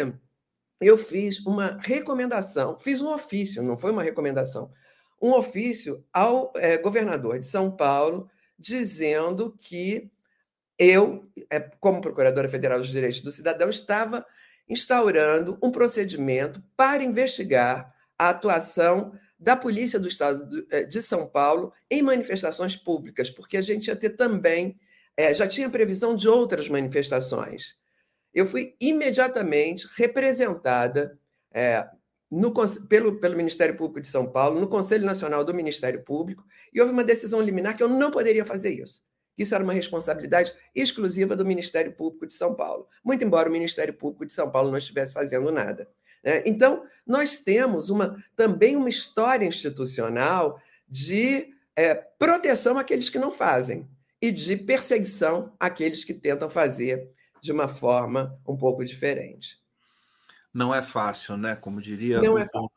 eu 0.81 0.97
fiz 0.97 1.39
uma 1.41 1.79
recomendação, 1.81 2.79
fiz 2.79 3.01
um 3.01 3.13
ofício, 3.13 3.63
não 3.63 3.77
foi 3.77 3.91
uma 3.91 4.03
recomendação, 4.03 4.71
um 5.21 5.33
ofício 5.33 6.05
ao 6.13 6.53
é, 6.57 6.79
governador 6.79 7.39
de 7.39 7.47
São 7.47 7.71
Paulo, 7.71 8.29
dizendo 8.59 9.55
que 9.59 10.11
eu, 10.79 11.27
é, 11.51 11.61
como 11.79 12.01
Procuradora 12.01 12.49
Federal 12.49 12.79
dos 12.79 12.89
Direitos 12.89 13.21
do 13.21 13.31
Cidadão, 13.31 13.69
estava 13.69 14.25
instaurando 14.67 15.59
um 15.63 15.71
procedimento 15.71 16.63
para 16.77 17.03
investigar 17.03 17.95
a 18.19 18.31
atuação 18.31 19.13
da 19.39 19.57
Polícia 19.57 19.99
do 19.99 20.07
Estado 20.07 20.67
eh, 20.71 20.85
de 20.85 21.03
São 21.03 21.27
Paulo 21.27 21.73
em 21.91 22.03
manifestações 22.03 22.77
públicas, 22.77 23.31
porque 23.31 23.57
a 23.57 23.63
gente 23.63 23.89
ia 23.89 23.97
ter 23.97 24.11
também, 24.11 24.79
é, 25.17 25.33
já 25.35 25.49
tinha 25.49 25.69
previsão 25.69 26.15
de 26.15 26.29
outras 26.29 26.69
manifestações. 26.69 27.80
Eu 28.35 28.47
fui 28.47 28.75
imediatamente 28.81 29.89
representada 29.97 31.19
é, 31.53 31.87
no, 32.31 32.53
pelo, 32.89 33.19
pelo 33.19 33.37
Ministério 33.37 33.77
Público 33.77 34.01
de 34.01 34.07
São 34.07 34.31
Paulo, 34.31 34.61
no 34.61 34.69
Conselho 34.69 35.05
Nacional 35.05 35.45
do 35.45 35.53
Ministério 35.53 36.03
Público, 36.05 36.45
e 36.73 36.81
houve 36.81 36.93
uma 36.93 37.03
decisão 37.03 37.41
liminar 37.41 37.77
que 37.77 37.83
eu 37.83 37.89
não 37.89 38.11
poderia 38.11 38.45
fazer 38.45 38.71
isso. 38.71 39.03
Isso 39.37 39.55
era 39.55 39.65
uma 39.65 39.73
responsabilidade 39.73 40.53
exclusiva 40.75 41.35
do 41.35 41.47
Ministério 41.47 41.93
Público 41.93 42.27
de 42.27 42.35
São 42.35 42.55
Paulo, 42.55 42.87
muito 43.03 43.25
embora 43.25 43.49
o 43.49 43.53
Ministério 43.53 43.95
Público 43.95 44.27
de 44.27 44.33
São 44.33 44.51
Paulo 44.51 44.71
não 44.71 44.79
estivesse 44.79 45.13
fazendo 45.13 45.51
nada. 45.51 45.89
Né? 46.23 46.43
Então, 46.47 46.85
nós 47.07 47.39
temos 47.39 47.91
uma, 47.91 48.23
também 48.37 48.77
uma 48.77 48.89
história 48.89 49.47
institucional 49.47 50.61
de 50.87 51.49
é, 51.75 51.95
proteção 51.95 52.79
àqueles 52.79 53.09
que 53.09 53.19
não 53.19 53.31
fazem 53.31 53.89
e 54.21 54.31
de 54.31 54.57
perseguição 54.57 55.55
àqueles 55.59 56.05
que 56.05 56.13
tentam 56.13 56.51
fazer 56.51 57.11
de 57.43 57.53
uma 57.53 57.69
forma 57.69 58.39
um 58.47 58.57
pouco 58.57 58.85
diferente. 58.85 59.59
Não 60.53 60.75
é 60.75 60.83
fácil, 60.83 61.37
né? 61.37 61.55
Como 61.55 61.81
diria 61.81 62.21
não 62.21 62.35
o, 62.35 62.39
é 62.39 62.47
Tom, 62.47 62.69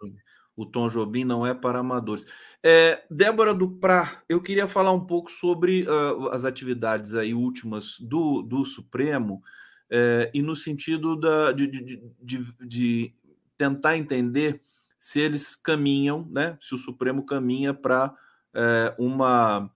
o 0.56 0.66
Tom 0.66 0.88
Jobim, 0.90 1.24
não 1.24 1.46
é 1.46 1.54
para 1.54 1.80
amadores. 1.80 2.26
É, 2.62 3.04
Débora 3.10 3.54
Duprá, 3.54 4.24
eu 4.30 4.42
queria 4.42 4.68
falar 4.68 4.92
um 4.92 5.06
pouco 5.06 5.32
sobre 5.32 5.84
uh, 5.84 6.30
as 6.30 6.46
atividades 6.46 7.16
aí 7.16 7.34
últimas 7.34 8.00
do, 8.00 8.42
do 8.42 8.64
Supremo 8.64 9.44
é, 9.90 10.32
e 10.34 10.42
no 10.42 10.56
sentido 10.56 11.16
da, 11.16 11.52
de, 11.52 11.68
de, 11.68 12.04
de, 12.20 12.54
de, 12.62 13.14
tentar 13.56 13.96
entender 13.96 14.62
se 14.98 15.20
eles 15.20 15.56
caminham, 15.56 16.28
né? 16.32 16.58
Se 16.62 16.74
o 16.74 16.78
Supremo 16.78 17.26
caminha 17.26 17.74
para 17.74 18.12
é, 18.54 18.96
uma, 18.98 19.70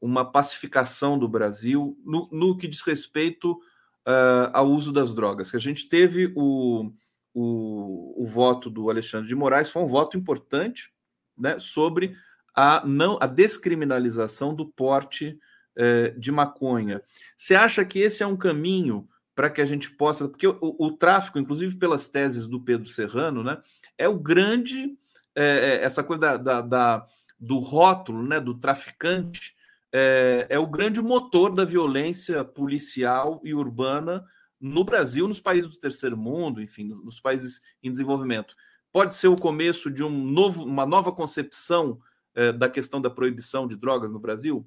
uma 0.00 0.24
pacificação 0.24 1.18
do 1.18 1.28
Brasil 1.28 1.98
no, 2.04 2.28
no 2.30 2.56
que 2.56 2.68
diz 2.68 2.82
respeito 2.82 3.58
uh, 4.06 4.50
ao 4.52 4.70
uso 4.70 4.92
das 4.92 5.14
drogas. 5.14 5.50
Que 5.50 5.56
a 5.56 5.60
gente 5.60 5.88
teve 5.88 6.32
o 6.36 6.92
o, 7.34 8.22
o 8.22 8.26
voto 8.26 8.68
do 8.68 8.90
Alexandre 8.90 9.28
de 9.28 9.34
Moraes 9.34 9.70
foi 9.70 9.82
um 9.82 9.86
voto 9.86 10.16
importante 10.16 10.90
né, 11.36 11.58
sobre 11.58 12.14
a, 12.54 12.86
não, 12.86 13.18
a 13.20 13.26
descriminalização 13.26 14.54
do 14.54 14.66
porte 14.66 15.38
eh, 15.76 16.10
de 16.10 16.30
maconha. 16.30 17.02
Você 17.36 17.54
acha 17.54 17.84
que 17.84 17.98
esse 17.98 18.22
é 18.22 18.26
um 18.26 18.36
caminho 18.36 19.08
para 19.34 19.48
que 19.48 19.62
a 19.62 19.66
gente 19.66 19.90
possa. 19.90 20.28
Porque 20.28 20.46
o, 20.46 20.56
o, 20.60 20.92
tráfico, 20.92 21.38
inclusive 21.38 21.76
pelas 21.76 22.10
teses 22.10 22.46
do 22.46 22.60
Pedro 22.60 22.86
Serrano, 22.88 23.42
né, 23.42 23.58
é 23.96 24.06
o 24.06 24.18
grande. 24.18 24.98
Eh, 25.34 25.80
essa 25.82 26.04
coisa 26.04 26.20
da, 26.20 26.36
da, 26.36 26.60
da, 26.60 27.06
do 27.40 27.58
rótulo 27.58 28.22
né, 28.22 28.38
do 28.38 28.52
traficante 28.52 29.56
é, 29.92 30.46
é 30.48 30.58
o 30.58 30.66
grande 30.66 31.00
motor 31.02 31.54
da 31.54 31.64
violência 31.64 32.44
policial 32.44 33.40
e 33.44 33.52
urbana 33.54 34.24
no 34.60 34.84
Brasil, 34.84 35.26
nos 35.28 35.40
países 35.40 35.70
do 35.70 35.78
terceiro 35.78 36.16
mundo, 36.16 36.62
enfim, 36.62 36.84
nos 36.84 37.20
países 37.20 37.60
em 37.82 37.90
desenvolvimento. 37.90 38.54
Pode 38.92 39.14
ser 39.14 39.28
o 39.28 39.36
começo 39.36 39.90
de 39.90 40.04
um 40.04 40.10
novo, 40.10 40.64
uma 40.64 40.86
nova 40.86 41.10
concepção 41.12 42.00
é, 42.34 42.52
da 42.52 42.68
questão 42.68 43.00
da 43.00 43.10
proibição 43.10 43.66
de 43.66 43.76
drogas 43.76 44.10
no 44.10 44.20
Brasil? 44.20 44.66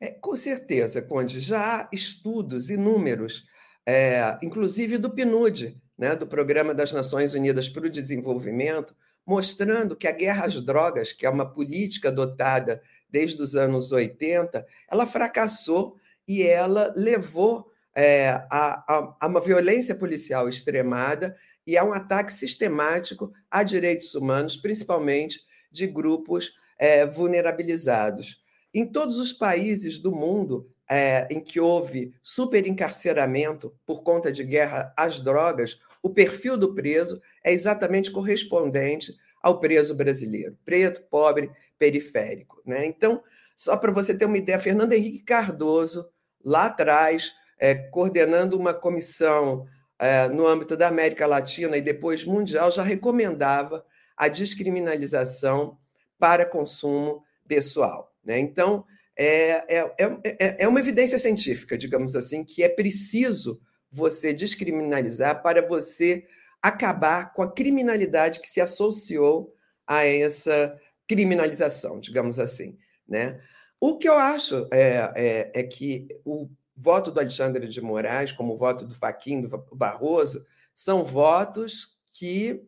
É, 0.00 0.10
com 0.10 0.34
certeza, 0.34 1.00
Conde. 1.00 1.40
Já 1.40 1.76
há 1.76 1.88
estudos 1.92 2.68
inúmeros, 2.68 3.46
é, 3.86 4.36
inclusive 4.42 4.98
do 4.98 5.10
PNUD, 5.10 5.80
né, 5.96 6.16
do 6.16 6.26
Programa 6.26 6.74
das 6.74 6.92
Nações 6.92 7.34
Unidas 7.34 7.68
para 7.68 7.86
o 7.86 7.90
Desenvolvimento, 7.90 8.94
mostrando 9.26 9.96
que 9.96 10.08
a 10.08 10.12
guerra 10.12 10.46
às 10.46 10.60
drogas, 10.60 11.12
que 11.12 11.24
é 11.24 11.30
uma 11.30 11.50
política 11.50 12.08
adotada 12.08 12.82
desde 13.08 13.40
os 13.42 13.54
anos 13.54 13.92
80, 13.92 14.66
ela 14.90 15.06
fracassou 15.06 15.96
e 16.26 16.42
ela 16.42 16.92
levou 16.96 17.70
é, 17.94 18.28
a, 18.50 18.84
a, 18.88 19.16
a 19.20 19.26
uma 19.26 19.40
violência 19.40 19.94
policial 19.94 20.48
extremada 20.48 21.36
e 21.66 21.78
a 21.78 21.84
um 21.84 21.92
ataque 21.92 22.32
sistemático 22.32 23.32
a 23.50 23.62
direitos 23.62 24.14
humanos, 24.14 24.56
principalmente 24.56 25.40
de 25.70 25.86
grupos 25.86 26.52
é, 26.78 27.06
vulnerabilizados. 27.06 28.42
Em 28.72 28.84
todos 28.84 29.18
os 29.18 29.32
países 29.32 29.98
do 29.98 30.10
mundo 30.10 30.68
é, 30.90 31.26
em 31.30 31.40
que 31.40 31.60
houve 31.60 32.12
superencarceramento 32.22 33.74
por 33.86 34.02
conta 34.02 34.30
de 34.30 34.44
guerra 34.44 34.92
às 34.96 35.20
drogas, 35.20 35.78
o 36.02 36.10
perfil 36.10 36.56
do 36.56 36.74
preso 36.74 37.20
é 37.42 37.52
exatamente 37.52 38.10
correspondente 38.10 39.14
ao 39.42 39.60
preso 39.60 39.94
brasileiro, 39.94 40.56
preto, 40.64 41.02
pobre, 41.10 41.50
periférico. 41.84 42.62
Né? 42.64 42.86
Então, 42.86 43.22
só 43.54 43.76
para 43.76 43.92
você 43.92 44.14
ter 44.14 44.24
uma 44.24 44.38
ideia, 44.38 44.58
Fernando 44.58 44.94
Henrique 44.94 45.22
Cardoso, 45.22 46.08
lá 46.42 46.66
atrás, 46.66 47.32
é, 47.58 47.74
coordenando 47.74 48.58
uma 48.58 48.72
comissão 48.72 49.66
é, 49.98 50.26
no 50.28 50.46
âmbito 50.46 50.76
da 50.76 50.88
América 50.88 51.26
Latina 51.26 51.76
e 51.76 51.82
depois 51.82 52.24
mundial, 52.24 52.70
já 52.70 52.82
recomendava 52.82 53.84
a 54.16 54.28
descriminalização 54.28 55.76
para 56.18 56.46
consumo 56.46 57.22
pessoal. 57.46 58.10
Né? 58.24 58.38
Então, 58.38 58.84
é, 59.16 59.76
é, 59.76 59.94
é, 60.24 60.56
é 60.64 60.68
uma 60.68 60.80
evidência 60.80 61.18
científica, 61.18 61.76
digamos 61.76 62.16
assim, 62.16 62.44
que 62.44 62.62
é 62.62 62.68
preciso 62.68 63.60
você 63.92 64.32
descriminalizar 64.32 65.42
para 65.42 65.64
você 65.66 66.24
acabar 66.62 67.32
com 67.34 67.42
a 67.42 67.52
criminalidade 67.52 68.40
que 68.40 68.48
se 68.48 68.60
associou 68.60 69.54
a 69.86 70.04
essa 70.04 70.80
criminalização, 71.08 72.00
digamos 72.00 72.38
assim. 72.38 72.78
Né? 73.06 73.40
O 73.80 73.98
que 73.98 74.08
eu 74.08 74.14
acho 74.14 74.66
é, 74.72 75.12
é, 75.14 75.52
é 75.54 75.62
que 75.62 76.08
o 76.24 76.48
voto 76.76 77.10
do 77.10 77.20
Alexandre 77.20 77.68
de 77.68 77.80
Moraes, 77.80 78.32
como 78.32 78.54
o 78.54 78.58
voto 78.58 78.86
do 78.86 78.94
Faquim, 78.94 79.42
do 79.42 79.48
Barroso, 79.72 80.44
são 80.74 81.04
votos 81.04 81.98
que 82.10 82.62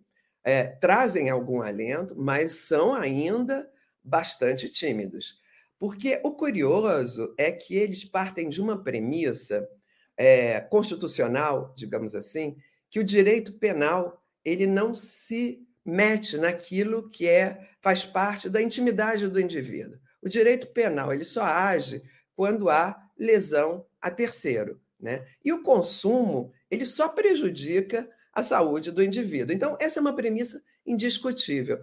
é, 0.45 0.65
trazem 0.65 1.29
algum 1.29 1.61
alento, 1.61 2.15
mas 2.17 2.53
são 2.53 2.95
ainda 2.95 3.69
bastante 4.03 4.69
tímidos. 4.69 5.41
Porque 5.79 6.21
o 6.25 6.33
curioso 6.33 7.35
é 7.37 7.51
que 7.51 7.75
eles 7.77 8.05
partem 8.05 8.49
de 8.49 8.61
uma 8.61 8.83
premissa 8.83 9.69
é, 10.17 10.61
constitucional, 10.61 11.75
digamos 11.77 12.15
assim, 12.15 12.57
que 12.89 13.01
o 13.01 13.05
direito 13.05 13.53
penal 13.55 14.23
ele 14.45 14.67
não 14.67 14.95
se 14.95 15.67
mete 15.87 16.37
naquilo 16.37 17.09
que 17.09 17.29
é 17.29 17.69
faz 17.81 18.05
parte 18.05 18.49
da 18.51 18.61
intimidade 18.61 19.29
do 19.29 19.41
indivíduo. 19.41 19.99
O 20.21 20.29
direito 20.29 20.67
penal 20.69 21.13
ele 21.13 21.25
só 21.25 21.43
age 21.43 22.03
quando 22.35 22.69
há 22.69 23.01
lesão 23.17 23.87
a 24.01 24.11
terceiro. 24.11 24.81
Né? 24.99 25.25
E 25.45 25.53
o 25.53 25.63
consumo 25.63 26.53
ele 26.71 26.85
só 26.85 27.09
prejudica 27.09 28.09
a 28.33 28.43
saúde 28.43 28.91
do 28.91 29.03
indivíduo. 29.03 29.55
Então, 29.55 29.77
essa 29.81 29.99
é 29.99 30.03
uma 30.03 30.15
premissa 30.15 30.61
indiscutível. 30.85 31.79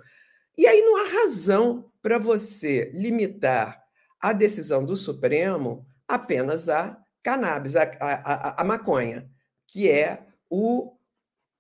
E 0.58 0.68
aí 0.68 0.82
não 0.82 0.98
há 0.98 1.22
razão 1.22 1.92
para 2.02 2.20
você 2.20 2.92
limitar 2.94 3.82
a 4.20 4.34
decisão 4.34 4.86
do 4.86 4.96
Supremo 4.96 5.86
apenas 6.08 6.70
a 6.70 7.02
cannabis, 7.24 7.76
a, 7.76 8.56
a 8.58 8.64
maconha, 8.64 9.28
que 9.68 9.90
é 9.90 10.28
o 10.50 10.96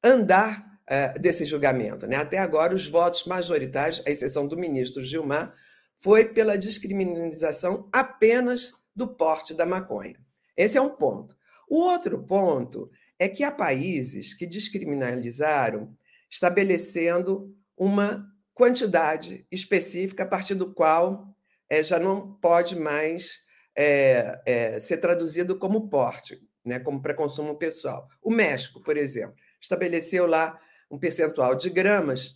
andar 0.04 0.73
uh, 0.90 1.20
desse 1.20 1.46
julgamento. 1.46 2.08
Né? 2.08 2.16
Até 2.16 2.38
agora, 2.38 2.76
os 2.76 2.88
votos 2.88 3.26
majoritários, 3.26 4.02
à 4.06 4.10
exceção 4.10 4.48
do 4.48 4.58
ministro 4.58 5.04
Gilmar, 5.04 5.54
foi 6.00 6.26
pela 6.26 6.58
descriminalização 6.58 7.90
apenas 7.92 8.74
do 8.96 9.08
porte 9.08 9.54
da 9.54 9.66
maconha. 9.66 10.16
Esse 10.56 10.78
é 10.78 10.82
um 10.82 10.90
ponto. 10.90 11.36
O 11.70 11.78
outro 11.78 12.22
ponto 12.24 12.92
é 13.18 13.28
que 13.28 13.44
há 13.44 13.52
países 13.52 14.34
que 14.34 14.46
descriminalizaram 14.46 15.96
estabelecendo 16.30 17.56
uma 17.78 18.28
quantidade 18.54 19.48
específica 19.52 20.24
a 20.24 20.28
partir 20.28 20.56
do 20.56 20.74
qual 20.74 21.34
é, 21.70 21.84
já 21.84 21.98
não 21.98 22.34
pode 22.36 22.76
mais 22.76 23.40
é, 23.76 24.42
é, 24.46 24.80
ser 24.80 24.98
traduzido 24.98 25.58
como 25.58 25.90
porte, 25.90 26.40
né, 26.64 26.80
como 26.80 27.02
para 27.02 27.14
consumo 27.14 27.58
pessoal. 27.58 28.08
O 28.22 28.30
México, 28.30 28.82
por 28.82 28.98
exemplo, 28.98 29.36
estabeleceu 29.60 30.28
lá 30.28 30.60
um 30.94 31.00
percentual 31.00 31.56
de 31.56 31.72
gramas. 31.72 32.36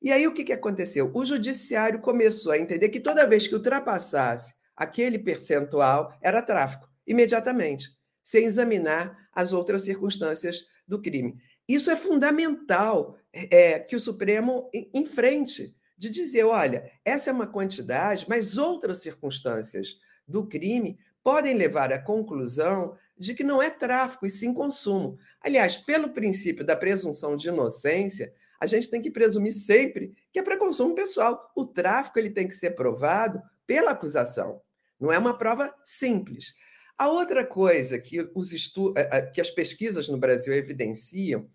E 0.00 0.10
aí 0.10 0.26
o 0.26 0.32
que, 0.32 0.42
que 0.42 0.52
aconteceu? 0.52 1.10
O 1.14 1.24
judiciário 1.26 2.00
começou 2.00 2.52
a 2.52 2.58
entender 2.58 2.88
que 2.88 3.00
toda 3.00 3.26
vez 3.26 3.46
que 3.46 3.54
ultrapassasse 3.54 4.54
aquele 4.74 5.18
percentual 5.18 6.16
era 6.22 6.40
tráfico, 6.40 6.88
imediatamente, 7.06 7.90
sem 8.22 8.46
examinar 8.46 9.14
as 9.34 9.52
outras 9.52 9.82
circunstâncias 9.82 10.62
do 10.86 11.02
crime. 11.02 11.36
Isso 11.68 11.90
é 11.90 11.96
fundamental 11.96 13.18
é, 13.30 13.78
que 13.78 13.94
o 13.94 14.00
Supremo 14.00 14.70
enfrente, 14.94 15.76
de 15.98 16.08
dizer: 16.08 16.44
olha, 16.44 16.90
essa 17.04 17.28
é 17.28 17.32
uma 17.32 17.46
quantidade, 17.46 18.24
mas 18.26 18.56
outras 18.56 18.98
circunstâncias 18.98 19.96
do 20.26 20.46
crime 20.46 20.98
podem 21.28 21.52
levar 21.52 21.92
à 21.92 21.98
conclusão 21.98 22.96
de 23.14 23.34
que 23.34 23.44
não 23.44 23.60
é 23.60 23.68
tráfico 23.68 24.24
e 24.24 24.30
sim 24.30 24.54
consumo. 24.54 25.18
Aliás, 25.42 25.76
pelo 25.76 26.14
princípio 26.14 26.64
da 26.64 26.74
presunção 26.74 27.36
de 27.36 27.48
inocência, 27.48 28.32
a 28.58 28.64
gente 28.64 28.88
tem 28.88 29.02
que 29.02 29.10
presumir 29.10 29.52
sempre 29.52 30.14
que 30.32 30.38
é 30.38 30.42
para 30.42 30.56
consumo 30.56 30.94
pessoal. 30.94 31.52
O 31.54 31.66
tráfico 31.66 32.18
ele 32.18 32.30
tem 32.30 32.48
que 32.48 32.54
ser 32.54 32.70
provado 32.70 33.42
pela 33.66 33.90
acusação. 33.90 34.62
Não 34.98 35.12
é 35.12 35.18
uma 35.18 35.36
prova 35.36 35.70
simples. 35.84 36.54
A 36.96 37.08
outra 37.08 37.44
coisa 37.44 37.98
que, 37.98 38.26
os 38.34 38.54
estu... 38.54 38.94
Eh, 38.96 39.10
eh, 39.12 39.22
que 39.26 39.42
as 39.42 39.50
pesquisas 39.50 40.08
no 40.08 40.16
Brasil 40.16 40.54
evidenciam 40.54 41.46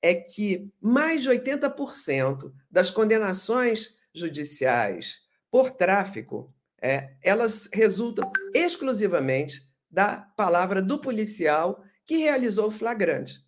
é 0.00 0.14
que 0.14 0.72
mais 0.80 1.22
de 1.22 1.28
80% 1.28 2.50
das 2.70 2.90
condenações 2.90 3.92
judiciais 4.14 5.18
por 5.50 5.70
tráfico, 5.70 6.50
é, 6.80 7.14
elas 7.22 7.68
resultam 7.72 8.30
exclusivamente 8.54 9.62
da 9.90 10.16
palavra 10.16 10.80
do 10.82 11.00
policial 11.00 11.82
que 12.04 12.16
realizou 12.16 12.66
o 12.66 12.70
flagrante. 12.70 13.40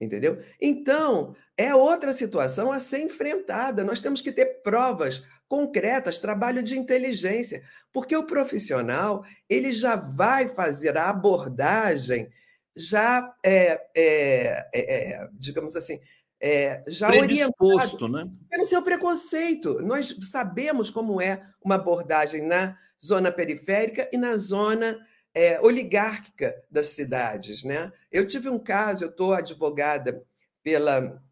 Entendeu? 0.00 0.42
Então, 0.60 1.34
é 1.56 1.74
outra 1.74 2.12
situação 2.12 2.72
a 2.72 2.78
ser 2.78 3.00
enfrentada. 3.00 3.84
Nós 3.84 4.00
temos 4.00 4.20
que 4.20 4.32
ter 4.32 4.62
provas 4.62 5.22
concretas, 5.48 6.18
trabalho 6.18 6.62
de 6.62 6.76
inteligência, 6.76 7.62
porque 7.92 8.16
o 8.16 8.26
profissional 8.26 9.24
ele 9.48 9.72
já 9.72 9.94
vai 9.94 10.48
fazer 10.48 10.96
a 10.96 11.08
abordagem 11.08 12.28
já 12.76 13.32
é, 13.44 13.80
é, 13.96 14.66
é, 14.74 15.28
digamos 15.34 15.76
assim, 15.76 16.00
é, 16.40 16.84
já 16.88 17.08
orientado 17.08 18.08
né? 18.08 18.28
pelo 18.50 18.64
seu 18.64 18.82
preconceito. 18.82 19.80
Nós 19.80 20.16
sabemos 20.30 20.90
como 20.90 21.20
é 21.20 21.42
uma 21.62 21.76
abordagem 21.76 22.42
na 22.42 22.76
zona 23.02 23.32
periférica 23.32 24.08
e 24.12 24.16
na 24.16 24.36
zona 24.36 24.98
é, 25.34 25.60
oligárquica 25.60 26.54
das 26.70 26.88
cidades. 26.88 27.64
Né? 27.64 27.92
Eu 28.10 28.26
tive 28.26 28.48
um 28.48 28.58
caso, 28.58 29.04
eu 29.04 29.10
estou 29.10 29.32
advogada 29.32 30.22
pela, 30.62 31.22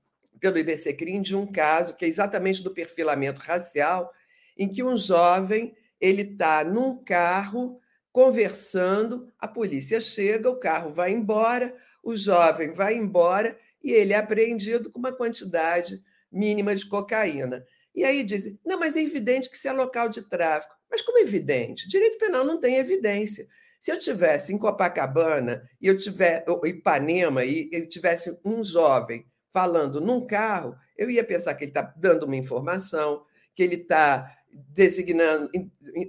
pelo 0.40 0.58
IBCCRIM 0.58 1.22
de 1.22 1.36
um 1.36 1.46
caso 1.46 1.94
que 1.94 2.04
é 2.04 2.08
exatamente 2.08 2.62
do 2.62 2.74
perfilamento 2.74 3.40
racial, 3.40 4.12
em 4.56 4.68
que 4.68 4.82
um 4.82 4.96
jovem 4.96 5.74
ele 6.00 6.22
está 6.22 6.64
num 6.64 7.02
carro 7.02 7.80
conversando, 8.10 9.28
a 9.38 9.48
polícia 9.48 10.00
chega, 10.00 10.50
o 10.50 10.58
carro 10.58 10.92
vai 10.92 11.12
embora, 11.12 11.74
o 12.02 12.14
jovem 12.16 12.72
vai 12.72 12.94
embora 12.94 13.56
e 13.82 13.92
ele 13.92 14.12
é 14.12 14.16
apreendido 14.16 14.90
com 14.90 14.98
uma 14.98 15.12
quantidade 15.12 16.00
mínima 16.30 16.74
de 16.74 16.86
cocaína. 16.86 17.64
E 17.94 18.04
aí 18.04 18.22
dizem: 18.22 18.58
não, 18.64 18.78
mas 18.78 18.96
é 18.96 19.00
evidente 19.00 19.50
que 19.50 19.56
isso 19.56 19.68
é 19.68 19.72
local 19.72 20.08
de 20.08 20.28
tráfico. 20.28 20.74
Mas 20.90 21.02
como 21.02 21.18
é 21.18 21.22
evidente? 21.22 21.88
Direito 21.88 22.18
penal 22.18 22.44
não 22.44 22.60
tem 22.60 22.76
evidência. 22.76 23.46
Se 23.80 23.90
eu 23.90 23.98
tivesse 23.98 24.52
em 24.52 24.58
Copacabana 24.58 25.68
e 25.80 25.88
eu 25.88 25.96
tiver 25.96 26.44
Ipanema 26.64 27.44
e 27.44 27.68
eu 27.72 27.88
tivesse 27.88 28.38
um 28.44 28.62
jovem 28.62 29.26
falando 29.52 30.00
num 30.00 30.26
carro, 30.26 30.76
eu 30.96 31.10
ia 31.10 31.24
pensar 31.24 31.54
que 31.54 31.64
ele 31.64 31.70
está 31.70 31.92
dando 31.96 32.24
uma 32.24 32.36
informação, 32.36 33.24
que 33.54 33.62
ele 33.62 33.74
está 33.74 34.30
designando, 34.52 35.50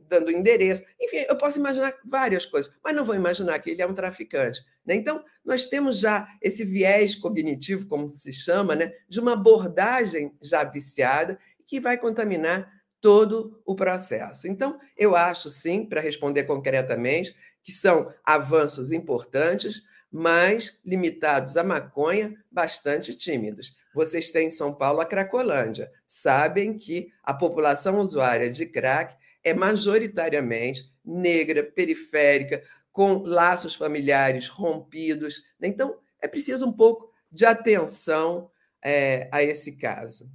dando 0.07 0.32
endereço. 0.32 0.84
Enfim, 0.99 1.26
eu 1.28 1.38
posso 1.38 1.57
imaginar 1.57 1.94
várias 2.06 2.45
coisas, 2.45 2.74
mas 2.84 2.95
não 2.95 3.06
vou 3.06 3.15
imaginar 3.15 3.57
que 3.60 3.70
ele 3.70 3.82
é 3.82 3.88
um 3.88 3.94
traficante. 3.94 4.61
Né? 4.86 4.95
Então, 4.95 5.24
nós 5.44 5.65
temos 5.65 5.99
já 5.99 6.28
esse 6.41 6.65
viés 6.65 7.15
cognitivo, 7.15 7.88
como 7.88 8.10
se 8.10 8.34
chama, 8.34 8.76
né? 8.76 8.91
de 9.07 9.20
uma 9.20 9.34
abordagem 9.34 10.36
já 10.41 10.64
viciada 10.64 11.40
que 11.65 11.80
vai 11.80 11.98
contaminar 11.98 12.72
todo 12.99 13.61
o 13.65 13.76
processo. 13.76 14.48
Então, 14.48 14.80
eu 14.98 15.15
acho, 15.15 15.49
sim, 15.49 15.86
para 15.86 16.02
responder 16.02 16.44
concretamente, 16.44 17.36
que 17.61 17.72
são 17.72 18.14
avanços 18.24 18.91
importantes, 18.91 19.82
mas 20.11 20.78
limitados 20.86 21.57
à 21.57 21.64
maconha, 21.64 22.38
bastante 22.52 23.14
tímidos. 23.14 23.76
Vocês 23.94 24.32
têm 24.32 24.48
em 24.48 24.52
São 24.52 24.74
Paulo 24.74 25.02
a 25.02 25.06
Cracolândia. 25.06 25.91
Sabem 26.07 26.78
que 26.78 27.10
a 27.24 27.34
população 27.34 27.99
usuária 27.99 28.52
de 28.52 28.65
crack 28.65 29.15
é 29.44 29.53
majoritariamente 29.53 30.91
negra, 31.03 31.64
periférica, 31.64 32.64
com 32.91 33.24
laços 33.24 33.76
familiares 33.76 34.48
rompidos. 34.48 35.44
Então, 35.61 35.98
é 36.22 36.28
preciso 36.28 36.68
um 36.68 36.72
pouco 36.72 37.11
de 37.32 37.45
atenção 37.45 38.49
é, 38.82 39.28
a 39.32 39.44
esse 39.44 39.74
caso. 39.74 40.30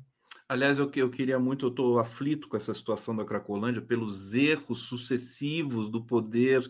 Aliás, 0.48 0.78
eu, 0.78 0.90
eu 0.96 1.10
queria 1.10 1.38
muito, 1.38 1.66
eu 1.66 1.70
estou 1.70 1.98
aflito 1.98 2.48
com 2.48 2.56
essa 2.56 2.72
situação 2.72 3.14
da 3.14 3.24
Cracolândia 3.24 3.82
pelos 3.82 4.34
erros 4.34 4.80
sucessivos 4.80 5.90
do 5.90 6.02
poder 6.02 6.66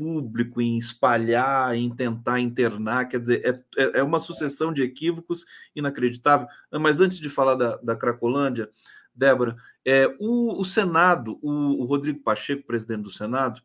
público 0.00 0.62
em 0.62 0.78
espalhar, 0.78 1.76
em 1.76 1.94
tentar 1.94 2.40
internar, 2.40 3.06
quer 3.06 3.20
dizer, 3.20 3.42
é, 3.44 3.82
é, 3.82 3.98
é 3.98 4.02
uma 4.02 4.18
sucessão 4.18 4.72
de 4.72 4.82
equívocos 4.82 5.44
inacreditável. 5.76 6.46
Mas 6.72 7.02
antes 7.02 7.20
de 7.20 7.28
falar 7.28 7.54
da, 7.54 7.76
da 7.76 7.94
Cracolândia, 7.94 8.70
Débora, 9.14 9.56
é, 9.84 10.06
o, 10.18 10.58
o 10.58 10.64
Senado, 10.64 11.38
o, 11.42 11.82
o, 11.82 11.84
Rodrigo 11.84 12.20
Pacheco, 12.20 12.66
presidente 12.66 13.02
do 13.02 13.10
Senado, 13.10 13.60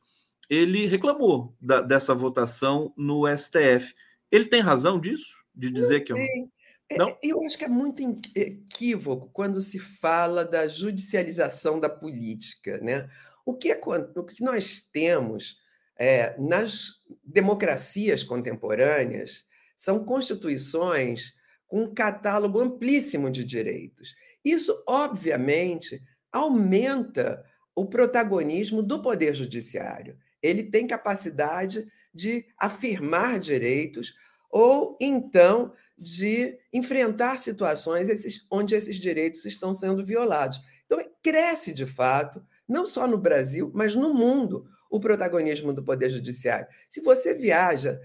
ele 0.49 0.85
reclamou 0.87 1.55
da, 1.61 1.79
dessa 1.79 2.13
votação 2.13 2.93
no 2.97 3.23
STF. 3.37 3.95
Ele 4.29 4.43
tem 4.43 4.59
razão 4.59 4.99
disso? 4.99 5.37
De 5.55 5.69
dizer 5.69 6.01
que 6.01 6.11
é 6.11 6.15
um... 6.15 6.49
Não? 6.97 7.17
Eu 7.23 7.41
acho 7.43 7.57
que 7.57 7.63
é 7.63 7.69
muito 7.69 8.03
equívoco 8.35 9.29
quando 9.31 9.61
se 9.61 9.79
fala 9.79 10.43
da 10.43 10.67
judicialização 10.67 11.79
da 11.79 11.87
política. 11.87 12.77
Né? 12.79 13.09
O, 13.45 13.53
que 13.53 13.71
é, 13.71 13.79
o 14.15 14.23
que 14.23 14.43
nós 14.43 14.81
temos 14.91 15.63
é, 15.97 16.35
nas 16.37 17.01
democracias 17.23 18.23
contemporâneas, 18.23 19.45
são 19.75 20.03
constituições 20.03 21.33
com 21.67 21.83
um 21.83 21.93
catálogo 21.93 22.59
amplíssimo 22.59 23.29
de 23.29 23.43
direitos. 23.43 24.15
Isso, 24.43 24.83
obviamente, 24.87 26.01
aumenta 26.31 27.43
o 27.73 27.85
protagonismo 27.85 28.81
do 28.81 29.01
Poder 29.01 29.33
Judiciário. 29.33 30.17
Ele 30.41 30.63
tem 30.63 30.87
capacidade 30.87 31.85
de 32.13 32.45
afirmar 32.57 33.39
direitos 33.39 34.13
ou, 34.49 34.97
então, 35.01 35.73
de 35.97 36.57
enfrentar 36.71 37.39
situações 37.39 38.07
onde 38.49 38.75
esses 38.75 38.97
direitos 38.97 39.45
estão 39.45 39.73
sendo 39.73 40.05
violados. 40.05 40.61
Então, 40.85 40.99
cresce 41.21 41.73
de 41.73 41.85
fato, 41.85 42.45
não 42.67 42.85
só 42.85 43.07
no 43.07 43.17
Brasil, 43.17 43.71
mas 43.73 43.95
no 43.95 44.13
mundo, 44.13 44.67
o 44.95 44.99
protagonismo 44.99 45.73
do 45.73 45.83
Poder 45.83 46.09
Judiciário. 46.09 46.67
Se 46.89 47.01
você 47.01 47.33
viaja, 47.33 47.99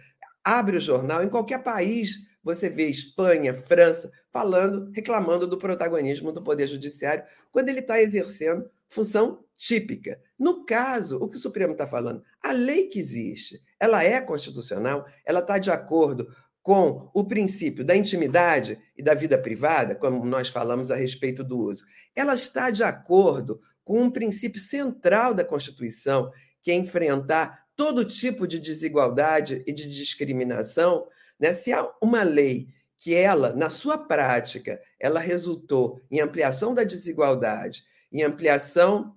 abre 0.45 0.77
o 0.77 0.81
jornal, 0.81 1.23
em 1.23 1.29
qualquer 1.29 1.63
país, 1.63 2.19
você 2.43 2.69
vê 2.69 2.87
Espanha, 2.87 3.55
França, 3.55 4.11
falando, 4.33 4.91
reclamando 4.93 5.47
do 5.47 5.59
protagonismo 5.59 6.33
do 6.33 6.43
Poder 6.43 6.67
Judiciário, 6.67 7.25
quando 7.53 7.69
ele 7.69 7.81
está 7.81 8.01
exercendo 8.01 8.69
função 8.89 9.45
típica. 9.55 10.19
No 10.39 10.65
caso, 10.65 11.19
o 11.19 11.29
que 11.29 11.37
o 11.37 11.41
Supremo 11.41 11.73
está 11.73 11.87
falando? 11.87 12.25
A 12.43 12.53
lei 12.53 12.87
que 12.87 12.99
existe, 12.99 13.61
ela 13.79 14.03
é 14.03 14.21
constitucional, 14.21 15.07
ela 15.25 15.41
está 15.41 15.59
de 15.59 15.71
acordo 15.71 16.35
com 16.63 17.11
o 17.15 17.25
princípio 17.25 17.85
da 17.85 17.97
intimidade 17.97 18.79
e 18.97 19.03
da 19.03 19.15
vida 19.15 19.39
privada, 19.39 19.95
como 19.95 20.25
nós 20.25 20.49
falamos 20.49 20.91
a 20.91 20.97
respeito 20.97 21.45
do 21.45 21.59
uso. 21.59 21.85
Ela 22.15 22.35
está 22.35 22.71
de 22.71 22.83
acordo 22.83 23.61
com 23.85 24.01
um 24.03 24.11
princípio 24.11 24.61
central 24.61 25.35
da 25.35 25.45
Constituição, 25.45 26.31
que 26.63 26.71
é 26.71 26.75
enfrentar 26.75 27.67
todo 27.77 28.05
tipo 28.05 28.47
de 28.47 28.59
desigualdade 28.59 29.63
e 29.67 29.73
de 29.73 29.89
discriminação, 29.89 31.07
né? 31.39 31.53
se 31.53 31.73
há 31.73 31.91
uma 32.03 32.23
lei 32.23 32.69
que 32.99 33.15
ela, 33.15 33.55
na 33.55 33.71
sua 33.71 33.97
prática, 33.97 34.81
ela 34.99 35.21
resultou 35.21 36.01
em 36.11 36.21
ampliação 36.21 36.75
da 36.75 36.85
desigualdade, 36.85 37.83
em 38.13 38.23
ampliação 38.23 39.17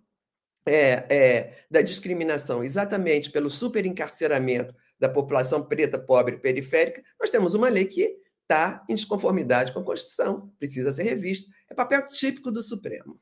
é, 0.65 1.06
é, 1.10 1.53
da 1.70 1.82
discriminação, 1.82 2.64
exatamente 2.64 3.30
pelo 3.30 3.49
superencarceramento 3.49 4.74
da 4.98 5.10
população 5.10 5.61
preta, 5.61 5.99
pobre 5.99 6.38
periférica, 6.38 7.03
nós 7.20 7.30
temos 7.30 7.53
uma 7.53 7.68
lei 7.68 7.84
que 7.84 8.18
está 8.44 8.86
em 8.88 8.95
desconformidade 8.95 9.74
com 9.74 9.80
a 9.80 9.84
Constituição, 9.84 10.53
precisa 10.57 10.91
ser 10.94 11.03
revista. 11.03 11.52
É 11.70 11.74
papel 11.74 12.07
típico 12.07 12.52
do 12.52 12.61
Supremo. 12.61 13.20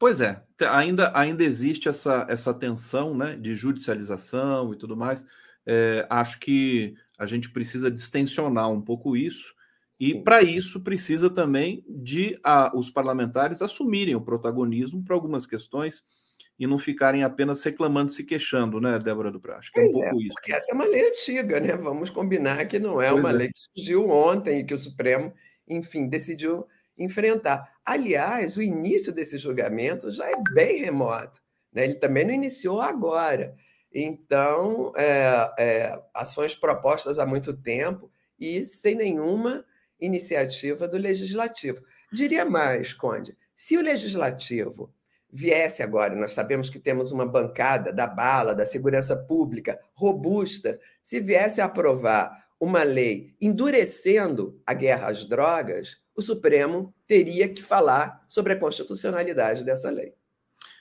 Pois 0.00 0.18
é, 0.22 0.42
ainda, 0.70 1.12
ainda 1.14 1.44
existe 1.44 1.86
essa, 1.86 2.26
essa 2.26 2.54
tensão 2.54 3.14
né, 3.14 3.36
de 3.36 3.54
judicialização 3.54 4.72
e 4.72 4.78
tudo 4.78 4.96
mais. 4.96 5.26
É, 5.66 6.06
acho 6.08 6.40
que 6.40 6.94
a 7.18 7.26
gente 7.26 7.50
precisa 7.50 7.90
distensionar 7.90 8.70
um 8.70 8.80
pouco 8.80 9.14
isso, 9.14 9.54
e 10.00 10.14
para 10.14 10.40
isso 10.40 10.80
precisa 10.80 11.28
também 11.28 11.84
de 11.86 12.40
a, 12.42 12.74
os 12.74 12.88
parlamentares 12.88 13.60
assumirem 13.60 14.14
o 14.14 14.22
protagonismo 14.22 15.04
para 15.04 15.14
algumas 15.14 15.44
questões 15.44 16.02
e 16.58 16.66
não 16.66 16.78
ficarem 16.78 17.22
apenas 17.22 17.62
reclamando, 17.62 18.10
se 18.10 18.24
queixando, 18.24 18.80
né, 18.80 18.98
Débora 18.98 19.30
do 19.30 19.38
Praxe? 19.38 19.68
É 19.76 19.82
um 19.82 19.92
pouco 19.92 20.06
é, 20.06 20.22
isso. 20.22 20.32
Porque 20.32 20.54
essa 20.54 20.72
é 20.72 20.74
uma 20.74 20.86
lei 20.86 21.10
antiga, 21.10 21.60
né? 21.60 21.76
Vamos 21.76 22.08
combinar 22.08 22.64
que 22.64 22.78
não 22.78 23.02
é 23.02 23.10
pois 23.10 23.20
uma 23.20 23.28
é. 23.28 23.32
lei 23.34 23.48
que 23.48 23.58
surgiu 23.58 24.08
ontem 24.08 24.60
e 24.60 24.64
que 24.64 24.72
o 24.72 24.78
Supremo, 24.78 25.34
enfim, 25.68 26.08
decidiu 26.08 26.66
enfrentar. 26.96 27.70
Aliás, 27.90 28.56
o 28.56 28.62
início 28.62 29.12
desse 29.12 29.36
julgamento 29.36 30.12
já 30.12 30.30
é 30.30 30.36
bem 30.52 30.78
remoto. 30.78 31.42
Né? 31.72 31.82
Ele 31.86 31.94
também 31.96 32.24
não 32.24 32.32
iniciou 32.32 32.80
agora. 32.80 33.56
Então, 33.92 34.92
é, 34.96 35.52
é, 35.58 36.02
ações 36.14 36.54
propostas 36.54 37.18
há 37.18 37.26
muito 37.26 37.52
tempo 37.52 38.08
e 38.38 38.64
sem 38.64 38.94
nenhuma 38.94 39.64
iniciativa 40.00 40.86
do 40.86 40.96
legislativo. 40.96 41.82
Diria 42.12 42.44
mais, 42.44 42.94
Conde, 42.94 43.36
se 43.52 43.76
o 43.76 43.82
legislativo 43.82 44.94
viesse 45.28 45.82
agora, 45.82 46.14
nós 46.14 46.30
sabemos 46.30 46.70
que 46.70 46.78
temos 46.78 47.10
uma 47.10 47.26
bancada 47.26 47.92
da 47.92 48.06
bala, 48.06 48.54
da 48.54 48.64
segurança 48.64 49.16
pública 49.16 49.80
robusta, 49.94 50.78
se 51.02 51.18
viesse 51.18 51.60
a 51.60 51.64
aprovar 51.64 52.46
uma 52.60 52.84
lei 52.84 53.34
endurecendo 53.40 54.62
a 54.64 54.74
guerra 54.74 55.10
às 55.10 55.24
drogas, 55.24 55.99
o 56.16 56.22
Supremo 56.22 56.94
teria 57.06 57.48
que 57.48 57.62
falar 57.62 58.24
sobre 58.28 58.52
a 58.52 58.58
constitucionalidade 58.58 59.64
dessa 59.64 59.90
lei. 59.90 60.14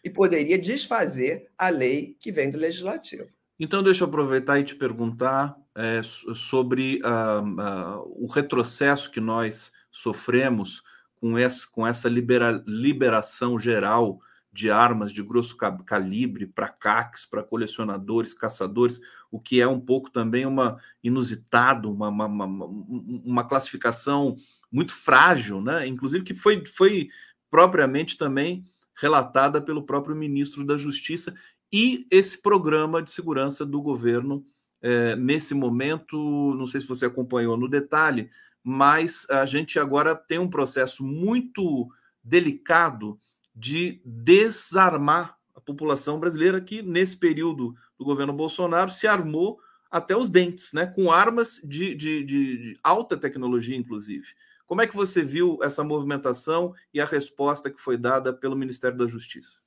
E 0.03 0.09
poderia 0.09 0.57
desfazer 0.57 1.49
a 1.57 1.69
lei 1.69 2.15
que 2.19 2.31
vem 2.31 2.49
do 2.49 2.57
legislativo. 2.57 3.27
Então, 3.59 3.83
deixa 3.83 4.03
eu 4.03 4.07
aproveitar 4.07 4.57
e 4.59 4.63
te 4.63 4.75
perguntar 4.75 5.57
é, 5.75 6.01
sobre 6.03 7.01
uh, 7.03 7.41
uh, 7.41 8.23
o 8.23 8.27
retrocesso 8.27 9.11
que 9.11 9.19
nós 9.19 9.71
sofremos 9.91 10.81
com 11.19 11.37
essa, 11.37 11.67
com 11.69 11.85
essa 11.85 12.07
libera, 12.07 12.63
liberação 12.65 13.59
geral 13.59 14.21
de 14.51 14.71
armas 14.71 15.11
de 15.11 15.21
grosso 15.21 15.55
calibre 15.85 16.47
para 16.47 16.69
CACs, 16.69 17.25
para 17.25 17.43
colecionadores, 17.43 18.33
caçadores, 18.33 18.99
o 19.31 19.39
que 19.39 19.61
é 19.61 19.67
um 19.67 19.79
pouco 19.79 20.09
também 20.09 20.45
uma 20.45 20.79
inusitado, 21.03 21.91
uma, 21.91 22.09
uma, 22.09 22.25
uma, 22.25 22.65
uma 22.65 23.43
classificação 23.43 24.35
muito 24.71 24.93
frágil, 24.93 25.61
né? 25.61 25.87
inclusive 25.87 26.23
que 26.23 26.33
foi, 26.33 26.63
foi 26.65 27.09
propriamente 27.49 28.17
também 28.17 28.65
relatada 28.95 29.61
pelo 29.61 29.85
próprio 29.85 30.15
ministro 30.15 30.65
da 30.65 30.77
Justiça 30.77 31.33
e 31.71 32.07
esse 32.09 32.41
programa 32.41 33.01
de 33.01 33.11
segurança 33.11 33.65
do 33.65 33.81
governo 33.81 34.45
é, 34.81 35.15
nesse 35.15 35.53
momento, 35.53 36.55
não 36.55 36.65
sei 36.65 36.81
se 36.81 36.87
você 36.87 37.05
acompanhou 37.05 37.57
no 37.57 37.67
detalhe, 37.67 38.29
mas 38.63 39.25
a 39.29 39.45
gente 39.45 39.79
agora 39.79 40.15
tem 40.15 40.39
um 40.39 40.49
processo 40.49 41.03
muito 41.03 41.89
delicado 42.23 43.19
de 43.55 44.01
desarmar 44.05 45.37
a 45.55 45.61
população 45.61 46.19
brasileira 46.19 46.61
que 46.61 46.81
nesse 46.81 47.17
período 47.17 47.75
do 47.97 48.05
governo 48.05 48.33
Bolsonaro 48.33 48.91
se 48.91 49.07
armou 49.07 49.59
até 49.91 50.15
os 50.15 50.29
dentes, 50.29 50.71
né, 50.71 50.85
com 50.85 51.11
armas 51.11 51.59
de, 51.63 51.95
de, 51.95 52.23
de 52.23 52.79
alta 52.83 53.17
tecnologia, 53.17 53.75
inclusive. 53.75 54.27
Como 54.69 54.83
é 54.83 54.87
que 54.87 54.95
você 54.95 55.23
viu 55.23 55.57
essa 55.63 55.83
movimentação 55.83 56.75
e 56.93 57.01
a 57.01 57.05
resposta 57.05 57.71
que 57.71 57.81
foi 57.81 57.97
dada 57.97 58.31
pelo 58.31 58.55
Ministério 58.55 58.95
da 58.95 59.07
Justiça? 59.07 59.57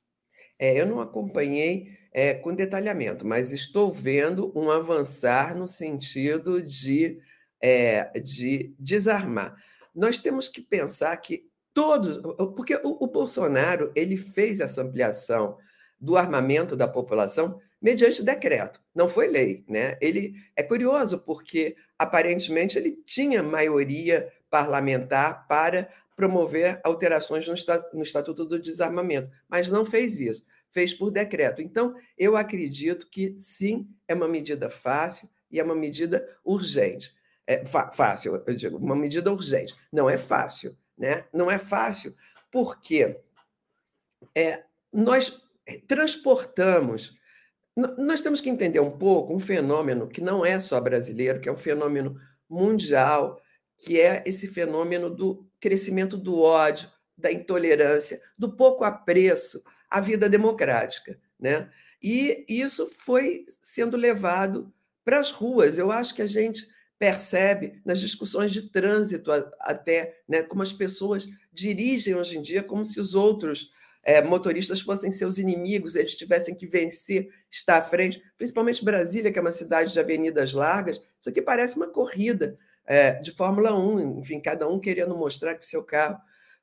É, 0.56 0.80
eu 0.80 0.86
não 0.86 1.00
acompanhei 1.00 1.98
é, 2.12 2.34
com 2.34 2.54
detalhamento, 2.54 3.26
mas 3.26 3.52
estou 3.52 3.92
vendo 3.92 4.52
um 4.54 4.70
avançar 4.70 5.56
no 5.56 5.66
sentido 5.66 6.62
de, 6.62 7.18
é, 7.60 8.16
de 8.20 8.76
desarmar. 8.78 9.56
Nós 9.92 10.20
temos 10.20 10.48
que 10.48 10.60
pensar 10.60 11.16
que 11.16 11.50
todos, 11.74 12.22
porque 12.54 12.76
o, 12.76 13.02
o 13.02 13.08
Bolsonaro 13.08 13.90
ele 13.96 14.16
fez 14.16 14.60
essa 14.60 14.82
ampliação 14.82 15.58
do 15.98 16.16
armamento 16.16 16.76
da 16.76 16.86
população 16.86 17.60
mediante 17.80 18.22
decreto, 18.22 18.80
não 18.94 19.08
foi 19.08 19.26
lei, 19.26 19.64
né? 19.68 19.98
Ele 20.00 20.34
é 20.54 20.62
curioso 20.62 21.18
porque 21.18 21.74
aparentemente 21.98 22.78
ele 22.78 22.92
tinha 23.04 23.42
maioria 23.42 24.30
parlamentar 24.52 25.48
para 25.48 25.88
promover 26.14 26.78
alterações 26.84 27.48
no 27.48 28.02
Estatuto 28.02 28.44
do 28.44 28.60
Desarmamento, 28.60 29.30
mas 29.48 29.70
não 29.70 29.86
fez 29.86 30.20
isso, 30.20 30.44
fez 30.70 30.92
por 30.92 31.10
decreto. 31.10 31.62
Então, 31.62 31.94
eu 32.18 32.36
acredito 32.36 33.08
que 33.08 33.34
sim, 33.38 33.88
é 34.06 34.14
uma 34.14 34.28
medida 34.28 34.68
fácil 34.68 35.26
e 35.50 35.58
é 35.58 35.64
uma 35.64 35.74
medida 35.74 36.28
urgente. 36.44 37.14
É 37.46 37.64
fácil, 37.64 38.42
eu 38.46 38.54
digo, 38.54 38.76
uma 38.76 38.94
medida 38.94 39.32
urgente. 39.32 39.74
Não 39.90 40.08
é 40.08 40.18
fácil, 40.18 40.76
né? 40.96 41.24
Não 41.32 41.50
é 41.50 41.56
fácil 41.56 42.14
porque 42.50 43.18
é, 44.36 44.62
nós 44.92 45.42
transportamos. 45.88 47.16
Nós 47.96 48.20
temos 48.20 48.42
que 48.42 48.50
entender 48.50 48.80
um 48.80 48.90
pouco 48.90 49.34
um 49.34 49.38
fenômeno 49.38 50.06
que 50.06 50.20
não 50.20 50.44
é 50.44 50.60
só 50.60 50.78
brasileiro, 50.78 51.40
que 51.40 51.48
é 51.48 51.52
um 51.52 51.56
fenômeno 51.56 52.20
mundial, 52.48 53.41
que 53.82 54.00
é 54.00 54.22
esse 54.24 54.46
fenômeno 54.46 55.10
do 55.10 55.44
crescimento 55.58 56.16
do 56.16 56.38
ódio, 56.38 56.88
da 57.18 57.32
intolerância, 57.32 58.22
do 58.38 58.56
pouco 58.56 58.84
apreço 58.84 59.60
à 59.90 60.00
vida 60.00 60.28
democrática. 60.28 61.18
Né? 61.38 61.68
E 62.00 62.44
isso 62.48 62.88
foi 62.96 63.44
sendo 63.60 63.96
levado 63.96 64.72
para 65.04 65.18
as 65.18 65.32
ruas. 65.32 65.78
Eu 65.78 65.90
acho 65.90 66.14
que 66.14 66.22
a 66.22 66.26
gente 66.26 66.64
percebe 66.96 67.82
nas 67.84 67.98
discussões 67.98 68.52
de 68.52 68.70
trânsito 68.70 69.32
até, 69.58 70.16
né, 70.28 70.44
como 70.44 70.62
as 70.62 70.72
pessoas 70.72 71.26
dirigem 71.52 72.14
hoje 72.14 72.38
em 72.38 72.42
dia 72.42 72.62
como 72.62 72.84
se 72.84 73.00
os 73.00 73.16
outros 73.16 73.72
é, 74.04 74.22
motoristas 74.22 74.80
fossem 74.80 75.10
seus 75.10 75.38
inimigos, 75.38 75.96
eles 75.96 76.14
tivessem 76.14 76.54
que 76.54 76.68
vencer, 76.68 77.28
estar 77.50 77.78
à 77.78 77.82
frente, 77.82 78.22
principalmente 78.38 78.84
Brasília, 78.84 79.32
que 79.32 79.38
é 79.40 79.42
uma 79.42 79.50
cidade 79.50 79.92
de 79.92 79.98
avenidas 79.98 80.52
largas, 80.52 81.02
isso 81.20 81.28
aqui 81.28 81.42
parece 81.42 81.76
uma 81.76 81.88
corrida 81.88 82.56
é, 82.86 83.12
de 83.12 83.32
Fórmula 83.32 83.76
1, 83.76 84.20
enfim, 84.20 84.40
cada 84.40 84.68
um 84.68 84.78
querendo 84.78 85.16
mostrar 85.16 85.54
que 85.54 85.64
seu 85.64 85.82
carro 85.84 86.18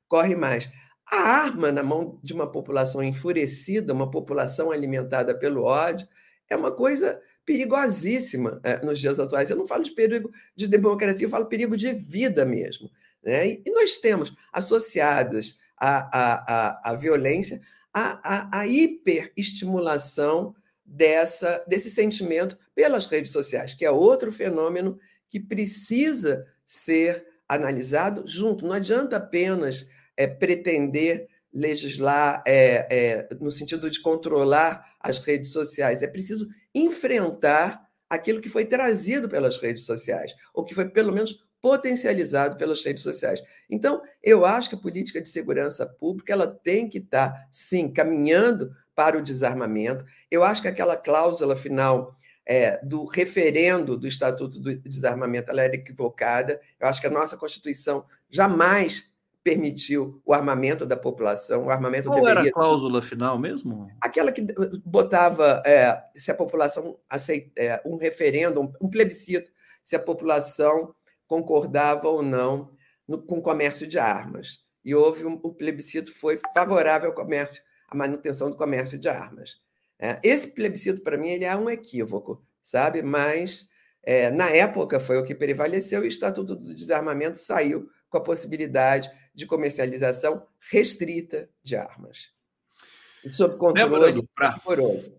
corre 0.08 0.34
mais. 0.34 0.70
A 1.10 1.16
arma 1.16 1.72
na 1.72 1.82
mão 1.82 2.20
de 2.22 2.32
uma 2.32 2.50
população 2.50 3.02
enfurecida, 3.02 3.92
uma 3.92 4.10
população 4.10 4.70
alimentada 4.70 5.34
pelo 5.34 5.64
ódio, 5.64 6.06
é 6.48 6.56
uma 6.56 6.70
coisa 6.70 7.20
perigosíssima 7.44 8.60
é, 8.62 8.84
nos 8.84 9.00
dias 9.00 9.18
atuais. 9.18 9.50
Eu 9.50 9.56
não 9.56 9.66
falo 9.66 9.82
de 9.82 9.92
perigo 9.92 10.30
de 10.54 10.68
democracia, 10.68 11.26
eu 11.26 11.30
falo 11.30 11.46
perigo 11.46 11.76
de 11.76 11.92
vida 11.92 12.44
mesmo. 12.44 12.90
Né? 13.22 13.60
E, 13.64 13.70
nós 13.72 13.96
temos 13.96 14.34
associadas 14.52 15.58
à, 15.76 15.98
à, 16.16 16.32
à, 16.68 16.90
à 16.90 16.94
violência 16.94 17.60
a, 17.92 18.20
a, 18.22 18.60
a 18.60 18.66
hiperestimulação 18.66 20.54
dessa, 20.84 21.64
desse 21.66 21.90
sentimento 21.90 22.56
pelas 22.74 23.06
redes 23.06 23.32
sociais, 23.32 23.74
que 23.74 23.84
é 23.84 23.90
outro 23.90 24.30
fenômeno 24.30 24.98
que 25.30 25.40
precisa 25.40 26.44
ser 26.66 27.24
analisado 27.48 28.24
junto. 28.26 28.66
Não 28.66 28.74
adianta 28.74 29.16
apenas 29.16 29.88
é, 30.16 30.26
pretender 30.26 31.28
legislar 31.52 32.42
é, 32.46 32.86
é, 32.90 33.34
no 33.40 33.50
sentido 33.50 33.88
de 33.88 34.00
controlar 34.00 34.84
as 35.00 35.18
redes 35.18 35.52
sociais. 35.52 36.02
É 36.02 36.06
preciso 36.06 36.48
enfrentar 36.74 37.88
aquilo 38.08 38.40
que 38.40 38.48
foi 38.48 38.64
trazido 38.64 39.28
pelas 39.28 39.56
redes 39.56 39.84
sociais, 39.84 40.34
ou 40.52 40.64
que 40.64 40.74
foi, 40.74 40.88
pelo 40.88 41.12
menos, 41.12 41.44
potencializado 41.60 42.56
pelas 42.56 42.84
redes 42.84 43.02
sociais. 43.02 43.40
Então, 43.68 44.02
eu 44.22 44.44
acho 44.44 44.68
que 44.68 44.74
a 44.74 44.80
política 44.80 45.20
de 45.20 45.28
segurança 45.28 45.86
pública 45.86 46.32
ela 46.32 46.46
tem 46.46 46.88
que 46.88 46.98
estar, 46.98 47.46
sim, 47.50 47.92
caminhando 47.92 48.72
para 48.94 49.18
o 49.18 49.22
desarmamento. 49.22 50.04
Eu 50.30 50.42
acho 50.42 50.62
que 50.62 50.68
aquela 50.68 50.96
cláusula 50.96 51.54
final 51.54 52.16
é, 52.50 52.80
do 52.82 53.04
referendo 53.04 53.96
do 53.96 54.08
Estatuto 54.08 54.58
do 54.58 54.76
Desarmamento 54.80 55.52
ela 55.52 55.62
era 55.62 55.76
equivocada. 55.76 56.60
Eu 56.80 56.88
acho 56.88 57.00
que 57.00 57.06
a 57.06 57.10
nossa 57.10 57.36
Constituição 57.36 58.04
jamais 58.28 59.08
permitiu 59.44 60.20
o 60.26 60.34
armamento 60.34 60.84
da 60.84 60.96
população. 60.96 61.66
O 61.66 61.70
armamento 61.70 62.08
Qual 62.08 62.26
era 62.26 62.42
a 62.42 62.50
cláusula 62.50 63.00
ser... 63.00 63.10
final 63.10 63.38
mesmo? 63.38 63.88
Aquela 64.00 64.32
que 64.32 64.44
botava 64.84 65.62
é, 65.64 66.02
se 66.16 66.32
a 66.32 66.34
população 66.34 66.98
aceita 67.08 67.52
é, 67.56 67.80
um 67.86 67.96
referendo, 67.96 68.60
um, 68.60 68.72
um, 68.80 68.90
plebiscito, 68.90 69.48
se 69.80 69.94
a 69.94 70.00
população 70.00 70.92
concordava 71.28 72.08
ou 72.08 72.20
não 72.20 72.72
no, 73.06 73.22
com 73.22 73.38
o 73.38 73.42
comércio 73.42 73.86
de 73.86 73.96
armas. 73.96 74.64
E 74.84 74.92
houve 74.92 75.24
um, 75.24 75.38
o 75.40 75.54
plebiscito 75.54 76.12
foi 76.12 76.40
favorável 76.52 77.10
ao 77.10 77.14
comércio, 77.14 77.62
à 77.88 77.96
manutenção 77.96 78.50
do 78.50 78.56
comércio 78.56 78.98
de 78.98 79.08
armas. 79.08 79.60
É, 80.00 80.18
esse 80.24 80.46
plebiscito, 80.46 81.02
para 81.02 81.18
mim, 81.18 81.28
ele 81.28 81.44
é 81.44 81.54
um 81.54 81.68
equívoco, 81.68 82.42
sabe? 82.62 83.02
Mas, 83.02 83.68
é, 84.02 84.30
na 84.30 84.48
época, 84.48 84.98
foi 84.98 85.18
o 85.18 85.24
que 85.24 85.34
prevaleceu 85.34 86.02
e 86.02 86.06
o 86.06 86.08
Estatuto 86.08 86.56
do 86.56 86.74
Desarmamento 86.74 87.38
saiu 87.38 87.90
com 88.08 88.16
a 88.16 88.22
possibilidade 88.22 89.10
de 89.34 89.46
comercialização 89.46 90.46
restrita 90.70 91.50
de 91.62 91.76
armas. 91.76 92.32
E 93.22 93.30
sob 93.30 93.56
controle 93.56 94.26
rigoroso. 94.38 95.14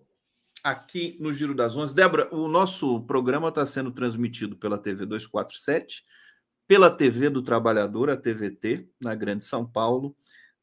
Aqui 0.63 1.15
no 1.19 1.31
Giro 1.33 1.53
das 1.53 1.77
Onze. 1.77 1.93
Débora, 1.93 2.33
o 2.33 2.47
nosso 2.47 3.01
programa 3.01 3.49
está 3.49 3.65
sendo 3.65 3.91
transmitido 3.91 4.55
pela 4.55 4.77
TV 4.77 5.05
247, 5.05 6.03
pela 6.67 6.89
TV 6.89 7.29
do 7.29 7.43
Trabalhador, 7.43 8.09
a 8.09 8.17
TVT, 8.17 8.87
na 8.99 9.13
Grande 9.13 9.45
São 9.45 9.65
Paulo, 9.65 10.15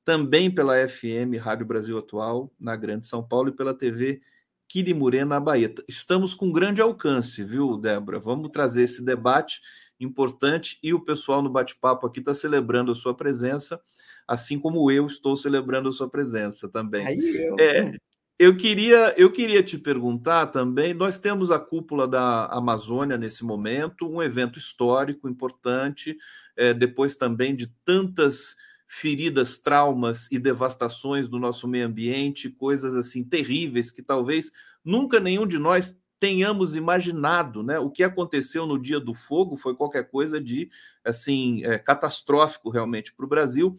também 0.09 0.51
pela 0.51 0.89
FM 0.89 1.37
Rádio 1.39 1.67
Brasil 1.67 1.99
Atual, 1.99 2.51
na 2.59 2.75
Grande 2.75 3.07
São 3.07 3.23
Paulo, 3.23 3.51
e 3.51 3.53
pela 3.53 3.75
TV 3.75 4.23
Quirimurê, 4.67 5.23
na 5.23 5.39
Bahia. 5.39 5.75
Estamos 5.87 6.33
com 6.33 6.51
grande 6.51 6.81
alcance, 6.81 7.45
viu, 7.45 7.77
Débora? 7.77 8.19
Vamos 8.19 8.49
trazer 8.49 8.85
esse 8.85 9.05
debate 9.05 9.61
importante 10.01 10.79
e 10.83 10.95
o 10.95 11.05
pessoal 11.05 11.43
no 11.43 11.51
bate-papo 11.51 12.07
aqui 12.07 12.21
está 12.21 12.33
celebrando 12.33 12.91
a 12.91 12.95
sua 12.95 13.15
presença, 13.15 13.79
assim 14.27 14.59
como 14.59 14.91
eu 14.91 15.07
estou 15.07 15.37
celebrando 15.37 15.91
a 15.91 15.93
sua 15.93 16.09
presença 16.09 16.71
também. 16.71 17.07
Aí 17.07 17.45
eu... 17.45 17.57
É, 17.61 17.93
eu 18.39 18.57
queria, 18.57 19.13
eu 19.15 19.31
queria 19.31 19.63
te 19.63 19.77
perguntar 19.77 20.47
também. 20.47 20.95
Nós 20.95 21.19
temos 21.19 21.51
a 21.51 21.59
cúpula 21.59 22.09
da 22.09 22.47
Amazônia 22.47 23.19
nesse 23.19 23.45
momento, 23.45 24.09
um 24.09 24.23
evento 24.23 24.59
histórico 24.59 25.29
importante, 25.29 26.17
é, 26.57 26.73
depois 26.73 27.15
também 27.15 27.55
de 27.55 27.67
tantas 27.85 28.57
feridas, 28.89 29.59
traumas 29.59 30.29
e 30.33 30.39
devastações 30.39 31.29
do 31.29 31.39
nosso 31.39 31.69
meio 31.69 31.87
ambiente, 31.87 32.49
coisas 32.49 32.97
assim 32.97 33.23
terríveis 33.23 33.93
que 33.93 34.03
talvez 34.03 34.51
nunca 34.83 35.21
nenhum 35.21 35.47
de 35.47 35.59
nós 35.59 36.01
tenhamos 36.19 36.75
imaginado, 36.75 37.63
né? 37.63 37.79
O 37.79 37.91
que 37.91 38.03
aconteceu 38.03 38.67
no 38.67 38.79
dia 38.79 38.99
do 38.99 39.15
fogo 39.15 39.57
foi 39.57 39.77
qualquer 39.77 40.11
coisa 40.11 40.41
de 40.41 40.71
assim 41.05 41.65
é, 41.65 41.79
catastrófico 41.79 42.71
realmente 42.71 43.13
para 43.13 43.27
o 43.27 43.29
Brasil. 43.29 43.77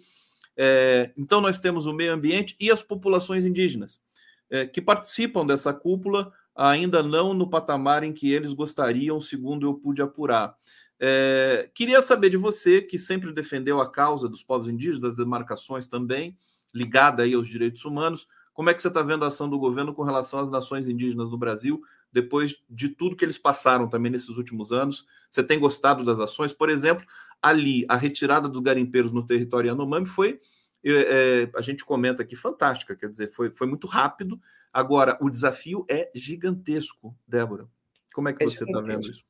É, 0.56 1.12
então 1.18 1.42
nós 1.42 1.60
temos 1.60 1.86
o 1.86 1.94
meio 1.94 2.14
ambiente 2.14 2.56
e 2.60 2.70
as 2.70 2.82
populações 2.82 3.46
indígenas 3.46 4.02
é, 4.50 4.66
que 4.66 4.82
participam 4.82 5.46
dessa 5.46 5.74
cúpula, 5.74 6.32
ainda 6.56 7.02
não 7.02 7.34
no 7.34 7.50
patamar 7.50 8.04
em 8.04 8.14
que 8.14 8.32
eles 8.32 8.54
gostariam, 8.54 9.20
segundo 9.20 9.66
eu 9.68 9.74
pude 9.74 10.02
apurar. 10.02 10.56
É, 11.00 11.70
queria 11.74 12.02
saber 12.02 12.30
de 12.30 12.38
você, 12.38 12.82
que 12.82 12.98
sempre 12.98 13.32
defendeu 13.32 13.80
a 13.80 13.90
causa 13.90 14.28
dos 14.28 14.44
povos 14.44 14.68
indígenas, 14.68 15.00
das 15.00 15.16
demarcações 15.16 15.88
também, 15.88 16.38
ligada 16.74 17.24
aí 17.24 17.34
aos 17.34 17.48
direitos 17.48 17.86
humanos, 17.86 18.28
como 18.54 18.70
é 18.70 18.74
que 18.74 18.82
você 18.82 18.90
está 18.90 19.02
vendo 19.02 19.24
a 19.24 19.28
ação 19.28 19.50
do 19.50 19.58
governo 19.58 19.94
com 19.94 20.04
relação 20.04 20.42
às 20.42 20.52
nações 20.52 20.90
indígenas 20.90 21.32
no 21.32 21.38
Brasil, 21.38 21.82
depois 22.12 22.62
de 22.70 22.90
tudo 22.90 23.16
que 23.16 23.24
eles 23.24 23.38
passaram 23.38 23.88
também 23.88 24.12
nesses 24.12 24.36
últimos 24.36 24.74
anos? 24.74 25.06
Você 25.32 25.42
tem 25.42 25.58
gostado 25.58 26.04
das 26.04 26.20
ações? 26.20 26.52
Por 26.52 26.70
exemplo, 26.70 27.06
ali, 27.42 27.86
a 27.88 27.96
retirada 27.96 28.50
dos 28.50 28.62
garimpeiros 28.62 29.14
no 29.14 29.26
território 29.26 29.70
Yanomami 29.70 30.06
foi, 30.06 30.42
é, 30.84 30.92
é, 30.92 31.52
a 31.56 31.62
gente 31.62 31.86
comenta 31.86 32.22
aqui, 32.22 32.36
fantástica, 32.36 32.98
quer 32.98 33.10
dizer, 33.10 33.30
foi, 33.30 33.50
foi 33.50 33.66
muito 33.66 33.88
rápido. 33.88 34.38
Agora, 34.74 35.18
o 35.22 35.30
desafio 35.30 35.86
é 35.90 36.12
gigantesco, 36.14 37.16
Débora. 37.26 37.66
Como 38.14 38.28
é 38.28 38.34
que 38.34 38.44
é 38.44 38.48
você 38.48 38.64
está 38.64 38.82
vendo 38.82 39.10
isso? 39.10 39.24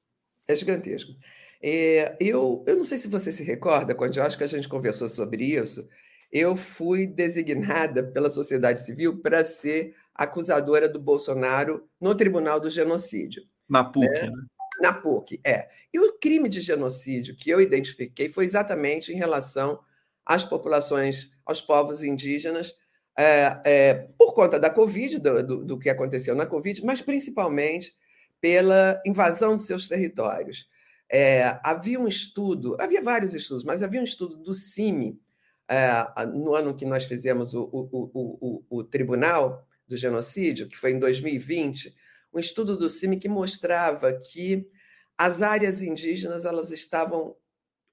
É 0.47 0.55
gigantesco. 0.55 1.11
É, 1.61 2.15
eu, 2.19 2.63
eu 2.65 2.75
não 2.75 2.85
sei 2.85 2.97
se 2.97 3.07
você 3.07 3.31
se 3.31 3.43
recorda, 3.43 3.93
quando 3.93 4.15
eu 4.15 4.23
acho 4.23 4.37
que 4.37 4.43
a 4.43 4.47
gente 4.47 4.69
conversou 4.69 5.09
sobre 5.09 5.43
isso, 5.43 5.87
eu 6.31 6.55
fui 6.55 7.07
designada 7.07 8.03
pela 8.03 8.29
sociedade 8.29 8.79
civil 8.85 9.19
para 9.19 9.43
ser 9.43 9.95
acusadora 10.13 10.87
do 10.87 10.99
Bolsonaro 10.99 11.87
no 11.99 12.15
Tribunal 12.15 12.59
do 12.59 12.69
Genocídio. 12.69 13.43
Na 13.67 13.83
PUC, 13.83 14.05
é, 14.05 14.27
né? 14.27 14.31
Na 14.81 14.93
PUC, 14.93 15.39
é. 15.43 15.69
E 15.93 15.99
o 15.99 16.17
crime 16.19 16.47
de 16.47 16.61
genocídio 16.61 17.35
que 17.35 17.49
eu 17.49 17.59
identifiquei 17.59 18.29
foi 18.29 18.45
exatamente 18.45 19.11
em 19.11 19.15
relação 19.15 19.79
às 20.25 20.43
populações, 20.43 21.31
aos 21.45 21.59
povos 21.59 22.03
indígenas, 22.03 22.75
é, 23.17 23.61
é, 23.65 23.93
por 24.17 24.33
conta 24.33 24.59
da 24.59 24.69
Covid, 24.69 25.19
do, 25.19 25.43
do, 25.43 25.65
do 25.65 25.79
que 25.79 25.89
aconteceu 25.89 26.35
na 26.35 26.45
Covid, 26.45 26.85
mas 26.85 27.01
principalmente 27.01 27.93
pela 28.39 29.01
invasão 29.05 29.57
de 29.57 29.63
seus 29.63 29.87
territórios. 29.87 30.67
É, 31.11 31.59
havia 31.63 31.99
um 31.99 32.07
estudo, 32.07 32.77
havia 32.79 33.01
vários 33.01 33.33
estudos, 33.33 33.63
mas 33.63 33.81
havia 33.81 33.99
um 33.99 34.03
estudo 34.03 34.37
do 34.37 34.53
CIMI, 34.53 35.19
é, 35.67 36.25
no 36.25 36.53
ano 36.55 36.75
que 36.75 36.85
nós 36.85 37.05
fizemos 37.05 37.53
o, 37.53 37.63
o, 37.63 38.11
o, 38.13 38.63
o, 38.69 38.83
Tribunal 38.83 39.67
do 39.87 39.97
Genocídio, 39.97 40.67
que 40.67 40.77
foi 40.77 40.91
em 40.91 40.99
2020, 40.99 41.95
um 42.33 42.39
estudo 42.39 42.77
do 42.77 42.89
CIMI 42.89 43.17
que 43.17 43.29
mostrava 43.29 44.13
que 44.13 44.67
as 45.17 45.41
áreas 45.41 45.81
indígenas 45.81 46.45
elas 46.45 46.71
estavam 46.71 47.35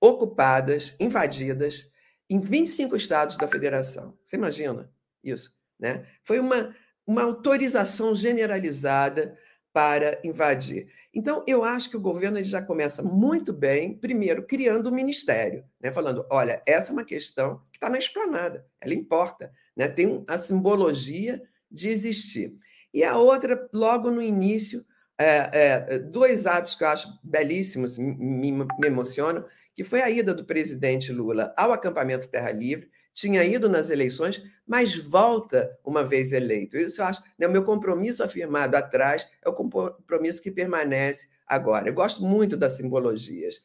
ocupadas, 0.00 0.94
invadidas, 1.00 1.90
em 2.28 2.40
25 2.40 2.96
estados 2.96 3.36
da 3.36 3.48
federação. 3.48 4.16
Você 4.24 4.36
imagina 4.36 4.90
isso? 5.22 5.54
Né? 5.78 6.06
Foi 6.22 6.38
uma, 6.38 6.74
uma 7.06 7.22
autorização 7.22 8.14
generalizada 8.14 9.38
para 9.76 10.18
invadir. 10.24 10.88
Então, 11.12 11.44
eu 11.46 11.62
acho 11.62 11.90
que 11.90 11.98
o 11.98 12.00
governo 12.00 12.38
ele 12.38 12.44
já 12.44 12.62
começa 12.62 13.02
muito 13.02 13.52
bem, 13.52 13.94
primeiro, 13.94 14.46
criando 14.46 14.88
um 14.88 14.94
ministério, 14.94 15.66
né? 15.78 15.92
falando: 15.92 16.24
olha, 16.30 16.62
essa 16.64 16.90
é 16.90 16.92
uma 16.94 17.04
questão 17.04 17.58
que 17.70 17.76
está 17.76 17.90
na 17.90 17.98
esplanada, 17.98 18.66
ela 18.80 18.94
importa, 18.94 19.52
né? 19.76 19.86
tem 19.86 20.24
a 20.26 20.38
simbologia 20.38 21.42
de 21.70 21.90
existir. 21.90 22.54
E 22.94 23.04
a 23.04 23.18
outra, 23.18 23.68
logo 23.70 24.10
no 24.10 24.22
início, 24.22 24.82
é, 25.18 25.50
é, 25.52 25.98
dois 25.98 26.46
atos 26.46 26.74
que 26.74 26.82
eu 26.82 26.88
acho 26.88 27.20
belíssimos, 27.22 27.98
me, 27.98 28.50
me 28.50 28.66
emocionam, 28.82 29.44
que 29.74 29.84
foi 29.84 30.00
a 30.00 30.08
ida 30.08 30.32
do 30.32 30.46
presidente 30.46 31.12
Lula 31.12 31.52
ao 31.54 31.70
acampamento 31.70 32.30
Terra 32.30 32.50
Livre, 32.50 32.88
tinha 33.16 33.42
ido 33.42 33.66
nas 33.66 33.88
eleições, 33.88 34.42
mas 34.66 34.94
volta 34.94 35.76
uma 35.82 36.04
vez 36.04 36.32
eleito. 36.32 36.76
Isso 36.76 37.00
eu 37.00 37.06
acho, 37.06 37.22
né, 37.38 37.46
o 37.46 37.50
meu 37.50 37.64
compromisso 37.64 38.22
afirmado 38.22 38.76
atrás 38.76 39.26
é 39.42 39.48
o 39.48 39.54
compromisso 39.54 40.42
que 40.42 40.50
permanece 40.50 41.26
agora. 41.46 41.88
Eu 41.88 41.94
gosto 41.94 42.22
muito 42.22 42.58
das 42.58 42.74
simbologias. 42.74 43.62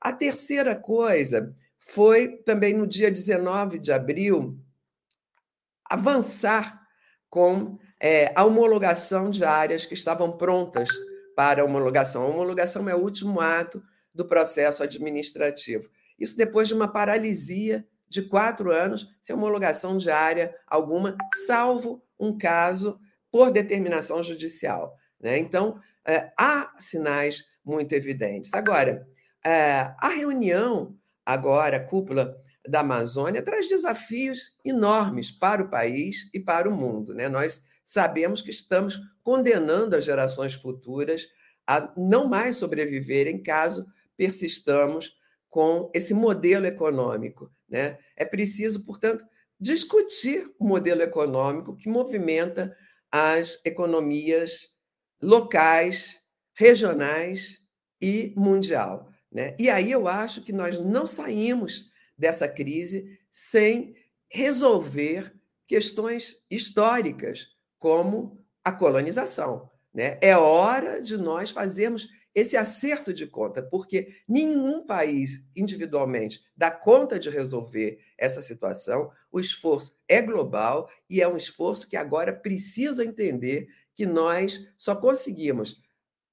A 0.00 0.12
terceira 0.12 0.74
coisa 0.74 1.54
foi 1.78 2.38
também 2.38 2.74
no 2.74 2.88
dia 2.88 3.08
19 3.08 3.78
de 3.78 3.92
abril 3.92 4.58
avançar 5.84 6.82
com 7.30 7.72
é, 8.00 8.32
a 8.34 8.44
homologação 8.44 9.30
de 9.30 9.44
áreas 9.44 9.86
que 9.86 9.94
estavam 9.94 10.32
prontas 10.32 10.88
para 11.36 11.64
homologação. 11.64 12.24
A 12.24 12.26
homologação 12.26 12.88
é 12.88 12.96
o 12.96 13.00
último 13.00 13.40
ato 13.40 13.80
do 14.12 14.24
processo 14.24 14.82
administrativo. 14.82 15.88
Isso 16.18 16.36
depois 16.36 16.66
de 16.66 16.74
uma 16.74 16.88
paralisia 16.88 17.86
de 18.08 18.22
quatro 18.22 18.72
anos 18.72 19.06
sem 19.20 19.34
homologação 19.34 19.96
de 19.96 20.10
área 20.10 20.54
alguma, 20.66 21.16
salvo 21.46 22.02
um 22.18 22.36
caso 22.36 22.98
por 23.30 23.50
determinação 23.50 24.22
judicial. 24.22 24.96
Né? 25.20 25.38
Então, 25.38 25.78
é, 26.06 26.32
há 26.38 26.74
sinais 26.78 27.44
muito 27.64 27.92
evidentes. 27.92 28.52
Agora, 28.54 29.06
é, 29.44 29.94
a 29.98 30.08
reunião, 30.08 30.96
agora, 31.24 31.76
a 31.76 31.84
cúpula 31.84 32.36
da 32.66 32.80
Amazônia, 32.80 33.42
traz 33.42 33.68
desafios 33.68 34.56
enormes 34.64 35.30
para 35.30 35.62
o 35.62 35.68
país 35.68 36.28
e 36.32 36.40
para 36.40 36.68
o 36.68 36.74
mundo. 36.74 37.14
Né? 37.14 37.28
Nós 37.28 37.62
sabemos 37.84 38.42
que 38.42 38.50
estamos 38.50 38.98
condenando 39.22 39.96
as 39.96 40.04
gerações 40.04 40.54
futuras 40.54 41.26
a 41.66 41.92
não 41.96 42.26
mais 42.26 42.56
sobreviverem 42.56 43.42
caso 43.42 43.86
persistamos 44.16 45.14
com 45.50 45.90
esse 45.94 46.12
modelo 46.12 46.66
econômico 46.66 47.50
né? 47.68 47.98
É 48.16 48.24
preciso, 48.24 48.84
portanto, 48.84 49.24
discutir 49.60 50.50
o 50.58 50.66
modelo 50.66 51.02
econômico 51.02 51.76
que 51.76 51.88
movimenta 51.88 52.76
as 53.10 53.60
economias 53.64 54.68
locais, 55.20 56.18
regionais 56.54 57.60
e 58.00 58.32
mundial. 58.36 59.10
Né? 59.30 59.56
E 59.58 59.68
aí 59.68 59.90
eu 59.90 60.08
acho 60.08 60.42
que 60.42 60.52
nós 60.52 60.78
não 60.78 61.06
saímos 61.06 61.90
dessa 62.16 62.48
crise 62.48 63.18
sem 63.28 63.94
resolver 64.30 65.34
questões 65.66 66.36
históricas, 66.50 67.46
como 67.78 68.44
a 68.64 68.72
colonização. 68.72 69.70
Né? 69.92 70.18
É 70.20 70.36
hora 70.36 71.00
de 71.00 71.16
nós 71.16 71.50
fazermos 71.50 72.08
esse 72.38 72.56
acerto 72.56 73.12
de 73.12 73.26
conta, 73.26 73.62
porque 73.62 74.14
nenhum 74.26 74.86
país 74.86 75.46
individualmente 75.56 76.40
dá 76.56 76.70
conta 76.70 77.18
de 77.18 77.28
resolver 77.28 77.98
essa 78.16 78.40
situação. 78.40 79.10
O 79.30 79.40
esforço 79.40 79.98
é 80.06 80.22
global 80.22 80.88
e 81.08 81.20
é 81.20 81.28
um 81.28 81.36
esforço 81.36 81.88
que 81.88 81.96
agora 81.96 82.32
precisa 82.32 83.04
entender 83.04 83.68
que 83.94 84.06
nós 84.06 84.68
só 84.76 84.94
conseguimos 84.94 85.80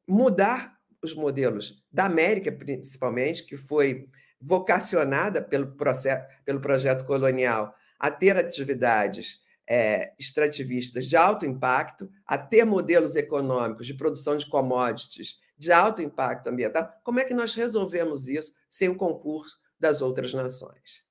mudar 0.08 0.78
os 1.02 1.16
modelos 1.16 1.84
da 1.92 2.06
América, 2.06 2.52
principalmente, 2.52 3.44
que 3.44 3.58
foi 3.58 4.08
vocacionada 4.40 5.42
pelo, 5.42 5.76
processo, 5.76 6.24
pelo 6.44 6.62
projeto 6.62 7.06
colonial 7.06 7.74
a 8.00 8.12
ter 8.12 8.38
atividades 8.38 9.40
é, 9.68 10.14
extrativistas 10.20 11.06
de 11.06 11.16
alto 11.16 11.46
impacto, 11.46 12.10
a 12.26 12.38
ter 12.38 12.66
modelos 12.66 13.16
econômicos 13.16 13.88
de 13.88 13.96
produção 13.96 14.38
de 14.38 14.48
commodities 14.48 15.40
de 15.58 15.72
alto 15.72 16.02
impacto 16.02 16.48
ambiental. 16.48 16.90
Como 17.04 17.20
é 17.20 17.24
que 17.24 17.34
nós 17.34 17.56
resolvemos 17.56 18.28
isso 18.28 18.54
sem 18.70 18.90
o 18.90 18.96
concurso 18.96 19.58
das 19.80 20.02
outras 20.02 20.34
nações? 20.34 21.04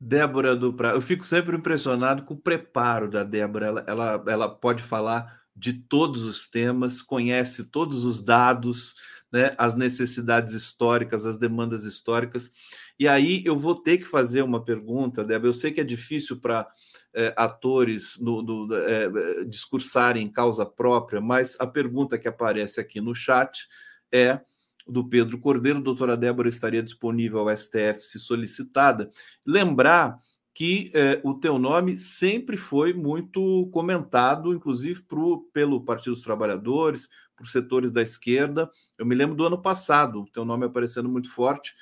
Débora 0.00 0.56
Dupra, 0.56 0.90
eu 0.90 1.00
fico 1.00 1.24
sempre 1.24 1.54
impressionado 1.54 2.24
com 2.24 2.32
o 2.32 2.40
preparo 2.40 3.08
da 3.08 3.22
Débora. 3.22 3.66
Ela, 3.66 3.84
ela, 3.86 4.24
ela 4.26 4.48
pode 4.48 4.82
falar 4.82 5.40
de 5.54 5.74
todos 5.74 6.24
os 6.24 6.48
temas, 6.48 7.02
conhece 7.02 7.64
todos 7.64 8.06
os 8.06 8.22
dados, 8.22 8.94
né, 9.30 9.54
as 9.58 9.74
necessidades 9.74 10.54
históricas, 10.54 11.26
as 11.26 11.36
demandas 11.36 11.84
históricas. 11.84 12.50
E 12.98 13.06
aí 13.06 13.42
eu 13.44 13.58
vou 13.58 13.74
ter 13.74 13.98
que 13.98 14.04
fazer 14.04 14.42
uma 14.42 14.64
pergunta, 14.64 15.22
Débora. 15.22 15.48
Eu 15.48 15.54
sei 15.54 15.70
que 15.70 15.82
é 15.82 15.84
difícil 15.84 16.40
para 16.40 16.66
é, 17.14 17.34
atores 17.36 18.18
no, 18.20 18.42
no, 18.42 18.74
é, 18.74 19.44
discursarem 19.44 20.24
em 20.24 20.30
causa 20.30 20.64
própria, 20.64 21.20
mas 21.20 21.56
a 21.58 21.66
pergunta 21.66 22.18
que 22.18 22.28
aparece 22.28 22.80
aqui 22.80 23.00
no 23.00 23.14
chat 23.14 23.66
é 24.12 24.40
do 24.86 25.08
Pedro 25.08 25.38
Cordeiro, 25.38 25.80
doutora 25.80 26.16
Débora 26.16 26.48
estaria 26.48 26.82
disponível 26.82 27.40
ao 27.40 27.56
STF 27.56 28.00
se 28.00 28.18
solicitada. 28.18 29.10
Lembrar 29.46 30.18
que 30.54 30.90
é, 30.94 31.20
o 31.22 31.34
teu 31.34 31.58
nome 31.58 31.96
sempre 31.96 32.56
foi 32.56 32.92
muito 32.92 33.68
comentado, 33.72 34.52
inclusive 34.52 35.02
pro, 35.02 35.48
pelo 35.52 35.84
Partido 35.84 36.14
dos 36.14 36.22
Trabalhadores, 36.22 37.08
por 37.36 37.46
setores 37.46 37.90
da 37.90 38.02
esquerda. 38.02 38.70
Eu 38.98 39.06
me 39.06 39.14
lembro 39.14 39.36
do 39.36 39.46
ano 39.46 39.60
passado, 39.60 40.22
o 40.22 40.30
teu 40.30 40.44
nome 40.44 40.66
aparecendo 40.66 41.08
muito 41.08 41.30
forte. 41.30 41.74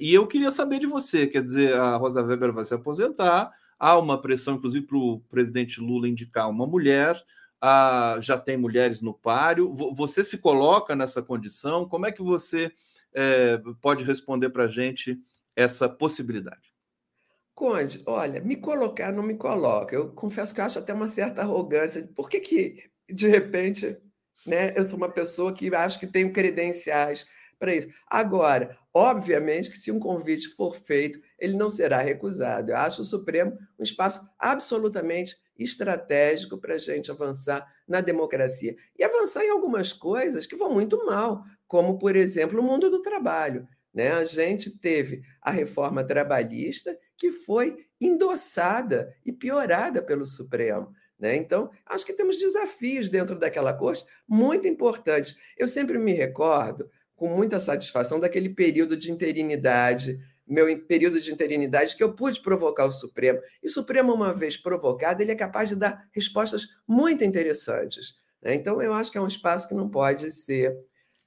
E 0.00 0.12
eu 0.12 0.26
queria 0.26 0.50
saber 0.50 0.80
de 0.80 0.86
você, 0.86 1.26
quer 1.26 1.44
dizer, 1.44 1.74
a 1.74 1.96
Rosa 1.96 2.24
Weber 2.24 2.52
vai 2.52 2.64
se 2.64 2.74
aposentar, 2.74 3.52
Há 3.78 3.98
uma 3.98 4.20
pressão, 4.20 4.56
inclusive, 4.56 4.86
para 4.86 4.96
o 4.96 5.20
presidente 5.28 5.80
Lula 5.80 6.08
indicar 6.08 6.50
uma 6.50 6.66
mulher. 6.66 7.16
a, 7.60 8.18
já 8.20 8.38
tem 8.38 8.56
mulheres 8.56 9.00
no 9.00 9.14
páreo. 9.14 9.72
Você 9.94 10.22
se 10.22 10.38
coloca 10.38 10.94
nessa 10.94 11.22
condição? 11.22 11.88
Como 11.88 12.06
é 12.06 12.12
que 12.12 12.22
você 12.22 12.72
é, 13.12 13.60
pode 13.80 14.04
responder 14.04 14.50
para 14.50 14.64
a 14.64 14.68
gente 14.68 15.18
essa 15.54 15.88
possibilidade? 15.88 16.72
Conde, 17.54 18.02
olha, 18.06 18.40
me 18.40 18.56
colocar 18.56 19.12
não 19.12 19.22
me 19.22 19.34
coloca. 19.34 19.94
Eu 19.94 20.12
confesso 20.12 20.54
que 20.54 20.60
eu 20.60 20.64
acho 20.64 20.78
até 20.78 20.94
uma 20.94 21.08
certa 21.08 21.42
arrogância. 21.42 22.08
Por 22.14 22.28
que, 22.28 22.38
que 22.38 22.84
de 23.08 23.26
repente, 23.26 23.98
né, 24.46 24.72
eu 24.76 24.84
sou 24.84 24.96
uma 24.96 25.08
pessoa 25.08 25.52
que 25.52 25.74
acho 25.74 25.98
que 25.98 26.06
tenho 26.06 26.32
credenciais 26.32 27.26
para 27.58 27.74
isso? 27.74 27.88
Agora, 28.06 28.76
obviamente 28.94 29.70
que 29.70 29.78
se 29.78 29.90
um 29.90 29.98
convite 29.98 30.48
for 30.54 30.76
feito, 30.76 31.20
ele 31.38 31.56
não 31.56 31.68
será 31.68 31.98
recusado. 31.98 32.70
Eu 32.70 32.76
acho 32.76 33.02
o 33.02 33.04
Supremo 33.04 33.56
um 33.78 33.82
espaço 33.82 34.20
absolutamente 34.38 35.36
estratégico 35.58 36.56
para 36.58 36.74
a 36.74 36.78
gente 36.78 37.10
avançar 37.10 37.66
na 37.86 38.00
democracia 38.00 38.76
e 38.96 39.02
avançar 39.02 39.44
em 39.44 39.50
algumas 39.50 39.92
coisas 39.92 40.46
que 40.46 40.56
vão 40.56 40.70
muito 40.72 41.04
mal, 41.04 41.42
como, 41.66 41.98
por 41.98 42.14
exemplo, 42.14 42.60
o 42.60 42.62
mundo 42.62 42.88
do 42.88 43.02
trabalho. 43.02 43.66
Né? 43.92 44.12
A 44.12 44.24
gente 44.24 44.78
teve 44.78 45.22
a 45.42 45.50
reforma 45.50 46.04
trabalhista 46.04 46.96
que 47.16 47.32
foi 47.32 47.76
endossada 48.00 49.12
e 49.26 49.32
piorada 49.32 50.00
pelo 50.00 50.24
Supremo. 50.24 50.92
Né? 51.18 51.34
Então, 51.34 51.70
acho 51.84 52.06
que 52.06 52.12
temos 52.12 52.38
desafios 52.38 53.10
dentro 53.10 53.36
daquela 53.38 53.72
corte 53.72 54.04
muito 54.28 54.68
importantes. 54.68 55.36
Eu 55.56 55.66
sempre 55.66 55.98
me 55.98 56.12
recordo, 56.12 56.88
com 57.18 57.28
muita 57.28 57.58
satisfação, 57.58 58.20
daquele 58.20 58.48
período 58.48 58.96
de 58.96 59.10
interinidade, 59.10 60.20
meu 60.46 60.66
período 60.86 61.20
de 61.20 61.32
interinidade, 61.32 61.96
que 61.96 62.02
eu 62.02 62.14
pude 62.14 62.40
provocar 62.40 62.86
o 62.86 62.92
Supremo. 62.92 63.40
E 63.60 63.66
o 63.66 63.70
Supremo, 63.70 64.14
uma 64.14 64.32
vez 64.32 64.56
provocado, 64.56 65.20
ele 65.20 65.32
é 65.32 65.34
capaz 65.34 65.68
de 65.68 65.74
dar 65.74 66.08
respostas 66.12 66.68
muito 66.86 67.24
interessantes. 67.24 68.14
Né? 68.40 68.54
Então, 68.54 68.80
eu 68.80 68.94
acho 68.94 69.10
que 69.10 69.18
é 69.18 69.20
um 69.20 69.26
espaço 69.26 69.68
que 69.68 69.74
não 69.74 69.90
pode 69.90 70.30
ser 70.30 70.78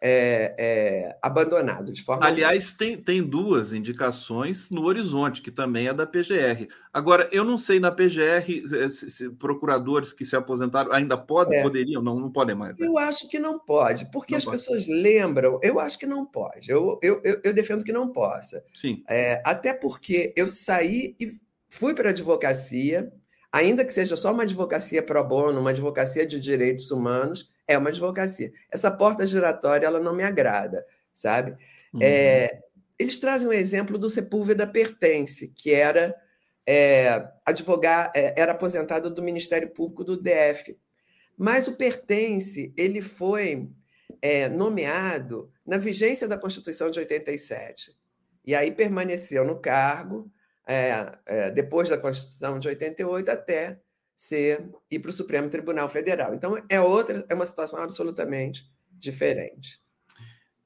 é, 0.04 0.56
é, 0.58 1.18
abandonado 1.22 1.94
de 1.94 2.02
forma. 2.02 2.26
Aliás, 2.26 2.74
tem, 2.74 2.98
tem 2.98 3.22
duas 3.22 3.72
indicações 3.72 4.72
no 4.72 4.84
horizonte, 4.86 5.44
que 5.44 5.52
também 5.52 5.88
é 5.88 5.94
da 5.94 6.08
PGR. 6.08 6.68
Agora, 6.92 7.30
eu 7.32 7.46
não 7.46 7.56
sei 7.56 7.80
na 7.80 7.92
PGR 7.92 8.44
se, 8.90 9.12
se 9.12 9.30
procuradores 9.30 10.12
que 10.12 10.26
se 10.26 10.36
aposentaram 10.36 10.92
ainda 10.92 11.16
podem, 11.16 11.60
é. 11.60 11.62
poderiam, 11.62 12.02
não, 12.02 12.20
não 12.20 12.32
podem 12.32 12.56
mais. 12.56 12.76
Né? 12.76 12.88
Eu 12.88 12.98
acho 12.98 13.30
que 13.30 13.38
não 13.38 13.60
pode, 13.60 14.10
porque 14.12 14.34
não 14.34 14.40
as 14.40 14.46
pode. 14.46 14.58
pessoas 14.58 14.88
lembram. 14.88 15.60
Eu 15.62 15.80
acho 15.80 16.00
que 16.00 16.08
não 16.08 16.26
pode. 16.26 16.72
Eu, 16.72 17.00
eu, 17.04 17.22
eu, 17.24 17.40
eu 17.44 17.54
defendo 17.54 17.84
que 17.84 17.94
não 17.94 18.12
possa. 18.12 18.64
Sim. 18.74 19.04
É, 19.08 19.40
até 19.46 19.72
porque 19.72 20.34
eu 20.36 20.48
saí 20.48 21.16
e 21.20 21.40
fui 21.70 21.94
para 21.94 22.10
a 22.10 22.12
advocacia, 22.12 23.14
ainda 23.52 23.86
que 23.86 23.94
seja 23.94 24.16
só 24.16 24.34
uma 24.34 24.44
advocacia 24.44 25.04
pro 25.04 25.24
bono, 25.24 25.60
uma 25.60 25.70
advocacia 25.70 26.26
de 26.26 26.40
direitos 26.40 26.90
humanos 26.90 27.51
é 27.68 27.78
uma 27.78 27.90
advocacia. 27.90 28.52
Essa 28.72 28.92
porta 28.92 29.26
giratória 29.26 29.86
ela 29.86 30.00
não 30.00 30.16
me 30.16 30.24
agrada, 30.24 30.86
sabe? 31.14 31.52
Uhum. 31.94 32.02
É, 32.02 32.62
eles 32.98 33.18
trazem 33.18 33.48
um 33.48 33.54
exemplo 33.54 33.98
do 33.98 34.10
Sepúlveda 34.10 34.68
Pertence, 34.68 35.48
que 35.50 35.72
era 35.72 36.16
é, 36.66 37.28
advogado, 37.46 38.12
é, 38.16 38.40
era 38.40 38.52
aposentado 38.52 39.10
do 39.10 39.24
Ministério 39.24 39.70
Público 39.70 40.04
do 40.04 40.18
DF. 40.18 40.78
Mas 41.38 41.68
o 41.68 41.76
Pertence 41.76 42.74
ele 42.78 43.02
foi 43.02 43.70
é, 44.22 44.48
nomeado 44.48 45.52
na 45.66 45.78
vigência 45.78 46.28
da 46.28 46.38
Constituição 46.38 46.92
de 46.92 47.00
87. 47.00 47.92
E 48.46 48.54
aí 48.54 48.72
permaneceu 48.72 49.46
no 49.46 49.60
cargo 49.60 50.32
é, 50.68 51.18
é, 51.26 51.52
depois 51.52 51.90
da 51.90 51.98
Constituição 51.98 52.60
de 52.60 52.68
88 52.68 53.30
até 53.30 53.80
ser 54.22 54.70
ir 54.92 55.00
para 55.00 55.10
o 55.10 55.14
Supremo 55.14 55.50
Tribunal 55.50 55.90
Federal. 55.90 56.36
Então 56.36 56.56
é 56.70 56.80
outra, 56.80 57.26
é 57.28 57.34
uma 57.34 57.46
situação 57.46 57.82
absolutamente 57.82 58.70
diferente. 58.92 59.82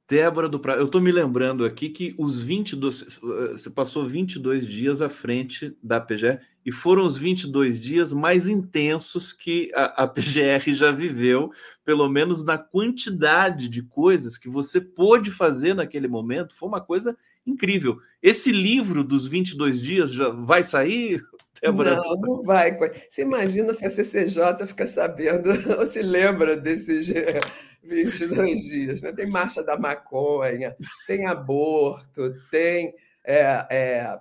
Débora 0.10 0.49
do 0.49 0.60
Prado, 0.60 0.82
eu 0.82 0.88
estou 0.88 0.99
me 0.99 1.10
lembrando 1.10 1.64
aqui 1.64 1.90
que 1.90 2.14
os 2.18 2.41
22, 2.41 3.02
eh, 3.02 3.52
você 3.53 3.69
passou 3.69 4.06
22 4.06 4.68
dias 4.68 5.02
à 5.02 5.07
frente 5.07 5.73
da 5.82 6.02
PGR 6.02 6.41
e 6.65 6.72
foram 6.72 7.06
os 7.06 7.18
22 7.18 7.80
dias 7.80 8.11
mais 8.11 8.49
intensos 8.49 9.32
que 9.32 9.72
a, 9.73 10.03
a 10.03 10.07
PGR 10.07 10.73
já 10.73 10.91
viveu, 10.91 11.49
pelo 11.86 12.10
menos 12.10 12.44
na 12.44 12.57
quantidade 12.57 13.69
de 13.69 13.82
coisas 13.84 14.38
que 14.38 14.49
você 14.49 14.82
pôde 14.82 15.32
fazer 15.32 15.73
naquele 15.73 16.10
momento, 16.10 16.53
foi 16.53 16.68
uma 16.68 16.82
coisa 16.82 17.18
incrível. 17.48 17.99
Esse 18.22 18.52
livro 18.52 19.02
dos 19.02 19.26
22 19.26 19.80
dias 19.82 20.11
já 20.11 20.30
vai 20.30 20.61
sair, 20.61 21.23
Débora? 21.61 21.95
Não, 21.95 22.15
não 22.18 22.44
vai. 22.44 22.77
Você 23.10 23.22
imagina 23.22 23.73
se 23.73 23.86
a 23.86 23.90
CCJ 23.90 24.68
fica 24.68 24.86
sabendo 24.86 25.49
ou 25.80 25.86
se 25.86 26.02
lembra 26.02 26.57
desses 26.57 27.07
22 27.84 28.61
dias. 28.61 29.02
Né? 29.02 29.11
Tem 29.14 29.27
marcha 29.27 29.64
da 29.64 29.77
maconha, 29.77 30.76
tem 31.07 31.26
aborto, 31.26 32.34
tem 32.52 32.94
é, 33.23 33.65
é, 33.69 34.19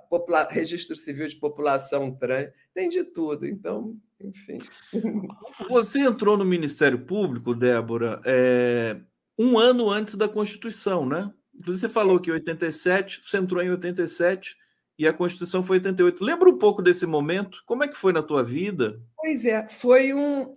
registro 0.50 0.96
civil 0.96 1.28
de 1.28 1.36
população 1.36 2.14
trans, 2.14 2.50
tem 2.74 2.88
de 2.88 3.04
tudo. 3.04 3.46
Então, 3.46 3.96
enfim. 4.20 4.58
Você 5.68 6.00
entrou 6.00 6.36
no 6.36 6.44
Ministério 6.44 7.04
Público, 7.04 7.54
Débora, 7.54 8.20
é, 8.24 8.96
um 9.38 9.58
ano 9.58 9.90
antes 9.90 10.14
da 10.14 10.28
Constituição, 10.28 11.06
né? 11.06 11.30
Inclusive, 11.54 11.86
você 11.86 11.88
falou 11.88 12.20
que 12.20 12.30
em 12.30 12.34
87, 12.34 13.20
você 13.24 13.38
entrou 13.38 13.62
em 13.62 13.70
87 13.70 14.56
e 14.98 15.06
a 15.06 15.12
Constituição 15.12 15.62
foi 15.62 15.78
88. 15.78 16.22
Lembra 16.22 16.48
um 16.48 16.58
pouco 16.58 16.82
desse 16.82 17.06
momento? 17.06 17.62
Como 17.66 17.82
é 17.82 17.88
que 17.88 17.96
foi 17.96 18.12
na 18.12 18.22
tua 18.22 18.42
vida? 18.42 19.00
Pois 19.16 19.44
é, 19.44 19.66
foi 19.68 20.14
um. 20.14 20.54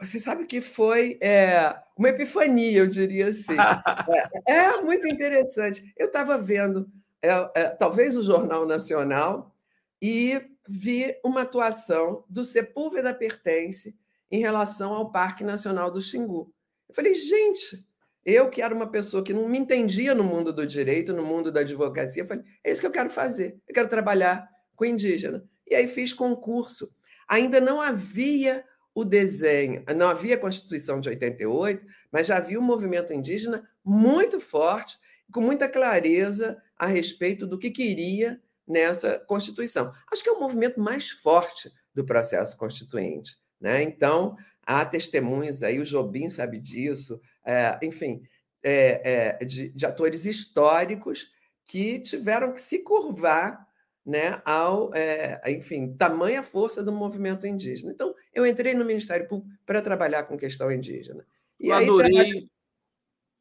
Você 0.00 0.20
sabe 0.20 0.44
que 0.44 0.60
foi 0.60 1.18
é, 1.20 1.74
uma 1.96 2.10
epifania, 2.10 2.80
eu 2.80 2.86
diria 2.86 3.28
assim. 3.28 3.56
é, 4.48 4.52
é, 4.52 4.82
muito 4.82 5.06
interessante. 5.06 5.92
Eu 5.96 6.06
estava 6.06 6.38
vendo, 6.38 6.90
é, 7.22 7.50
é, 7.54 7.68
talvez 7.70 8.16
o 8.16 8.22
Jornal 8.22 8.66
Nacional, 8.66 9.54
e 10.00 10.40
vi 10.68 11.14
uma 11.24 11.42
atuação 11.42 12.24
do 12.28 12.44
Sepúlveda 12.44 13.12
Pertence 13.14 13.96
em 14.30 14.40
relação 14.40 14.94
ao 14.94 15.10
Parque 15.10 15.42
Nacional 15.42 15.90
do 15.90 16.00
Xingu. 16.00 16.52
Eu 16.88 16.94
falei, 16.94 17.14
gente, 17.14 17.84
eu, 18.24 18.48
que 18.48 18.62
era 18.62 18.74
uma 18.74 18.90
pessoa 18.90 19.22
que 19.22 19.32
não 19.32 19.48
me 19.48 19.58
entendia 19.58 20.14
no 20.14 20.22
mundo 20.22 20.52
do 20.52 20.66
direito, 20.66 21.12
no 21.12 21.24
mundo 21.24 21.50
da 21.50 21.60
advocacia, 21.60 22.24
falei: 22.24 22.44
é 22.64 22.70
isso 22.70 22.80
que 22.80 22.86
eu 22.86 22.92
quero 22.92 23.10
fazer. 23.10 23.56
Eu 23.66 23.74
quero 23.74 23.88
trabalhar 23.88 24.48
com 24.76 24.84
indígena. 24.84 25.44
E 25.68 25.74
aí 25.74 25.88
fiz 25.88 26.12
concurso. 26.12 26.94
Ainda 27.28 27.60
não 27.60 27.80
havia 27.80 28.64
o 28.94 29.04
desenho, 29.04 29.82
não 29.96 30.08
havia 30.08 30.34
a 30.34 30.38
Constituição 30.38 31.00
de 31.00 31.08
88, 31.08 31.84
mas 32.10 32.26
já 32.26 32.36
havia 32.36 32.58
um 32.58 32.62
movimento 32.62 33.12
indígena 33.12 33.66
muito 33.82 34.38
forte, 34.38 34.98
com 35.32 35.40
muita 35.40 35.68
clareza 35.68 36.60
a 36.76 36.86
respeito 36.86 37.46
do 37.46 37.58
que 37.58 37.70
queria 37.70 38.40
nessa 38.66 39.18
Constituição. 39.18 39.92
Acho 40.12 40.22
que 40.22 40.28
é 40.28 40.32
o 40.32 40.40
movimento 40.40 40.78
mais 40.78 41.10
forte 41.10 41.72
do 41.94 42.04
processo 42.04 42.56
constituinte. 42.56 43.36
Né? 43.58 43.82
Então, 43.82 44.36
há 44.66 44.84
testemunhos 44.84 45.62
aí, 45.62 45.78
o 45.78 45.84
Jobim 45.84 46.28
sabe 46.28 46.58
disso, 46.58 47.20
é, 47.44 47.78
enfim, 47.82 48.22
é, 48.62 49.38
é, 49.40 49.44
de, 49.44 49.70
de, 49.70 49.86
atores 49.86 50.24
históricos 50.26 51.28
que 51.64 51.98
tiveram 52.00 52.52
que 52.52 52.60
se 52.60 52.78
curvar 52.80 53.66
né, 54.04 54.40
ao, 54.44 54.94
é, 54.94 55.40
enfim, 55.48 55.94
tamanha 55.94 56.42
força 56.42 56.82
do 56.82 56.92
movimento 56.92 57.46
indígena. 57.46 57.92
Então, 57.92 58.14
eu 58.34 58.46
entrei 58.46 58.74
no 58.74 58.84
Ministério 58.84 59.28
Público 59.28 59.56
para 59.64 59.80
trabalhar 59.80 60.24
com 60.24 60.36
questão 60.36 60.70
indígena. 60.70 61.24
E 61.58 61.68
eu 61.68 61.74
aí, 61.74 61.84
adorei 61.84 62.48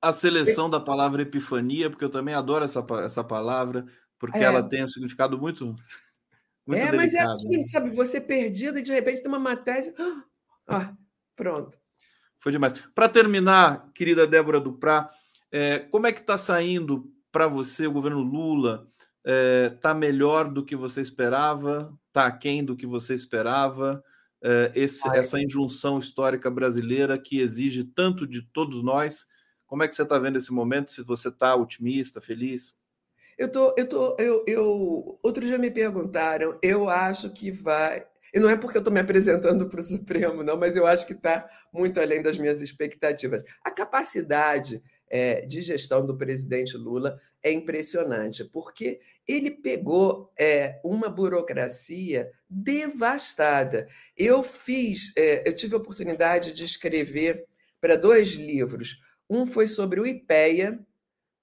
a 0.02 0.12
seleção 0.12 0.70
da 0.70 0.80
palavra 0.80 1.22
epifania, 1.22 1.90
porque 1.90 2.04
eu 2.04 2.10
também 2.10 2.34
adoro 2.34 2.66
essa, 2.66 2.86
essa 3.04 3.24
palavra, 3.24 3.86
porque 4.18 4.40
é. 4.40 4.44
ela 4.44 4.68
tem 4.68 4.84
um 4.84 4.88
significado 4.88 5.38
muito. 5.38 5.76
muito 6.66 6.82
é, 6.82 6.92
delicado, 6.92 6.98
mas 6.98 7.14
é 7.14 7.22
assim, 7.22 7.50
né? 7.50 7.62
sabe? 7.62 7.90
Você 7.92 8.20
perdida 8.20 8.80
e 8.80 8.84
de 8.84 8.92
repente 8.92 9.22
tem 9.22 9.28
uma 9.28 9.40
matéria. 9.40 9.94
Ah, 10.68 10.94
pronto. 11.36 11.81
Foi 12.42 12.52
demais. 12.52 12.74
Para 12.96 13.08
terminar, 13.08 13.92
querida 13.94 14.26
Débora 14.26 14.60
Duprá, 14.60 15.08
é, 15.52 15.80
como 15.80 16.08
é 16.08 16.12
que 16.12 16.22
está 16.22 16.38
saindo 16.40 17.14
para 17.32 17.48
você 17.48 17.86
o 17.86 17.92
governo 17.92 18.20
Lula? 18.20 18.88
Está 19.24 19.92
é, 19.92 19.94
melhor 19.94 20.52
do 20.52 20.66
que 20.66 20.76
você 20.76 21.02
esperava? 21.02 21.96
Está 22.08 22.26
aquém 22.26 22.66
do 22.66 22.76
que 22.76 22.88
você 22.88 23.14
esperava? 23.14 24.04
É, 24.44 24.72
esse, 24.74 25.08
essa 25.10 25.40
injunção 25.40 26.00
histórica 26.00 26.50
brasileira 26.50 27.16
que 27.20 27.40
exige 27.40 27.84
tanto 27.84 28.26
de 28.26 28.42
todos 28.42 28.84
nós. 28.84 29.28
Como 29.68 29.84
é 29.84 29.88
que 29.88 29.96
você 29.96 30.02
está 30.02 30.18
vendo 30.18 30.38
esse 30.38 30.52
momento? 30.52 30.90
Se 30.90 31.04
você 31.04 31.30
está 31.30 31.56
otimista, 31.56 32.20
feliz? 32.20 32.76
Eu 33.38 33.52
tô, 33.52 33.74
eu 33.78 33.88
tô, 33.88 34.16
eu, 34.20 34.44
eu, 34.48 35.20
outro 35.22 35.46
dia 35.46 35.60
me 35.60 35.70
perguntaram. 35.70 36.58
Eu 36.62 36.90
acho 36.90 37.30
que 37.30 37.52
vai, 37.52 38.06
e 38.34 38.40
não 38.40 38.50
é 38.50 38.56
porque 38.56 38.78
eu 38.78 38.82
estou 38.82 38.94
me 38.94 39.00
apresentando 39.00 39.68
para 39.68 39.80
o 39.80 39.84
Supremo, 39.84 40.44
não, 40.44 40.58
mas 40.58 40.76
eu 40.76 40.88
acho 40.88 41.06
que 41.06 41.14
está 41.14 41.50
muito 41.74 42.00
além 42.00 42.22
das 42.22 42.38
minhas 42.38 42.62
expectativas. 42.62 43.44
A 43.64 43.70
capacidade 43.70 44.82
é, 45.10 45.42
de 45.42 45.62
gestão 45.62 46.06
do 46.06 46.18
presidente 46.18 46.78
Lula 46.78 47.20
é 47.44 47.52
impressionante, 47.52 48.46
porque 48.46 49.02
ele 49.28 49.52
pegou 49.52 50.32
é, 50.40 50.80
uma 50.84 51.10
burocracia 51.10 52.32
devastada. 52.50 53.88
Eu 54.16 54.42
fiz, 54.42 55.12
é, 55.18 55.48
eu 55.48 55.54
tive 55.54 55.76
a 55.76 55.78
oportunidade 55.78 56.54
de 56.54 56.64
escrever 56.64 57.46
para 57.82 57.98
dois 57.98 58.30
livros. 58.30 58.98
Um 59.30 59.46
foi 59.46 59.68
sobre 59.68 60.00
o 60.00 60.06
IPEA, 60.06 60.80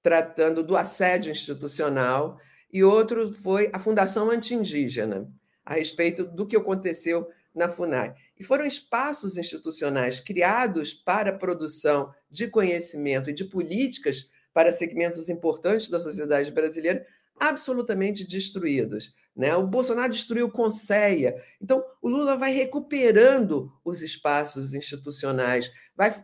tratando 0.03 0.63
do 0.63 0.77
assédio 0.77 1.33
institucional, 1.33 2.39
e 2.73 2.85
outro 2.85 3.33
foi 3.33 3.71
a 3.73 3.79
Fundação 3.79 4.31
Anti-Indígena, 4.31 5.29
a 5.69 5.75
respeito 5.75 6.25
do 6.25 6.47
que 6.47 6.57
aconteceu 6.57 7.29
na 7.55 7.69
FUNAI. 7.69 8.15
E 8.41 8.43
foram 8.43 8.65
espaços 8.65 9.37
institucionais 9.37 10.19
criados 10.19 10.95
para 10.95 11.29
a 11.29 11.37
produção 11.37 12.11
de 12.31 12.49
conhecimento 12.49 13.29
e 13.29 13.35
de 13.35 13.45
políticas 13.45 14.31
para 14.55 14.73
segmentos 14.73 15.29
importantes 15.29 15.91
da 15.91 16.01
sociedade 16.01 16.51
brasileira 16.51 17.07
absolutamente 17.39 18.27
destruídos. 18.27 19.15
Né? 19.37 19.55
O 19.55 19.67
Bolsonaro 19.67 20.11
destruiu 20.11 20.47
o 20.47 20.51
Conceia. 20.51 21.37
Então, 21.61 21.85
o 22.01 22.09
Lula 22.09 22.35
vai 22.35 22.53
recuperando 22.53 23.71
os 23.85 24.01
espaços 24.01 24.73
institucionais, 24.73 25.71
vai 25.95 26.15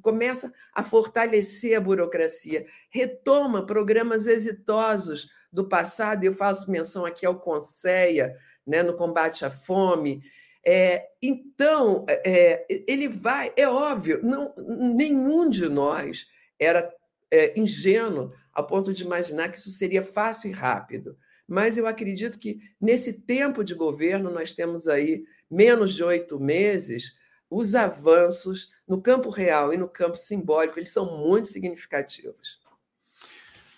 começa 0.00 0.50
a 0.72 0.82
fortalecer 0.82 1.76
a 1.76 1.80
burocracia, 1.80 2.66
retoma 2.88 3.66
programas 3.66 4.26
exitosos 4.26 5.28
do 5.52 5.68
passado, 5.68 6.24
e 6.24 6.26
eu 6.26 6.32
faço 6.32 6.68
menção 6.68 7.06
aqui 7.06 7.24
ao 7.24 7.38
Conceia, 7.38 8.36
né, 8.66 8.82
no 8.82 8.96
combate 8.96 9.44
à 9.44 9.50
fome. 9.50 10.22
É, 10.66 11.06
então, 11.22 12.04
é, 12.08 12.64
ele 12.88 13.08
vai, 13.08 13.52
é 13.56 13.68
óbvio, 13.68 14.20
não, 14.22 14.54
nenhum 14.56 15.48
de 15.50 15.68
nós 15.68 16.26
era 16.58 16.90
é, 17.30 17.58
ingênuo 17.58 18.32
a 18.52 18.62
ponto 18.62 18.92
de 18.92 19.02
imaginar 19.02 19.50
que 19.50 19.56
isso 19.56 19.70
seria 19.70 20.02
fácil 20.02 20.50
e 20.50 20.52
rápido. 20.52 21.18
Mas 21.46 21.76
eu 21.76 21.86
acredito 21.86 22.38
que 22.38 22.58
nesse 22.80 23.12
tempo 23.12 23.62
de 23.62 23.74
governo, 23.74 24.30
nós 24.30 24.52
temos 24.52 24.88
aí 24.88 25.24
menos 25.50 25.92
de 25.92 26.02
oito 26.02 26.40
meses, 26.40 27.12
os 27.50 27.74
avanços 27.74 28.70
no 28.88 29.00
campo 29.00 29.28
real 29.28 29.72
e 29.72 29.76
no 29.76 29.88
campo 29.88 30.16
simbólico, 30.16 30.78
eles 30.78 30.90
são 30.90 31.18
muito 31.18 31.48
significativos. 31.48 32.60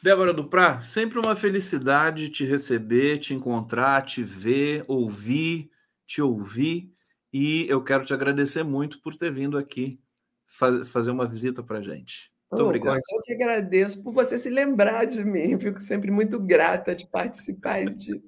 Débora 0.07 0.33
Duprá, 0.33 0.81
sempre 0.81 1.19
uma 1.19 1.35
felicidade 1.35 2.29
te 2.29 2.45
receber, 2.45 3.19
te 3.19 3.35
encontrar, 3.35 4.03
te 4.03 4.23
ver, 4.23 4.85
ouvir, 4.87 5.69
te 6.07 6.23
ouvir. 6.23 6.93
E 7.33 7.67
eu 7.69 7.83
quero 7.83 8.05
te 8.05 8.15
agradecer 8.15 8.63
muito 8.63 9.03
por 9.03 9.17
ter 9.17 9.33
vindo 9.33 9.59
aqui 9.59 9.99
fazer 10.47 11.11
uma 11.11 11.27
visita 11.27 11.61
para 11.61 11.79
a 11.79 11.83
gente. 11.83 12.31
Muito 12.53 12.63
oh, 12.63 12.67
obrigado. 12.67 12.95
eu 12.95 13.21
te 13.21 13.33
agradeço 13.33 14.01
por 14.01 14.13
você 14.13 14.39
se 14.39 14.49
lembrar 14.49 15.07
de 15.07 15.25
mim. 15.25 15.59
Fico 15.59 15.81
sempre 15.81 16.09
muito 16.13 16.39
grata 16.39 16.95
de 16.95 17.05
participar 17.05 17.83
e 17.83 17.87
de 17.87 18.23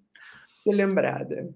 ser 0.57 0.73
lembrada. 0.73 1.49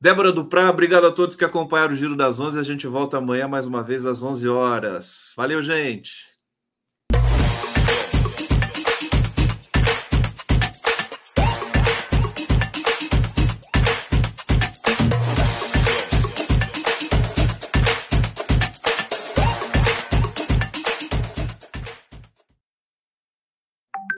Débora 0.00 0.30
Duprá, 0.30 0.70
obrigado 0.70 1.08
a 1.08 1.10
todos 1.10 1.34
que 1.34 1.44
acompanharam 1.44 1.94
o 1.94 1.96
Giro 1.96 2.14
das 2.14 2.38
11. 2.38 2.60
A 2.60 2.62
gente 2.62 2.86
volta 2.86 3.18
amanhã 3.18 3.48
mais 3.48 3.66
uma 3.66 3.82
vez 3.82 4.06
às 4.06 4.22
11 4.22 4.48
horas. 4.48 5.32
Valeu, 5.36 5.60
gente! 5.60 6.37